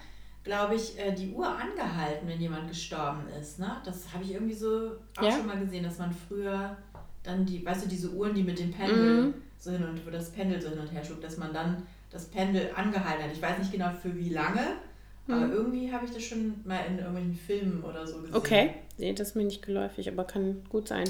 glaube 0.44 0.76
ich, 0.76 0.98
äh, 0.98 1.12
die 1.12 1.32
Uhr 1.32 1.48
angehalten, 1.48 2.28
wenn 2.30 2.40
jemand 2.40 2.70
gestorben 2.70 3.28
ist. 3.40 3.60
Ne? 3.60 3.76
Das 3.84 4.14
habe 4.14 4.24
ich 4.24 4.32
irgendwie 4.32 4.54
so 4.54 4.94
auch 5.18 5.24
ja? 5.24 5.32
schon 5.32 5.46
mal 5.46 5.60
gesehen, 5.60 5.84
dass 5.84 5.98
man 5.98 6.16
früher 6.28 6.78
dann 7.24 7.46
die, 7.46 7.66
weißt 7.66 7.86
du, 7.86 7.90
diese 7.90 8.12
Uhren, 8.12 8.34
die 8.34 8.44
mit 8.44 8.58
dem 8.58 8.72
Pendel 8.72 9.24
mhm. 9.24 9.34
so 9.60 9.72
hin 9.72 9.84
und 9.84 10.06
wo 10.06 10.10
das 10.10 10.32
Pendel 10.32 10.62
so 10.62 10.70
hin 10.70 10.80
und 10.80 10.94
her 10.94 11.04
schlug, 11.04 11.20
dass 11.20 11.38
man 11.38 11.54
dann 11.54 11.86
das 12.10 12.30
Pendel 12.30 12.72
angehalten 12.74 13.26
hat. 13.26 13.34
Ich 13.34 13.42
weiß 13.42 13.60
nicht 13.60 13.74
genau 13.74 13.92
für 14.02 14.16
wie 14.16 14.30
lange, 14.30 14.78
aber 15.28 15.42
hm. 15.42 15.52
irgendwie 15.52 15.92
habe 15.92 16.06
ich 16.06 16.12
das 16.12 16.24
schon 16.24 16.62
mal 16.64 16.80
in 16.88 16.98
irgendwelchen 16.98 17.36
Filmen 17.36 17.84
oder 17.84 18.08
so 18.08 18.20
gesehen. 18.22 18.36
Okay, 18.36 18.76
nee, 18.98 19.14
das 19.14 19.30
ist 19.30 19.36
mir 19.36 19.44
nicht 19.44 19.62
geläufig, 19.62 20.08
aber 20.10 20.24
kann 20.24 20.64
gut 20.70 20.88
sein. 20.88 21.10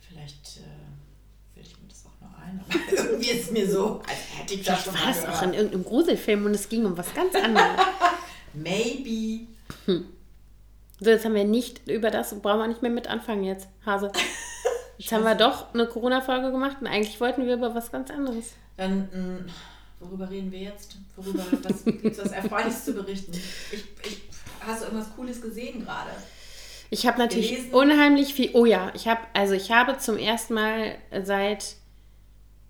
Vielleicht 0.00 0.58
äh, 0.58 1.56
will 1.56 1.62
ich 1.62 1.80
mir 1.80 1.88
das 1.88 2.04
auch 2.06 2.20
noch 2.20 2.38
ein, 2.38 2.60
aber 2.68 3.02
irgendwie 3.10 3.30
ist 3.30 3.52
mir 3.52 3.70
so, 3.70 4.02
als 4.08 4.38
hätte 4.38 4.54
ich 4.54 4.64
das 4.64 4.84
schon 4.84 4.94
war 4.94 5.10
es 5.10 5.24
auch 5.24 5.42
in 5.42 5.54
irgendeinem 5.54 5.84
Gruselfilm 5.84 6.46
und 6.46 6.54
es 6.54 6.68
ging 6.68 6.84
um 6.84 6.96
was 6.96 7.14
ganz 7.14 7.34
anderes. 7.34 7.86
Maybe. 8.54 9.46
Hm. 9.86 10.06
So, 11.00 11.10
jetzt 11.10 11.24
haben 11.24 11.34
wir 11.34 11.44
nicht 11.44 11.88
über 11.88 12.10
das, 12.10 12.34
brauchen 12.40 12.60
wir 12.60 12.68
nicht 12.68 12.82
mehr 12.82 12.90
mit 12.90 13.08
anfangen 13.08 13.44
jetzt, 13.44 13.68
Hase. 13.84 14.12
Jetzt 14.98 15.10
haben 15.10 15.24
wir 15.24 15.34
doch 15.34 15.74
eine 15.74 15.86
Corona-Folge 15.86 16.52
gemacht 16.52 16.76
und 16.80 16.86
eigentlich 16.86 17.20
wollten 17.20 17.44
wir 17.44 17.54
über 17.54 17.74
was 17.74 17.90
ganz 17.90 18.08
anderes. 18.10 18.52
Dann, 18.76 19.08
mh, 19.12 19.18
mm, 19.18 19.46
Worüber 20.02 20.28
reden 20.28 20.50
wir 20.50 20.58
jetzt? 20.58 20.96
Worüber, 21.16 21.44
was 21.62 21.84
gibt 21.84 22.04
es 22.04 22.18
was 22.18 22.32
Erfreuliches 22.32 22.84
zu 22.84 22.92
berichten? 22.92 23.32
Ich, 23.70 23.84
ich, 24.04 24.22
hast 24.60 24.82
du 24.82 24.86
irgendwas 24.86 25.14
Cooles 25.14 25.40
gesehen 25.40 25.84
gerade? 25.84 26.10
Ich 26.90 27.06
habe 27.06 27.18
natürlich 27.18 27.50
Gelesen? 27.50 27.72
unheimlich 27.72 28.34
viel. 28.34 28.50
Oh 28.52 28.66
ja, 28.66 28.92
ich 28.94 29.08
habe 29.08 29.20
also 29.32 29.54
ich 29.54 29.70
habe 29.70 29.96
zum 29.98 30.18
ersten 30.18 30.54
Mal 30.54 30.96
seit 31.22 31.76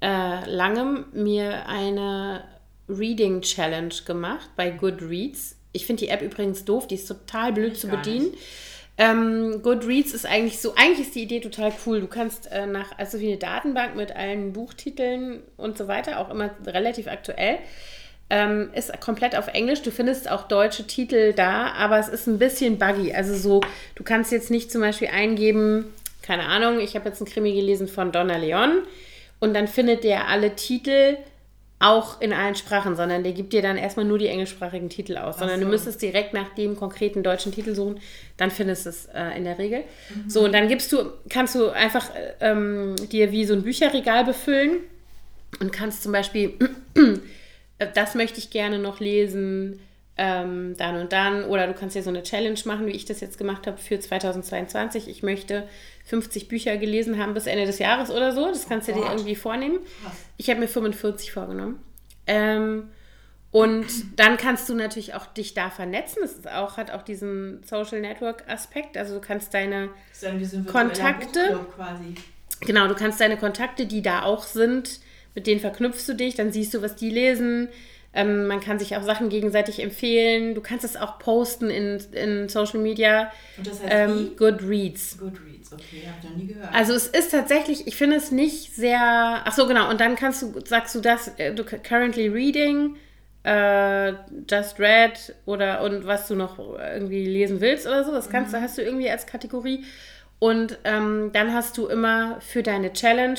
äh, 0.00 0.48
langem 0.48 1.06
mir 1.12 1.66
eine 1.66 2.44
Reading 2.88 3.40
Challenge 3.40 3.94
gemacht 4.04 4.50
bei 4.54 4.70
Goodreads. 4.70 5.56
Ich 5.72 5.86
finde 5.86 6.04
die 6.04 6.08
App 6.10 6.22
übrigens 6.22 6.64
doof, 6.64 6.86
die 6.86 6.96
ist 6.96 7.08
total 7.08 7.52
blöd 7.52 7.72
ich 7.72 7.80
zu 7.80 7.88
bedienen. 7.88 8.32
Ähm, 8.98 9.62
Goodreads 9.62 10.12
ist 10.12 10.26
eigentlich 10.26 10.60
so, 10.60 10.74
eigentlich 10.74 11.06
ist 11.06 11.14
die 11.14 11.22
Idee 11.22 11.40
total 11.40 11.72
cool. 11.86 12.00
Du 12.00 12.06
kannst 12.06 12.50
äh, 12.52 12.66
nach, 12.66 12.98
also 12.98 13.20
wie 13.20 13.28
eine 13.28 13.38
Datenbank 13.38 13.96
mit 13.96 14.14
allen 14.14 14.52
Buchtiteln 14.52 15.42
und 15.56 15.78
so 15.78 15.88
weiter, 15.88 16.20
auch 16.20 16.30
immer 16.30 16.50
relativ 16.66 17.08
aktuell. 17.08 17.58
Ähm, 18.28 18.70
ist 18.74 18.98
komplett 19.00 19.36
auf 19.36 19.48
Englisch. 19.48 19.82
Du 19.82 19.90
findest 19.90 20.30
auch 20.30 20.48
deutsche 20.48 20.86
Titel 20.86 21.32
da, 21.32 21.72
aber 21.72 21.98
es 21.98 22.08
ist 22.08 22.26
ein 22.26 22.38
bisschen 22.38 22.78
buggy. 22.78 23.12
Also 23.12 23.34
so, 23.34 23.60
du 23.94 24.04
kannst 24.04 24.32
jetzt 24.32 24.50
nicht 24.50 24.70
zum 24.70 24.80
Beispiel 24.80 25.08
eingeben, 25.08 25.92
keine 26.22 26.44
Ahnung, 26.44 26.80
ich 26.80 26.94
habe 26.94 27.08
jetzt 27.08 27.20
einen 27.20 27.30
Krimi 27.30 27.52
gelesen 27.52 27.88
von 27.88 28.12
Donna 28.12 28.36
Leon 28.36 28.82
und 29.40 29.54
dann 29.54 29.68
findet 29.68 30.04
der 30.04 30.28
alle 30.28 30.54
Titel 30.54 31.16
auch 31.82 32.20
in 32.20 32.32
allen 32.32 32.54
Sprachen, 32.54 32.94
sondern 32.94 33.24
der 33.24 33.32
gibt 33.32 33.52
dir 33.52 33.60
dann 33.60 33.76
erstmal 33.76 34.06
nur 34.06 34.16
die 34.16 34.28
englischsprachigen 34.28 34.88
Titel 34.88 35.16
aus, 35.16 35.38
sondern 35.38 35.58
so. 35.58 35.64
du 35.64 35.70
müsstest 35.70 36.00
direkt 36.00 36.32
nach 36.32 36.54
dem 36.54 36.76
konkreten 36.76 37.24
deutschen 37.24 37.52
Titel 37.52 37.74
suchen, 37.74 38.00
dann 38.36 38.52
findest 38.52 38.86
du 38.86 38.90
es 38.90 39.06
äh, 39.06 39.36
in 39.36 39.42
der 39.42 39.58
Regel. 39.58 39.80
Mhm. 40.14 40.30
So, 40.30 40.44
und 40.44 40.52
dann 40.52 40.68
gibst 40.68 40.92
du, 40.92 41.10
kannst 41.28 41.56
du 41.56 41.70
einfach 41.70 42.08
ähm, 42.40 42.94
dir 43.10 43.32
wie 43.32 43.44
so 43.44 43.54
ein 43.54 43.62
Bücherregal 43.64 44.24
befüllen 44.24 44.78
und 45.58 45.72
kannst 45.72 46.04
zum 46.04 46.12
Beispiel, 46.12 46.54
das 47.94 48.14
möchte 48.14 48.38
ich 48.38 48.50
gerne 48.50 48.78
noch 48.78 49.00
lesen, 49.00 49.80
ähm, 50.18 50.76
dann 50.76 50.96
und 50.96 51.12
dann, 51.12 51.44
oder 51.44 51.66
du 51.66 51.74
kannst 51.74 51.96
dir 51.96 52.02
so 52.02 52.10
eine 52.10 52.22
Challenge 52.22 52.58
machen, 52.66 52.86
wie 52.86 52.92
ich 52.92 53.06
das 53.06 53.20
jetzt 53.20 53.38
gemacht 53.38 53.66
habe 53.66 53.78
für 53.78 53.98
2022. 53.98 55.08
Ich 55.08 55.22
möchte 55.22 55.66
50 56.04 56.48
Bücher 56.48 56.76
gelesen 56.76 57.18
haben 57.18 57.34
bis 57.34 57.46
Ende 57.46 57.64
des 57.64 57.78
Jahres 57.78 58.10
oder 58.10 58.32
so. 58.32 58.46
Das 58.48 58.68
kannst 58.68 58.88
du 58.88 58.92
dir 58.92 59.04
irgendwie 59.10 59.34
vornehmen. 59.36 59.78
Ich 60.36 60.50
habe 60.50 60.60
mir 60.60 60.68
45 60.68 61.32
vorgenommen. 61.32 61.80
Ähm, 62.26 62.88
und 63.52 63.86
dann 64.16 64.38
kannst 64.38 64.68
du 64.68 64.74
natürlich 64.74 65.14
auch 65.14 65.26
dich 65.26 65.54
da 65.54 65.70
vernetzen. 65.70 66.18
Das 66.22 66.32
ist 66.32 66.50
auch, 66.50 66.78
hat 66.78 66.90
auch 66.90 67.02
diesen 67.02 67.62
Social 67.64 68.00
Network 68.00 68.44
Aspekt. 68.48 68.96
Also 68.96 69.14
du 69.14 69.20
kannst 69.20 69.52
deine 69.52 69.90
Kontakte. 70.64 71.40
Genau, 72.60 72.88
du 72.88 72.94
kannst 72.94 73.20
deine 73.20 73.36
Kontakte, 73.36 73.86
die 73.86 74.02
da 74.02 74.22
auch 74.22 74.44
sind, 74.44 75.00
mit 75.34 75.46
denen 75.46 75.60
verknüpfst 75.60 76.06
du 76.06 76.14
dich, 76.14 76.34
dann 76.34 76.52
siehst 76.52 76.72
du, 76.74 76.80
was 76.80 76.96
die 76.96 77.10
lesen. 77.10 77.68
Ähm, 78.14 78.46
man 78.46 78.60
kann 78.60 78.78
sich 78.78 78.94
auch 78.96 79.02
Sachen 79.02 79.30
gegenseitig 79.30 79.82
empfehlen. 79.82 80.54
Du 80.54 80.60
kannst 80.60 80.84
es 80.84 80.96
auch 80.96 81.18
posten 81.18 81.70
in, 81.70 81.98
in 82.12 82.48
Social 82.48 82.80
Media. 82.80 83.32
Und 83.56 83.66
das 83.66 83.82
heißt 83.82 83.92
ähm, 83.92 84.32
Goodreads. 84.36 85.18
Goodreads, 85.18 85.72
okay, 85.72 86.06
hab 86.06 86.22
ich 86.22 86.30
noch 86.30 86.36
nie 86.36 86.46
gehört. 86.48 86.74
Also 86.74 86.92
es 86.92 87.06
ist 87.06 87.30
tatsächlich, 87.30 87.86
ich 87.86 87.96
finde 87.96 88.16
es 88.16 88.30
nicht 88.30 88.74
sehr. 88.74 89.00
Ach 89.00 89.52
so, 89.52 89.66
genau. 89.66 89.88
Und 89.88 90.00
dann 90.00 90.16
kannst 90.16 90.42
du, 90.42 90.60
sagst 90.64 90.94
du 90.94 91.00
das, 91.00 91.28
äh, 91.38 91.54
du 91.54 91.64
currently 91.64 92.28
reading, 92.28 92.96
uh, 93.46 94.12
just 94.48 94.78
read 94.78 95.34
oder 95.46 95.82
und 95.82 96.06
was 96.06 96.28
du 96.28 96.34
noch 96.34 96.58
irgendwie 96.58 97.24
lesen 97.24 97.62
willst 97.62 97.86
oder 97.86 98.04
so. 98.04 98.12
Das 98.12 98.28
kannst 98.28 98.52
mhm. 98.52 98.56
du, 98.56 98.62
hast 98.62 98.76
du 98.76 98.82
irgendwie 98.82 99.08
als 99.08 99.26
Kategorie. 99.26 99.84
Und 100.38 100.78
ähm, 100.84 101.30
dann 101.32 101.54
hast 101.54 101.78
du 101.78 101.86
immer 101.86 102.40
für 102.40 102.62
deine 102.62 102.92
Challenge 102.92 103.38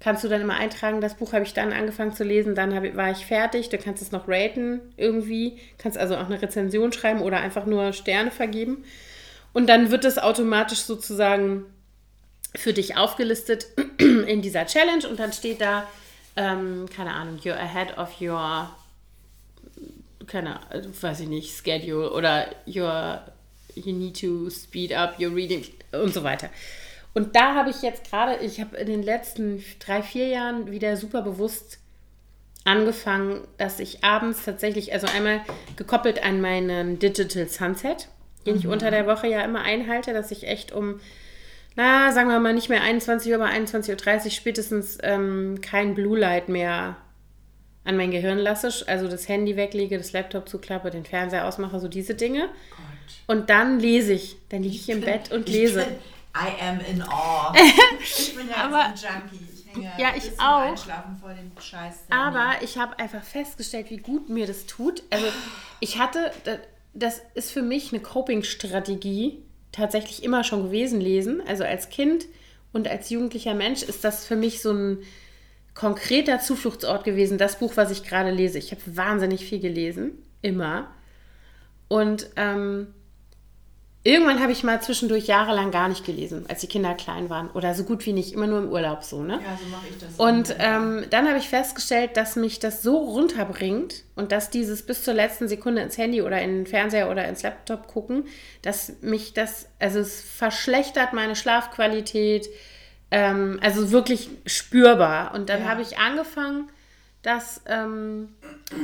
kannst 0.00 0.22
du 0.22 0.28
dann 0.28 0.40
immer 0.40 0.54
eintragen, 0.54 1.00
das 1.00 1.14
Buch 1.14 1.32
habe 1.32 1.44
ich 1.44 1.54
dann 1.54 1.72
angefangen 1.72 2.14
zu 2.14 2.24
lesen, 2.24 2.54
dann 2.54 2.84
ich, 2.84 2.96
war 2.96 3.10
ich 3.10 3.26
fertig. 3.26 3.68
Du 3.68 3.78
kannst 3.78 4.02
es 4.02 4.12
noch 4.12 4.28
raten 4.28 4.80
irgendwie, 4.96 5.58
kannst 5.76 5.98
also 5.98 6.16
auch 6.16 6.26
eine 6.26 6.40
Rezension 6.40 6.92
schreiben 6.92 7.20
oder 7.20 7.38
einfach 7.38 7.66
nur 7.66 7.92
Sterne 7.92 8.30
vergeben. 8.30 8.84
Und 9.52 9.68
dann 9.68 9.90
wird 9.90 10.04
es 10.04 10.18
automatisch 10.18 10.80
sozusagen 10.80 11.64
für 12.54 12.72
dich 12.72 12.96
aufgelistet 12.96 13.66
in 13.98 14.40
dieser 14.40 14.66
Challenge 14.66 15.06
und 15.08 15.18
dann 15.18 15.32
steht 15.32 15.60
da, 15.60 15.86
ähm, 16.36 16.86
keine 16.94 17.12
Ahnung, 17.14 17.38
you're 17.42 17.58
ahead 17.58 17.98
of 17.98 18.20
your, 18.20 18.70
keine 20.26 20.60
Ahnung, 20.70 20.92
weiß 21.00 21.20
ich 21.20 21.28
nicht, 21.28 21.56
schedule 21.56 22.12
oder 22.12 22.46
you're, 22.66 23.20
you 23.74 23.92
need 23.92 24.20
to 24.20 24.48
speed 24.48 24.92
up 24.92 25.18
your 25.18 25.34
reading 25.34 25.64
und 25.92 26.14
so 26.14 26.22
weiter. 26.22 26.50
Und 27.14 27.34
da 27.36 27.54
habe 27.54 27.70
ich 27.70 27.82
jetzt 27.82 28.10
gerade, 28.10 28.36
ich 28.44 28.60
habe 28.60 28.76
in 28.76 28.86
den 28.86 29.02
letzten 29.02 29.64
drei, 29.80 30.02
vier 30.02 30.28
Jahren 30.28 30.70
wieder 30.70 30.96
super 30.96 31.22
bewusst 31.22 31.78
angefangen, 32.64 33.40
dass 33.56 33.80
ich 33.80 34.04
abends 34.04 34.44
tatsächlich, 34.44 34.92
also 34.92 35.06
einmal 35.06 35.40
gekoppelt 35.76 36.22
an 36.22 36.40
meinen 36.40 36.98
Digital 36.98 37.48
Sunset, 37.48 38.08
den 38.46 38.54
mhm. 38.54 38.60
ich 38.60 38.66
unter 38.66 38.90
der 38.90 39.06
Woche 39.06 39.26
ja 39.26 39.42
immer 39.42 39.62
einhalte, 39.62 40.12
dass 40.12 40.30
ich 40.30 40.46
echt 40.46 40.72
um, 40.72 41.00
na, 41.76 42.12
sagen 42.12 42.28
wir 42.28 42.38
mal 42.40 42.54
nicht 42.54 42.68
mehr 42.68 42.82
21 42.82 43.32
Uhr, 43.32 43.42
aber 43.42 43.52
21.30 43.52 44.24
Uhr 44.24 44.30
spätestens 44.30 44.98
ähm, 45.02 45.60
kein 45.62 45.94
Blue 45.94 46.18
Light 46.18 46.48
mehr 46.48 46.96
an 47.84 47.96
mein 47.96 48.10
Gehirn 48.10 48.38
lasse, 48.38 48.70
also 48.86 49.08
das 49.08 49.28
Handy 49.28 49.56
weglege, 49.56 49.96
das 49.96 50.12
Laptop 50.12 50.46
zuklappe, 50.46 50.90
den 50.90 51.06
Fernseher 51.06 51.46
ausmache, 51.46 51.80
so 51.80 51.88
diese 51.88 52.14
Dinge. 52.14 52.50
Gott. 52.70 52.78
Und 53.26 53.48
dann 53.48 53.80
lese 53.80 54.12
ich. 54.12 54.36
Dann 54.50 54.62
liege 54.62 54.74
ich, 54.74 54.88
ich 54.88 54.94
im 54.94 55.00
Bett 55.00 55.32
und 55.32 55.48
lese. 55.48 55.84
Bin, 55.84 55.96
I 56.38 56.62
am 56.62 56.80
in 56.80 57.02
awe. 57.02 57.56
ich 58.00 58.34
bin 58.36 58.48
ja 58.48 58.56
aber, 58.64 58.84
ein 58.84 58.94
Junkie. 58.94 59.44
Ich 59.52 59.74
hänge 59.74 59.92
ja, 59.98 60.12
ich 60.16 60.38
auch. 60.38 60.70
Einschlafen 60.70 61.16
vor 61.18 61.30
dem 61.30 61.50
Scheiß. 61.60 62.04
Aber 62.10 62.62
ich 62.62 62.78
habe 62.78 62.98
einfach 62.98 63.22
festgestellt, 63.22 63.90
wie 63.90 63.96
gut 63.96 64.28
mir 64.28 64.46
das 64.46 64.66
tut. 64.66 65.02
Also 65.10 65.26
ich 65.80 65.98
hatte, 65.98 66.30
das 66.94 67.20
ist 67.34 67.50
für 67.50 67.62
mich 67.62 67.92
eine 67.92 68.00
Coping-Strategie 68.00 69.42
tatsächlich 69.72 70.22
immer 70.22 70.44
schon 70.44 70.64
gewesen, 70.64 71.00
lesen. 71.00 71.42
Also 71.46 71.64
als 71.64 71.90
Kind 71.90 72.26
und 72.72 72.88
als 72.88 73.10
jugendlicher 73.10 73.54
Mensch 73.54 73.82
ist 73.82 74.04
das 74.04 74.24
für 74.24 74.36
mich 74.36 74.62
so 74.62 74.72
ein 74.72 74.98
konkreter 75.74 76.40
Zufluchtsort 76.40 77.04
gewesen, 77.04 77.38
das 77.38 77.58
Buch, 77.58 77.76
was 77.76 77.90
ich 77.90 78.02
gerade 78.02 78.30
lese. 78.30 78.58
Ich 78.58 78.72
habe 78.72 78.82
wahnsinnig 78.96 79.44
viel 79.44 79.60
gelesen, 79.60 80.12
immer. 80.42 80.90
Und 81.88 82.30
ähm, 82.36 82.88
Irgendwann 84.04 84.40
habe 84.40 84.52
ich 84.52 84.62
mal 84.62 84.80
zwischendurch 84.80 85.26
jahrelang 85.26 85.72
gar 85.72 85.88
nicht 85.88 86.04
gelesen, 86.04 86.46
als 86.48 86.60
die 86.60 86.68
Kinder 86.68 86.94
klein 86.94 87.28
waren. 87.30 87.50
Oder 87.50 87.74
so 87.74 87.82
gut 87.82 88.06
wie 88.06 88.12
nicht, 88.12 88.32
immer 88.32 88.46
nur 88.46 88.60
im 88.60 88.70
Urlaub 88.70 89.02
so, 89.02 89.22
ne? 89.22 89.40
Ja, 89.44 89.58
so 89.60 89.68
mache 89.68 89.86
ich 89.90 89.98
das. 89.98 90.14
Und 90.16 90.54
ähm, 90.60 91.04
dann 91.10 91.26
habe 91.26 91.38
ich 91.38 91.48
festgestellt, 91.48 92.16
dass 92.16 92.36
mich 92.36 92.60
das 92.60 92.82
so 92.82 92.96
runterbringt 92.96 94.04
und 94.14 94.30
dass 94.30 94.50
dieses 94.50 94.86
bis 94.86 95.02
zur 95.02 95.14
letzten 95.14 95.48
Sekunde 95.48 95.82
ins 95.82 95.98
Handy 95.98 96.22
oder 96.22 96.40
in 96.40 96.58
den 96.58 96.66
Fernseher 96.66 97.10
oder 97.10 97.26
ins 97.26 97.42
Laptop 97.42 97.88
gucken, 97.88 98.26
dass 98.62 98.92
mich 99.00 99.34
das, 99.34 99.66
also 99.80 99.98
es 99.98 100.22
verschlechtert 100.22 101.12
meine 101.12 101.34
Schlafqualität, 101.34 102.48
ähm, 103.10 103.58
also 103.62 103.90
wirklich 103.90 104.30
spürbar. 104.46 105.34
Und 105.34 105.48
dann 105.48 105.62
ja. 105.62 105.68
habe 105.68 105.82
ich 105.82 105.98
angefangen, 105.98 106.70
das 107.22 107.62
ähm, 107.66 108.28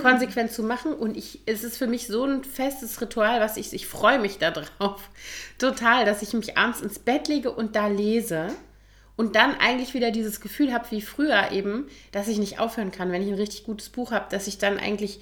konsequent 0.01 0.53
zu 0.53 0.63
machen. 0.63 0.93
Und 0.93 1.17
ich, 1.17 1.41
es 1.47 1.65
ist 1.65 1.79
für 1.79 1.87
mich 1.87 2.07
so 2.07 2.25
ein 2.25 2.45
festes 2.45 3.01
Ritual, 3.01 3.41
was 3.41 3.57
ich, 3.57 3.73
ich 3.73 3.87
freue 3.87 4.19
mich 4.19 4.39
darauf 4.39 5.09
total, 5.59 6.05
dass 6.05 6.23
ich 6.23 6.33
mich 6.33 6.59
abends 6.59 6.81
ins 6.81 6.99
Bett 6.99 7.29
lege 7.29 7.51
und 7.53 7.77
da 7.77 7.87
lese. 7.87 8.49
Und 9.17 9.37
dann 9.37 9.55
eigentlich 9.61 9.95
wieder 9.95 10.11
dieses 10.11 10.41
Gefühl 10.41 10.73
habe, 10.73 10.91
wie 10.91 11.01
früher 11.01 11.53
eben, 11.53 11.87
dass 12.11 12.27
ich 12.27 12.39
nicht 12.39 12.59
aufhören 12.59 12.91
kann, 12.91 13.13
wenn 13.13 13.23
ich 13.23 13.29
ein 13.29 13.35
richtig 13.39 13.63
gutes 13.63 13.89
Buch 13.89 14.11
habe, 14.11 14.27
dass 14.29 14.49
ich 14.49 14.59
dann 14.59 14.79
eigentlich 14.79 15.21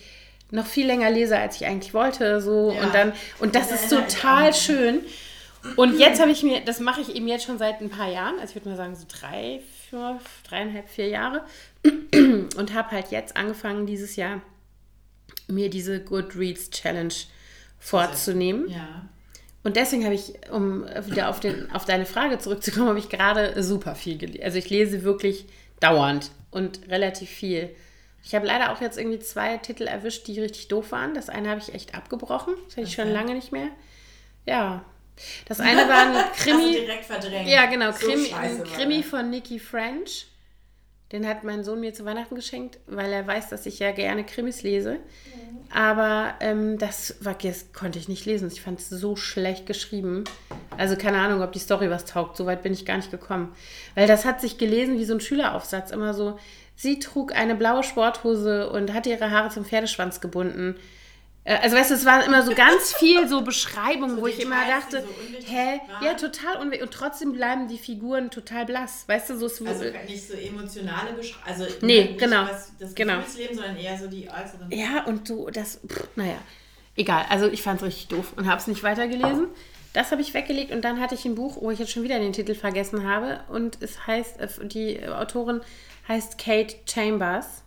noch 0.50 0.66
viel 0.66 0.86
länger 0.86 1.10
lese, 1.10 1.36
als 1.36 1.56
ich 1.56 1.66
eigentlich 1.66 1.92
wollte. 1.92 2.40
So. 2.40 2.72
Ja. 2.72 2.82
Und 2.82 2.94
dann, 2.94 3.12
und 3.38 3.54
das 3.54 3.70
ist 3.70 3.90
total 3.90 4.54
schön. 4.54 5.02
Und 5.76 5.98
jetzt 5.98 6.20
habe 6.20 6.30
ich 6.30 6.42
mir, 6.42 6.60
das 6.60 6.80
mache 6.80 7.02
ich 7.02 7.14
eben 7.14 7.28
jetzt 7.28 7.44
schon 7.44 7.58
seit 7.58 7.80
ein 7.80 7.90
paar 7.90 8.10
Jahren, 8.10 8.34
also 8.40 8.50
ich 8.50 8.54
würde 8.56 8.70
mal 8.70 8.76
sagen 8.76 8.96
so 8.96 9.04
drei, 9.08 9.60
vier, 9.92 10.20
dreieinhalb, 10.48 10.88
vier 10.88 11.08
Jahre, 11.08 11.44
und 11.84 12.74
habe 12.74 12.90
halt 12.92 13.10
jetzt 13.10 13.36
angefangen, 13.36 13.86
dieses 13.86 14.16
Jahr 14.16 14.40
mir 15.48 15.68
diese 15.68 16.00
Goodreads 16.02 16.70
Challenge 16.70 17.12
vorzunehmen. 17.78 18.70
Ja. 18.70 19.08
Und 19.64 19.76
deswegen 19.76 20.04
habe 20.04 20.14
ich, 20.14 20.32
um 20.50 20.84
wieder 21.06 21.28
auf, 21.28 21.40
den, 21.40 21.70
auf 21.70 21.84
deine 21.84 22.06
Frage 22.06 22.38
zurückzukommen, 22.38 22.88
habe 22.88 22.98
ich 22.98 23.10
gerade 23.10 23.62
super 23.62 23.94
viel 23.94 24.18
gelesen. 24.18 24.42
Also 24.44 24.58
ich 24.58 24.70
lese 24.70 25.04
wirklich 25.04 25.46
dauernd 25.78 26.30
und 26.50 26.88
relativ 26.88 27.28
viel. 27.28 27.70
Ich 28.24 28.34
habe 28.34 28.46
leider 28.46 28.72
auch 28.72 28.80
jetzt 28.80 28.98
irgendwie 28.98 29.18
zwei 29.18 29.58
Titel 29.58 29.84
erwischt, 29.84 30.26
die 30.26 30.40
richtig 30.40 30.68
doof 30.68 30.92
waren. 30.92 31.14
Das 31.14 31.28
eine 31.28 31.50
habe 31.50 31.60
ich 31.60 31.74
echt 31.74 31.94
abgebrochen. 31.94 32.54
Das 32.64 32.76
hatte 32.76 32.86
ich 32.86 32.98
okay. 32.98 33.02
schon 33.02 33.12
lange 33.12 33.34
nicht 33.34 33.52
mehr. 33.52 33.68
Ja. 34.46 34.84
Das 35.46 35.60
eine 35.60 35.88
war 35.88 36.06
ein 36.06 36.32
Krimi. 36.36 36.62
Also 36.62 36.80
direkt 36.80 37.04
verdrängt. 37.04 37.48
Ja, 37.48 37.66
genau. 37.66 37.92
So 37.92 38.06
Krimi, 38.06 38.32
ein 38.32 38.64
Krimi 38.64 39.02
von 39.02 39.30
Nikki 39.30 39.58
French. 39.58 40.26
Den 41.12 41.28
hat 41.28 41.44
mein 41.44 41.62
Sohn 41.62 41.80
mir 41.80 41.92
zu 41.92 42.06
Weihnachten 42.06 42.34
geschenkt, 42.34 42.78
weil 42.86 43.12
er 43.12 43.26
weiß, 43.26 43.50
dass 43.50 43.66
ich 43.66 43.78
ja 43.78 43.92
gerne 43.92 44.24
Krimis 44.24 44.62
lese. 44.62 44.94
Mhm. 44.94 45.52
Aber 45.70 46.34
ähm, 46.40 46.78
das, 46.78 47.16
war, 47.20 47.34
das 47.34 47.72
konnte 47.74 47.98
ich 47.98 48.08
nicht 48.08 48.24
lesen. 48.24 48.48
Ich 48.50 48.62
fand 48.62 48.80
es 48.80 48.88
so 48.88 49.14
schlecht 49.14 49.66
geschrieben. 49.66 50.24
Also 50.78 50.96
keine 50.96 51.18
Ahnung, 51.18 51.42
ob 51.42 51.52
die 51.52 51.58
Story 51.58 51.90
was 51.90 52.06
taugt. 52.06 52.38
So 52.38 52.46
weit 52.46 52.62
bin 52.62 52.72
ich 52.72 52.86
gar 52.86 52.96
nicht 52.96 53.10
gekommen. 53.10 53.54
Weil 53.94 54.06
das 54.06 54.24
hat 54.24 54.40
sich 54.40 54.56
gelesen 54.56 54.98
wie 54.98 55.04
so 55.04 55.12
ein 55.12 55.20
Schüleraufsatz. 55.20 55.90
Immer 55.90 56.14
so, 56.14 56.38
sie 56.76 56.98
trug 56.98 57.34
eine 57.34 57.56
blaue 57.56 57.82
Sporthose 57.82 58.70
und 58.70 58.94
hatte 58.94 59.10
ihre 59.10 59.30
Haare 59.30 59.50
zum 59.50 59.66
Pferdeschwanz 59.66 60.22
gebunden. 60.22 60.76
Äh, 61.44 61.56
also 61.56 61.76
weißt 61.76 61.90
du, 61.90 61.94
es 61.94 62.04
war 62.04 62.24
immer 62.24 62.42
so 62.42 62.54
ganz 62.54 62.94
viel 62.98 63.28
so 63.28 63.42
Beschreibungen, 63.42 64.16
so 64.16 64.22
wo 64.22 64.26
ich 64.26 64.40
immer 64.40 64.64
dachte, 64.66 65.02
so 65.02 65.52
hä, 65.52 65.80
waren. 65.88 66.04
ja, 66.04 66.14
total 66.14 66.56
unwichtig. 66.58 66.82
Und 66.82 66.92
trotzdem 66.92 67.32
bleiben 67.32 67.68
die 67.68 67.78
Figuren 67.78 68.30
total 68.30 68.66
blass. 68.66 69.04
Weißt 69.08 69.30
du, 69.30 69.38
so 69.38 69.46
ist 69.46 69.66
Also 69.66 69.84
nicht 70.06 70.28
so 70.28 70.34
emotionale 70.34 71.12
Beschreibungen, 71.14 71.62
also 71.62 71.76
nee, 71.80 72.04
nicht 72.04 72.18
genau, 72.18 72.44
was, 72.44 72.72
das 72.78 72.94
genau. 72.94 73.16
Gefühlsleben, 73.18 73.56
sondern 73.56 73.76
eher 73.76 73.98
so 73.98 74.06
die 74.06 74.28
äußeren. 74.28 74.70
Ja, 74.70 75.04
und 75.04 75.28
so, 75.28 75.50
das, 75.50 75.80
pff, 75.86 76.08
naja, 76.16 76.38
egal. 76.96 77.26
Also 77.28 77.48
ich 77.48 77.62
fand 77.62 77.80
es 77.80 77.86
richtig 77.86 78.08
doof 78.08 78.32
und 78.36 78.46
habe 78.46 78.60
es 78.60 78.66
nicht 78.66 78.82
weitergelesen. 78.82 79.48
Das 79.92 80.10
habe 80.10 80.22
ich 80.22 80.32
weggelegt 80.32 80.72
und 80.72 80.82
dann 80.82 81.00
hatte 81.00 81.14
ich 81.14 81.24
ein 81.26 81.34
Buch, 81.34 81.58
wo 81.60 81.70
ich 81.70 81.78
jetzt 81.78 81.92
schon 81.92 82.02
wieder 82.02 82.18
den 82.18 82.32
Titel 82.32 82.54
vergessen 82.54 83.06
habe. 83.06 83.40
Und 83.48 83.78
es 83.82 84.06
heißt, 84.06 84.40
äh, 84.40 84.48
die 84.62 85.06
Autorin 85.06 85.60
heißt 86.08 86.38
Kate 86.38 86.76
Chambers. 86.86 87.61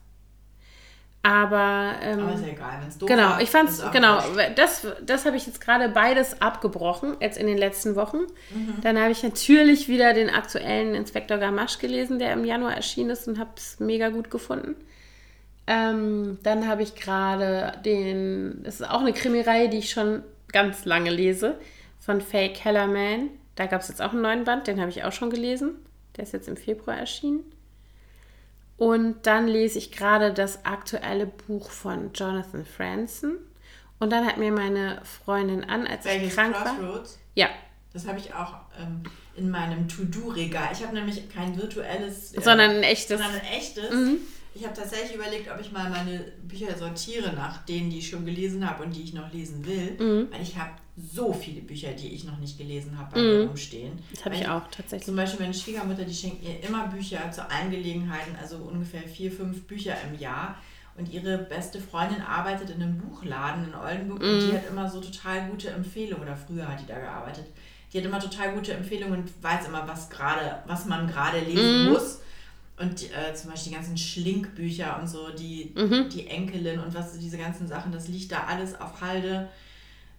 Aber, 1.25 1.95
ähm, 2.03 2.19
Aber 2.19 2.35
ist 2.35 2.45
ja 2.45 2.51
egal, 2.51 2.77
wenn 2.79 2.87
es 2.87 2.99
doof 2.99 3.09
Genau, 3.09 3.39
ich 3.39 3.49
fand's, 3.49 3.83
genau, 3.91 4.19
das, 4.55 4.85
das 5.03 5.25
habe 5.25 5.35
ich 5.35 5.47
jetzt 5.47 5.59
gerade 5.59 5.89
beides 5.89 6.39
abgebrochen, 6.39 7.17
jetzt 7.19 7.39
in 7.39 7.47
den 7.47 7.57
letzten 7.57 7.95
Wochen. 7.95 8.27
Mhm. 8.53 8.75
Dann 8.83 8.99
habe 8.99 9.09
ich 9.09 9.23
natürlich 9.23 9.87
wieder 9.87 10.13
den 10.13 10.29
aktuellen 10.29 10.93
Inspektor 10.93 11.39
Gamasch 11.39 11.79
gelesen, 11.79 12.19
der 12.19 12.31
im 12.33 12.45
Januar 12.45 12.75
erschienen 12.75 13.09
ist 13.09 13.27
und 13.27 13.39
habe 13.39 13.49
es 13.57 13.79
mega 13.79 14.09
gut 14.09 14.29
gefunden. 14.29 14.75
Ähm, 15.65 16.37
dann 16.43 16.67
habe 16.67 16.83
ich 16.83 16.93
gerade 16.93 17.73
den, 17.83 18.61
das 18.61 18.81
ist 18.81 18.87
auch 18.87 19.01
eine 19.01 19.13
Krimireihe, 19.13 19.67
die 19.67 19.79
ich 19.79 19.89
schon 19.89 20.21
ganz 20.51 20.85
lange 20.85 21.09
lese, 21.09 21.57
von 21.97 22.21
Faye 22.21 22.53
Kellerman. 22.53 23.31
Da 23.55 23.65
gab 23.65 23.81
es 23.81 23.87
jetzt 23.87 23.99
auch 23.99 24.11
einen 24.11 24.21
neuen 24.21 24.43
Band, 24.43 24.67
den 24.67 24.79
habe 24.79 24.91
ich 24.91 25.03
auch 25.03 25.11
schon 25.11 25.31
gelesen. 25.31 25.77
Der 26.17 26.23
ist 26.23 26.33
jetzt 26.33 26.47
im 26.47 26.55
Februar 26.55 26.97
erschienen. 26.97 27.43
Und 28.77 29.25
dann 29.25 29.47
lese 29.47 29.77
ich 29.77 29.91
gerade 29.91 30.33
das 30.33 30.65
aktuelle 30.65 31.25
Buch 31.25 31.69
von 31.69 32.11
Jonathan 32.13 32.65
Franzen. 32.65 33.37
Und 33.99 34.09
dann 34.11 34.25
hat 34.25 34.37
mir 34.37 34.51
meine 34.51 35.01
Freundin 35.03 35.63
an, 35.63 35.87
als 35.87 36.05
Welches 36.05 36.29
ich 36.29 36.35
krank 36.35 36.55
Crossroads? 36.55 37.13
war. 37.13 37.19
Ja. 37.35 37.49
Das 37.93 38.07
habe 38.07 38.19
ich 38.19 38.33
auch 38.33 38.55
ähm, 38.77 39.03
in 39.37 39.49
meinem 39.49 39.87
To-Do-Regal. 39.87 40.69
Ich 40.73 40.83
habe 40.83 40.93
nämlich 40.93 41.29
kein 41.29 41.55
virtuelles, 41.55 42.33
äh, 42.33 42.41
sondern 42.41 42.71
ein 42.71 42.83
echtes. 42.83 43.21
Sondern 43.21 43.39
ein 43.39 43.47
echtes. 43.47 43.89
Mhm. 43.91 44.17
Ich 44.55 44.63
habe 44.63 44.73
tatsächlich 44.73 45.15
überlegt, 45.15 45.51
ob 45.51 45.59
ich 45.59 45.73
mal 45.73 45.89
meine 45.89 46.31
Bücher 46.43 46.77
sortiere 46.77 47.33
nach 47.33 47.65
denen, 47.65 47.89
die 47.89 47.99
ich 47.99 48.09
schon 48.09 48.25
gelesen 48.25 48.67
habe 48.67 48.83
und 48.83 48.95
die 48.95 49.03
ich 49.03 49.13
noch 49.13 49.31
lesen 49.33 49.65
will. 49.65 49.97
Mhm. 49.99 50.31
Weil 50.31 50.41
ich 50.41 50.57
habe 50.57 50.71
so 50.95 51.33
viele 51.33 51.59
Bücher, 51.59 51.91
die 51.91 52.07
ich 52.13 52.23
noch 52.23 52.37
nicht 52.37 52.57
gelesen 52.57 52.97
habe, 52.97 53.15
bei 53.15 53.21
mhm. 53.21 53.27
mir 53.27 53.47
rumstehen. 53.47 53.99
Das 54.13 54.23
habe 54.23 54.35
ich 54.35 54.47
auch 54.47 54.63
tatsächlich. 54.71 55.07
Zum 55.07 55.17
Beispiel 55.17 55.41
meine 55.41 55.53
Schwiegermutter, 55.53 56.05
die 56.05 56.13
schenkt 56.13 56.41
mir 56.41 56.63
immer 56.63 56.87
Bücher 56.87 57.29
zu 57.31 57.41
allen 57.49 57.69
Gelegenheiten, 57.69 58.33
also 58.41 58.55
ungefähr 58.57 59.01
vier, 59.01 59.29
fünf 59.29 59.63
Bücher 59.63 59.95
im 60.09 60.17
Jahr. 60.17 60.57
Und 60.97 61.11
ihre 61.11 61.37
beste 61.37 61.81
Freundin 61.81 62.21
arbeitet 62.21 62.69
in 62.69 62.81
einem 62.81 62.97
Buchladen 62.97 63.65
in 63.65 63.75
Oldenburg 63.75 64.21
mhm. 64.21 64.29
und 64.29 64.39
die 64.39 64.53
hat 64.53 64.69
immer 64.69 64.89
so 64.89 65.01
total 65.01 65.49
gute 65.49 65.69
Empfehlungen, 65.69 66.23
oder 66.23 66.37
früher 66.37 66.65
hat 66.65 66.79
die 66.79 66.87
da 66.87 66.97
gearbeitet. 66.97 67.47
Die 67.91 67.97
hat 67.97 68.05
immer 68.05 68.21
total 68.21 68.53
gute 68.53 68.73
Empfehlungen 68.73 69.19
und 69.19 69.43
weiß 69.43 69.67
immer, 69.67 69.85
was 69.85 70.09
gerade, 70.09 70.59
was 70.65 70.85
man 70.85 71.07
gerade 71.07 71.41
lesen 71.41 71.87
mhm. 71.87 71.91
muss. 71.91 72.21
Und 72.77 73.03
äh, 73.03 73.33
zum 73.33 73.51
Beispiel 73.51 73.71
die 73.71 73.75
ganzen 73.77 73.97
Schlinkbücher 73.97 74.99
und 74.99 75.07
so, 75.07 75.29
die, 75.29 75.73
mhm. 75.75 76.09
die 76.09 76.27
Enkelin 76.27 76.79
und 76.79 76.93
was 76.93 77.17
diese 77.17 77.37
ganzen 77.37 77.67
Sachen, 77.67 77.91
das 77.91 78.09
liegt 78.09 78.31
da 78.31 78.43
alles 78.47 78.79
auf 78.79 78.99
Halde. 78.99 79.49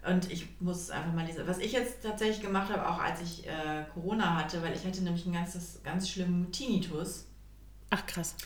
Und 0.09 0.31
ich 0.31 0.47
muss 0.61 0.83
es 0.83 0.91
einfach 0.91 1.13
mal 1.13 1.27
lesen. 1.27 1.43
Was 1.47 1.59
ich 1.59 1.73
jetzt 1.73 2.03
tatsächlich 2.03 2.41
gemacht 2.41 2.73
habe, 2.73 2.89
auch 2.89 2.99
als 2.99 3.21
ich 3.21 3.47
äh, 3.47 3.85
Corona 3.93 4.37
hatte, 4.37 4.63
weil 4.63 4.75
ich 4.75 4.87
hatte 4.87 5.03
nämlich 5.03 5.25
einen 5.25 5.35
ganz, 5.35 5.81
ganz 5.83 6.09
schlimmen 6.09 6.51
Tinnitus. 6.53 7.27
Ach 7.91 8.07
krass. 8.07 8.37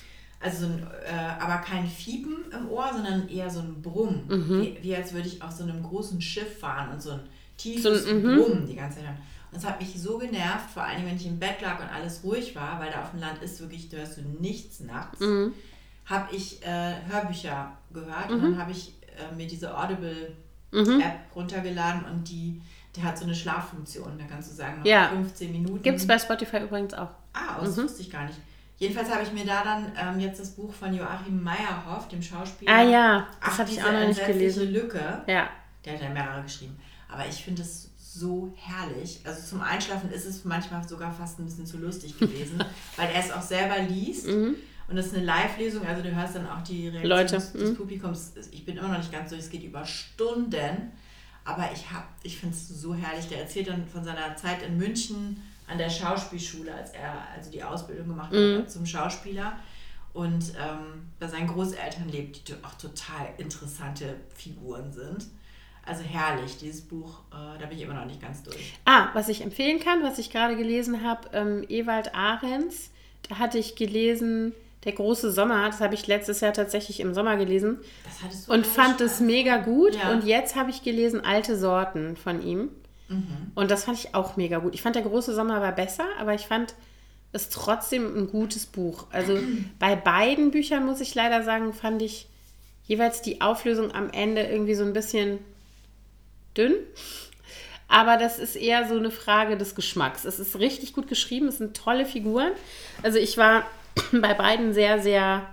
Also 0.40 0.66
so 0.66 0.72
ein, 0.72 0.86
äh, 1.04 1.12
aber 1.38 1.58
kein 1.58 1.86
Fiepen 1.86 2.50
im 2.50 2.70
Ohr, 2.70 2.90
sondern 2.92 3.28
eher 3.28 3.50
so 3.50 3.60
ein 3.60 3.82
Brumm. 3.82 4.24
Mhm. 4.26 4.62
Wie, 4.62 4.78
wie, 4.82 4.96
als 4.96 5.12
würde 5.12 5.28
ich 5.28 5.42
auf 5.42 5.52
so 5.52 5.64
einem 5.64 5.82
großen 5.82 6.20
Schiff 6.20 6.58
fahren 6.60 6.92
und 6.92 7.02
so 7.02 7.10
ein 7.10 7.20
tiefes 7.58 8.04
so, 8.04 8.14
mhm. 8.14 8.22
Brummen 8.22 8.66
die 8.66 8.74
ganze 8.74 8.98
Zeit 8.98 9.08
haben. 9.08 9.18
Und 9.50 9.56
das 9.56 9.68
hat 9.68 9.80
mich 9.80 10.00
so 10.00 10.18
genervt, 10.18 10.70
vor 10.72 10.84
allem 10.84 11.06
wenn 11.06 11.16
ich 11.16 11.26
im 11.26 11.38
Bett 11.38 11.60
lag 11.60 11.80
und 11.80 11.88
alles 11.88 12.22
ruhig 12.22 12.54
war, 12.54 12.78
weil 12.78 12.90
da 12.90 13.02
auf 13.02 13.10
dem 13.10 13.20
Land 13.20 13.42
ist 13.42 13.60
wirklich, 13.60 13.88
du 13.88 13.96
hörst 13.96 14.16
du 14.16 14.22
nichts 14.22 14.80
nachts, 14.80 15.20
mhm. 15.20 15.52
habe 16.06 16.34
ich 16.34 16.64
äh, 16.64 16.94
Hörbücher 17.08 17.72
gehört 17.92 18.30
und 18.30 18.42
dann 18.42 18.52
mhm. 18.52 18.58
habe 18.58 18.70
ich 18.70 18.94
äh, 19.18 19.34
mir 19.34 19.48
diese 19.48 19.76
Audible 19.76 20.36
mhm. 20.70 21.00
App 21.00 21.34
runtergeladen 21.34 22.04
und 22.04 22.28
die, 22.28 22.62
der 22.94 23.04
hat 23.04 23.18
so 23.18 23.24
eine 23.24 23.34
Schlaffunktion. 23.34 24.18
Da 24.18 24.24
kannst 24.24 24.50
du 24.50 24.54
sagen, 24.54 24.78
noch 24.78 24.86
ja. 24.86 25.08
15 25.08 25.50
Minuten. 25.50 25.82
Gibt 25.82 25.98
es 25.98 26.06
bei 26.06 26.18
Spotify 26.18 26.58
übrigens 26.58 26.94
auch. 26.94 27.10
Ah, 27.32 27.60
das 27.60 27.76
mhm. 27.76 27.84
wusste 27.84 28.02
ich 28.02 28.10
gar 28.10 28.24
nicht. 28.26 28.38
Jedenfalls 28.78 29.10
habe 29.10 29.22
ich 29.22 29.32
mir 29.32 29.44
da 29.44 29.62
dann 29.62 29.92
ähm, 29.94 30.20
jetzt 30.20 30.40
das 30.40 30.50
Buch 30.50 30.72
von 30.72 30.94
Joachim 30.94 31.42
Meyerhoff, 31.42 32.08
dem 32.08 32.22
Schauspieler. 32.22 32.72
Ah 32.72 32.82
ja, 32.82 33.26
das 33.44 33.58
habe 33.58 33.70
ich 33.70 33.82
auch 33.82 33.92
noch 33.92 34.06
nicht 34.06 34.24
gelesen. 34.24 34.72
Lücke. 34.72 35.22
Ja. 35.26 35.50
Der 35.84 35.94
hat 35.94 36.02
ja 36.02 36.08
mehrere 36.08 36.42
geschrieben. 36.42 36.78
Aber 37.08 37.26
ich 37.26 37.44
finde 37.44 37.60
es 37.60 37.89
so 38.12 38.52
herrlich. 38.56 39.20
Also 39.24 39.42
zum 39.46 39.60
Einschlafen 39.60 40.10
ist 40.10 40.26
es 40.26 40.44
manchmal 40.44 40.86
sogar 40.86 41.12
fast 41.12 41.38
ein 41.38 41.44
bisschen 41.44 41.66
zu 41.66 41.78
lustig 41.78 42.18
gewesen, 42.18 42.62
weil 42.96 43.10
er 43.10 43.20
es 43.20 43.30
auch 43.30 43.42
selber 43.42 43.78
liest. 43.78 44.26
Mhm. 44.26 44.56
Und 44.88 44.96
das 44.96 45.06
ist 45.06 45.14
eine 45.14 45.24
Live-Lesung, 45.24 45.86
also 45.86 46.02
du 46.02 46.12
hörst 46.12 46.34
dann 46.34 46.48
auch 46.48 46.62
die 46.62 46.88
Reaktion 46.88 47.08
Leute. 47.08 47.34
des, 47.36 47.54
mhm. 47.54 47.76
Publikums. 47.76 48.32
Ich 48.50 48.64
bin 48.64 48.76
immer 48.76 48.88
noch 48.88 48.98
nicht 48.98 49.12
ganz 49.12 49.30
so, 49.30 49.36
es 49.36 49.48
geht 49.48 49.62
über 49.62 49.84
Stunden. 49.84 50.92
Aber 51.44 51.70
ich, 51.72 51.84
ich 52.22 52.38
finde 52.38 52.54
es 52.54 52.68
so 52.68 52.94
herrlich. 52.94 53.28
Der 53.28 53.42
erzählt 53.42 53.68
dann 53.68 53.86
von 53.86 54.04
seiner 54.04 54.36
Zeit 54.36 54.62
in 54.62 54.76
München 54.76 55.40
an 55.68 55.78
der 55.78 55.88
Schauspielschule, 55.88 56.74
als 56.74 56.90
er 56.90 57.28
also 57.36 57.50
die 57.50 57.62
Ausbildung 57.62 58.08
gemacht 58.08 58.32
mhm. 58.32 58.58
hat 58.58 58.70
zum 58.70 58.84
Schauspieler. 58.84 59.56
Und 60.12 60.52
ähm, 60.58 61.08
bei 61.20 61.28
seinen 61.28 61.46
Großeltern 61.46 62.08
lebt, 62.08 62.48
die 62.48 62.54
auch 62.64 62.74
total 62.74 63.28
interessante 63.38 64.16
Figuren 64.34 64.92
sind. 64.92 65.26
Also 65.86 66.02
herrlich, 66.02 66.58
dieses 66.58 66.82
Buch, 66.82 67.20
äh, 67.32 67.58
da 67.58 67.66
bin 67.66 67.76
ich 67.76 67.84
immer 67.84 67.94
noch 67.94 68.04
nicht 68.04 68.20
ganz 68.20 68.42
durch. 68.42 68.74
Ah, 68.84 69.08
was 69.14 69.28
ich 69.28 69.42
empfehlen 69.42 69.80
kann, 69.80 70.02
was 70.02 70.18
ich 70.18 70.30
gerade 70.30 70.56
gelesen 70.56 71.02
habe, 71.02 71.28
ähm, 71.32 71.64
Ewald 71.68 72.14
Ahrens, 72.14 72.90
da 73.28 73.38
hatte 73.38 73.58
ich 73.58 73.76
gelesen, 73.76 74.52
der 74.84 74.92
große 74.92 75.30
Sommer, 75.30 75.66
das 75.66 75.80
habe 75.80 75.94
ich 75.94 76.06
letztes 76.06 76.40
Jahr 76.40 76.52
tatsächlich 76.52 77.00
im 77.00 77.12
Sommer 77.12 77.36
gelesen 77.36 77.78
und 78.46 78.66
fand 78.66 79.00
es 79.00 79.20
mega 79.20 79.58
gut. 79.58 79.94
Ja. 79.94 80.10
Und 80.10 80.24
jetzt 80.24 80.56
habe 80.56 80.70
ich 80.70 80.82
gelesen 80.82 81.22
Alte 81.24 81.56
Sorten 81.58 82.16
von 82.16 82.42
ihm. 82.42 82.70
Mhm. 83.08 83.52
Und 83.54 83.70
das 83.70 83.84
fand 83.84 83.98
ich 83.98 84.14
auch 84.14 84.36
mega 84.36 84.58
gut. 84.58 84.74
Ich 84.74 84.82
fand 84.82 84.96
der 84.96 85.02
große 85.02 85.34
Sommer 85.34 85.60
war 85.60 85.72
besser, 85.72 86.04
aber 86.18 86.34
ich 86.34 86.46
fand 86.46 86.74
es 87.32 87.50
trotzdem 87.50 88.16
ein 88.16 88.28
gutes 88.28 88.66
Buch. 88.66 89.06
Also 89.10 89.38
bei 89.78 89.96
beiden 89.96 90.50
Büchern 90.50 90.86
muss 90.86 91.00
ich 91.00 91.14
leider 91.14 91.42
sagen, 91.42 91.72
fand 91.72 92.00
ich 92.00 92.28
jeweils 92.84 93.20
die 93.20 93.40
Auflösung 93.40 93.92
am 93.92 94.10
Ende 94.10 94.42
irgendwie 94.42 94.74
so 94.74 94.84
ein 94.84 94.92
bisschen 94.92 95.40
dünn. 96.56 96.74
Aber 97.88 98.16
das 98.16 98.38
ist 98.38 98.54
eher 98.54 98.88
so 98.88 98.96
eine 98.96 99.10
Frage 99.10 99.56
des 99.56 99.74
Geschmacks. 99.74 100.24
Es 100.24 100.38
ist 100.38 100.58
richtig 100.58 100.92
gut 100.92 101.08
geschrieben, 101.08 101.48
es 101.48 101.58
sind 101.58 101.76
tolle 101.76 102.06
Figuren. 102.06 102.52
Also 103.02 103.18
ich 103.18 103.36
war 103.36 103.66
bei 104.12 104.34
beiden 104.34 104.72
sehr, 104.72 105.00
sehr 105.02 105.46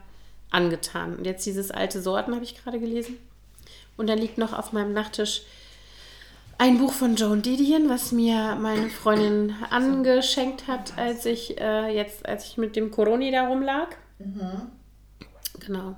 angetan. 0.52 1.16
Und 1.16 1.26
jetzt 1.26 1.46
dieses 1.46 1.72
alte 1.72 2.02
Sorten 2.02 2.36
habe 2.36 2.44
ich 2.44 2.62
gerade 2.64 2.80
gelesen. 2.80 3.18
Und 3.98 4.08
dann 4.08 4.20
liegt 4.20 4.38
noch 4.38 4.54
auf 4.54 4.72
meinem 4.72 4.94
Nachttisch 4.94 5.42
ein 6.60 6.78
Buch 6.78 6.94
von 6.94 7.16
Joan 7.16 7.42
Didion, 7.42 7.90
was 7.90 8.12
mir 8.12 8.56
meine 8.56 8.90
Freundin 8.90 9.56
angeschenkt 9.70 10.68
hat, 10.68 10.98
als 10.98 11.26
ich 11.26 11.60
äh, 11.60 11.96
jetzt, 11.96 12.26
als 12.26 12.46
ich 12.46 12.58
mit 12.58 12.76
dem 12.76 12.92
Coroni 12.92 13.32
da 13.32 13.48
rumlag. 13.48 13.90
Mhm. 14.20 14.72
Genau. 15.60 15.96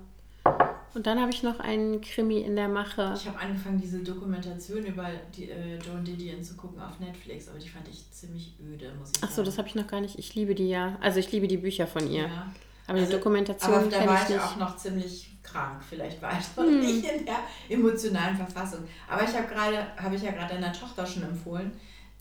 Und 1.00 1.08
dann 1.08 1.22
habe 1.22 1.32
ich 1.32 1.43
noch 1.43 1.62
einen 1.62 2.02
Krimi 2.02 2.41
in 2.41 2.58
der 2.58 2.68
Mache. 2.68 3.14
Ich 3.16 3.26
habe 3.26 3.39
angefangen, 3.39 3.80
diese 3.80 4.00
Dokumentation 4.00 4.84
über 4.84 5.08
die, 5.34 5.50
äh, 5.50 5.80
Joan 5.80 6.04
Didion 6.04 6.43
zu 6.43 6.58
gucken 6.58 6.82
auf 6.82 7.00
Netflix, 7.00 7.47
aber 7.47 7.58
die 7.58 7.70
fand 7.70 7.88
ich 7.88 8.12
ziemlich 8.12 8.56
öde, 8.62 8.91
muss 9.00 9.12
ich 9.16 9.24
Ach 9.24 9.32
so, 9.32 9.41
das 9.41 9.58
habe 9.58 9.70
ich 9.70 9.76
noch 9.76 9.88
gar 9.88 10.02
nicht. 10.02 10.20
Ich 10.20 10.36
liebe 10.36 10.54
die 10.54 10.68
ja. 10.68 10.97
Also 11.00 11.20
ich 11.22 11.32
liebe 11.32 11.47
die 11.47 11.56
Bücher 11.56 11.88
von 11.88 12.12
ihr. 12.12 12.24
Ja. 12.24 12.52
Aber 12.86 12.97
also, 12.97 13.12
die 13.12 13.18
Dokumentation 13.18 13.74
aber 13.76 13.88
da 13.88 14.06
war 14.06 14.24
ich, 14.24 14.36
ich 14.36 14.41
auch 14.41 14.58
noch 14.58 14.76
ziemlich 14.76 15.38
krank. 15.41 15.82
Vielleicht 15.89 16.22
war 16.22 16.38
ich 16.38 16.58
noch 16.58 16.66
hm. 16.66 16.82
nicht 16.82 17.06
in 17.06 17.26
der 17.26 17.39
emotionalen 17.70 18.36
Verfassung. 18.36 18.82
Aber 19.08 19.24
ich 19.24 19.34
habe 19.34 19.47
gerade, 19.47 19.78
habe 19.95 20.16
ich 20.16 20.22
ja 20.22 20.32
gerade 20.32 20.56
deiner 20.56 20.74
Tochter 20.74 21.06
schon 21.06 21.24
empfohlen, 21.24 21.72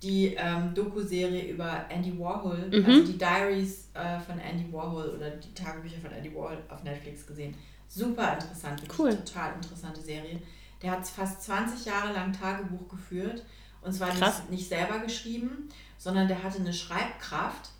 die 0.05 0.37
ähm, 0.39 0.72
Doku-Serie 0.72 1.49
über 1.51 1.87
Andy 1.89 2.16
Warhol, 2.16 2.70
mhm. 2.70 2.85
also 2.87 3.05
die 3.07 3.18
Diaries 3.18 3.91
äh, 3.95 4.20
von 4.20 4.39
Andy 4.39 4.72
Warhol 4.72 5.09
oder 5.16 5.31
die 5.31 5.53
Tagebücher 5.53 5.99
von 6.01 6.12
Andy 6.12 6.33
Warhol 6.33 6.59
auf 6.68 6.85
Netflix 6.85 7.26
gesehen. 7.26 7.57
Super 7.89 8.34
interessant, 8.34 8.82
cool. 8.99 9.16
total 9.16 9.55
interessante 9.55 10.01
Serie. 10.01 10.41
Der 10.82 10.93
hat 10.93 11.07
fast 11.07 11.43
20 11.43 11.86
Jahre 11.86 12.12
lang 12.12 12.32
Tagebuch 12.32 12.89
geführt 12.89 13.45
und 13.82 13.93
zwar 13.93 14.12
nicht, 14.12 14.51
nicht 14.51 14.68
selber 14.68 14.99
geschrieben, 15.01 15.68
sondern 15.97 16.28
der 16.28 16.43
hatte 16.43 16.59
eine 16.59 16.72
Schreibkraft, 16.72 17.70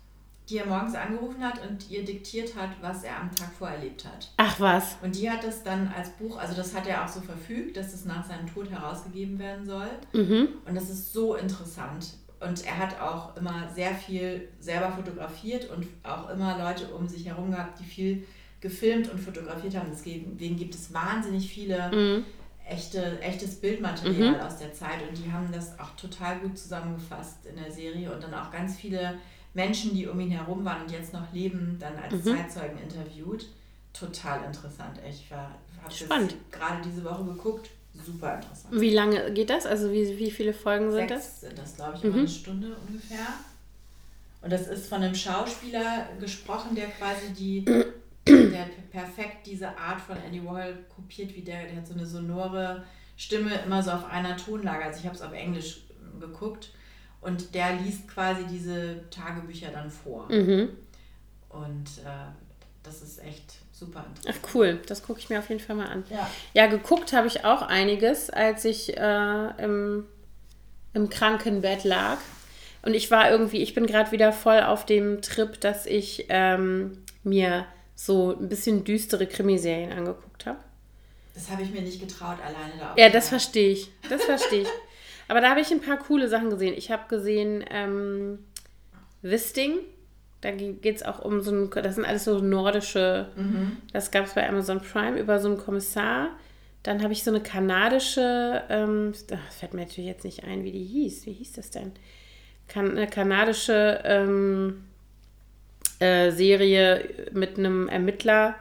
die 0.49 0.57
er 0.57 0.65
morgens 0.65 0.95
angerufen 0.95 1.43
hat 1.43 1.61
und 1.65 1.89
ihr 1.91 2.03
diktiert 2.03 2.55
hat, 2.55 2.69
was 2.81 3.03
er 3.03 3.19
am 3.19 3.33
Tag 3.35 3.51
vorerlebt 3.53 4.05
hat. 4.05 4.31
Ach 4.37 4.59
was. 4.59 4.95
Und 5.03 5.15
die 5.15 5.29
hat 5.29 5.43
das 5.43 5.63
dann 5.63 5.87
als 5.95 6.09
Buch, 6.09 6.37
also 6.37 6.55
das 6.55 6.75
hat 6.75 6.87
er 6.87 7.05
auch 7.05 7.07
so 7.07 7.21
verfügt, 7.21 7.77
dass 7.77 7.91
das 7.91 8.05
nach 8.05 8.27
seinem 8.27 8.51
Tod 8.51 8.69
herausgegeben 8.71 9.37
werden 9.37 9.65
soll. 9.65 9.89
Mhm. 10.13 10.49
Und 10.65 10.75
das 10.75 10.89
ist 10.89 11.13
so 11.13 11.35
interessant. 11.35 12.13
Und 12.39 12.65
er 12.65 12.77
hat 12.77 12.99
auch 12.99 13.35
immer 13.37 13.69
sehr 13.73 13.93
viel 13.93 14.49
selber 14.59 14.91
fotografiert 14.91 15.69
und 15.69 15.85
auch 16.03 16.29
immer 16.29 16.57
Leute 16.57 16.87
um 16.95 17.07
sich 17.07 17.25
herum 17.27 17.51
gehabt, 17.51 17.79
die 17.79 17.85
viel 17.85 18.25
gefilmt 18.61 19.09
und 19.09 19.19
fotografiert 19.19 19.75
haben. 19.75 19.89
Deswegen 19.91 20.57
gibt 20.57 20.75
es 20.75 20.93
wahnsinnig 20.93 21.49
viele 21.49 21.91
mhm. 21.91 22.25
echte, 22.67 23.21
echtes 23.21 23.55
Bildmaterial 23.55 24.35
mhm. 24.37 24.41
aus 24.41 24.57
der 24.57 24.73
Zeit 24.73 25.01
und 25.07 25.17
die 25.17 25.31
haben 25.31 25.49
das 25.51 25.79
auch 25.79 25.95
total 25.95 26.39
gut 26.39 26.57
zusammengefasst 26.57 27.45
in 27.45 27.61
der 27.61 27.71
Serie 27.71 28.13
und 28.13 28.21
dann 28.23 28.33
auch 28.33 28.51
ganz 28.51 28.77
viele 28.77 29.15
Menschen, 29.53 29.95
die 29.95 30.07
um 30.07 30.19
ihn 30.19 30.31
herum 30.31 30.63
waren 30.65 30.83
und 30.83 30.91
jetzt 30.91 31.13
noch 31.13 31.33
leben, 31.33 31.77
dann 31.79 31.97
als 31.97 32.13
mhm. 32.13 32.35
Zeitzeugen 32.35 32.77
interviewt. 32.79 33.47
Total 33.93 34.43
interessant, 34.45 34.99
echt. 35.03 35.23
Ich 35.25 35.31
habe 35.31 35.53
das 35.87 36.35
gerade 36.51 36.81
diese 36.85 37.03
Woche 37.03 37.23
geguckt. 37.23 37.69
super 38.05 38.35
interessant. 38.35 38.79
Wie 38.79 38.91
lange 38.91 39.33
geht 39.33 39.49
das? 39.49 39.65
Also 39.65 39.91
wie, 39.91 40.17
wie 40.19 40.31
viele 40.31 40.53
Folgen 40.53 40.91
sind 40.91 41.09
Sechs 41.09 41.11
das? 41.11 41.41
sind 41.41 41.57
das, 41.57 41.75
glaube 41.75 41.97
ich, 41.97 42.03
immer 42.03 42.13
Mhm. 42.13 42.19
eine 42.19 42.27
Stunde 42.27 42.77
ungefähr. 42.87 43.27
Und 44.41 44.51
das 44.51 44.67
ist 44.67 44.87
von 44.87 45.01
einem 45.01 45.15
Schauspieler 45.15 46.07
gesprochen, 46.19 46.75
der 46.75 46.87
quasi 46.87 47.33
die, 47.33 47.65
der 48.27 48.65
perfekt 48.91 49.45
diese 49.45 49.77
Art 49.77 50.01
von 50.01 50.17
Andy 50.17 50.43
Warhol 50.45 50.85
kopiert, 50.93 51.35
wie 51.35 51.41
der, 51.41 51.63
der 51.63 51.77
hat 51.77 51.87
so 51.87 51.93
eine 51.93 52.05
sonore 52.05 52.83
Stimme 53.17 53.53
immer 53.65 53.83
so 53.83 53.91
auf 53.91 54.05
einer 54.05 54.37
Tonlage. 54.37 54.85
Also 54.85 54.99
ich 54.99 55.05
habe 55.05 55.15
es 55.15 55.21
auf 55.21 55.33
Englisch 55.33 55.81
äh, 55.89 56.19
geguckt 56.19 56.71
und 57.21 57.53
der 57.53 57.73
liest 57.73 58.07
quasi 58.07 58.45
diese 58.45 59.09
Tagebücher 59.09 59.69
dann 59.71 59.89
vor. 59.89 60.31
Mhm. 60.31 60.69
Und 61.49 61.89
äh, 62.05 62.31
das 62.83 63.01
ist 63.01 63.23
echt 63.23 63.55
super 63.71 64.05
interessant. 64.07 64.39
Ach 64.41 64.53
cool, 64.53 64.79
das 64.87 65.03
gucke 65.03 65.19
ich 65.19 65.29
mir 65.29 65.39
auf 65.39 65.49
jeden 65.49 65.61
Fall 65.61 65.75
mal 65.75 65.87
an. 65.87 66.03
Ja. 66.09 66.29
Ja, 66.53 66.67
geguckt 66.67 67.13
habe 67.13 67.27
ich 67.27 67.45
auch 67.45 67.61
einiges, 67.61 68.29
als 68.29 68.65
ich 68.65 68.97
äh, 68.97 69.63
im, 69.63 70.05
im 70.93 71.09
Krankenbett 71.09 71.83
lag. 71.83 72.17
Und 72.81 72.93
ich 72.93 73.11
war 73.11 73.29
irgendwie, 73.29 73.61
ich 73.61 73.73
bin 73.73 73.85
gerade 73.85 74.11
wieder 74.11 74.31
voll 74.31 74.61
auf 74.61 74.85
dem 74.85 75.21
Trip, 75.21 75.59
dass 75.59 75.85
ich 75.85 76.27
ähm, 76.29 77.03
mir 77.23 77.65
so 77.99 78.33
ein 78.39 78.47
bisschen 78.47 78.85
düstere 78.85 79.27
Krimiserien 79.27 79.91
angeguckt 79.91 80.45
habe. 80.45 80.59
Das 81.33 81.49
habe 81.51 81.63
ich 81.63 81.71
mir 81.71 81.81
nicht 81.81 81.99
getraut, 81.99 82.37
alleine 82.41 82.79
da 82.79 82.95
Ja, 82.95 83.09
das 83.09 83.27
verstehe 83.27 83.71
ich. 83.71 83.91
Das 84.09 84.23
verstehe 84.23 84.61
ich. 84.61 84.67
Aber 85.27 85.41
da 85.41 85.49
habe 85.49 85.59
ich 85.59 85.69
ein 85.69 85.81
paar 85.81 85.97
coole 85.97 86.29
Sachen 86.29 86.49
gesehen. 86.49 86.73
Ich 86.77 86.91
habe 86.91 87.09
gesehen 87.09 87.63
ähm, 87.69 88.39
Wisting. 89.21 89.79
Da 90.39 90.51
geht 90.51 90.95
es 90.95 91.03
auch 91.03 91.19
um 91.19 91.41
so 91.41 91.51
ein, 91.51 91.69
das 91.69 91.95
sind 91.95 92.05
alles 92.05 92.23
so 92.23 92.39
nordische, 92.39 93.27
das 93.91 94.09
gab 94.09 94.25
es 94.25 94.33
bei 94.35 94.47
Amazon 94.47 94.79
Prime 94.79 95.19
über 95.19 95.37
so 95.39 95.49
einen 95.49 95.57
Kommissar. 95.57 96.29
Dann 96.83 97.03
habe 97.03 97.11
ich 97.11 97.25
so 97.25 97.31
eine 97.31 97.41
kanadische, 97.43 98.63
ähm, 98.69 99.13
das 99.27 99.39
fällt 99.59 99.73
mir 99.73 99.81
natürlich 99.81 100.07
jetzt 100.07 100.23
nicht 100.23 100.45
ein, 100.45 100.63
wie 100.63 100.71
die 100.71 100.85
hieß. 100.85 101.25
Wie 101.25 101.33
hieß 101.33 101.51
das 101.51 101.71
denn? 101.71 101.91
Kan 102.69 102.91
eine 102.91 103.07
kanadische 103.07 103.99
ähm, 104.05 104.85
äh, 105.99 106.31
Serie 106.31 107.27
mit 107.31 107.57
einem 107.57 107.87
Ermittler. 107.87 108.55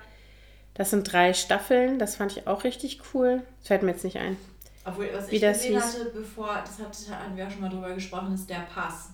Das 0.75 0.91
sind 0.91 1.11
drei 1.13 1.35
Staffeln. 1.35 1.99
Das 1.99 2.17
fand 2.17 2.37
ich 2.37 2.47
auch 2.47 2.65
richtig 2.65 3.01
cool. 3.15 3.43
Das 3.61 3.69
fällt 3.69 3.83
mir 3.83 3.91
jetzt 3.93 4.05
nicht 4.05 4.19
ein. 4.19 4.37
Obwohl, 4.85 5.09
was 5.13 5.31
Wie 5.31 5.37
ich 5.37 5.41
das 5.43 5.59
gesehen 5.59 5.75
hieß. 5.75 5.83
hatte, 6.01 6.11
bevor, 6.15 6.63
das 6.65 6.79
hat, 6.79 7.19
hatten 7.21 7.37
wir 7.37 7.47
auch 7.47 7.51
schon 7.51 7.61
mal 7.61 7.69
drüber 7.71 7.93
gesprochen, 7.95 8.35
ist 8.35 8.49
der 8.49 8.67
Pass. 8.73 9.11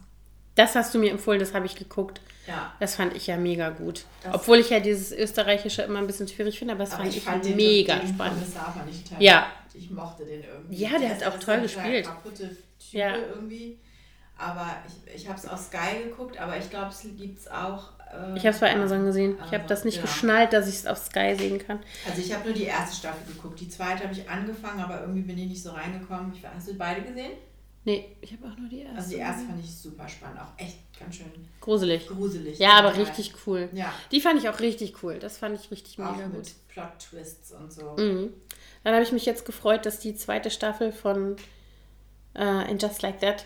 Das 0.54 0.76
hast 0.76 0.94
du 0.94 0.98
mir 0.98 1.10
empfohlen, 1.10 1.40
das 1.40 1.52
habe 1.52 1.66
ich 1.66 1.74
geguckt. 1.74 2.20
Ja. 2.46 2.72
Das 2.78 2.94
fand 2.94 3.16
ich 3.16 3.26
ja 3.26 3.36
mega 3.36 3.70
gut. 3.70 4.04
Das- 4.22 4.34
Obwohl 4.34 4.58
ich 4.58 4.70
ja 4.70 4.78
dieses 4.78 5.10
Österreichische 5.10 5.82
immer 5.82 5.98
ein 5.98 6.06
bisschen 6.06 6.28
schwierig 6.28 6.58
finde, 6.58 6.74
aber 6.74 6.84
das 6.84 6.92
Aber 6.92 7.02
fand 7.02 7.10
ich 7.10 7.16
ich, 7.18 7.24
fand 7.24 7.44
den, 7.44 7.56
mega 7.56 7.96
den 7.96 8.08
spannend. 8.14 8.44
Fand 8.46 8.88
ich 8.90 9.02
Ja. 9.18 9.46
Ich 9.72 9.90
mochte 9.90 10.24
den 10.24 10.44
irgendwie. 10.44 10.76
Ja, 10.76 10.90
der 10.98 11.08
hat 11.08 11.16
ist- 11.22 11.26
auch 11.26 11.38
toll 11.40 11.60
gespielt. 11.62 12.04
kaputte 12.06 12.48
Typ 12.50 12.56
Ja. 12.92 13.16
irgendwie. 13.16 13.80
Aber 14.38 14.76
ich, 14.86 15.14
ich 15.22 15.28
habe 15.28 15.38
es 15.38 15.46
auf 15.48 15.58
Sky 15.58 16.04
geguckt, 16.04 16.38
aber 16.38 16.56
ich 16.56 16.70
glaube, 16.70 16.90
es 16.90 17.00
gibt 17.16 17.38
es 17.38 17.48
auch. 17.48 17.88
Äh, 18.14 18.36
Ich 18.36 18.44
habe 18.46 18.54
es 18.54 18.60
bei 18.60 18.72
Amazon 18.72 19.04
gesehen. 19.04 19.32
Ich 19.32 19.46
habe 19.46 19.56
Amazon, 19.56 19.68
das 19.68 19.84
nicht 19.84 19.96
genau. 20.00 20.06
geschnallt, 20.06 20.52
dass 20.52 20.68
ich 20.68 20.74
es 20.76 20.86
auf 20.86 20.98
Sky 20.98 21.34
sehen 21.36 21.58
kann. 21.58 21.80
Also 22.08 22.20
ich 22.20 22.32
habe 22.34 22.44
nur 22.44 22.54
die 22.54 22.64
erste 22.64 22.96
Staffel 22.96 23.32
geguckt. 23.34 23.60
Die 23.60 23.68
zweite 23.68 24.04
habe 24.04 24.12
ich 24.12 24.28
angefangen, 24.28 24.80
aber 24.80 25.00
irgendwie 25.00 25.22
bin 25.22 25.38
ich 25.38 25.48
nicht 25.48 25.62
so 25.62 25.70
reingekommen. 25.72 26.32
Ich, 26.34 26.46
hast 26.46 26.68
du 26.68 26.74
beide 26.74 27.02
gesehen? 27.02 27.32
Nee, 27.86 28.16
ich 28.22 28.32
habe 28.32 28.46
auch 28.50 28.56
nur 28.56 28.68
die 28.70 28.80
erste. 28.80 28.96
Also 28.96 29.10
die 29.10 29.16
erste 29.16 29.44
fand 29.46 29.62
ich 29.62 29.70
super 29.74 30.08
spannend. 30.08 30.40
Auch 30.40 30.58
echt 30.58 30.78
ganz 30.98 31.16
schön 31.16 31.26
Gruselig. 31.60 32.06
gruselig. 32.08 32.58
Ja, 32.58 32.72
aber 32.78 32.96
richtig 32.96 33.34
cool. 33.46 33.68
Ja, 33.74 33.92
Die 34.10 34.22
fand 34.22 34.38
ich 34.40 34.48
auch 34.48 34.58
richtig 34.60 35.02
cool. 35.02 35.18
Das 35.18 35.36
fand 35.36 35.60
ich 35.60 35.70
richtig 35.70 35.98
auch 36.00 36.12
mega 36.16 36.28
mit 36.28 36.36
gut. 36.36 36.52
Plot-Twists 36.68 37.52
und 37.52 37.70
so. 37.70 37.94
Mhm. 37.98 38.32
Dann 38.84 38.94
habe 38.94 39.02
ich 39.04 39.12
mich 39.12 39.26
jetzt 39.26 39.44
gefreut, 39.44 39.84
dass 39.84 39.98
die 39.98 40.14
zweite 40.14 40.50
Staffel 40.50 40.92
von 40.92 41.36
äh, 42.34 42.70
In 42.70 42.78
Just 42.78 43.02
Like 43.02 43.20
That 43.20 43.44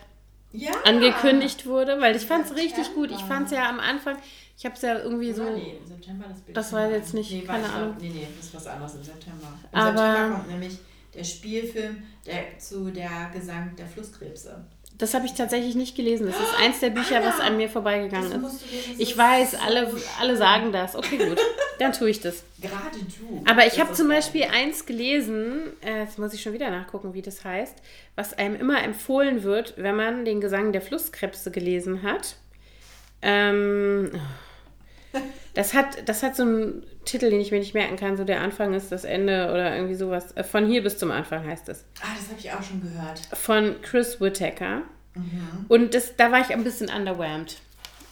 Ja. 0.52 0.70
angekündigt 0.84 1.66
wurde, 1.66 2.00
weil 2.00 2.14
ich 2.14 2.22
fand 2.22 2.46
es 2.46 2.54
richtig 2.54 2.94
gut. 2.94 3.10
Ich 3.10 3.20
fand 3.24 3.46
es 3.46 3.52
ja 3.52 3.68
am 3.68 3.80
Anfang, 3.80 4.16
ich 4.58 4.64
habe 4.64 4.74
es 4.74 4.82
ja 4.82 4.98
irgendwie 4.98 5.32
so. 5.32 5.42
Oder 5.42 5.52
nee, 5.52 5.76
im 5.80 5.86
September 5.86 6.24
das 6.28 6.40
Bild. 6.40 6.56
Das 6.56 6.72
ich 6.72 6.90
jetzt 6.90 7.14
nicht, 7.14 7.30
Nee, 7.32 7.42
keine 7.42 7.62
war- 7.64 7.74
Ahnung. 7.74 7.96
Nee, 8.00 8.08
nee, 8.12 8.26
das 8.36 8.46
ist 8.46 8.54
was 8.56 8.66
anderes 8.66 8.94
im 8.96 9.04
September. 9.04 9.46
Im 9.72 9.78
Aber- 9.78 9.96
September 9.96 10.34
kommt 10.36 10.50
nämlich 10.50 10.78
der 11.14 11.24
Spielfilm 11.24 12.02
der, 12.26 12.58
zu 12.58 12.90
der 12.90 13.30
Gesang 13.32 13.74
der 13.76 13.86
Flusskrebse. 13.86 14.64
Das 14.96 15.14
habe 15.14 15.26
ich 15.26 15.34
tatsächlich 15.34 15.76
nicht 15.76 15.94
gelesen. 15.96 16.26
Das 16.26 16.34
ist 16.40 16.58
eins 16.60 16.80
der 16.80 16.90
Bücher, 16.90 17.22
was 17.24 17.38
an 17.38 17.56
mir 17.56 17.68
vorbeigegangen 17.68 18.30
Das 18.30 18.36
ist. 18.36 18.42
musst 18.42 18.62
du 18.64 18.74
lesen, 18.74 18.90
das 18.98 19.00
Ich 19.08 19.16
weiß, 19.16 19.54
alle, 19.54 19.92
alle 20.18 20.36
sagen 20.36 20.72
das. 20.72 20.96
Okay, 20.96 21.18
gut. 21.18 21.38
Dann 21.78 21.92
tue 21.92 22.10
ich 22.10 22.20
das. 22.20 22.42
Gerade 22.60 22.98
du. 22.98 23.44
Aber 23.48 23.64
ich 23.64 23.78
habe 23.78 23.92
zum 23.92 24.08
geil. 24.08 24.16
Beispiel 24.16 24.42
eins 24.52 24.86
gelesen, 24.86 25.70
äh, 25.82 26.00
jetzt 26.00 26.18
muss 26.18 26.32
ich 26.34 26.42
schon 26.42 26.52
wieder 26.52 26.70
nachgucken, 26.70 27.14
wie 27.14 27.22
das 27.22 27.44
heißt, 27.44 27.76
was 28.16 28.34
einem 28.34 28.56
immer 28.56 28.82
empfohlen 28.82 29.44
wird, 29.44 29.74
wenn 29.76 29.94
man 29.94 30.24
den 30.24 30.40
Gesang 30.40 30.72
der 30.72 30.82
Flusskrebse 30.82 31.52
gelesen 31.52 32.02
hat. 32.02 32.34
Ähm, 33.22 34.10
das, 35.54 35.74
hat 35.74 36.08
das 36.08 36.22
hat 36.22 36.36
so 36.36 36.42
einen 36.42 36.82
Titel, 37.04 37.30
den 37.30 37.40
ich 37.40 37.50
mir 37.50 37.58
nicht 37.58 37.74
merken 37.74 37.96
kann. 37.96 38.16
So 38.16 38.24
der 38.24 38.40
Anfang 38.40 38.74
ist 38.74 38.92
das 38.92 39.04
Ende 39.04 39.50
oder 39.50 39.74
irgendwie 39.74 39.94
sowas. 39.94 40.32
Äh, 40.36 40.44
Von 40.44 40.66
hier 40.66 40.82
bis 40.82 40.98
zum 40.98 41.10
Anfang 41.10 41.46
heißt 41.46 41.68
es. 41.68 41.84
Ah, 42.00 42.08
das 42.16 42.28
habe 42.28 42.38
ich 42.38 42.52
auch 42.52 42.62
schon 42.62 42.80
gehört. 42.80 43.20
Von 43.32 43.80
Chris 43.82 44.20
Whittaker. 44.20 44.82
Mhm. 45.14 45.66
Und 45.68 45.94
das, 45.94 46.16
da 46.16 46.30
war 46.30 46.40
ich 46.40 46.50
ein 46.50 46.64
bisschen 46.64 46.90
underwhelmed, 46.90 47.56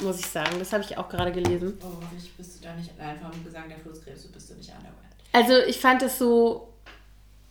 muss 0.03 0.19
ich 0.19 0.27
sagen. 0.27 0.59
Das 0.59 0.73
habe 0.73 0.83
ich 0.83 0.97
auch 0.99 1.09
gerade 1.09 1.33
gelesen. 1.33 1.79
Oh, 1.81 1.87
hoffentlich 2.03 2.33
bist 2.37 2.59
du 2.59 2.65
da 2.65 2.75
nicht 2.75 2.91
allein 2.99 3.19
vom 3.19 3.45
Gesang 3.45 3.69
der 3.69 3.79
Flusskrebse, 3.79 4.29
bist 4.29 4.51
du 4.51 4.55
nicht 4.55 4.71
underwhelmed. 4.71 4.97
Also 5.33 5.59
ich 5.69 5.79
fand 5.79 6.03
es 6.03 6.19
so, 6.19 6.73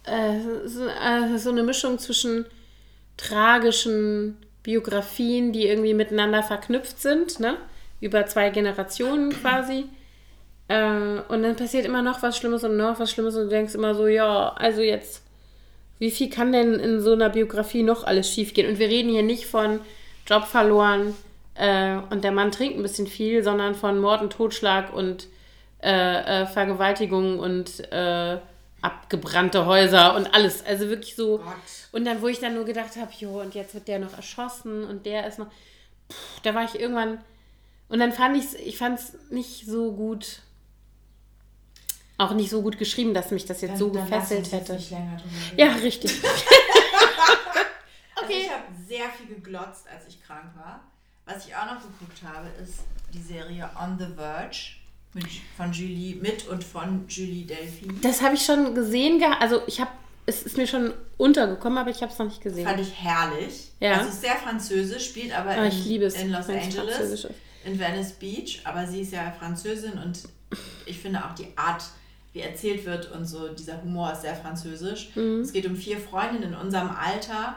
äh, 0.04 0.40
so, 0.66 0.88
äh, 0.88 1.38
so 1.38 1.50
eine 1.52 1.64
Mischung 1.64 2.00
zwischen 2.00 2.46
tragischen 3.18 4.38
Biografien, 4.64 5.54
die 5.54 5.68
irgendwie 5.68 5.94
miteinander 5.94 6.44
verknüpft 6.44 7.00
sind, 7.00 7.40
ne? 7.40 7.58
Über 8.06 8.26
zwei 8.28 8.52
Generationen 8.52 9.32
quasi. 9.32 9.86
Äh, 10.68 11.20
und 11.28 11.44
dann 11.44 11.56
passiert 11.56 11.86
immer 11.86 12.02
noch 12.02 12.22
was 12.22 12.38
Schlimmes 12.38 12.64
und 12.64 12.78
noch 12.78 13.00
was 13.00 13.12
Schlimmes 13.12 13.36
und 13.36 13.46
du 13.46 13.50
denkst 13.50 13.74
immer 13.74 13.96
so, 13.96 14.08
ja, 14.08 14.50
also 14.50 14.82
jetzt, 14.82 15.24
wie 15.98 16.12
viel 16.12 16.30
kann 16.30 16.52
denn 16.52 16.76
in 16.76 17.02
so 17.02 17.14
einer 17.14 17.30
Biografie 17.30 17.84
noch 17.84 18.04
alles 18.04 18.32
schiefgehen? 18.32 18.70
Und 18.70 18.80
wir 18.80 18.90
reden 18.90 19.10
hier 19.10 19.24
nicht 19.24 19.48
von 19.48 19.80
Job 20.28 20.46
verloren 20.46 21.16
äh, 21.56 21.98
und 22.10 22.24
der 22.24 22.32
Mann 22.32 22.52
trinkt 22.52 22.78
ein 22.78 22.84
bisschen 22.84 23.08
viel, 23.08 23.44
sondern 23.44 23.74
von 23.74 24.00
Mord 24.00 24.22
und 24.22 24.34
Totschlag 24.34 24.94
und 24.94 25.28
äh, 25.82 26.42
äh, 26.44 26.46
Vergewaltigung 26.46 27.40
und 27.40 27.92
äh, 27.92 28.38
abgebrannte 28.82 29.66
Häuser 29.66 30.16
und 30.16 30.34
alles. 30.34 30.64
Also 30.66 30.90
wirklich 30.90 31.16
so. 31.16 31.38
Gott. 31.38 31.54
Und 31.92 32.06
dann, 32.06 32.22
wo 32.22 32.28
ich 32.28 32.40
dann 32.40 32.54
nur 32.54 32.66
gedacht 32.66 32.98
habe, 32.98 33.12
jo, 33.18 33.42
und 33.42 33.56
jetzt 33.56 33.74
wird 33.74 33.88
der 33.88 34.00
noch 34.00 34.16
erschossen 34.16 34.84
und 34.84 35.06
der 35.06 35.28
ist 35.28 35.40
noch. 35.40 35.48
Puh, 36.08 36.16
da 36.44 36.54
war 36.54 36.66
ich 36.66 36.80
irgendwann. 36.80 37.20
Und 37.88 38.00
dann 38.00 38.12
fand 38.12 38.38
ich 38.38 38.46
es, 38.46 38.54
ich 38.56 38.78
fand 38.78 39.00
es 39.00 39.14
nicht 39.30 39.66
so 39.66 39.92
gut. 39.94 40.42
Auch 42.18 42.32
nicht 42.34 42.50
so 42.50 42.62
gut 42.62 42.78
geschrieben, 42.78 43.14
dass 43.14 43.32
mich 43.32 43.46
das 43.46 43.62
jetzt 43.62 43.78
so 43.78 43.90
Dann- 43.90 44.10
lass 44.10 44.30
gefesselt 44.30 44.52
hätte. 44.52 44.80
Ja, 45.58 45.72
richtig. 45.74 46.22
Also 48.18 48.34
ich 48.34 48.50
habe 48.50 48.64
sehr 48.88 49.10
viel 49.10 49.36
geglotzt, 49.36 49.86
als 49.94 50.08
ich 50.08 50.24
krank 50.24 50.46
war. 50.56 50.82
Was 51.26 51.46
ich 51.46 51.56
auch 51.56 51.66
noch 51.66 51.82
geguckt 51.82 52.22
habe, 52.24 52.48
ist 52.64 52.80
die 53.14 53.22
Serie 53.22 53.70
On 53.80 53.98
the 54.00 54.06
Verge 54.16 54.58
mit, 55.14 55.26
von 55.58 55.72
Julie, 55.74 56.16
mit 56.16 56.48
und 56.48 56.64
von 56.64 57.06
Julie 57.08 57.46
Delphi. 57.46 57.88
Das 58.02 58.22
habe 58.22 58.36
ich 58.36 58.46
schon 58.46 58.74
gesehen. 58.74 59.22
Also 59.40 59.62
ich 59.68 59.80
habe, 59.82 59.92
es 60.26 60.44
ist 60.44 60.56
mir 60.58 60.66
schon 60.66 60.94
untergekommen, 61.18 61.78
aber 61.78 61.90
ich 61.90 62.02
habe 62.02 62.12
es 62.12 62.18
noch 62.18 62.26
nicht 62.26 62.42
gesehen. 62.42 62.66
Fand 62.66 62.80
ich 62.80 62.94
herrlich. 63.04 63.72
Ja. 63.80 63.98
Also 63.98 64.10
ist 64.10 64.22
sehr 64.22 64.36
französisch, 64.38 65.06
spielt 65.10 65.34
aber 65.38 65.52
Ah, 65.52 65.66
in, 65.66 65.72
ich 65.72 65.86
liebe 65.86 66.06
es, 66.06 66.16
in 66.16 66.32
Los 66.32 66.48
Angeles. 66.50 67.28
In 67.66 67.80
Venice 67.80 68.14
Beach. 68.14 68.62
Aber 68.64 68.86
sie 68.88 69.02
ist 69.02 69.12
ja 69.12 69.32
Französin 69.38 69.94
und 69.94 70.24
ich 70.86 71.00
finde 71.00 71.26
auch 71.26 71.34
die 71.36 71.48
Art, 71.58 71.84
wie 72.34 72.42
erzählt 72.42 72.86
wird 72.86 73.12
und 73.12 73.26
so, 73.26 73.50
dieser 73.50 73.82
Humor 73.82 74.12
ist 74.14 74.22
sehr 74.22 74.36
französisch. 74.36 75.16
Mhm. 75.16 75.42
Es 75.42 75.54
geht 75.54 75.66
um 75.66 75.76
vier 75.76 76.00
Freundinnen 76.00 76.54
in 76.54 76.60
unserem 76.60 76.90
Alter, 76.92 77.56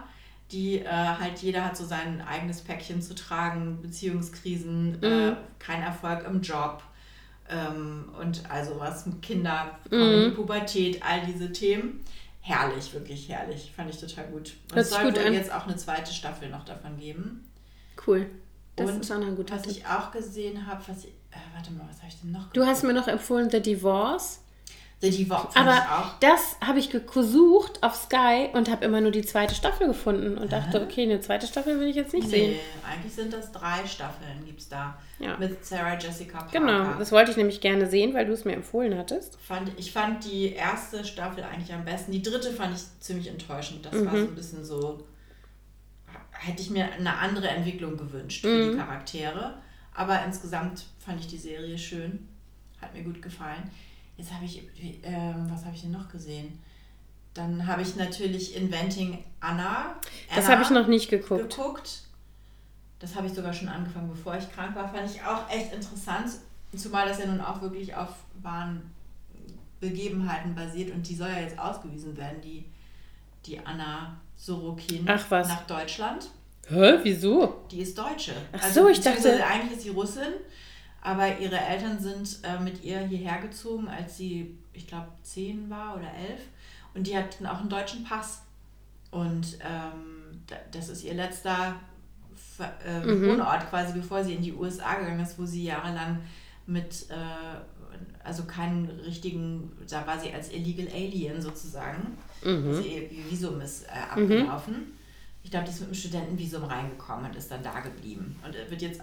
die 0.52 0.78
äh, 0.78 0.86
halt, 0.88 1.38
jeder 1.40 1.64
hat 1.64 1.76
so 1.76 1.84
sein 1.84 2.22
eigenes 2.22 2.62
Päckchen 2.62 3.02
zu 3.02 3.14
tragen, 3.14 3.82
Beziehungskrisen, 3.82 5.02
äh, 5.02 5.30
Mhm. 5.32 5.36
kein 5.58 5.82
Erfolg 5.82 6.24
im 6.26 6.40
Job. 6.40 6.82
Ähm, 7.50 8.10
und 8.20 8.42
also 8.50 8.78
was 8.78 9.06
mit 9.06 9.20
Kinder, 9.22 9.78
Mhm. 9.90 10.34
Pubertät, 10.34 11.02
all 11.02 11.24
diese 11.26 11.50
Themen. 11.52 12.00
Herrlich, 12.40 12.92
wirklich 12.94 13.28
herrlich. 13.28 13.72
Fand 13.76 13.90
ich 13.90 13.98
total 14.00 14.24
gut. 14.28 14.54
Und 14.70 14.76
Hört 14.76 14.86
es 14.86 14.90
soll 14.90 15.04
gut 15.04 15.16
wohl 15.18 15.26
an. 15.26 15.32
jetzt 15.34 15.52
auch 15.52 15.66
eine 15.66 15.76
zweite 15.76 16.12
Staffel 16.14 16.48
noch 16.48 16.64
davon 16.64 16.98
geben. 16.98 17.44
Cool. 18.06 18.26
Das 18.78 18.90
und 18.90 19.00
ist 19.00 19.12
auch 19.12 19.16
ein 19.16 19.36
guter 19.36 19.56
was 19.56 19.62
Tipp. 19.62 19.72
ich 19.72 19.86
auch 19.86 20.10
gesehen 20.10 20.66
habe, 20.66 20.82
was 20.86 21.04
ich, 21.04 21.10
äh, 21.30 21.36
warte 21.54 21.72
mal, 21.72 21.86
was 21.88 21.98
habe 21.98 22.08
ich 22.08 22.20
denn 22.20 22.32
noch 22.32 22.52
Du 22.52 22.64
hast 22.64 22.82
mir 22.84 22.92
noch 22.92 23.08
empfohlen 23.08 23.50
The 23.50 23.60
Divorce. 23.60 24.40
Die 25.00 25.24
Vogue 25.24 25.50
Aber 25.54 26.16
das 26.18 26.56
habe 26.60 26.80
ich 26.80 26.90
gesucht 26.90 27.84
auf 27.84 27.94
Sky 27.94 28.48
und 28.52 28.68
habe 28.68 28.84
immer 28.84 29.00
nur 29.00 29.12
die 29.12 29.22
zweite 29.22 29.54
Staffel 29.54 29.86
gefunden 29.86 30.36
und 30.36 30.52
dachte, 30.52 30.82
okay, 30.82 31.02
eine 31.02 31.20
zweite 31.20 31.46
Staffel 31.46 31.78
will 31.78 31.86
ich 31.86 31.94
jetzt 31.94 32.12
nicht 32.12 32.26
nee, 32.26 32.30
sehen. 32.30 32.60
eigentlich 32.84 33.12
sind 33.12 33.32
das 33.32 33.52
drei 33.52 33.86
Staffeln, 33.86 34.44
gibt 34.44 34.60
es 34.60 34.68
da. 34.68 34.98
Ja. 35.20 35.36
Mit 35.36 35.64
Sarah 35.64 35.96
Jessica 35.96 36.38
Parker. 36.38 36.58
Genau, 36.58 36.94
das 36.98 37.12
wollte 37.12 37.30
ich 37.30 37.36
nämlich 37.36 37.60
gerne 37.60 37.88
sehen, 37.88 38.12
weil 38.12 38.26
du 38.26 38.32
es 38.32 38.44
mir 38.44 38.54
empfohlen 38.54 38.98
hattest. 38.98 39.38
Fand, 39.40 39.70
ich 39.76 39.92
fand 39.92 40.24
die 40.24 40.52
erste 40.54 41.04
Staffel 41.04 41.44
eigentlich 41.44 41.72
am 41.72 41.84
besten. 41.84 42.10
Die 42.10 42.22
dritte 42.22 42.50
fand 42.50 42.76
ich 42.76 42.82
ziemlich 42.98 43.28
enttäuschend. 43.28 43.86
Das 43.86 43.94
mhm. 43.94 44.06
war 44.06 44.12
so 44.12 44.24
ein 44.24 44.34
bisschen 44.34 44.64
so, 44.64 45.04
hätte 46.38 46.62
ich 46.62 46.70
mir 46.70 46.92
eine 46.92 47.16
andere 47.16 47.48
Entwicklung 47.48 47.96
gewünscht 47.96 48.42
für 48.42 48.48
mhm. 48.48 48.72
die 48.72 48.78
Charaktere. 48.78 49.54
Aber 49.94 50.24
insgesamt 50.24 50.86
fand 50.98 51.20
ich 51.20 51.26
die 51.26 51.38
Serie 51.38 51.76
schön. 51.76 52.28
Hat 52.80 52.94
mir 52.94 53.02
gut 53.02 53.20
gefallen. 53.20 53.70
Jetzt 54.16 54.32
habe 54.32 54.44
ich, 54.44 54.62
ähm, 55.02 55.46
was 55.50 55.64
habe 55.64 55.74
ich 55.74 55.82
denn 55.82 55.90
noch 55.90 56.08
gesehen? 56.08 56.58
Dann 57.34 57.66
habe 57.66 57.82
ich 57.82 57.96
natürlich 57.96 58.56
Inventing 58.56 59.24
Anna. 59.40 59.66
Anna 59.68 59.96
das 60.34 60.48
habe 60.48 60.62
ich 60.62 60.70
noch 60.70 60.86
nicht 60.86 61.08
geguckt. 61.08 61.50
geguckt. 61.50 62.02
Das 62.98 63.14
habe 63.14 63.26
ich 63.28 63.32
sogar 63.32 63.52
schon 63.52 63.68
angefangen, 63.68 64.08
bevor 64.08 64.36
ich 64.36 64.50
krank 64.52 64.74
war. 64.74 64.88
Fand 64.88 65.10
ich 65.10 65.22
auch 65.22 65.48
echt 65.50 65.72
interessant. 65.72 66.30
Zumal 66.76 67.08
das 67.08 67.18
ja 67.18 67.26
nun 67.26 67.40
auch 67.40 67.62
wirklich 67.62 67.94
auf 67.94 68.10
wahren 68.42 68.82
Begebenheiten 69.80 70.54
basiert 70.54 70.92
und 70.92 71.08
die 71.08 71.14
soll 71.14 71.28
ja 71.28 71.40
jetzt 71.40 71.58
ausgewiesen 71.58 72.16
werden, 72.16 72.40
die, 72.42 72.64
die 73.46 73.64
Anna 73.64 74.20
Sorokin 74.38 75.04
Ach, 75.06 75.30
was? 75.30 75.48
nach 75.48 75.66
Deutschland. 75.66 76.30
Hä? 76.68 76.98
Wieso? 77.02 77.64
Die 77.70 77.80
ist 77.80 77.98
Deutsche. 77.98 78.32
Ach 78.52 78.62
also, 78.62 78.84
so, 78.84 78.88
ich 78.88 79.00
dachte. 79.00 79.44
Eigentlich 79.44 79.72
ist 79.76 79.82
sie 79.82 79.90
Russin 79.90 80.32
aber 81.00 81.38
ihre 81.38 81.58
Eltern 81.58 81.98
sind 81.98 82.40
äh, 82.42 82.58
mit 82.60 82.82
ihr 82.84 82.98
hierher 83.00 83.40
gezogen, 83.40 83.88
als 83.88 84.16
sie, 84.16 84.58
ich 84.72 84.86
glaube, 84.86 85.08
zehn 85.22 85.70
war 85.70 85.96
oder 85.96 86.12
elf. 86.12 86.40
Und 86.94 87.06
die 87.06 87.16
hatten 87.16 87.46
auch 87.46 87.60
einen 87.60 87.68
deutschen 87.68 88.04
Pass. 88.04 88.42
Und 89.10 89.58
ähm, 89.62 90.42
das 90.72 90.88
ist 90.88 91.04
ihr 91.04 91.14
letzter 91.14 91.76
äh, 92.84 93.00
mhm. 93.00 93.28
Wohnort 93.28 93.70
quasi, 93.70 93.94
bevor 93.94 94.24
sie 94.24 94.34
in 94.34 94.42
die 94.42 94.52
USA 94.52 94.96
gegangen 94.96 95.20
ist, 95.20 95.38
wo 95.38 95.46
sie 95.46 95.64
jahrelang 95.64 96.20
mit, 96.66 97.06
äh, 97.08 98.24
also 98.24 98.44
keinen 98.44 98.90
richtigen, 99.00 99.72
da 99.88 100.06
war 100.06 100.18
sie 100.18 100.32
als 100.32 100.52
Illegal 100.52 100.88
Alien 100.92 101.40
sozusagen. 101.40 102.18
Mhm. 102.42 102.68
Also 102.68 102.82
ihr 102.82 103.10
Visum 103.30 103.60
ist 103.60 103.86
äh, 103.86 104.10
abgelaufen. 104.10 104.74
Mhm. 104.74 104.92
Ich 105.42 105.50
glaube, 105.50 105.64
die 105.64 105.70
ist 105.70 105.80
mit 105.80 105.88
einem 105.88 105.94
Studentenvisum 105.94 106.64
reingekommen 106.64 107.26
und 107.26 107.36
ist 107.36 107.50
dann 107.50 107.62
da 107.62 107.80
geblieben. 107.80 108.38
Und 108.44 108.54
wird 108.70 108.82
jetzt 108.82 109.00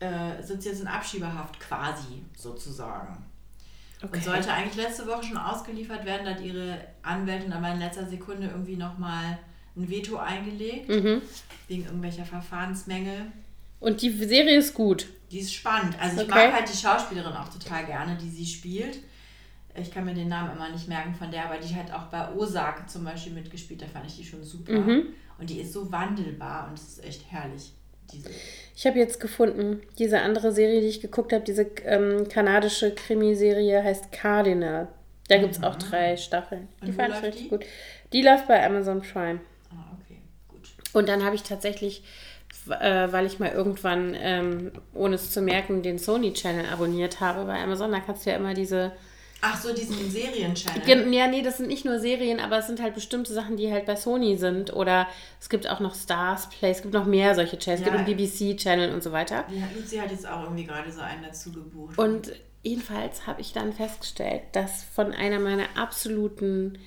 äh, 0.00 0.42
sitzt 0.42 0.66
jetzt 0.66 0.80
in 0.80 0.86
Abschiebehaft 0.86 1.58
quasi 1.60 2.22
sozusagen. 2.36 3.24
Okay. 4.02 4.16
Und 4.16 4.24
sollte 4.24 4.52
eigentlich 4.52 4.76
letzte 4.76 5.06
Woche 5.08 5.24
schon 5.24 5.36
ausgeliefert 5.36 6.04
werden, 6.04 6.24
da 6.24 6.32
hat 6.32 6.40
ihre 6.40 6.78
Anwältin 7.02 7.52
aber 7.52 7.72
in 7.72 7.80
letzter 7.80 8.06
Sekunde 8.06 8.46
irgendwie 8.46 8.76
nochmal 8.76 9.38
ein 9.76 9.88
Veto 9.88 10.16
eingelegt, 10.16 10.88
mhm. 10.88 11.22
wegen 11.66 11.84
irgendwelcher 11.84 12.24
Verfahrensmängel. 12.24 13.32
Und 13.80 14.02
die 14.02 14.10
Serie 14.10 14.58
ist 14.58 14.74
gut. 14.74 15.06
Die 15.30 15.40
ist 15.40 15.52
spannend. 15.52 15.96
Also 16.00 16.16
okay. 16.16 16.24
ich 16.24 16.28
mag 16.28 16.52
halt 16.52 16.68
die 16.72 16.76
Schauspielerin 16.76 17.32
auch 17.32 17.48
total 17.48 17.86
gerne, 17.86 18.16
die 18.16 18.30
sie 18.30 18.46
spielt. 18.46 19.00
Ich 19.80 19.90
kann 19.90 20.04
mir 20.04 20.14
den 20.14 20.28
Namen 20.28 20.56
immer 20.56 20.70
nicht 20.70 20.88
merken 20.88 21.14
von 21.14 21.30
der, 21.30 21.46
aber 21.46 21.58
die 21.58 21.74
hat 21.74 21.92
auch 21.92 22.04
bei 22.04 22.34
Osaka 22.34 22.86
zum 22.86 23.04
Beispiel 23.04 23.32
mitgespielt, 23.32 23.82
da 23.82 23.86
fand 23.86 24.06
ich 24.06 24.16
die 24.16 24.24
schon 24.24 24.42
super. 24.42 24.72
Mhm. 24.72 25.06
Und 25.38 25.50
die 25.50 25.60
ist 25.60 25.72
so 25.72 25.90
wandelbar 25.90 26.68
und 26.68 26.78
es 26.78 26.88
ist 26.88 27.04
echt 27.04 27.30
herrlich. 27.30 27.72
Diese 28.12 28.30
ich 28.74 28.86
habe 28.86 28.98
jetzt 28.98 29.18
gefunden, 29.20 29.80
diese 29.98 30.20
andere 30.20 30.52
Serie, 30.52 30.80
die 30.80 30.86
ich 30.86 31.00
geguckt 31.00 31.32
habe, 31.32 31.44
diese 31.44 31.62
ähm, 31.84 32.28
kanadische 32.28 32.94
Krimiserie 32.94 33.82
heißt 33.82 34.12
Cardinal. 34.12 34.88
Da 35.28 35.38
gibt 35.38 35.56
es 35.56 35.62
auch 35.62 35.74
mhm. 35.74 35.80
drei 35.80 36.16
Staffeln. 36.16 36.68
Und 36.80 36.86
die 36.86 36.92
fand 36.92 37.14
ich 37.14 37.22
richtig 37.22 37.42
die? 37.42 37.48
gut. 37.48 37.64
Die 38.12 38.22
läuft 38.22 38.48
bei 38.48 38.64
Amazon 38.64 39.02
Prime. 39.02 39.40
Ah, 39.70 39.96
okay, 40.00 40.20
gut. 40.48 40.68
Und 40.92 41.08
dann 41.08 41.24
habe 41.24 41.34
ich 41.34 41.42
tatsächlich, 41.42 42.02
äh, 42.68 43.12
weil 43.12 43.26
ich 43.26 43.38
mal 43.38 43.50
irgendwann, 43.50 44.16
ähm, 44.18 44.72
ohne 44.94 45.16
es 45.16 45.30
zu 45.30 45.42
merken, 45.42 45.82
den 45.82 45.98
Sony-Channel 45.98 46.66
abonniert 46.72 47.20
habe 47.20 47.44
bei 47.44 47.62
Amazon, 47.62 47.92
da 47.92 48.00
kannst 48.00 48.24
du 48.24 48.30
ja 48.30 48.36
immer 48.36 48.54
diese 48.54 48.92
Ach 49.40 49.60
so, 49.60 49.72
diesen 49.72 50.10
Serien-Channel. 50.10 51.12
Ja, 51.12 51.28
nee, 51.28 51.42
das 51.42 51.58
sind 51.58 51.68
nicht 51.68 51.84
nur 51.84 52.00
Serien, 52.00 52.40
aber 52.40 52.58
es 52.58 52.66
sind 52.66 52.82
halt 52.82 52.94
bestimmte 52.94 53.32
Sachen, 53.32 53.56
die 53.56 53.70
halt 53.70 53.86
bei 53.86 53.94
Sony 53.94 54.36
sind. 54.36 54.72
Oder 54.72 55.06
es 55.40 55.48
gibt 55.48 55.68
auch 55.68 55.78
noch 55.78 55.94
Stars 55.94 56.48
Play, 56.50 56.70
es 56.70 56.82
gibt 56.82 56.92
noch 56.92 57.06
mehr 57.06 57.36
solche 57.36 57.56
Channels, 57.56 57.82
ja, 57.82 57.86
es 57.86 57.92
gibt 57.92 58.08
einen 58.08 58.16
BBC-Channel 58.16 58.92
und 58.92 59.02
so 59.02 59.12
weiter. 59.12 59.44
Ja, 59.48 59.68
Luzi 59.76 59.96
hat 59.98 60.10
jetzt 60.10 60.28
auch 60.28 60.42
irgendwie 60.42 60.64
gerade 60.64 60.90
so 60.90 61.00
einen 61.00 61.22
dazu 61.22 61.52
gebucht. 61.52 61.96
Und 61.96 62.32
jedenfalls 62.64 63.28
habe 63.28 63.40
ich 63.40 63.52
dann 63.52 63.72
festgestellt, 63.72 64.42
dass 64.52 64.82
von 64.82 65.12
einer 65.12 65.38
meiner 65.38 65.66
absoluten 65.76 66.78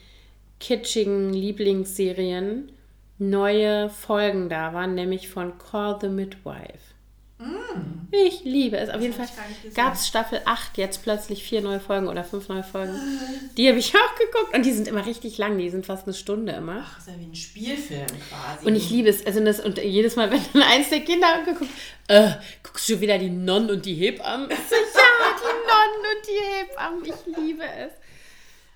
kitschigen 0.60 1.32
Lieblingsserien 1.34 2.72
neue 3.18 3.90
Folgen 3.90 4.50
da 4.50 4.74
waren, 4.74 4.94
nämlich 4.94 5.30
von 5.30 5.58
Call 5.58 6.00
the 6.02 6.10
Midwife. 6.10 6.91
Mm. 7.42 8.02
Ich 8.12 8.44
liebe 8.44 8.78
es. 8.78 8.90
Auf 8.90 8.96
das 8.96 9.04
jeden 9.04 9.14
Fall 9.16 9.28
gab 9.74 9.94
es 9.94 10.08
Staffel 10.08 10.42
8 10.44 10.78
jetzt 10.78 11.02
plötzlich 11.02 11.44
vier 11.44 11.62
neue 11.62 11.80
Folgen 11.80 12.08
oder 12.08 12.24
fünf 12.26 12.50
neue 12.50 12.64
Folgen. 12.64 12.94
Die 13.58 13.70
habe 13.70 13.80
ich 13.80 13.96
auch 13.96 14.16
geguckt 14.16 14.54
und 14.54 14.66
die 14.66 14.74
sind 14.74 14.88
immer 14.88 15.06
richtig 15.06 15.38
lang. 15.38 15.58
Die 15.58 15.70
sind 15.70 15.86
fast 15.86 16.06
eine 16.06 16.14
Stunde 16.14 16.52
immer. 16.52 16.84
Ach, 16.86 17.00
ist 17.00 17.08
ja 17.08 17.14
wie 17.18 17.26
ein 17.26 17.36
Spielfilm 17.36 18.08
quasi. 18.08 18.66
Und 18.66 18.76
ich 18.76 18.90
liebe 18.90 19.10
es. 19.10 19.26
Also 19.26 19.44
das, 19.44 19.62
und 19.62 19.78
jedes 19.78 20.18
Mal, 20.18 20.30
wenn 20.32 20.42
dann 20.54 20.64
eins 20.64 20.90
der 20.90 21.00
Kinder 21.02 21.34
angeguckt, 21.34 21.72
äh, 22.10 22.32
guckst 22.64 22.90
du 22.90 23.00
wieder 23.00 23.18
die 23.18 23.30
Nonnen 23.30 23.70
und 23.72 23.86
die 23.86 23.96
Hebammen? 23.96 24.50
ja, 24.50 24.58
die 24.60 25.46
Nonnen 25.72 26.06
und 26.12 26.28
die 26.28 26.42
Hebammen. 26.60 27.06
Ich 27.06 27.38
liebe 27.38 27.64
es. 27.64 27.92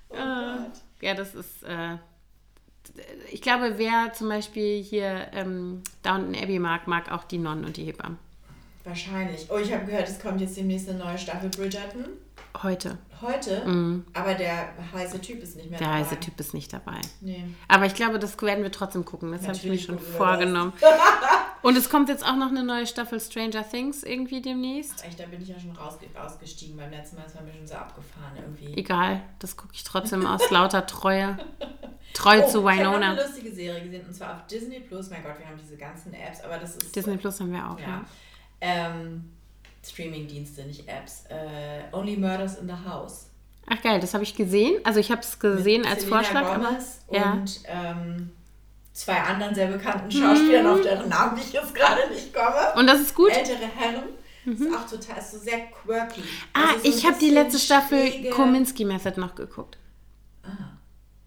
Oh 0.09 0.15
äh, 0.15 1.05
ja, 1.05 1.13
das 1.13 1.35
ist. 1.35 1.63
Äh, 1.63 1.97
ich 3.31 3.41
glaube, 3.41 3.73
wer 3.77 4.13
zum 4.13 4.29
Beispiel 4.29 4.81
hier 4.81 5.27
ähm, 5.33 5.81
Downton 6.03 6.35
Abbey 6.35 6.59
mag, 6.59 6.87
mag 6.87 7.11
auch 7.11 7.25
die 7.25 7.39
Nonnen 7.39 7.65
und 7.65 7.75
die 7.75 7.83
Hebammen. 7.83 8.17
Wahrscheinlich. 8.85 9.47
Oh, 9.49 9.57
ich 9.57 9.73
habe 9.73 9.85
gehört, 9.85 10.07
es 10.07 10.19
kommt 10.19 10.39
jetzt 10.39 10.55
demnächst 10.55 10.87
eine 10.87 10.99
neue 10.99 11.17
Staffel 11.17 11.49
Bridgerton. 11.49 12.05
Heute. 12.61 12.97
Heute? 13.21 13.65
Mhm. 13.65 14.05
Aber 14.13 14.35
der 14.35 14.69
heiße 14.93 15.19
Typ 15.19 15.41
ist 15.41 15.55
nicht 15.55 15.69
mehr 15.69 15.79
der 15.79 15.87
dabei. 15.87 15.99
Der 15.99 16.09
heiße 16.11 16.19
Typ 16.19 16.39
ist 16.39 16.53
nicht 16.53 16.71
dabei. 16.71 17.01
Nee. 17.19 17.43
Aber 17.67 17.85
ich 17.85 17.95
glaube, 17.95 18.19
das 18.19 18.39
werden 18.41 18.63
wir 18.63 18.71
trotzdem 18.71 19.03
gucken. 19.03 19.31
Das 19.31 19.43
habe 19.43 19.57
ich 19.57 19.63
mir 19.65 19.79
schon 19.79 19.99
vorgenommen. 19.99 20.73
Und 21.63 21.75
es 21.75 21.89
kommt 21.89 22.09
jetzt 22.09 22.23
auch 22.23 22.35
noch 22.35 22.49
eine 22.49 22.63
neue 22.63 22.85
Staffel 22.85 23.19
Stranger 23.19 23.67
Things 23.67 24.03
irgendwie 24.03 24.39
demnächst. 24.39 24.93
Ach, 24.99 25.07
echt, 25.07 25.19
da 25.19 25.25
bin 25.25 25.41
ich 25.41 25.47
ja 25.47 25.59
schon 25.59 25.75
rausgestiegen. 25.75 26.77
Beim 26.77 26.91
letzten 26.91 27.15
Mal 27.15 27.23
ist 27.23 27.33
man 27.33 27.43
mir 27.43 27.53
schon 27.53 27.65
so 27.65 27.73
abgefahren 27.73 28.33
irgendwie. 28.39 28.79
Egal, 28.79 29.23
das 29.39 29.57
gucke 29.57 29.73
ich 29.73 29.83
trotzdem 29.83 30.27
aus 30.27 30.47
lauter 30.51 30.85
Treue. 30.85 31.39
Treu 32.13 32.43
oh, 32.45 32.47
zu 32.47 32.63
Winona. 32.63 32.77
Ich 32.77 32.85
habe 32.85 33.05
eine 33.05 33.21
lustige 33.23 33.51
Serie 33.51 33.81
gesehen 33.81 34.05
und 34.05 34.13
zwar 34.13 34.35
auf 34.35 34.45
Disney 34.45 34.79
Plus. 34.79 35.09
Mein 35.09 35.23
Gott, 35.23 35.39
wir 35.39 35.47
haben 35.47 35.57
diese 35.57 35.75
ganzen 35.75 36.13
Apps, 36.13 36.41
aber 36.41 36.59
das 36.59 36.77
ist. 36.77 36.95
Disney 36.95 37.17
Plus 37.17 37.39
haben 37.39 37.51
wir 37.51 37.67
auch, 37.67 37.79
ja. 37.79 37.87
ja. 37.87 38.05
Ähm, 38.65 39.31
Streaming-Dienste, 39.83 40.63
nicht 40.63 40.87
Apps. 40.87 41.25
Äh, 41.29 41.95
Only 41.95 42.17
Murders 42.17 42.57
in 42.57 42.67
the 42.67 42.89
House. 42.89 43.27
Ach 43.67 43.81
geil, 43.81 43.99
das 43.99 44.13
habe 44.13 44.23
ich 44.23 44.35
gesehen. 44.35 44.79
Also 44.83 44.99
ich 44.99 45.11
habe 45.11 45.21
es 45.21 45.39
gesehen 45.39 45.81
Mit 45.81 45.91
als 45.91 46.01
Selena 46.01 46.17
Vorschlag. 46.17 46.55
Gomez 46.55 47.01
aber, 47.07 47.17
ja. 47.17 47.33
Und 47.33 47.59
ähm, 47.65 48.31
zwei 48.93 49.19
anderen 49.21 49.55
sehr 49.55 49.67
bekannten 49.67 50.11
Schauspielern, 50.11 50.65
mhm. 50.65 50.71
auf 50.71 50.81
deren 50.81 51.09
Namen 51.09 51.37
ich 51.37 51.53
jetzt 51.53 51.73
gerade 51.73 52.09
nicht 52.11 52.33
komme. 52.33 52.73
Und 52.75 52.87
das 52.87 53.01
ist 53.01 53.15
gut? 53.15 53.31
Ältere 53.31 53.67
Herren. 53.75 54.03
Mhm. 54.45 54.53
Ist 54.53 54.75
auch 54.75 54.87
total, 54.87 55.17
ist 55.17 55.31
so 55.31 55.37
sehr 55.39 55.59
quirky. 55.67 56.21
Ah, 56.53 56.73
also 56.73 56.83
so 56.83 56.89
ich 56.89 57.05
habe 57.05 57.17
die 57.19 57.31
letzte 57.31 57.59
Staffel 57.59 58.29
Kominsky 58.29 58.85
Method 58.85 59.19
noch 59.19 59.33
geguckt. 59.33 59.77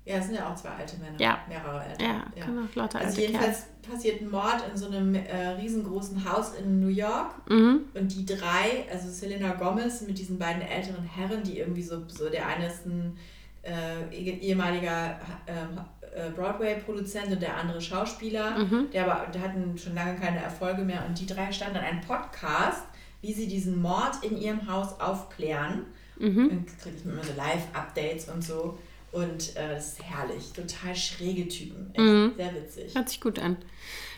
Ja, 0.08 0.16
es 0.16 0.24
sind 0.24 0.36
ja 0.36 0.50
auch 0.50 0.56
zwei 0.56 0.70
alte 0.70 0.96
Männer. 0.96 1.20
Ja. 1.20 1.38
Mehrere 1.46 1.84
ältere. 1.84 2.08
Ja, 2.08 2.24
ja. 2.34 2.44
Auch 2.44 2.74
lauter 2.74 2.98
also 2.98 3.20
jedenfalls 3.20 3.66
Kerl. 3.82 3.92
passiert 3.92 4.22
ein 4.22 4.30
Mord 4.30 4.64
in 4.70 4.74
so 4.74 4.86
einem 4.86 5.14
äh, 5.14 5.48
riesengroßen 5.60 6.24
Haus 6.24 6.54
in 6.54 6.80
New 6.80 6.88
York. 6.88 7.34
Mhm. 7.46 7.80
Und 7.92 8.14
die 8.14 8.24
drei, 8.24 8.86
also 8.90 9.10
Selena 9.10 9.52
Gomez 9.52 10.00
mit 10.00 10.18
diesen 10.18 10.38
beiden 10.38 10.62
älteren 10.62 11.04
Herren, 11.04 11.42
die 11.42 11.58
irgendwie 11.58 11.82
so, 11.82 12.08
so 12.08 12.30
der 12.30 12.46
eine 12.46 12.68
ist 12.68 12.86
ein 12.86 13.18
äh, 13.60 14.08
ehemaliger 14.10 15.20
ähm, 15.46 15.78
äh, 16.14 16.30
Broadway-Produzent 16.30 17.30
und 17.30 17.42
der 17.42 17.58
andere 17.58 17.82
Schauspieler, 17.82 18.60
mhm. 18.60 18.88
der 18.90 19.04
aber 19.04 19.30
der 19.30 19.42
hatten 19.42 19.76
schon 19.76 19.94
lange 19.94 20.18
keine 20.18 20.42
Erfolge 20.42 20.84
mehr. 20.84 21.04
Und 21.06 21.20
die 21.20 21.26
drei 21.26 21.52
standen 21.52 21.76
an 21.76 21.84
einem 21.84 22.00
Podcast, 22.00 22.84
wie 23.20 23.34
sie 23.34 23.46
diesen 23.46 23.82
Mord 23.82 24.24
in 24.24 24.38
ihrem 24.38 24.66
Haus 24.72 24.98
aufklären. 25.00 25.84
Mhm. 26.18 26.48
Dann 26.48 26.66
kriege 26.80 26.96
ich 26.96 27.04
immer 27.04 27.22
so 27.22 27.34
Live-Updates 27.36 28.30
und 28.30 28.42
so. 28.42 28.78
Und 29.12 29.56
äh, 29.56 29.68
das 29.74 29.92
ist 29.92 30.02
herrlich. 30.02 30.52
Total 30.52 30.94
schräge 30.94 31.48
Typen. 31.48 31.90
Echt 31.94 32.04
mhm. 32.04 32.32
Sehr 32.36 32.54
witzig. 32.54 32.94
Hört 32.94 33.08
sich 33.08 33.20
gut 33.20 33.38
an. 33.38 33.56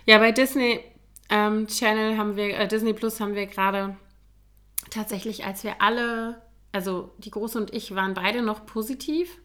Ja, 0.06 0.18
bei 0.18 0.32
Disney 0.32 0.80
ähm, 1.28 1.66
Channel 1.68 2.16
haben 2.16 2.36
wir, 2.36 2.58
äh, 2.58 2.68
Disney 2.68 2.92
Plus 2.92 3.20
haben 3.20 3.34
wir 3.34 3.46
gerade 3.46 3.96
tatsächlich, 4.90 5.44
als 5.44 5.62
wir 5.62 5.80
alle, 5.80 6.42
also 6.72 7.12
die 7.18 7.30
Große 7.30 7.56
und 7.58 7.72
ich 7.72 7.94
waren 7.94 8.14
beide 8.14 8.42
noch 8.42 8.66
positiv. 8.66 9.38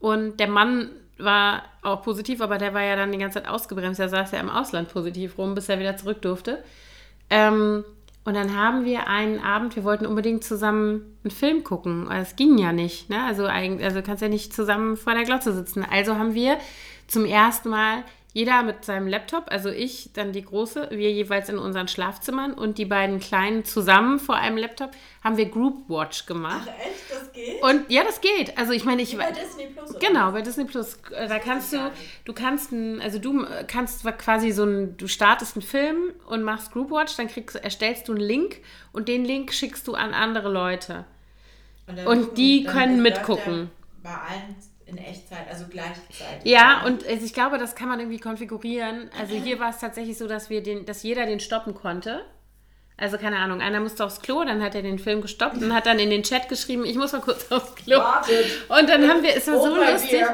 Und 0.00 0.40
der 0.40 0.48
Mann 0.48 0.90
war 1.18 1.62
auch 1.82 2.02
positiv, 2.02 2.40
aber 2.40 2.58
der 2.58 2.74
war 2.74 2.82
ja 2.82 2.96
dann 2.96 3.12
die 3.12 3.18
ganze 3.18 3.40
Zeit 3.40 3.48
ausgebremst. 3.48 4.00
Er 4.00 4.08
saß 4.08 4.32
ja 4.32 4.40
im 4.40 4.50
Ausland 4.50 4.88
positiv 4.88 5.38
rum, 5.38 5.54
bis 5.54 5.68
er 5.68 5.78
wieder 5.78 5.96
zurück 5.96 6.22
durfte. 6.22 6.64
Ähm, 7.30 7.84
Und 8.24 8.34
dann 8.34 8.56
haben 8.56 8.84
wir 8.84 9.08
einen 9.08 9.40
Abend, 9.40 9.74
wir 9.74 9.84
wollten 9.84 10.06
unbedingt 10.06 10.44
zusammen 10.44 11.16
einen 11.24 11.32
Film 11.32 11.64
gucken. 11.64 12.08
Es 12.10 12.36
ging 12.36 12.56
ja 12.56 12.72
nicht. 12.72 13.10
Ne? 13.10 13.22
Also, 13.24 13.46
also 13.46 14.02
kannst 14.02 14.22
ja 14.22 14.28
nicht 14.28 14.54
zusammen 14.54 14.96
vor 14.96 15.14
der 15.14 15.24
Glotze 15.24 15.52
sitzen. 15.52 15.84
Also 15.84 16.16
haben 16.16 16.34
wir 16.34 16.58
zum 17.08 17.24
ersten 17.24 17.68
Mal 17.68 18.04
jeder 18.32 18.62
mit 18.62 18.84
seinem 18.84 19.08
Laptop, 19.08 19.44
also 19.48 19.68
ich, 19.68 20.10
dann 20.14 20.32
die 20.32 20.42
große, 20.42 20.88
wir 20.90 21.10
jeweils 21.12 21.50
in 21.50 21.58
unseren 21.58 21.86
Schlafzimmern 21.86 22.54
und 22.54 22.78
die 22.78 22.86
beiden 22.86 23.20
kleinen 23.20 23.64
zusammen 23.64 24.18
vor 24.18 24.36
einem 24.36 24.56
Laptop, 24.56 24.92
haben 25.22 25.36
wir 25.36 25.46
Group 25.46 25.88
Watch 25.88 26.24
gemacht. 26.24 26.66
Ach 26.66 26.86
echt, 26.86 27.11
das 27.32 27.44
geht? 27.44 27.62
Und 27.62 27.90
ja, 27.90 28.04
das 28.04 28.20
geht. 28.20 28.58
Also 28.58 28.72
ich 28.72 28.84
meine, 28.84 29.02
ich 29.02 29.16
bei 29.16 29.30
Disney 29.30 29.66
Plus. 29.66 29.90
Oder 29.90 29.98
genau, 29.98 30.32
bei 30.32 30.42
Disney 30.42 30.64
Plus. 30.64 30.98
Äh, 31.10 31.28
da 31.28 31.38
kannst 31.38 31.72
du, 31.72 31.90
du 32.24 32.32
kannst 32.32 32.72
ein, 32.72 33.00
also 33.00 33.18
du 33.18 33.46
kannst 33.66 34.04
quasi 34.18 34.52
so 34.52 34.64
ein, 34.64 34.96
du 34.96 35.06
startest 35.08 35.56
einen 35.56 35.62
Film 35.62 36.12
und 36.26 36.42
machst 36.42 36.72
Group 36.72 36.90
Watch, 36.90 37.16
dann 37.16 37.28
kriegst, 37.28 37.56
erstellst 37.56 38.08
du 38.08 38.12
einen 38.12 38.22
Link 38.22 38.60
und 38.92 39.08
den 39.08 39.24
Link 39.24 39.52
schickst 39.52 39.86
du 39.88 39.94
an 39.94 40.14
andere 40.14 40.50
Leute. 40.50 41.04
Und, 41.86 42.06
und 42.06 42.38
die 42.38 42.64
können 42.64 43.02
mitgucken. 43.02 43.70
Bei 44.02 44.10
allen 44.10 44.56
in 44.92 44.98
Echtzeit, 44.98 45.48
also 45.48 45.64
gleichzeitig. 45.70 46.44
Ja, 46.44 46.84
und 46.84 47.06
also 47.06 47.24
ich 47.24 47.32
glaube, 47.32 47.58
das 47.58 47.74
kann 47.74 47.88
man 47.88 47.98
irgendwie 48.00 48.18
konfigurieren. 48.18 49.10
Also 49.18 49.34
hier 49.34 49.58
war 49.58 49.70
es 49.70 49.78
tatsächlich 49.78 50.18
so, 50.18 50.28
dass 50.28 50.50
wir 50.50 50.62
den, 50.62 50.84
dass 50.84 51.02
jeder 51.02 51.26
den 51.26 51.40
stoppen 51.40 51.74
konnte. 51.74 52.24
Also 53.02 53.18
keine 53.18 53.38
Ahnung, 53.38 53.60
einer 53.60 53.80
musste 53.80 54.04
aufs 54.04 54.20
Klo, 54.22 54.44
dann 54.44 54.62
hat 54.62 54.76
er 54.76 54.82
den 54.82 55.00
Film 55.00 55.22
gestoppt 55.22 55.60
und 55.60 55.74
hat 55.74 55.86
dann 55.86 55.98
in 55.98 56.08
den 56.08 56.22
Chat 56.22 56.48
geschrieben, 56.48 56.84
ich 56.84 56.96
muss 56.96 57.10
mal 57.10 57.20
kurz 57.20 57.50
aufs 57.50 57.74
Klo. 57.74 57.98
Wartet. 57.98 58.46
Und 58.68 58.88
dann 58.88 59.08
haben 59.08 59.24
wir, 59.24 59.36
es 59.36 59.48
war 59.48 59.56
oh 59.56 59.64
so 59.64 59.74
lustig. 59.74 60.24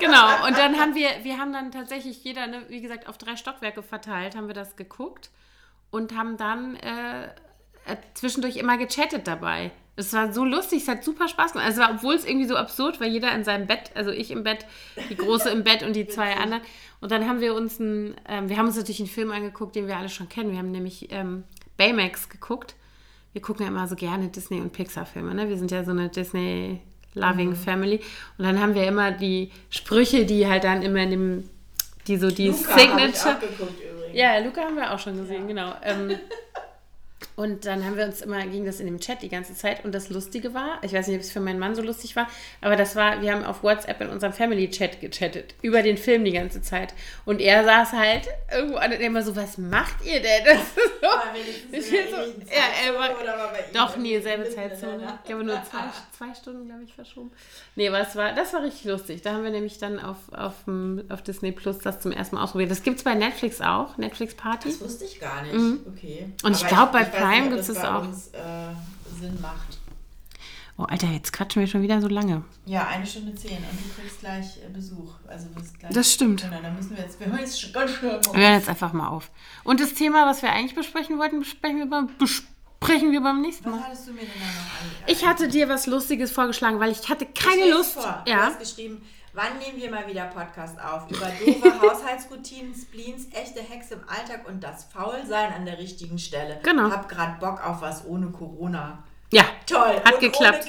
Genau, 0.00 0.46
und 0.48 0.58
dann 0.58 0.80
haben 0.80 0.96
wir, 0.96 1.08
wir 1.22 1.38
haben 1.38 1.52
dann 1.52 1.70
tatsächlich 1.70 2.24
jeder, 2.24 2.48
ne, 2.48 2.64
wie 2.66 2.80
gesagt, 2.80 3.08
auf 3.08 3.18
drei 3.18 3.36
Stockwerke 3.36 3.84
verteilt, 3.84 4.34
haben 4.34 4.48
wir 4.48 4.54
das 4.54 4.74
geguckt 4.74 5.30
und 5.92 6.16
haben 6.16 6.36
dann 6.36 6.74
äh, 6.74 7.26
äh 7.86 7.96
zwischendurch 8.14 8.56
immer 8.56 8.78
gechattet 8.78 9.28
dabei. 9.28 9.70
Es 9.94 10.12
war 10.12 10.32
so 10.32 10.44
lustig, 10.44 10.82
es 10.82 10.88
hat 10.88 11.04
super 11.04 11.28
Spaß 11.28 11.52
gemacht. 11.52 11.68
Also, 11.68 11.82
obwohl 11.88 12.16
es 12.16 12.24
irgendwie 12.24 12.48
so 12.48 12.56
absurd 12.56 12.98
war, 12.98 13.06
jeder 13.06 13.32
in 13.32 13.44
seinem 13.44 13.68
Bett, 13.68 13.92
also 13.94 14.10
ich 14.10 14.32
im 14.32 14.42
Bett, 14.42 14.66
die 15.08 15.16
Große 15.16 15.50
im 15.50 15.62
Bett 15.62 15.84
und 15.84 15.94
die 15.94 16.08
zwei 16.08 16.34
anderen. 16.34 16.62
Und 17.00 17.12
dann 17.12 17.28
haben 17.28 17.40
wir 17.40 17.54
uns 17.54 17.78
einen, 17.78 18.16
ähm, 18.28 18.48
wir 18.48 18.56
haben 18.56 18.66
uns 18.66 18.76
natürlich 18.76 18.98
einen 18.98 19.08
Film 19.08 19.30
angeguckt, 19.30 19.76
den 19.76 19.86
wir 19.86 19.96
alle 19.98 20.08
schon 20.08 20.28
kennen. 20.28 20.50
Wir 20.50 20.58
haben 20.58 20.72
nämlich 20.72 21.12
ähm, 21.12 21.44
Baymax 21.82 22.28
geguckt. 22.28 22.76
Wir 23.32 23.42
gucken 23.42 23.64
ja 23.64 23.72
immer 23.72 23.88
so 23.88 23.96
gerne 23.96 24.28
Disney- 24.28 24.60
und 24.60 24.72
Pixar-Filme. 24.72 25.34
Ne? 25.34 25.48
Wir 25.48 25.58
sind 25.58 25.72
ja 25.72 25.82
so 25.82 25.90
eine 25.90 26.08
Disney-loving 26.10 27.50
mhm. 27.50 27.56
Family. 27.56 28.00
Und 28.38 28.44
dann 28.44 28.60
haben 28.60 28.74
wir 28.74 28.86
immer 28.86 29.10
die 29.10 29.50
Sprüche, 29.68 30.24
die 30.24 30.46
halt 30.46 30.62
dann 30.62 30.82
immer 30.82 31.00
in 31.00 31.10
dem, 31.10 31.50
die 32.06 32.18
so 32.18 32.30
die 32.30 32.48
Luca 32.48 32.78
Signature. 32.78 33.38
Ja, 34.12 34.38
Luca 34.38 34.60
haben 34.60 34.76
wir 34.76 34.92
auch 34.92 34.98
schon 34.98 35.16
gesehen, 35.16 35.48
ja. 35.48 35.48
genau. 35.48 35.74
Ähm, 35.82 36.10
Und 37.36 37.66
dann 37.66 37.84
haben 37.84 37.96
wir 37.96 38.04
uns 38.04 38.20
immer, 38.20 38.44
ging 38.46 38.64
das 38.64 38.80
in 38.80 38.86
dem 38.86 39.00
Chat 39.00 39.22
die 39.22 39.28
ganze 39.28 39.54
Zeit. 39.54 39.84
Und 39.84 39.94
das 39.94 40.10
Lustige 40.10 40.54
war, 40.54 40.78
ich 40.82 40.92
weiß 40.92 41.06
nicht, 41.08 41.16
ob 41.16 41.22
es 41.22 41.32
für 41.32 41.40
meinen 41.40 41.58
Mann 41.58 41.74
so 41.74 41.82
lustig 41.82 42.16
war, 42.16 42.28
aber 42.60 42.76
das 42.76 42.96
war, 42.96 43.20
wir 43.20 43.32
haben 43.32 43.44
auf 43.44 43.62
WhatsApp 43.62 44.00
in 44.00 44.08
unserem 44.08 44.32
Family-Chat 44.32 45.00
gechattet, 45.00 45.54
über 45.62 45.82
den 45.82 45.96
Film 45.96 46.24
die 46.24 46.32
ganze 46.32 46.62
Zeit. 46.62 46.94
Und 47.24 47.40
er 47.40 47.64
saß 47.64 47.92
halt 47.92 48.28
irgendwo 48.52 48.76
an 48.76 48.92
und 48.92 49.00
immer 49.00 49.22
so, 49.22 49.34
was 49.36 49.58
macht 49.58 50.04
ihr 50.04 50.20
denn? 50.20 50.42
Das 51.02 51.80
ist 51.80 51.90
so, 51.90 51.96
ich 51.96 52.10
so, 52.10 52.16
ja, 52.16 52.62
er 52.86 52.94
war, 52.94 53.10
doch, 53.72 53.96
nie 53.96 54.20
selbe 54.20 54.48
Zeitzone. 54.54 55.18
Ich 55.22 55.28
glaube 55.28 55.44
nur 55.44 55.60
zwei, 55.64 55.80
zwei 56.16 56.34
Stunden, 56.34 56.66
glaube 56.66 56.84
ich, 56.84 56.94
verschoben. 56.94 57.30
Nee, 57.74 57.88
aber 57.88 58.00
es 58.00 58.14
war, 58.14 58.34
das 58.34 58.52
war 58.52 58.62
richtig 58.62 58.84
lustig. 58.84 59.22
Da 59.22 59.32
haben 59.32 59.44
wir 59.44 59.50
nämlich 59.50 59.78
dann 59.78 59.98
auf, 59.98 60.16
auf, 60.32 60.54
auf 61.08 61.22
Disney 61.22 61.52
Plus 61.52 61.78
das 61.78 62.00
zum 62.00 62.12
ersten 62.12 62.36
Mal 62.36 62.44
ausprobiert. 62.44 62.70
Das 62.70 62.82
gibt 62.82 62.98
es 62.98 63.04
bei 63.04 63.14
Netflix 63.14 63.60
auch, 63.60 63.96
Netflix 63.96 64.34
Party. 64.34 64.68
Das 64.68 64.80
wusste 64.80 65.04
ich 65.04 65.18
gar 65.20 65.42
nicht. 65.42 65.54
Mhm. 65.54 65.80
Okay. 65.88 66.32
Und 66.42 66.56
ich 66.56 66.66
glaube, 66.66 66.92
bei 66.92 67.04
Prime 67.18 67.50
gibt 67.50 67.68
es 67.68 67.76
auch. 67.78 68.02
Uns, 68.02 68.28
äh, 68.28 68.74
Sinn 69.20 69.40
macht. 69.40 69.78
Oh, 70.78 70.84
Alter, 70.84 71.08
jetzt 71.08 71.32
quatschen 71.32 71.60
wir 71.60 71.66
schon 71.66 71.82
wieder 71.82 72.00
so 72.00 72.08
lange. 72.08 72.42
Ja, 72.64 72.88
eine 72.88 73.06
Stunde 73.06 73.34
zehn 73.34 73.58
und 73.58 73.78
du 73.84 74.00
kriegst 74.00 74.20
gleich 74.20 74.56
äh, 74.56 74.70
Besuch. 74.72 75.12
Also 75.28 75.48
gleich 75.78 75.92
das 75.92 76.12
stimmt. 76.12 76.42
Dann 76.42 76.74
müssen 76.74 76.96
wir 76.96 77.04
jetzt, 77.04 77.20
wir 77.20 77.26
hören 77.26 77.40
jetzt 77.40 77.72
ganz 77.74 77.90
schnell 77.90 78.18
auf. 78.18 78.34
Wir 78.34 78.42
hören 78.42 78.54
jetzt 78.54 78.68
einfach 78.68 78.92
mal 78.92 79.08
auf. 79.08 79.30
Und 79.64 79.80
das 79.80 79.92
Thema, 79.94 80.26
was 80.26 80.42
wir 80.42 80.50
eigentlich 80.50 80.74
besprechen 80.74 81.18
wollten, 81.18 81.40
besprechen 81.40 81.78
wir 81.78 81.86
beim, 81.90 82.08
besprechen 82.18 83.12
wir 83.12 83.20
beim 83.20 83.42
nächsten 83.42 83.68
Mal. 83.68 83.80
Was 83.80 83.86
hattest 83.86 84.08
du 84.08 84.12
mir 84.12 84.20
denn 84.20 84.30
da 84.34 84.46
noch 84.46 85.06
an? 85.06 85.12
Ich 85.14 85.26
hatte 85.26 85.48
dir 85.48 85.68
was 85.68 85.86
Lustiges 85.86 86.32
vorgeschlagen, 86.32 86.80
weil 86.80 86.90
ich 86.90 87.06
hatte 87.08 87.26
keine 87.26 87.66
ich 87.66 87.70
Lust. 87.70 87.92
Vor. 87.92 88.24
Ja. 88.26 88.36
Du 88.36 88.42
hast 88.44 88.58
geschrieben, 88.60 89.02
Wann 89.34 89.58
nehmen 89.58 89.80
wir 89.80 89.90
mal 89.90 90.06
wieder 90.06 90.26
Podcast 90.26 90.78
auf? 90.78 91.10
Über 91.10 91.26
doofe 91.26 91.80
Haushaltsroutinen, 91.80 92.74
Spleens, 92.74 93.28
echte 93.32 93.60
Hexe 93.60 93.94
im 93.94 94.06
Alltag 94.06 94.46
und 94.46 94.62
das 94.62 94.84
Faulsein 94.84 95.54
an 95.54 95.64
der 95.64 95.78
richtigen 95.78 96.18
Stelle. 96.18 96.60
Genau. 96.62 96.90
Hab 96.90 97.08
grad 97.08 97.40
Bock 97.40 97.66
auf 97.66 97.80
was 97.80 98.04
ohne 98.04 98.28
Corona. 98.30 99.02
Ja. 99.32 99.44
Toll. 99.66 100.02
Hat 100.04 100.14
und 100.14 100.20
geklappt. 100.20 100.68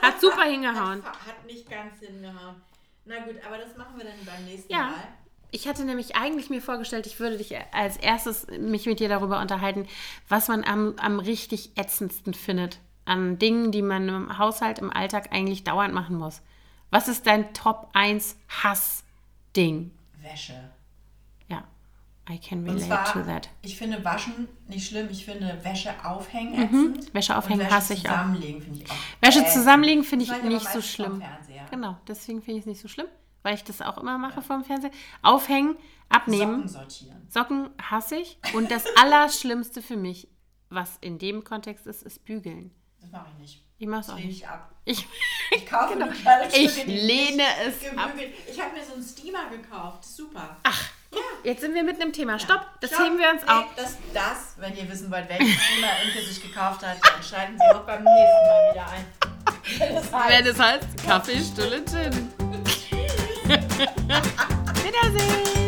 Hat 0.00 0.18
super 0.18 0.44
hingehauen. 0.50 1.04
Hat, 1.04 1.26
hat, 1.26 1.46
nicht 1.46 1.68
ganz 1.68 1.98
hingehauen. 2.00 2.56
Na 3.04 3.18
gut, 3.18 3.36
aber 3.46 3.58
das 3.58 3.76
machen 3.76 3.98
wir 3.98 4.04
dann 4.04 4.14
beim 4.24 4.46
nächsten 4.46 4.72
ja. 4.72 4.84
Mal. 4.84 4.94
Ich 5.50 5.68
hatte 5.68 5.84
nämlich 5.84 6.16
eigentlich 6.16 6.48
mir 6.48 6.62
vorgestellt, 6.62 7.06
ich 7.06 7.20
würde 7.20 7.36
dich 7.36 7.54
als 7.72 7.98
erstes 7.98 8.46
mich 8.58 8.86
mit 8.86 8.98
dir 8.98 9.10
darüber 9.10 9.40
unterhalten, 9.40 9.86
was 10.28 10.48
man 10.48 10.64
am, 10.64 10.94
am 10.96 11.20
richtig 11.20 11.76
ätzendsten 11.76 12.32
findet. 12.32 12.78
An 13.04 13.38
Dingen, 13.38 13.70
die 13.70 13.82
man 13.82 14.08
im 14.08 14.38
Haushalt, 14.38 14.78
im 14.78 14.90
Alltag 14.90 15.28
eigentlich 15.32 15.64
dauernd 15.64 15.92
machen 15.92 16.16
muss. 16.16 16.40
Was 16.94 17.08
ist 17.08 17.26
dein 17.26 17.52
Top 17.54 17.90
1 17.92 18.36
Hass-Ding? 18.62 19.90
Wäsche. 20.22 20.70
Ja, 21.48 21.64
I 22.30 22.38
can 22.38 22.62
relate 22.62 22.86
zwar, 22.86 23.12
to 23.12 23.22
that. 23.22 23.48
Ich 23.62 23.76
finde 23.76 24.04
Waschen 24.04 24.46
nicht 24.68 24.86
schlimm, 24.86 25.08
ich 25.10 25.24
finde 25.24 25.58
Wäsche 25.64 25.92
aufhängen 26.04 26.70
mhm. 26.70 27.00
Wäsche 27.12 27.36
aufhängen 27.36 27.62
Wäsche 27.62 27.74
hasse 27.74 27.94
ich 27.94 28.08
auch. 28.08 28.12
Zusammenlegen 28.12 28.62
finde 28.62 28.78
ich 28.78 28.88
auch. 28.88 28.94
Wäsche 29.20 29.44
zusammenlegen 29.46 30.04
finde 30.04 30.24
ich 30.26 30.42
nicht 30.44 30.68
so 30.68 30.80
schlimm. 30.80 31.20
Genau, 31.68 31.96
deswegen 32.06 32.42
finde 32.42 32.58
ich 32.58 32.62
es 32.62 32.66
nicht 32.66 32.80
so 32.80 32.86
schlimm, 32.86 33.08
weil 33.42 33.56
ich 33.56 33.64
das 33.64 33.82
auch 33.82 33.98
immer 33.98 34.16
mache 34.16 34.36
ja. 34.36 34.42
vom 34.42 34.62
Fernseher. 34.62 34.92
Aufhängen, 35.20 35.74
abnehmen. 36.08 36.68
Socken 36.68 36.68
sortieren. 36.68 37.26
Socken 37.28 37.70
hasse 37.82 38.18
ich. 38.18 38.38
Und 38.54 38.70
das 38.70 38.84
Allerschlimmste 39.02 39.82
für 39.82 39.96
mich, 39.96 40.28
was 40.70 40.96
in 41.00 41.18
dem 41.18 41.42
Kontext 41.42 41.88
ist, 41.88 42.04
ist 42.04 42.24
bügeln. 42.24 42.70
Das 43.00 43.10
mache 43.10 43.26
ich 43.32 43.38
nicht. 43.40 43.63
Ich 43.78 43.86
mache 43.86 44.00
es 44.02 44.10
auch 44.10 44.16
nicht. 44.16 44.42
Ich 44.42 44.48
ab. 44.48 44.70
Ich, 44.84 45.06
ich 45.50 45.66
kaufe 45.70 45.94
genau. 45.94 46.06
Ich 46.52 46.86
lehne 46.86 47.42
es 47.66 47.80
gebügelt. 47.80 47.98
ab. 47.98 48.12
Ich 48.50 48.60
habe 48.60 48.76
mir 48.76 48.84
so 48.84 48.94
einen 48.94 49.02
Steamer 49.02 49.48
gekauft. 49.50 50.04
Super. 50.04 50.56
Ach, 50.62 50.90
ja. 51.12 51.20
jetzt 51.42 51.60
sind 51.60 51.74
wir 51.74 51.82
mit 51.82 52.00
einem 52.00 52.12
Thema. 52.12 52.38
Stopp, 52.38 52.66
das 52.80 52.90
Stopp. 52.90 53.04
heben 53.04 53.18
wir 53.18 53.30
uns 53.30 53.42
nee, 53.42 53.50
auf. 53.50 53.64
Das, 53.76 53.96
das, 54.12 54.54
wenn 54.58 54.76
ihr 54.76 54.88
wissen 54.88 55.10
wollt, 55.10 55.28
welchen 55.28 55.48
Steamer 55.48 55.88
Inke 56.04 56.24
sich 56.24 56.42
gekauft 56.42 56.86
hat, 56.86 56.98
dann 57.02 57.22
schalten 57.22 57.58
Sie 57.58 57.74
auch 57.74 57.84
beim 57.84 58.04
nächsten 58.04 58.46
Mal 58.46 58.72
wieder 58.72 58.88
ein. 58.90 59.06
Wenn 59.78 59.96
es 59.96 60.12
heißt, 60.12 60.28
wenn 60.28 60.46
es 60.46 60.58
heißt 60.58 61.06
Kaffee, 61.06 61.40
Stulle, 61.42 61.82
Gin. 61.86 62.32
Wiedersehen. 64.84 65.63